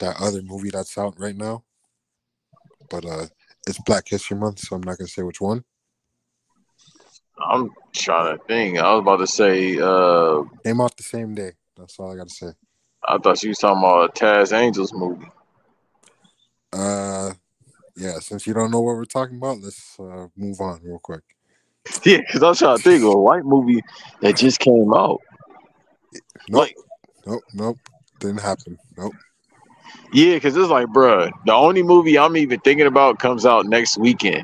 that 0.01 0.17
other 0.19 0.41
movie 0.41 0.69
that's 0.69 0.97
out 0.97 1.15
right 1.17 1.35
now. 1.35 1.63
But 2.89 3.05
uh 3.05 3.25
it's 3.67 3.79
Black 3.85 4.07
History 4.07 4.37
Month, 4.37 4.59
so 4.59 4.75
I'm 4.75 4.81
not 4.81 4.97
gonna 4.97 5.07
say 5.07 5.23
which 5.23 5.39
one. 5.41 5.63
I'm 7.49 7.71
trying 7.93 8.37
to 8.37 8.43
think. 8.45 8.77
I 8.77 8.91
was 8.93 9.01
about 9.01 9.17
to 9.17 9.27
say. 9.27 9.79
uh 9.79 10.43
Came 10.65 10.81
out 10.81 10.95
the 10.97 11.03
same 11.03 11.33
day. 11.33 11.51
That's 11.77 11.97
all 11.99 12.11
I 12.11 12.17
gotta 12.17 12.29
say. 12.29 12.51
I 13.07 13.17
thought 13.17 13.41
you 13.41 13.49
was 13.49 13.57
talking 13.59 13.79
about 13.79 14.09
a 14.09 14.23
Taz 14.23 14.51
Angels 14.53 14.93
movie. 14.93 15.31
Uh 16.73 17.33
yeah, 17.95 18.19
since 18.19 18.47
you 18.47 18.53
don't 18.53 18.71
know 18.71 18.81
what 18.81 18.95
we're 18.95 19.05
talking 19.05 19.37
about, 19.37 19.59
let's 19.61 19.97
uh 19.99 20.27
move 20.35 20.59
on 20.59 20.81
real 20.83 20.99
quick. 20.99 21.23
Yeah, 22.05 22.17
because 22.19 22.43
I 22.43 22.49
was 22.49 22.59
trying 22.59 22.77
to 22.77 22.83
think 22.83 23.03
of 23.03 23.09
a 23.09 23.17
white 23.17 23.43
movie 23.43 23.81
that 24.21 24.37
just 24.37 24.59
came 24.59 24.93
out. 24.93 25.19
Nope, 26.47 26.61
Like, 26.61 26.75
nope, 27.25 27.41
nope. 27.53 27.77
Didn't 28.19 28.39
happen. 28.41 28.77
Nope. 28.97 29.13
Yeah, 30.11 30.35
because 30.35 30.55
it's 30.55 30.69
like, 30.69 30.87
bruh, 30.87 31.31
the 31.45 31.53
only 31.53 31.83
movie 31.83 32.17
I'm 32.17 32.37
even 32.37 32.59
thinking 32.59 32.87
about 32.87 33.19
comes 33.19 33.45
out 33.45 33.65
next 33.65 33.97
weekend, 33.97 34.43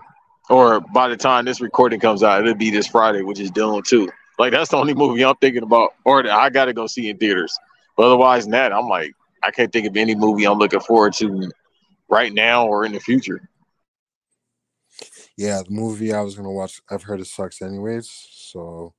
or 0.50 0.80
by 0.80 1.08
the 1.08 1.18
time 1.18 1.46
this 1.46 1.62
recording 1.62 2.00
comes 2.00 2.24
out, 2.24 2.42
it'll 2.42 2.56
be 2.56 2.70
this 2.70 2.88
Friday, 2.88 3.22
which 3.22 3.40
is 3.40 3.52
Dune 3.52 3.84
Two. 3.84 4.10
Like 4.40 4.52
that's 4.52 4.72
the 4.72 4.78
only 4.78 4.94
movie 4.94 5.26
I'm 5.26 5.36
thinking 5.38 5.64
about, 5.64 5.94
or 6.06 6.24
that 6.24 6.32
I 6.32 6.50
gotta 6.50 6.74
go 6.74 6.88
see 6.88 7.10
in 7.10 7.18
theaters. 7.18 7.58
But 7.96 8.08
otherwise 8.08 8.44
than 8.44 8.52
that, 8.52 8.72
I'm 8.72 8.88
like, 8.88 9.14
I 9.44 9.52
can't 9.52 9.72
think 9.72 9.88
of 9.88 9.98
any 9.98 10.16
movie 10.16 10.46
I'm 10.46 10.60
looking 10.60 10.80
forward 10.80 11.14
to 11.14 11.52
right 12.08 12.32
now 12.32 12.68
or 12.68 12.86
in 12.86 12.94
the 12.94 13.00
future. 13.00 13.50
Yeah, 15.36 15.62
the 15.64 15.72
movie 15.72 16.14
I 16.14 16.22
was 16.22 16.36
gonna 16.36 16.52
watch 16.52 16.82
I've 16.90 17.04
heard 17.04 17.20
it 17.20 17.28
sucks 17.28 17.62
anyways, 17.62 18.10
so 18.32 18.94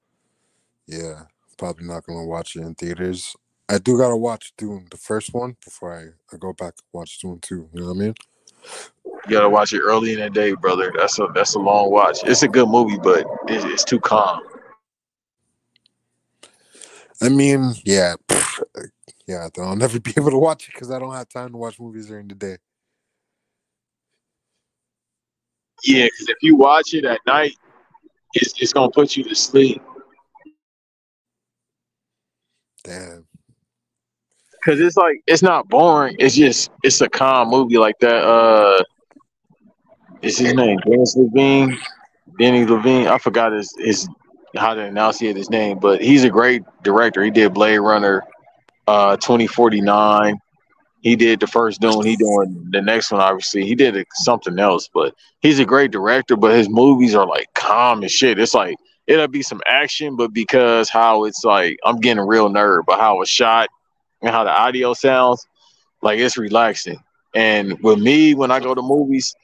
yeah, 0.86 1.24
probably 1.56 1.86
not 1.86 2.04
gonna 2.04 2.24
watch 2.24 2.56
it 2.56 2.62
in 2.62 2.74
theaters. 2.74 3.36
I 3.68 3.78
do 3.78 3.98
gotta 3.98 4.16
watch 4.16 4.52
Dune, 4.56 4.86
the 4.90 4.96
first 4.96 5.34
one, 5.34 5.56
before 5.62 5.94
I, 5.94 6.34
I 6.34 6.38
go 6.38 6.52
back 6.54 6.74
and 6.78 6.86
watch 6.92 7.18
Dune 7.18 7.38
two. 7.40 7.68
You 7.74 7.80
know 7.80 7.88
what 7.88 7.96
I 7.96 7.98
mean? 7.98 8.14
You 9.26 9.30
gotta 9.30 9.48
watch 9.48 9.74
it 9.74 9.80
early 9.80 10.14
in 10.14 10.20
the 10.20 10.30
day, 10.30 10.54
brother. 10.54 10.92
That's 10.96 11.18
a 11.18 11.28
that's 11.34 11.54
a 11.54 11.58
long 11.58 11.90
watch. 11.90 12.18
It's 12.24 12.42
a 12.42 12.48
good 12.48 12.68
movie, 12.68 12.98
but 13.02 13.26
it's, 13.46 13.64
it's 13.64 13.84
too 13.84 14.00
calm. 14.00 14.40
I 17.20 17.28
mean, 17.28 17.74
yeah, 17.84 18.14
pff, 18.26 18.62
yeah. 19.26 19.48
I'll 19.58 19.76
never 19.76 20.00
be 20.00 20.14
able 20.16 20.30
to 20.30 20.38
watch 20.38 20.68
it 20.68 20.72
because 20.72 20.90
I 20.90 20.98
don't 20.98 21.12
have 21.12 21.28
time 21.28 21.50
to 21.52 21.58
watch 21.58 21.78
movies 21.78 22.06
during 22.06 22.28
the 22.28 22.34
day. 22.34 22.56
Yeah, 25.84 26.06
because 26.06 26.28
if 26.28 26.38
you 26.42 26.56
watch 26.56 26.94
it 26.94 27.04
at 27.04 27.20
night, 27.26 27.54
it's 28.32 28.54
it's 28.60 28.72
gonna 28.72 28.90
put 28.90 29.14
you 29.14 29.24
to 29.24 29.34
sleep. 29.34 29.82
Damn. 32.82 33.27
Cause 34.68 34.80
it's 34.80 34.98
like 34.98 35.22
it's 35.26 35.42
not 35.42 35.66
boring. 35.70 36.14
It's 36.18 36.34
just 36.34 36.70
it's 36.82 37.00
a 37.00 37.08
calm 37.08 37.48
movie 37.48 37.78
like 37.78 37.98
that. 38.00 38.22
Uh, 38.22 38.84
is 40.20 40.36
his 40.36 40.52
name 40.52 40.78
Dennis 40.86 41.16
Levine? 41.16 41.78
Denny 42.38 42.66
Levine. 42.66 43.06
I 43.06 43.16
forgot 43.16 43.52
his 43.52 43.74
his 43.78 44.06
how 44.58 44.74
to 44.74 44.84
enunciate 44.84 45.36
his 45.36 45.48
name, 45.48 45.78
but 45.78 46.02
he's 46.02 46.22
a 46.22 46.28
great 46.28 46.64
director. 46.82 47.24
He 47.24 47.30
did 47.30 47.54
Blade 47.54 47.78
Runner, 47.78 48.22
uh, 48.86 49.16
twenty 49.16 49.46
forty 49.46 49.80
nine. 49.80 50.36
He 51.00 51.16
did 51.16 51.40
the 51.40 51.46
first 51.46 51.80
Dune. 51.80 52.04
He 52.04 52.16
doing 52.16 52.68
the 52.70 52.82
next 52.82 53.10
one. 53.10 53.22
Obviously, 53.22 53.64
he 53.64 53.74
did 53.74 54.04
something 54.16 54.58
else, 54.58 54.90
but 54.92 55.14
he's 55.40 55.60
a 55.60 55.64
great 55.64 55.92
director. 55.92 56.36
But 56.36 56.54
his 56.54 56.68
movies 56.68 57.14
are 57.14 57.26
like 57.26 57.46
calm 57.54 58.04
as 58.04 58.12
shit. 58.12 58.38
It's 58.38 58.52
like 58.52 58.76
it'll 59.06 59.28
be 59.28 59.40
some 59.40 59.62
action, 59.64 60.14
but 60.14 60.34
because 60.34 60.90
how 60.90 61.24
it's 61.24 61.42
like 61.42 61.78
I'm 61.86 62.00
getting 62.00 62.22
real 62.22 62.50
nerd, 62.50 62.82
but 62.86 63.00
how 63.00 63.22
it's 63.22 63.30
shot 63.30 63.70
and 64.22 64.30
how 64.30 64.44
the 64.44 64.50
audio 64.50 64.94
sounds, 64.94 65.46
like 66.02 66.18
it's 66.18 66.36
relaxing. 66.36 67.02
And 67.34 67.78
with 67.82 67.98
me, 67.98 68.34
when 68.34 68.50
I 68.50 68.60
go 68.60 68.74
to 68.74 68.82
movies, 68.82 69.34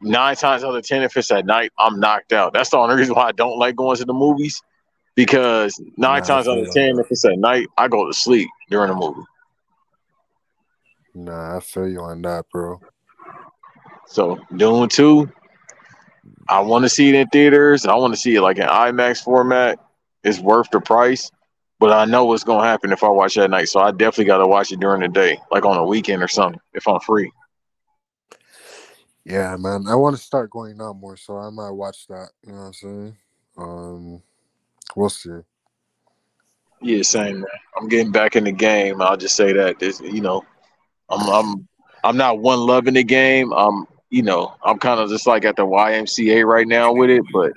nine 0.00 0.36
times 0.36 0.64
out 0.64 0.76
of 0.76 0.84
ten, 0.86 1.02
if 1.02 1.16
it's 1.16 1.30
at 1.30 1.46
night, 1.46 1.72
I'm 1.78 1.98
knocked 1.98 2.32
out. 2.32 2.52
That's 2.52 2.70
the 2.70 2.76
only 2.78 2.96
reason 2.96 3.14
why 3.14 3.28
I 3.28 3.32
don't 3.32 3.58
like 3.58 3.76
going 3.76 3.96
to 3.96 4.04
the 4.04 4.12
movies 4.12 4.60
because 5.14 5.74
nine 5.96 6.20
Nah, 6.20 6.26
times 6.26 6.48
out 6.48 6.58
of 6.58 6.70
ten, 6.72 6.98
if 6.98 7.06
it's 7.10 7.24
at 7.24 7.38
night, 7.38 7.66
I 7.76 7.88
go 7.88 8.06
to 8.06 8.12
sleep 8.12 8.48
during 8.70 8.90
the 8.90 8.96
movie. 8.96 9.22
Nah, 11.14 11.56
I 11.56 11.60
feel 11.60 11.88
you 11.88 12.00
on 12.00 12.22
that, 12.22 12.44
bro. 12.52 12.80
So 14.06 14.38
Dune 14.56 14.88
two, 14.88 15.30
I 16.48 16.60
want 16.60 16.84
to 16.84 16.88
see 16.88 17.08
it 17.08 17.14
in 17.14 17.28
theaters. 17.28 17.86
I 17.86 17.94
want 17.96 18.14
to 18.14 18.20
see 18.20 18.36
it 18.36 18.42
like 18.42 18.58
in 18.58 18.66
IMAX 18.66 19.22
format. 19.22 19.78
It's 20.22 20.38
worth 20.38 20.70
the 20.70 20.80
price, 20.80 21.30
but 21.78 21.92
I 21.92 22.04
know 22.04 22.24
what's 22.24 22.44
gonna 22.44 22.66
happen 22.66 22.92
if 22.92 23.04
I 23.04 23.08
watch 23.08 23.34
that 23.36 23.50
night. 23.50 23.68
So 23.68 23.80
I 23.80 23.90
definitely 23.90 24.26
got 24.26 24.38
to 24.38 24.46
watch 24.46 24.72
it 24.72 24.80
during 24.80 25.00
the 25.00 25.08
day, 25.08 25.38
like 25.50 25.64
on 25.64 25.76
a 25.76 25.84
weekend 25.84 26.22
or 26.22 26.28
something, 26.28 26.60
if 26.74 26.86
I'm 26.88 27.00
free. 27.00 27.30
Yeah, 29.24 29.56
man. 29.58 29.86
I 29.86 29.94
want 29.94 30.16
to 30.16 30.22
start 30.22 30.50
going 30.50 30.80
out 30.80 30.96
more, 30.96 31.16
so 31.16 31.36
I 31.36 31.50
might 31.50 31.70
watch 31.70 32.06
that. 32.08 32.30
You 32.44 32.52
know 32.52 32.58
what 32.58 32.64
I'm 32.64 32.72
saying? 32.72 33.16
Um, 33.58 34.22
we'll 34.96 35.10
see. 35.10 35.40
Yeah, 36.80 37.02
same 37.02 37.40
man. 37.40 37.48
I'm 37.76 37.88
getting 37.88 38.12
back 38.12 38.36
in 38.36 38.44
the 38.44 38.52
game. 38.52 39.02
I'll 39.02 39.16
just 39.16 39.36
say 39.36 39.52
that. 39.52 39.78
This, 39.78 40.00
you 40.00 40.20
know, 40.20 40.44
I'm 41.10 41.28
I'm 41.28 41.68
I'm 42.04 42.16
not 42.16 42.40
one 42.40 42.60
loving 42.60 42.94
the 42.94 43.04
game. 43.04 43.52
I'm 43.52 43.86
you 44.10 44.22
know 44.22 44.54
I'm 44.64 44.78
kind 44.78 45.00
of 45.00 45.10
just 45.10 45.26
like 45.26 45.44
at 45.44 45.56
the 45.56 45.66
YMCA 45.66 46.44
right 46.44 46.66
now 46.66 46.92
with 46.92 47.10
it, 47.10 47.24
but 47.32 47.52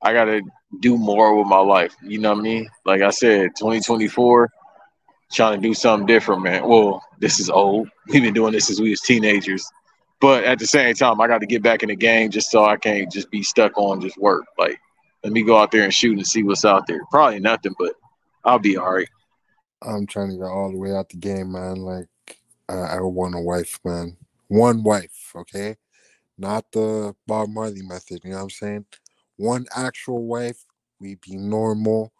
I 0.00 0.12
gotta 0.12 0.42
do 0.80 0.96
more 0.96 1.36
with 1.36 1.46
my 1.46 1.58
life. 1.58 1.94
You 2.02 2.18
know 2.18 2.30
what 2.30 2.40
I 2.40 2.42
mean? 2.42 2.70
Like 2.84 3.02
I 3.02 3.10
said, 3.10 3.50
2024, 3.58 4.50
trying 5.32 5.60
to 5.60 5.68
do 5.68 5.74
something 5.74 6.06
different, 6.06 6.42
man. 6.42 6.66
Well, 6.66 7.02
this 7.18 7.40
is 7.40 7.50
old. 7.50 7.88
We've 8.08 8.22
been 8.22 8.34
doing 8.34 8.52
this 8.52 8.66
since 8.66 8.80
we 8.80 8.90
was 8.90 9.00
teenagers, 9.00 9.66
but 10.20 10.44
at 10.44 10.58
the 10.58 10.66
same 10.66 10.94
time, 10.94 11.20
I 11.20 11.26
got 11.26 11.40
to 11.40 11.46
get 11.46 11.62
back 11.62 11.82
in 11.82 11.88
the 11.88 11.96
game 11.96 12.30
just 12.30 12.50
so 12.50 12.64
I 12.64 12.76
can't 12.76 13.10
just 13.10 13.30
be 13.30 13.42
stuck 13.42 13.76
on 13.76 14.00
just 14.00 14.18
work. 14.18 14.44
Like, 14.58 14.78
let 15.24 15.32
me 15.32 15.42
go 15.42 15.56
out 15.56 15.70
there 15.70 15.84
and 15.84 15.94
shoot 15.94 16.16
and 16.16 16.26
see 16.26 16.42
what's 16.42 16.64
out 16.64 16.86
there. 16.86 17.00
Probably 17.10 17.40
nothing, 17.40 17.74
but 17.78 17.94
I'll 18.44 18.58
be 18.58 18.76
all 18.76 18.92
right. 18.92 19.08
I'm 19.80 20.06
trying 20.06 20.30
to 20.30 20.36
get 20.36 20.44
all 20.44 20.70
the 20.70 20.78
way 20.78 20.92
out 20.92 21.08
the 21.08 21.16
game, 21.16 21.52
man. 21.52 21.76
Like, 21.76 22.08
I, 22.68 22.74
I 22.74 23.00
want 23.00 23.34
a 23.34 23.40
wife, 23.40 23.78
man. 23.84 24.16
One 24.48 24.82
wife, 24.82 25.32
okay? 25.34 25.76
Not 26.38 26.70
the 26.72 27.14
Bob 27.26 27.48
Marley 27.48 27.82
method. 27.82 28.20
You 28.24 28.30
know 28.30 28.36
what 28.36 28.42
I'm 28.44 28.50
saying? 28.50 28.86
One 29.42 29.66
actual 29.74 30.24
wife. 30.24 30.64
We 31.00 31.16
be 31.16 31.36
normal. 31.36 32.12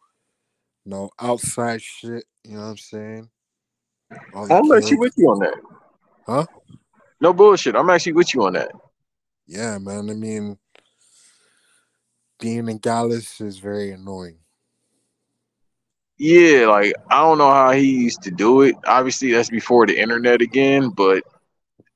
No 0.84 1.10
outside 1.20 1.80
shit. 1.80 2.24
You 2.42 2.56
know 2.56 2.62
what 2.62 2.66
I'm 2.70 2.76
saying? 2.78 3.30
I'm 4.34 4.72
actually 4.72 4.96
with 4.96 5.14
you 5.16 5.30
on 5.30 5.38
that. 5.38 5.54
Huh? 6.26 6.46
No 7.20 7.32
bullshit. 7.32 7.76
I'm 7.76 7.88
actually 7.90 8.14
with 8.14 8.34
you 8.34 8.44
on 8.44 8.54
that. 8.54 8.72
Yeah, 9.46 9.78
man. 9.78 10.10
I 10.10 10.14
mean, 10.14 10.58
being 12.40 12.68
in 12.68 12.78
Dallas 12.78 13.40
is 13.40 13.60
very 13.60 13.92
annoying. 13.92 14.38
Yeah, 16.18 16.66
like 16.66 16.92
I 17.08 17.20
don't 17.20 17.38
know 17.38 17.52
how 17.52 17.70
he 17.70 18.02
used 18.02 18.22
to 18.22 18.32
do 18.32 18.62
it. 18.62 18.74
Obviously, 18.84 19.30
that's 19.30 19.48
before 19.48 19.86
the 19.86 19.96
internet 19.96 20.42
again, 20.42 20.88
but 20.88 21.22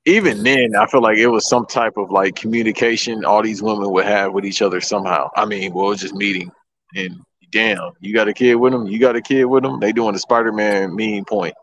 even 0.07 0.41
then, 0.41 0.73
I 0.75 0.87
feel 0.87 1.01
like 1.01 1.17
it 1.17 1.27
was 1.27 1.49
some 1.49 1.65
type 1.65 1.97
of 1.97 2.11
like 2.11 2.35
communication 2.35 3.25
all 3.25 3.43
these 3.43 3.61
women 3.61 3.91
would 3.91 4.05
have 4.05 4.31
with 4.31 4.45
each 4.45 4.61
other 4.61 4.79
somehow. 4.79 5.29
I 5.35 5.45
mean, 5.45 5.73
well, 5.73 5.87
it 5.87 5.89
was 5.89 6.01
just 6.01 6.15
meeting, 6.15 6.49
and 6.95 7.19
damn, 7.51 7.91
you 7.99 8.13
got 8.13 8.29
a 8.29 8.33
kid 8.33 8.55
with 8.55 8.71
them, 8.71 8.87
you 8.87 8.99
got 8.99 9.17
a 9.17 9.21
kid 9.21 9.43
with 9.45 9.63
them. 9.63 9.81
They 9.81 9.91
doing 9.91 10.13
the 10.13 10.19
Spider 10.19 10.53
Man 10.53 10.95
mean 10.95 11.25
point. 11.25 11.55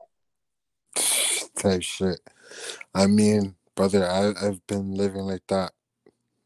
type 1.56 1.82
shit. 1.82 2.20
I 2.94 3.06
mean, 3.06 3.54
brother, 3.74 4.06
I, 4.06 4.34
I've 4.46 4.64
been 4.66 4.94
living 4.94 5.22
like 5.22 5.46
that. 5.48 5.72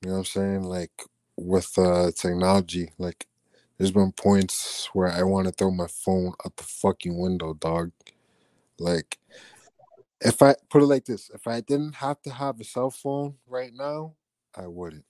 You 0.02 0.10
know 0.10 0.14
what 0.14 0.18
I'm 0.18 0.24
saying? 0.26 0.62
Like 0.62 0.92
with 1.36 1.76
uh 1.78 2.12
technology, 2.14 2.92
like 2.98 3.26
there's 3.76 3.90
been 3.90 4.12
points 4.12 4.88
where 4.92 5.08
I 5.08 5.24
want 5.24 5.48
to 5.48 5.52
throw 5.52 5.72
my 5.72 5.88
phone 5.88 6.32
out 6.46 6.56
the 6.56 6.62
fucking 6.62 7.18
window, 7.18 7.54
dog. 7.54 7.90
Like 8.78 9.18
if 10.20 10.42
I 10.42 10.54
put 10.70 10.82
it 10.82 10.86
like 10.86 11.04
this, 11.04 11.30
if 11.34 11.46
I 11.46 11.60
didn't 11.60 11.96
have 11.96 12.20
to 12.22 12.30
have 12.30 12.60
a 12.60 12.64
cell 12.64 12.90
phone 12.90 13.36
right 13.46 13.72
now, 13.74 14.14
I 14.54 14.66
wouldn't. 14.66 15.04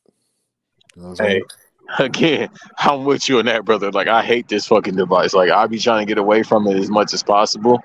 You 0.97 1.03
know 1.03 1.15
Hey, 1.19 1.41
saying? 1.41 1.43
again, 1.99 2.51
I'm 2.79 3.05
with 3.05 3.29
you 3.29 3.39
on 3.39 3.47
that, 3.47 3.65
brother. 3.65 3.91
Like 3.91 4.09
I 4.09 4.23
hate 4.23 4.49
this 4.49 4.67
fucking 4.67 4.97
device. 4.97 5.35
Like 5.35 5.51
I 5.51 5.67
be 5.67 5.79
trying 5.79 6.07
to 6.07 6.11
get 6.11 6.19
away 6.19 6.43
from 6.43 6.67
it 6.67 6.77
as 6.77 6.91
much 6.91 7.15
as 7.15 7.23
possible. 7.23 7.81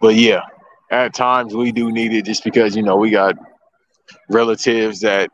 But 0.00 0.14
yeah, 0.14 0.42
at 0.90 1.14
times 1.14 1.54
we 1.54 1.72
do 1.72 1.90
need 1.90 2.12
it 2.12 2.24
just 2.24 2.44
because 2.44 2.76
you 2.76 2.82
know 2.82 2.96
we 2.96 3.10
got 3.10 3.36
relatives 4.30 5.00
that 5.00 5.30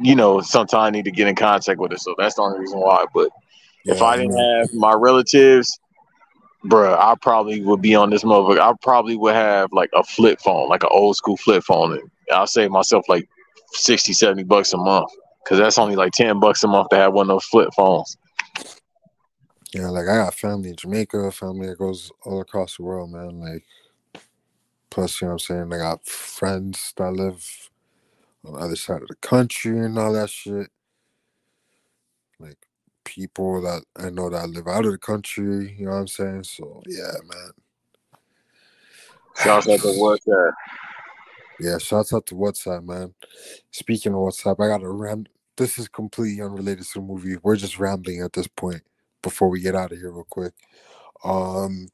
you 0.00 0.14
know 0.16 0.40
sometimes 0.40 0.92
need 0.92 1.04
to 1.04 1.10
get 1.12 1.28
in 1.28 1.36
contact 1.36 1.78
with 1.78 1.92
us. 1.92 2.02
So 2.02 2.14
that's 2.18 2.34
the 2.34 2.42
only 2.42 2.60
reason 2.60 2.80
why. 2.80 3.04
But 3.14 3.30
if 3.86 4.00
Yeah, 4.00 4.04
I 4.04 4.12
I 4.12 4.16
didn't 4.16 4.32
mean, 4.34 4.60
have 4.60 4.72
my 4.72 4.94
relatives, 4.94 5.78
bruh, 6.64 6.98
I 6.98 7.14
probably 7.20 7.60
would 7.62 7.82
be 7.82 7.94
on 7.94 8.10
this 8.10 8.24
motherfucker. 8.24 8.60
I 8.60 8.72
probably 8.82 9.16
would 9.16 9.34
have 9.34 9.72
like 9.72 9.90
a 9.94 10.02
flip 10.04 10.40
phone, 10.40 10.68
like 10.68 10.82
an 10.82 10.90
old 10.92 11.16
school 11.16 11.36
flip 11.36 11.64
phone. 11.64 11.92
And 11.92 12.10
I'll 12.32 12.46
save 12.46 12.70
myself 12.70 13.04
like 13.08 13.28
60, 13.72 14.12
70 14.12 14.44
bucks 14.44 14.72
a 14.72 14.76
month. 14.76 15.10
Cause 15.46 15.58
that's 15.58 15.76
only 15.76 15.94
like 15.94 16.12
10 16.12 16.40
bucks 16.40 16.64
a 16.64 16.68
month 16.68 16.88
to 16.88 16.96
have 16.96 17.12
one 17.12 17.24
of 17.24 17.34
those 17.34 17.44
flip 17.44 17.68
phones. 17.76 18.16
yeah, 19.74 19.90
like 19.90 20.08
I 20.08 20.16
got 20.16 20.32
family 20.32 20.70
in 20.70 20.76
Jamaica, 20.76 21.30
family 21.32 21.66
that 21.66 21.78
goes 21.78 22.10
all 22.24 22.40
across 22.40 22.78
the 22.78 22.82
world, 22.82 23.10
man. 23.12 23.40
Like 23.40 23.62
Plus, 24.94 25.20
you 25.20 25.26
know 25.26 25.32
what 25.32 25.50
I'm 25.50 25.70
saying? 25.70 25.72
I 25.72 25.78
got 25.78 26.06
friends 26.06 26.94
that 26.96 27.10
live 27.10 27.68
on 28.44 28.52
the 28.52 28.60
other 28.60 28.76
side 28.76 29.02
of 29.02 29.08
the 29.08 29.16
country 29.16 29.76
and 29.76 29.98
all 29.98 30.12
that 30.12 30.30
shit. 30.30 30.68
Like 32.38 32.58
people 33.04 33.60
that 33.62 33.84
I 33.96 34.10
know 34.10 34.30
that 34.30 34.48
live 34.50 34.66
out 34.66 34.84
of 34.84 34.92
the 34.92 34.98
country, 34.98 35.74
you 35.78 35.86
know 35.86 35.92
what 35.92 35.98
I'm 35.98 36.08
saying? 36.08 36.44
So 36.44 36.82
yeah, 36.86 37.12
man. 37.24 37.50
Shouts 39.42 39.68
out 39.68 39.80
to 39.80 39.86
WhatsApp. 39.88 40.52
Yeah, 41.60 41.78
shouts 41.78 42.12
out 42.12 42.26
to 42.26 42.34
WhatsApp, 42.34 42.84
man. 42.84 43.14
Speaking 43.70 44.12
of 44.12 44.18
WhatsApp, 44.18 44.64
I 44.64 44.68
got 44.68 44.82
a 44.82 44.90
ram. 44.90 45.26
This 45.56 45.78
is 45.78 45.88
completely 45.88 46.42
unrelated 46.42 46.84
to 46.84 46.94
the 46.94 47.00
movie. 47.00 47.36
We're 47.42 47.56
just 47.56 47.78
rambling 47.78 48.22
at 48.22 48.32
this 48.32 48.48
point 48.48 48.82
before 49.22 49.48
we 49.48 49.60
get 49.60 49.76
out 49.76 49.92
of 49.92 49.98
here 49.98 50.10
real 50.10 50.26
quick. 50.28 50.52
Um, 51.22 51.88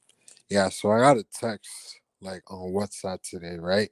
yeah, 0.49 0.71
so 0.71 0.91
I 0.91 1.01
got 1.01 1.19
a 1.19 1.25
text 1.25 2.01
like 2.21 2.43
on 2.51 2.73
WhatsApp 2.73 3.23
today, 3.23 3.57
right? 3.59 3.91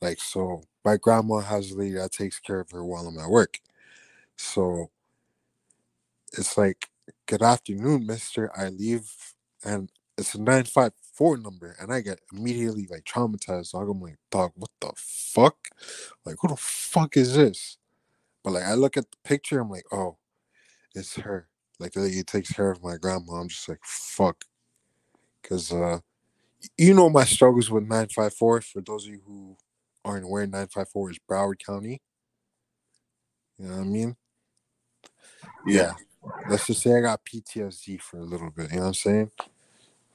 Like, 0.00 0.20
so 0.20 0.62
my 0.84 0.96
grandma 0.96 1.38
has 1.38 1.70
a 1.70 1.76
lady 1.76 1.94
that 1.94 2.12
takes 2.12 2.38
care 2.38 2.60
of 2.60 2.70
her 2.70 2.84
while 2.84 3.06
I'm 3.06 3.18
at 3.18 3.30
work. 3.30 3.58
So 4.36 4.90
it's 6.32 6.58
like, 6.58 6.88
good 7.26 7.42
afternoon, 7.42 8.06
mister. 8.06 8.50
I 8.56 8.68
leave 8.68 9.10
and 9.64 9.90
it's 10.16 10.34
a 10.34 10.38
954 10.38 11.38
number, 11.38 11.76
and 11.80 11.92
I 11.92 12.00
get 12.00 12.20
immediately 12.32 12.86
like 12.90 13.04
traumatized. 13.04 13.72
Dog. 13.72 13.88
I'm 13.88 14.00
like, 14.00 14.16
dog, 14.30 14.52
what 14.56 14.70
the 14.80 14.92
fuck? 14.96 15.56
Like, 16.24 16.36
who 16.40 16.48
the 16.48 16.56
fuck 16.56 17.16
is 17.16 17.34
this? 17.34 17.78
But 18.42 18.54
like, 18.54 18.64
I 18.64 18.74
look 18.74 18.96
at 18.96 19.10
the 19.10 19.16
picture, 19.24 19.60
I'm 19.60 19.70
like, 19.70 19.86
oh, 19.92 20.16
it's 20.94 21.16
her. 21.16 21.48
Like, 21.78 21.92
the 21.92 22.00
lady 22.00 22.24
takes 22.24 22.52
care 22.52 22.70
of 22.70 22.82
my 22.82 22.96
grandma. 22.96 23.34
I'm 23.34 23.48
just 23.48 23.68
like, 23.68 23.78
fuck. 23.84 24.44
Because, 25.40 25.72
uh, 25.72 26.00
you 26.76 26.94
know, 26.94 27.08
my 27.08 27.24
struggles 27.24 27.70
with 27.70 27.84
954, 27.84 28.60
for 28.62 28.80
those 28.80 29.06
of 29.06 29.12
you 29.12 29.20
who 29.24 29.56
aren't 30.04 30.24
aware, 30.24 30.44
954 30.44 31.10
is 31.10 31.18
Broward 31.30 31.64
County. 31.64 32.02
You 33.58 33.68
know 33.68 33.76
what 33.76 33.82
I 33.82 33.84
mean? 33.84 34.16
Yeah. 35.66 35.92
Let's 36.48 36.66
just 36.66 36.82
say 36.82 36.96
I 36.96 37.00
got 37.00 37.24
PTSD 37.24 38.00
for 38.00 38.18
a 38.18 38.24
little 38.24 38.50
bit. 38.50 38.70
You 38.70 38.76
know 38.76 38.82
what 38.82 38.88
I'm 38.88 38.94
saying? 38.94 39.30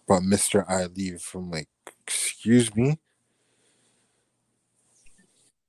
But 0.08 0.22
Mr. 0.22 0.66
I 0.68 0.86
leave 0.86 1.22
from 1.22 1.52
like, 1.52 1.70
excuse 2.06 2.76
me. 2.76 3.00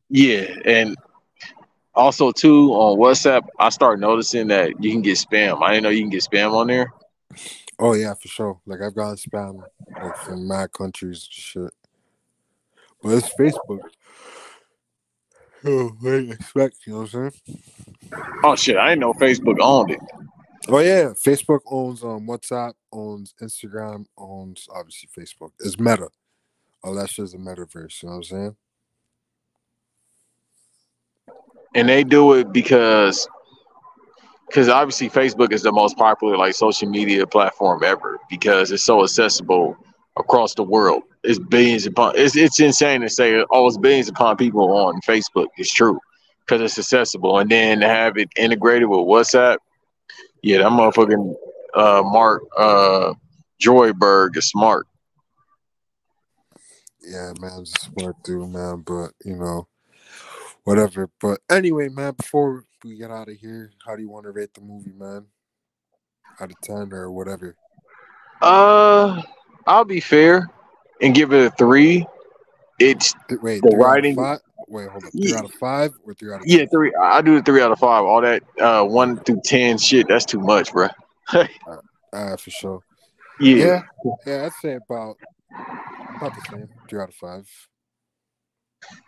Yeah, 0.09 0.47
and 0.65 0.97
also 1.95 2.31
too 2.31 2.71
on 2.73 2.99
WhatsApp, 2.99 3.47
I 3.59 3.69
start 3.71 4.01
noticing 4.01 4.49
that 4.49 4.83
you 4.83 4.91
can 4.91 5.03
get 5.03 5.17
spam. 5.17 5.63
I 5.63 5.73
didn't 5.73 5.85
know 5.85 5.91
you 5.91 6.03
can 6.03 6.11
get 6.11 6.23
spam 6.23 6.53
on 6.53 6.67
there. 6.67 6.93
Oh 7.79 7.95
yeah, 7.95 8.15
for 8.15 8.29
sure. 8.29 8.61
Like 8.67 8.81
I've 8.81 8.95
gotten 8.95 9.17
spam 9.17 9.63
like 10.01 10.17
from 10.19 10.47
mad 10.47 10.73
countries 10.73 11.29
and 11.29 11.33
shit. 11.33 11.73
But 13.03 13.15
it's 13.15 13.35
Facebook. 13.35 13.81
Oh, 15.67 15.89
what 16.01 16.11
do 16.11 16.21
you 16.21 16.33
expect? 16.33 16.77
You 16.87 16.93
know 16.93 16.99
what 17.01 17.15
I'm 17.15 17.31
saying? 17.31 17.63
Oh 18.45 18.55
shit, 18.55 18.77
I 18.77 18.91
didn't 18.91 19.01
know 19.01 19.15
Facebook 19.15 19.57
owned 19.61 19.91
it. 19.91 20.01
Oh 20.69 20.79
yeah, 20.79 21.11
Facebook 21.11 21.61
owns 21.67 22.03
um 22.03 22.27
WhatsApp, 22.27 22.73
owns 22.93 23.35
Instagram, 23.43 24.07
owns 24.17 24.67
obviously 24.75 25.09
Facebook. 25.17 25.51
It's 25.61 25.79
Meta. 25.79 26.09
Oh, 26.83 26.95
that's 26.95 27.13
just 27.13 27.35
a 27.35 27.39
metaverse. 27.39 28.03
You 28.03 28.09
know 28.09 28.17
what 28.17 28.17
I'm 28.17 28.23
saying? 28.25 28.57
And 31.75 31.89
they 31.89 32.05
do 32.05 32.35
it 32.35 32.53
because 32.53 33.29
because 34.47 34.69
obviously 34.69 35.11
Facebook 35.11 35.53
is 35.53 35.63
the 35.63 35.73
most 35.73 35.97
popular 35.97 36.37
like 36.37 36.55
social 36.55 36.89
media 36.89 37.27
platform 37.27 37.83
ever 37.83 38.19
because 38.31 38.71
it's 38.71 38.83
so 38.83 39.03
accessible 39.03 39.77
across 40.17 40.55
the 40.55 40.63
world. 40.63 41.03
It's 41.25 41.39
billions 41.39 41.87
upon 41.87 42.15
it's 42.17 42.37
it's 42.37 42.61
insane 42.61 43.03
to 43.03 43.11
say 43.11 43.45
oh 43.51 43.67
it's 43.67 43.77
billions 43.77 44.09
upon 44.09 44.37
people 44.37 44.73
on 44.73 45.01
Facebook. 45.03 45.49
It's 45.57 45.73
true 45.73 45.99
because 46.41 46.61
it's 46.61 46.79
accessible, 46.79 47.39
and 47.39 47.51
then 47.51 47.81
to 47.81 47.89
have 47.89 48.17
it 48.17 48.29
integrated 48.37 48.89
with 48.89 49.01
WhatsApp. 49.01 49.57
Yeah, 50.45 50.59
that 50.59 50.73
motherfucking 50.73 51.35
uh, 51.73 52.03
Mark 52.05 52.43
uh, 52.59 53.15
Joyberg 53.63 54.37
is 54.37 54.47
smart. 54.47 54.87
Yeah, 57.01 57.33
man, 57.41 57.65
smart 57.65 58.17
dude, 58.25 58.51
man. 58.51 58.83
But 58.87 59.13
you 59.25 59.37
know, 59.37 59.67
whatever. 60.65 61.09
But 61.19 61.41
anyway, 61.51 61.89
man, 61.89 62.13
before 62.13 62.67
we 62.85 62.95
get 62.99 63.11
out 63.11 63.31
of 63.31 63.37
here, 63.39 63.71
how 63.87 63.97
do 63.97 64.03
you 64.03 64.11
want 64.11 64.25
to 64.25 64.33
rate 64.33 64.53
the 64.53 64.61
movie, 64.61 64.93
man? 64.93 65.25
Out 66.39 66.51
of 66.51 66.61
ten 66.61 66.93
or 66.93 67.11
whatever. 67.11 67.57
Uh, 68.43 69.23
I'll 69.67 69.87
be 69.87 70.01
fair 70.01 70.51
and 71.01 71.15
give 71.15 71.33
it 71.33 71.47
a 71.47 71.51
three. 71.57 72.07
It's 72.79 73.15
Wait, 73.41 73.63
The 73.63 73.71
three 73.71 73.75
out 73.77 73.81
of 73.81 73.87
writing- 73.87 74.17
five? 74.17 74.41
Wait, 74.75 74.89
hold 74.89 75.05
up. 75.05 75.13
Three 75.13 75.31
Yeah. 75.31 75.39
out 75.39 75.45
of 75.45 75.53
five 75.53 75.93
or 76.05 76.15
three 76.15 76.33
out 76.33 76.41
of 76.41 76.47
yeah, 76.49 76.65
three. 76.67 76.93
I 77.01 77.23
do 77.23 77.37
the 77.37 77.43
three 77.45 77.63
out 77.63 77.71
of 77.71 77.79
five. 77.79 78.05
All 78.05 78.21
that 78.23 78.43
uh 78.61 78.85
one 78.85 79.19
through 79.21 79.41
ten 79.45 79.79
shit. 79.79 80.09
That's 80.09 80.25
too 80.25 80.41
much, 80.41 80.73
bro. 80.73 80.89
Uh, 81.33 82.37
for 82.37 82.51
sure. 82.51 82.81
Yeah, 83.39 83.57
Yeah, 83.57 84.13
yeah, 84.27 84.47
I'd 84.47 84.53
say 84.55 84.75
about 84.75 85.17
about 86.17 86.35
the 86.35 86.41
same. 86.51 86.69
Three 86.89 87.01
out 87.01 87.09
of 87.11 87.15
five. 87.15 87.49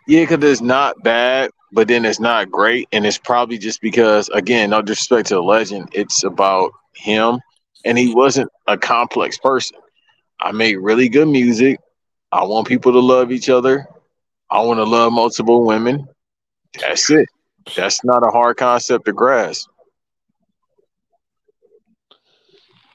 yeah, 0.07 0.21
because 0.23 0.41
it's 0.49 0.61
not 0.61 1.03
bad, 1.03 1.51
but 1.73 1.89
then 1.89 2.05
it's 2.05 2.21
not 2.21 2.49
great, 2.49 2.87
and 2.93 3.05
it's 3.05 3.17
probably 3.17 3.57
just 3.57 3.81
because, 3.81 4.29
again, 4.29 4.69
no 4.69 4.81
disrespect 4.81 5.27
to 5.29 5.35
the 5.35 5.43
legend, 5.43 5.89
it's 5.91 6.23
about 6.23 6.71
him, 6.95 7.41
and 7.83 7.97
he 7.97 8.15
wasn't 8.15 8.49
a 8.67 8.77
complex 8.77 9.37
person. 9.37 9.77
I 10.39 10.53
make 10.53 10.77
really 10.79 11.09
good 11.09 11.27
music. 11.27 11.81
I 12.31 12.45
want 12.45 12.67
people 12.69 12.93
to 12.93 12.99
love 12.99 13.33
each 13.33 13.49
other. 13.49 13.85
I 14.49 14.61
want 14.61 14.77
to 14.77 14.83
love 14.83 15.11
multiple 15.11 15.65
women. 15.65 16.07
That's 16.79 17.09
it. 17.09 17.27
That's 17.75 18.03
not 18.03 18.25
a 18.25 18.31
hard 18.31 18.57
concept 18.57 19.05
to 19.05 19.13
grasp. 19.13 19.69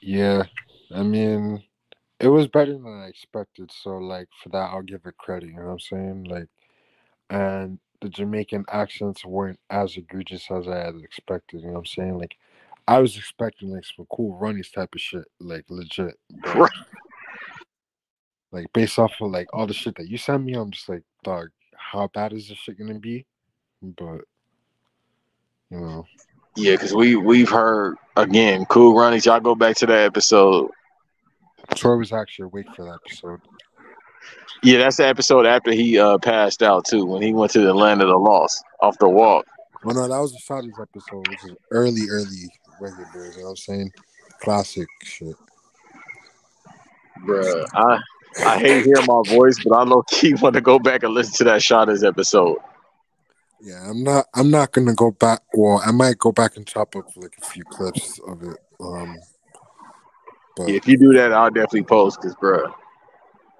Yeah, 0.01 0.43
I 0.93 1.03
mean, 1.03 1.63
it 2.19 2.27
was 2.27 2.47
better 2.47 2.73
than 2.73 2.87
I 2.87 3.07
expected. 3.07 3.71
So, 3.71 3.97
like, 3.97 4.27
for 4.41 4.49
that, 4.49 4.71
I'll 4.71 4.81
give 4.81 5.01
it 5.05 5.17
credit. 5.17 5.49
You 5.49 5.57
know 5.57 5.65
what 5.65 5.71
I'm 5.71 5.79
saying? 5.79 6.23
Like, 6.25 6.49
and 7.29 7.79
the 8.01 8.09
Jamaican 8.09 8.65
accents 8.69 9.23
weren't 9.23 9.59
as 9.69 9.95
egregious 9.95 10.49
as 10.51 10.67
I 10.67 10.77
had 10.77 10.95
expected. 10.95 11.61
You 11.61 11.67
know 11.67 11.73
what 11.73 11.79
I'm 11.79 11.85
saying? 11.85 12.17
Like, 12.17 12.35
I 12.87 12.99
was 12.99 13.15
expecting 13.15 13.69
like 13.69 13.85
some 13.85 14.05
cool 14.11 14.37
runnings 14.37 14.71
type 14.71 14.93
of 14.93 15.01
shit, 15.01 15.25
like 15.39 15.65
legit. 15.69 16.15
Right. 16.55 16.71
Like, 18.53 18.71
based 18.71 18.99
off 18.99 19.13
of 19.19 19.31
like 19.31 19.47
all 19.51 19.65
the 19.65 19.73
shit 19.73 19.95
that 19.95 20.07
you 20.07 20.17
sent 20.19 20.43
me, 20.43 20.53
I'm 20.53 20.69
just 20.69 20.87
like, 20.87 21.01
dog, 21.23 21.49
how 21.75 22.07
bad 22.13 22.33
is 22.33 22.47
this 22.47 22.57
shit 22.59 22.77
gonna 22.77 22.99
be? 22.99 23.25
But, 23.81 24.21
you 25.71 25.79
know, 25.79 26.05
Yeah, 26.55 26.73
because 26.73 26.93
we 26.93 27.15
we've 27.15 27.49
heard 27.49 27.95
again, 28.15 28.65
cool 28.65 28.95
runnings. 28.95 29.25
Y'all 29.25 29.39
go 29.39 29.55
back 29.55 29.75
to 29.77 29.87
that 29.87 30.05
episode. 30.05 30.69
Troy 31.73 31.97
was 31.97 32.13
actually 32.13 32.45
awake 32.45 32.67
for 32.75 32.85
that 32.85 32.99
episode. 33.03 33.41
Yeah, 34.61 34.77
that's 34.77 34.97
the 34.97 35.07
episode 35.07 35.47
after 35.47 35.71
he 35.71 35.97
uh 35.97 36.19
passed 36.19 36.61
out 36.61 36.85
too, 36.85 37.05
when 37.05 37.23
he 37.23 37.33
went 37.33 37.51
to 37.53 37.61
the 37.61 37.73
land 37.73 38.03
of 38.03 38.07
the 38.07 38.17
lost 38.17 38.63
off 38.81 38.99
the 38.99 39.09
walk. 39.09 39.47
Well, 39.83 39.95
no, 39.95 40.07
that 40.07 40.19
was 40.19 40.31
the 40.31 40.39
Shottas 40.39 40.79
episode, 40.79 41.27
which 41.27 41.43
is 41.43 41.57
early, 41.71 42.07
early 42.07 42.49
regular. 42.79 43.31
You 43.31 43.37
know 43.37 43.43
what 43.45 43.49
I'm 43.49 43.55
saying? 43.57 43.91
Classic 44.41 44.87
shit. 45.01 45.35
Bruh. 47.25 47.65
I 47.73 47.99
I 48.39 48.59
hate 48.59 48.85
hearing 48.85 49.05
my 49.05 49.21
voice, 49.27 49.57
but 49.63 49.75
I 49.75 49.83
low 49.83 50.03
key 50.03 50.33
want 50.41 50.55
to 50.55 50.61
go 50.61 50.79
back 50.79 51.03
and 51.03 51.13
listen 51.13 51.33
to 51.37 51.43
that 51.45 51.61
Shottas 51.61 52.07
episode. 52.07 52.57
Yeah, 53.61 53.89
I'm 53.89 54.03
not. 54.03 54.25
I'm 54.33 54.51
not 54.51 54.73
gonna 54.73 54.93
go 54.93 55.11
back. 55.11 55.41
Well, 55.53 55.81
I 55.85 55.91
might 55.91 56.17
go 56.17 56.31
back 56.31 56.57
and 56.57 56.67
chop 56.67 56.95
up 56.95 57.05
like 57.15 57.35
a 57.41 57.45
few 57.45 57.63
clips 57.63 58.19
of 58.27 58.43
it. 58.43 58.57
Um, 58.81 59.17
but 60.57 60.67
Yeah, 60.67 60.75
if 60.75 60.87
you 60.87 60.97
do 60.97 61.13
that, 61.13 61.31
I'll 61.31 61.49
definitely 61.49 61.83
post 61.83 62.19
because, 62.21 62.35
bruh. 62.35 62.73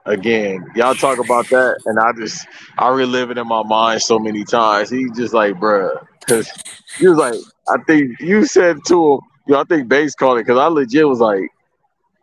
Again, 0.06 0.66
y'all 0.76 0.95
talk 0.95 1.20
about 1.20 1.48
that, 1.50 1.82
and 1.86 1.98
I 1.98 2.12
just 2.12 2.45
I 2.78 2.90
relive 2.90 3.32
it 3.32 3.38
in 3.38 3.48
my 3.48 3.64
mind 3.64 4.02
so 4.02 4.20
many 4.20 4.44
times. 4.44 4.90
He 4.90 5.10
just 5.16 5.34
like, 5.34 5.54
bruh, 5.54 6.06
because 6.20 6.52
he 6.98 7.08
was 7.08 7.18
like, 7.18 7.36
I 7.70 7.82
think 7.84 8.20
you 8.20 8.45
said 8.45 8.80
to 8.88 9.14
him, 9.14 9.20
yo, 9.48 9.62
I 9.62 9.64
think 9.64 9.88
Bass 9.88 10.16
called 10.16 10.40
it 10.40 10.45
because 10.45 10.60
I 10.60 10.68
legit 10.68 11.08
was 11.08 11.20
like, 11.20 11.50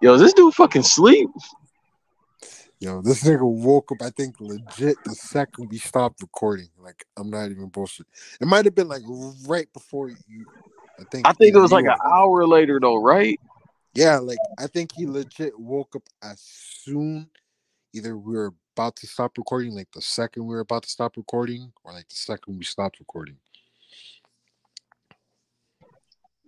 yo, 0.02 0.12
is 0.12 0.20
this 0.20 0.35
dude 0.35 0.52
fucking 0.52 0.82
sleep? 0.82 1.31
Yo, 2.81 3.02
this 3.02 3.23
nigga 3.24 3.43
woke 3.43 3.93
up. 3.93 4.02
I 4.02 4.11
think 4.11 4.40
legit 4.40 4.97
the 5.05 5.15
second 5.15 5.70
we 5.70 5.78
stopped 5.78 6.20
recording. 6.23 6.69
Like, 6.78 7.05
I'm 7.16 7.31
not 7.31 7.51
even 7.51 7.69
bullshit. 7.69 8.07
It 8.40 8.47
might 8.47 8.65
have 8.65 8.74
been 8.74 8.89
like 8.89 9.02
right 9.47 9.73
before 9.73 10.09
you. 10.09 10.47
I 10.98 11.05
think. 11.11 11.28
I 11.28 11.32
think 11.32 11.55
it 11.55 11.61
was 11.61 11.73
like 11.73 11.86
an 11.86 11.97
hour 12.05 12.47
later 12.47 12.78
though, 12.81 12.97
right? 12.97 13.39
Yeah, 13.94 14.19
like 14.19 14.39
I 14.59 14.66
think 14.66 14.93
he 14.94 15.07
legit 15.07 15.59
woke 15.59 15.97
up 15.97 16.02
as 16.23 16.40
soon 16.40 17.28
either 17.93 18.16
we 18.16 18.35
were 18.35 18.55
about 18.77 18.97
to 18.97 19.07
stop 19.07 19.36
recording, 19.36 19.74
like 19.74 19.90
the 19.93 20.01
second 20.01 20.47
we 20.47 20.55
were 20.55 20.61
about 20.61 20.85
to 20.85 20.89
stop 20.89 21.16
recording, 21.16 21.73
or 21.85 21.93
like 21.93 22.09
the 22.09 22.15
second 22.15 22.57
we 22.57 22.65
stopped 22.65 22.98
recording. 23.01 23.36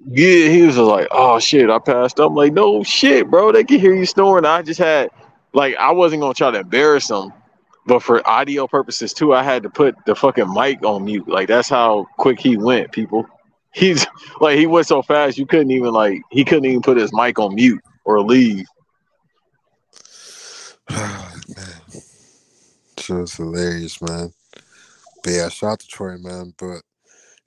Yeah, 0.05 0.49
he 0.49 0.63
was 0.63 0.77
like, 0.77 1.09
"Oh 1.11 1.39
shit, 1.39 1.71
I 1.71 1.79
passed 1.79 2.19
up." 2.19 2.31
I'm 2.31 2.37
like, 2.37 2.53
"No 2.53 2.83
shit, 2.83 3.31
bro. 3.31 3.53
They 3.53 3.65
can 3.65 3.79
hear 3.79 3.95
you 3.95 4.07
snoring." 4.07 4.45
I 4.45 4.63
just 4.63 4.81
had, 4.81 5.11
like, 5.53 5.77
I 5.77 5.93
wasn't 5.93 6.23
gonna 6.23 6.35
try 6.35 6.51
to 6.51 6.61
embarrass 6.61 7.11
him, 7.11 7.33
but 7.87 8.03
for 8.03 8.27
audio 8.29 8.66
purposes 8.66 9.12
too, 9.12 9.35
I 9.35 9.43
had 9.43 9.62
to 9.65 9.70
put 9.70 9.97
the 10.07 10.15
fucking 10.15 10.53
mic 10.53 10.85
on 10.85 11.05
mute. 11.05 11.29
Like 11.29 11.49
that's 11.49 11.69
how 11.69 12.07
quick 12.19 12.41
he 12.41 12.57
went, 12.57 12.93
people. 12.93 13.27
He's 13.74 14.07
like 14.41 14.59
he 14.59 14.66
went 14.66 14.87
so 14.87 15.01
fast 15.01 15.39
you 15.39 15.47
couldn't 15.47 15.70
even 15.70 15.93
like 15.93 16.20
he 16.31 16.45
couldn't 16.45 16.66
even 16.66 16.83
put 16.83 16.99
his 16.99 17.12
mic 17.12 17.39
on 17.39 17.55
mute 17.55 17.81
or 18.05 18.20
leave. 18.20 18.66
man. 20.91 21.43
Just 22.97 23.39
hilarious, 23.39 24.01
man. 24.03 24.33
But 25.24 25.31
yeah, 25.33 25.49
shout 25.49 25.73
out 25.73 25.81
to 25.81 25.87
Troy, 25.87 26.19
man. 26.19 26.53
But 26.59 26.83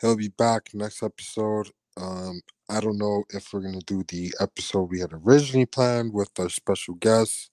he'll 0.02 0.18
be 0.18 0.30
back 0.30 0.70
next 0.74 1.04
episode. 1.04 1.70
Um, 1.96 2.42
I 2.70 2.80
don't 2.80 2.98
know 2.98 3.24
if 3.30 3.54
we're 3.54 3.62
gonna 3.62 3.80
do 3.86 4.04
the 4.08 4.34
episode 4.40 4.90
we 4.90 5.00
had 5.00 5.14
originally 5.14 5.68
planned 5.68 6.12
with 6.12 6.32
our 6.40 6.50
special 6.50 6.96
guest. 6.96 7.52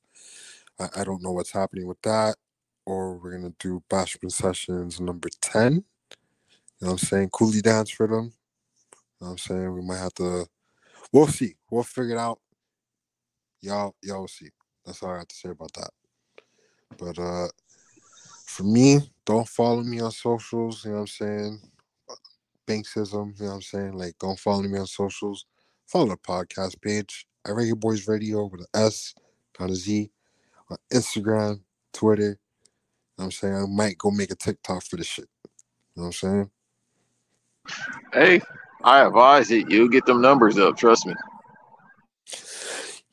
I, 0.83 1.01
I 1.01 1.05
don't 1.05 1.23
know 1.23 1.33
what's 1.33 1.53
happening 1.53 1.87
with 1.87 2.01
that. 2.03 2.37
Or 2.85 3.17
we're 3.17 3.37
gonna 3.37 3.55
do 3.59 3.83
Bashment 3.89 4.33
Sessions 4.33 5.01
number 5.01 5.29
10. 5.41 5.75
You 5.75 5.79
know 5.79 5.83
what 6.81 6.91
I'm 6.93 6.99
saying? 6.99 7.31
Coolie 7.31 7.63
dance 7.63 7.91
for 7.91 8.09
them. 8.09 8.25
You 8.25 8.31
know 9.21 9.27
what 9.27 9.31
I'm 9.31 9.39
saying? 9.39 9.73
We 9.73 9.83
might 9.83 9.99
have 9.99 10.15
to 10.15 10.47
we'll 11.13 11.29
see. 11.29 11.55
We'll 11.71 11.85
figure 11.85 12.17
it 12.17 12.19
out. 12.19 12.41
Y'all, 13.61 13.95
y'all 14.03 14.21
will 14.21 14.29
see. 14.29 14.49
That's 14.85 15.03
all 15.03 15.11
I 15.11 15.19
have 15.19 15.29
to 15.29 15.37
say 15.37 15.51
about 15.51 15.73
that. 15.75 15.91
But 16.99 17.19
uh 17.19 17.49
for 18.47 18.65
me, 18.65 18.99
don't 19.25 19.49
follow 19.49 19.83
me 19.83 20.01
on 20.01 20.11
socials, 20.11 20.85
you 20.85 20.91
know 20.91 20.97
what 20.97 21.01
I'm 21.03 21.07
saying? 21.07 21.61
Banksism, 22.67 23.39
you 23.39 23.45
know 23.45 23.51
what 23.51 23.55
I'm 23.55 23.63
saying? 23.63 23.93
Like 23.93 24.19
don't 24.19 24.39
follow 24.39 24.63
me 24.63 24.79
on 24.79 24.87
socials. 24.87 25.47
Follow 25.87 26.09
the 26.09 26.17
podcast 26.17 26.81
page 26.81 27.27
at 27.47 27.53
Reggae 27.53 27.79
Boys 27.79 28.09
Radio 28.09 28.47
with 28.47 28.63
an 28.63 28.67
S, 28.75 29.15
not 29.59 29.71
a 29.71 29.75
Z, 29.75 30.11
on 30.73 30.79
Instagram, 30.93 31.61
Twitter. 31.93 32.23
You 32.23 33.19
know 33.19 33.25
I'm 33.25 33.31
saying? 33.31 33.55
I 33.55 33.67
might 33.67 33.99
go 33.99 34.11
make 34.11 34.31
a 34.31 34.37
TikTok 34.37 34.83
for 34.85 34.97
this 34.97 35.07
shit. 35.07 35.29
You 35.95 36.03
know 36.03 36.03
what 36.03 36.07
I'm 36.07 36.13
saying? 36.13 36.51
Hey, 38.13 38.41
I 38.83 39.07
advise 39.07 39.51
it. 39.51 39.71
You'll 39.71 39.89
get 39.89 40.07
them 40.07 40.21
numbers 40.21 40.59
up. 40.59 40.77
Trust 40.77 41.07
me. 41.07 41.15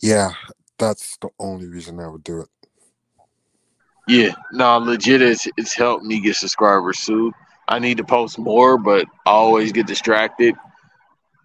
Yeah, 0.02 0.32
that's 0.78 1.18
the 1.18 1.30
only 1.40 1.68
reason 1.68 2.00
I 2.00 2.08
would 2.08 2.24
do 2.24 2.42
it. 2.42 2.48
Yeah, 4.08 4.34
no, 4.54 4.78
legit. 4.78 5.22
It's 5.22 5.48
it's 5.58 5.76
helped 5.76 6.04
me 6.04 6.20
get 6.20 6.36
subscribers 6.36 7.00
too. 7.02 7.32
I 7.68 7.78
need 7.78 7.98
to 7.98 8.04
post 8.04 8.40
more, 8.40 8.78
but 8.78 9.06
I 9.28 9.32
always 9.32 9.72
get 9.72 9.86
distracted 9.86 10.56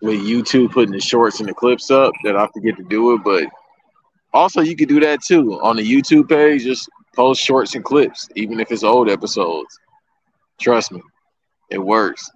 with 0.01 0.21
YouTube 0.21 0.73
putting 0.73 0.93
the 0.93 1.01
shorts 1.01 1.41
and 1.41 1.49
the 1.49 1.55
clips 1.55 1.91
up 1.91 2.13
that 2.23 2.37
I 2.37 2.47
forget 2.55 2.77
to 2.77 2.85
do 2.85 3.15
it. 3.15 3.23
But 3.23 3.49
also, 4.35 4.61
you 4.61 4.77
could 4.77 4.89
do 4.89 5.01
that 5.01 5.23
too 5.23 5.61
on 5.63 5.77
the 5.77 5.83
YouTube 5.83 6.29
page. 6.29 6.65
Just 6.65 6.91
post 7.15 7.41
shorts 7.41 7.75
and 7.75 7.85
clips, 7.85 8.29
even 8.35 8.61
if 8.61 8.71
it's 8.71 8.83
old 8.83 9.09
episodes. 9.09 9.79
Trust 10.61 10.93
me, 10.93 11.01
it 11.71 11.79
works. 11.79 12.29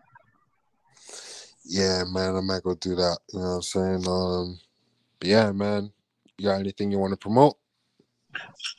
Yeah, 1.64 2.04
man, 2.08 2.36
I 2.36 2.40
might 2.40 2.62
go 2.62 2.74
do 2.74 2.94
that. 2.94 3.18
You 3.32 3.40
know 3.40 3.44
what 3.46 3.54
I'm 3.56 3.62
saying? 3.62 4.08
Um, 4.08 4.58
but 5.18 5.28
yeah, 5.28 5.52
man, 5.52 5.92
you 6.38 6.46
got 6.46 6.60
anything 6.60 6.90
you 6.90 6.98
want 6.98 7.12
to 7.12 7.16
promote? 7.18 7.56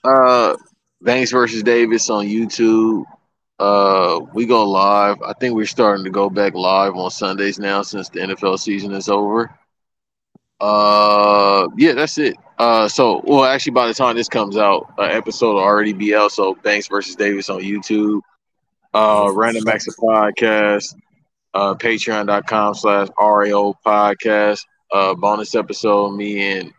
Uh, 0.03 0.55
Banks 1.01 1.31
versus 1.31 1.61
Davis 1.61 2.09
on 2.09 2.25
YouTube. 2.25 3.03
Uh, 3.59 4.21
we 4.33 4.45
go 4.45 4.67
live. 4.67 5.21
I 5.21 5.33
think 5.33 5.53
we're 5.53 5.65
starting 5.65 6.05
to 6.05 6.09
go 6.09 6.29
back 6.29 6.55
live 6.55 6.95
on 6.95 7.11
Sundays 7.11 7.59
now 7.59 7.81
since 7.81 8.07
the 8.09 8.19
NFL 8.21 8.57
season 8.59 8.93
is 8.93 9.09
over. 9.09 9.53
Uh, 10.59 11.67
yeah, 11.77 11.93
that's 11.93 12.17
it. 12.17 12.35
Uh, 12.57 12.87
so 12.87 13.21
well, 13.23 13.45
actually, 13.45 13.71
by 13.71 13.87
the 13.87 13.93
time 13.93 14.15
this 14.15 14.27
comes 14.27 14.57
out, 14.57 14.93
uh, 14.97 15.03
episode 15.03 15.53
will 15.53 15.61
already 15.61 15.93
be 15.93 16.13
out. 16.13 16.31
So 16.31 16.55
Banks 16.55 16.87
versus 16.87 17.15
Davis 17.15 17.49
on 17.49 17.61
YouTube. 17.61 18.21
Uh, 18.93 19.31
Random 19.33 19.65
of 19.67 19.73
Podcast. 19.73 20.95
Uh, 21.53 21.73
Patreon.com 21.75 22.73
slash 22.73 23.07
RAO 23.19 23.73
Podcast. 23.85 24.59
Uh, 24.91 25.13
bonus 25.15 25.55
episode. 25.55 26.11
Me 26.15 26.57
and 26.57 26.73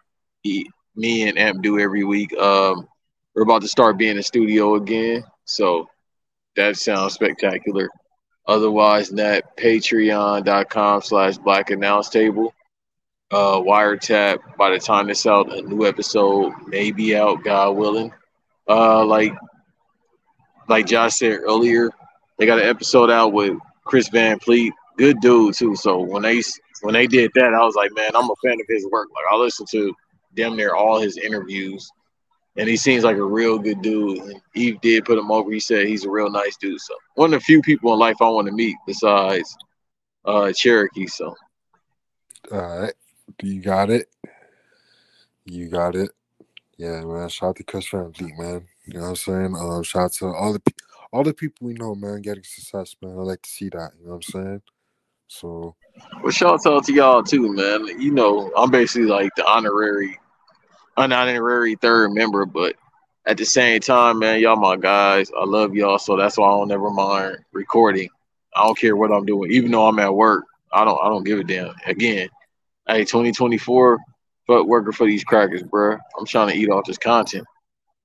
me 0.44 1.28
and 1.28 1.38
Amp 1.38 1.62
do 1.62 1.78
every 1.78 2.04
week. 2.04 2.36
Um, 2.36 2.86
we're 3.34 3.42
about 3.42 3.62
to 3.62 3.68
start 3.68 3.96
being 3.96 4.16
in 4.16 4.22
studio 4.22 4.74
again, 4.74 5.24
so 5.44 5.88
that 6.56 6.76
sounds 6.76 7.14
spectacular. 7.14 7.88
Otherwise, 8.46 9.10
that 9.10 9.56
patreon.com 9.56 11.02
slash 11.02 11.38
black 11.38 11.70
announce 11.70 12.08
table. 12.08 12.52
Uh, 13.30 13.60
wiretap. 13.60 14.38
By 14.56 14.70
the 14.70 14.78
time 14.78 15.06
this 15.06 15.26
out, 15.26 15.56
a 15.56 15.62
new 15.62 15.86
episode 15.86 16.52
may 16.66 16.90
be 16.90 17.16
out, 17.16 17.44
God 17.44 17.76
willing. 17.76 18.12
Uh, 18.68 19.04
like 19.04 19.32
like 20.68 20.86
Josh 20.86 21.16
said 21.16 21.40
earlier, 21.40 21.90
they 22.38 22.46
got 22.46 22.58
an 22.58 22.68
episode 22.68 23.10
out 23.10 23.32
with 23.32 23.56
Chris 23.84 24.08
Van 24.08 24.38
Vliet. 24.38 24.74
Good 24.96 25.20
dude 25.20 25.54
too. 25.54 25.76
So 25.76 26.00
when 26.00 26.22
they 26.22 26.42
when 26.82 26.94
they 26.94 27.06
did 27.06 27.30
that, 27.34 27.54
I 27.54 27.64
was 27.64 27.74
like, 27.74 27.92
man, 27.94 28.10
I'm 28.14 28.30
a 28.30 28.34
fan 28.44 28.60
of 28.60 28.66
his 28.68 28.86
work. 28.90 29.08
Like 29.14 29.24
I 29.30 29.36
listen 29.36 29.66
to 29.70 29.94
damn 30.34 30.56
near 30.56 30.74
all 30.74 31.00
his 31.00 31.16
interviews 31.16 31.90
and 32.56 32.68
he 32.68 32.76
seems 32.76 33.04
like 33.04 33.16
a 33.16 33.24
real 33.24 33.58
good 33.58 33.80
dude. 33.82 34.18
And 34.18 34.40
Eve 34.54 34.80
did 34.80 35.04
put 35.04 35.18
him 35.18 35.30
over. 35.30 35.50
He 35.50 35.60
said 35.60 35.86
he's 35.86 36.04
a 36.04 36.10
real 36.10 36.30
nice 36.30 36.56
dude. 36.56 36.80
So 36.80 36.94
one 37.14 37.32
of 37.32 37.40
the 37.40 37.44
few 37.44 37.62
people 37.62 37.92
in 37.92 37.98
life 37.98 38.16
I 38.20 38.28
want 38.28 38.48
to 38.48 38.52
meet 38.52 38.76
besides 38.86 39.56
uh 40.24 40.52
Cherokee. 40.52 41.06
So 41.06 41.34
all 42.52 42.80
right, 42.80 42.92
you 43.42 43.60
got 43.60 43.90
it. 43.90 44.08
You 45.44 45.68
got 45.68 45.96
it. 45.96 46.10
Yeah, 46.76 47.02
man. 47.02 47.28
Shout 47.28 47.50
out 47.50 47.56
to 47.56 47.64
Chris 47.64 47.88
Van 47.88 48.12
Vliet, 48.12 48.38
man. 48.38 48.66
You 48.86 48.94
know 48.94 49.00
what 49.00 49.08
I'm 49.08 49.16
saying? 49.16 49.56
Um, 49.56 49.82
shout 49.82 50.04
out 50.04 50.12
to 50.14 50.26
all 50.26 50.52
the 50.52 50.62
all 51.12 51.24
the 51.24 51.34
people 51.34 51.66
we 51.66 51.74
know, 51.74 51.94
man, 51.94 52.22
getting 52.22 52.44
success, 52.44 52.94
man. 53.02 53.18
I 53.18 53.22
like 53.22 53.42
to 53.42 53.50
see 53.50 53.68
that. 53.70 53.92
You 53.98 54.06
know 54.06 54.12
what 54.12 54.16
I'm 54.16 54.22
saying? 54.22 54.62
So, 55.28 55.76
well, 56.22 56.32
shout 56.32 56.64
out 56.66 56.84
to 56.84 56.92
y'all 56.92 57.22
too, 57.22 57.52
man. 57.52 57.86
You 58.00 58.12
know, 58.12 58.50
I'm 58.56 58.70
basically 58.70 59.08
like 59.08 59.30
the 59.36 59.46
honorary 59.46 60.18
an 60.96 61.12
honorary 61.12 61.76
third 61.76 62.12
member, 62.12 62.44
but 62.46 62.76
at 63.26 63.36
the 63.36 63.44
same 63.44 63.80
time, 63.80 64.18
man, 64.18 64.40
y'all 64.40 64.56
my 64.56 64.76
guys. 64.76 65.30
I 65.36 65.44
love 65.44 65.74
y'all, 65.74 65.98
so 65.98 66.16
that's 66.16 66.36
why 66.36 66.48
I 66.48 66.58
don't 66.58 66.68
never 66.68 66.90
mind 66.90 67.38
recording. 67.52 68.08
I 68.54 68.64
don't 68.64 68.78
care 68.78 68.96
what 68.96 69.12
I'm 69.12 69.24
doing, 69.24 69.50
even 69.52 69.70
though 69.70 69.86
I'm 69.86 69.98
at 69.98 70.14
work. 70.14 70.44
I 70.72 70.84
don't 70.84 70.98
I 71.02 71.08
don't 71.08 71.24
give 71.24 71.38
a 71.38 71.44
damn. 71.44 71.74
Again, 71.86 72.28
hey, 72.90 73.04
2024, 73.04 73.98
fuck 74.46 74.66
working 74.66 74.92
for 74.92 75.06
these 75.06 75.24
crackers, 75.24 75.62
bro. 75.62 75.96
I'm 76.18 76.26
trying 76.26 76.48
to 76.48 76.56
eat 76.56 76.70
off 76.70 76.84
this 76.84 76.98
content. 76.98 77.46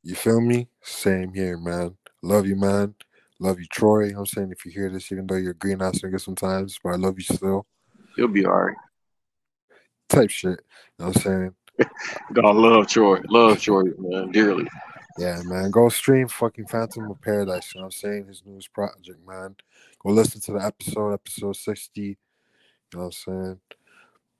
You 0.04 0.16
feel 0.16 0.42
me? 0.42 0.68
Same 0.82 1.34
here, 1.34 1.58
man. 1.58 1.96
Love 2.22 2.46
you, 2.46 2.56
man. 2.56 2.94
Love 3.40 3.60
you, 3.60 3.66
Troy. 3.66 4.12
I'm 4.16 4.26
saying 4.26 4.52
if 4.52 4.66
you 4.66 4.72
hear 4.72 4.90
this, 4.90 5.12
even 5.12 5.28
though 5.28 5.36
you're 5.36 5.52
a 5.52 5.56
green 5.56 5.82
ass 5.82 6.00
nigga 6.00 6.22
sometimes, 6.22 6.80
but 6.84 6.92
I 6.92 6.96
love 6.98 7.18
you 7.18 7.24
still. 7.24 7.66
You'll 8.18 8.28
be 8.28 8.46
all 8.46 8.54
right. 8.54 8.78
Type 10.08 10.30
shit. 10.30 10.62
You 11.00 11.06
know 11.06 11.08
what 11.08 11.18
I'm 11.18 11.22
saying? 11.22 11.56
God 12.34 12.56
love 12.56 12.88
Troy. 12.88 13.20
Love 13.30 13.60
Troy, 13.60 13.84
man, 13.98 14.32
dearly. 14.32 14.68
Yeah, 15.18 15.42
man. 15.46 15.72
Go 15.72 15.90
stream 15.90 16.28
fucking 16.28 16.68
Phantom 16.68 17.10
of 17.10 17.20
Paradise. 17.22 17.74
You 17.74 17.80
know 17.82 17.88
what 17.88 17.96
I'm 17.96 18.00
saying? 18.00 18.28
His 18.28 18.44
newest 18.46 18.72
project, 18.72 19.20
man. 19.28 19.56
Go 20.00 20.12
listen 20.12 20.40
to 20.42 20.54
the 20.54 20.64
episode, 20.64 21.14
episode 21.14 21.56
60. 21.56 22.02
You 22.02 22.16
know 22.94 23.00
what 23.00 23.06
I'm 23.06 23.12
saying? 23.12 23.60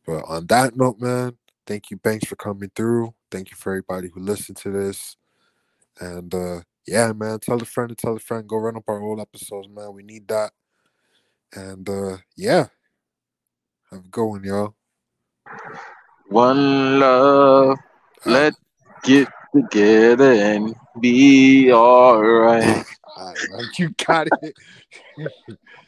But 0.06 0.24
on 0.28 0.46
that 0.48 0.76
note, 0.76 1.00
man, 1.00 1.38
thank 1.66 1.90
you, 1.90 1.98
Banks, 1.98 2.28
for 2.28 2.36
coming 2.36 2.72
through. 2.76 3.14
Thank 3.32 3.50
you 3.50 3.56
for 3.56 3.72
everybody 3.72 4.10
who 4.14 4.20
listened 4.20 4.58
to 4.58 4.72
this. 4.72 5.18
And 6.00 6.34
uh 6.34 6.62
yeah, 6.88 7.12
man, 7.14 7.40
tell 7.40 7.62
a 7.62 7.66
friend 7.66 7.90
to 7.90 7.96
tell 7.96 8.16
a 8.16 8.20
friend. 8.20 8.48
Go 8.48 8.58
run 8.58 8.78
up 8.78 8.84
our 8.88 9.02
old 9.02 9.20
episodes, 9.20 9.68
man. 9.70 9.94
We 9.94 10.04
need 10.04 10.28
that. 10.28 10.52
And 11.54 11.88
uh 11.90 12.18
yeah. 12.38 12.68
Have 13.92 14.06
a 14.06 14.10
good 14.10 14.26
one, 14.26 14.44
y'all. 14.44 14.76
One 16.28 17.00
love, 17.00 17.78
let's 18.26 18.58
get 19.04 19.28
together 19.56 20.34
and 20.34 20.76
be 21.00 21.72
all 21.72 22.22
right. 22.22 22.86
All 23.18 23.34
right, 23.50 23.80
you 23.80 23.92
got 24.06 24.28
it. 24.28 24.54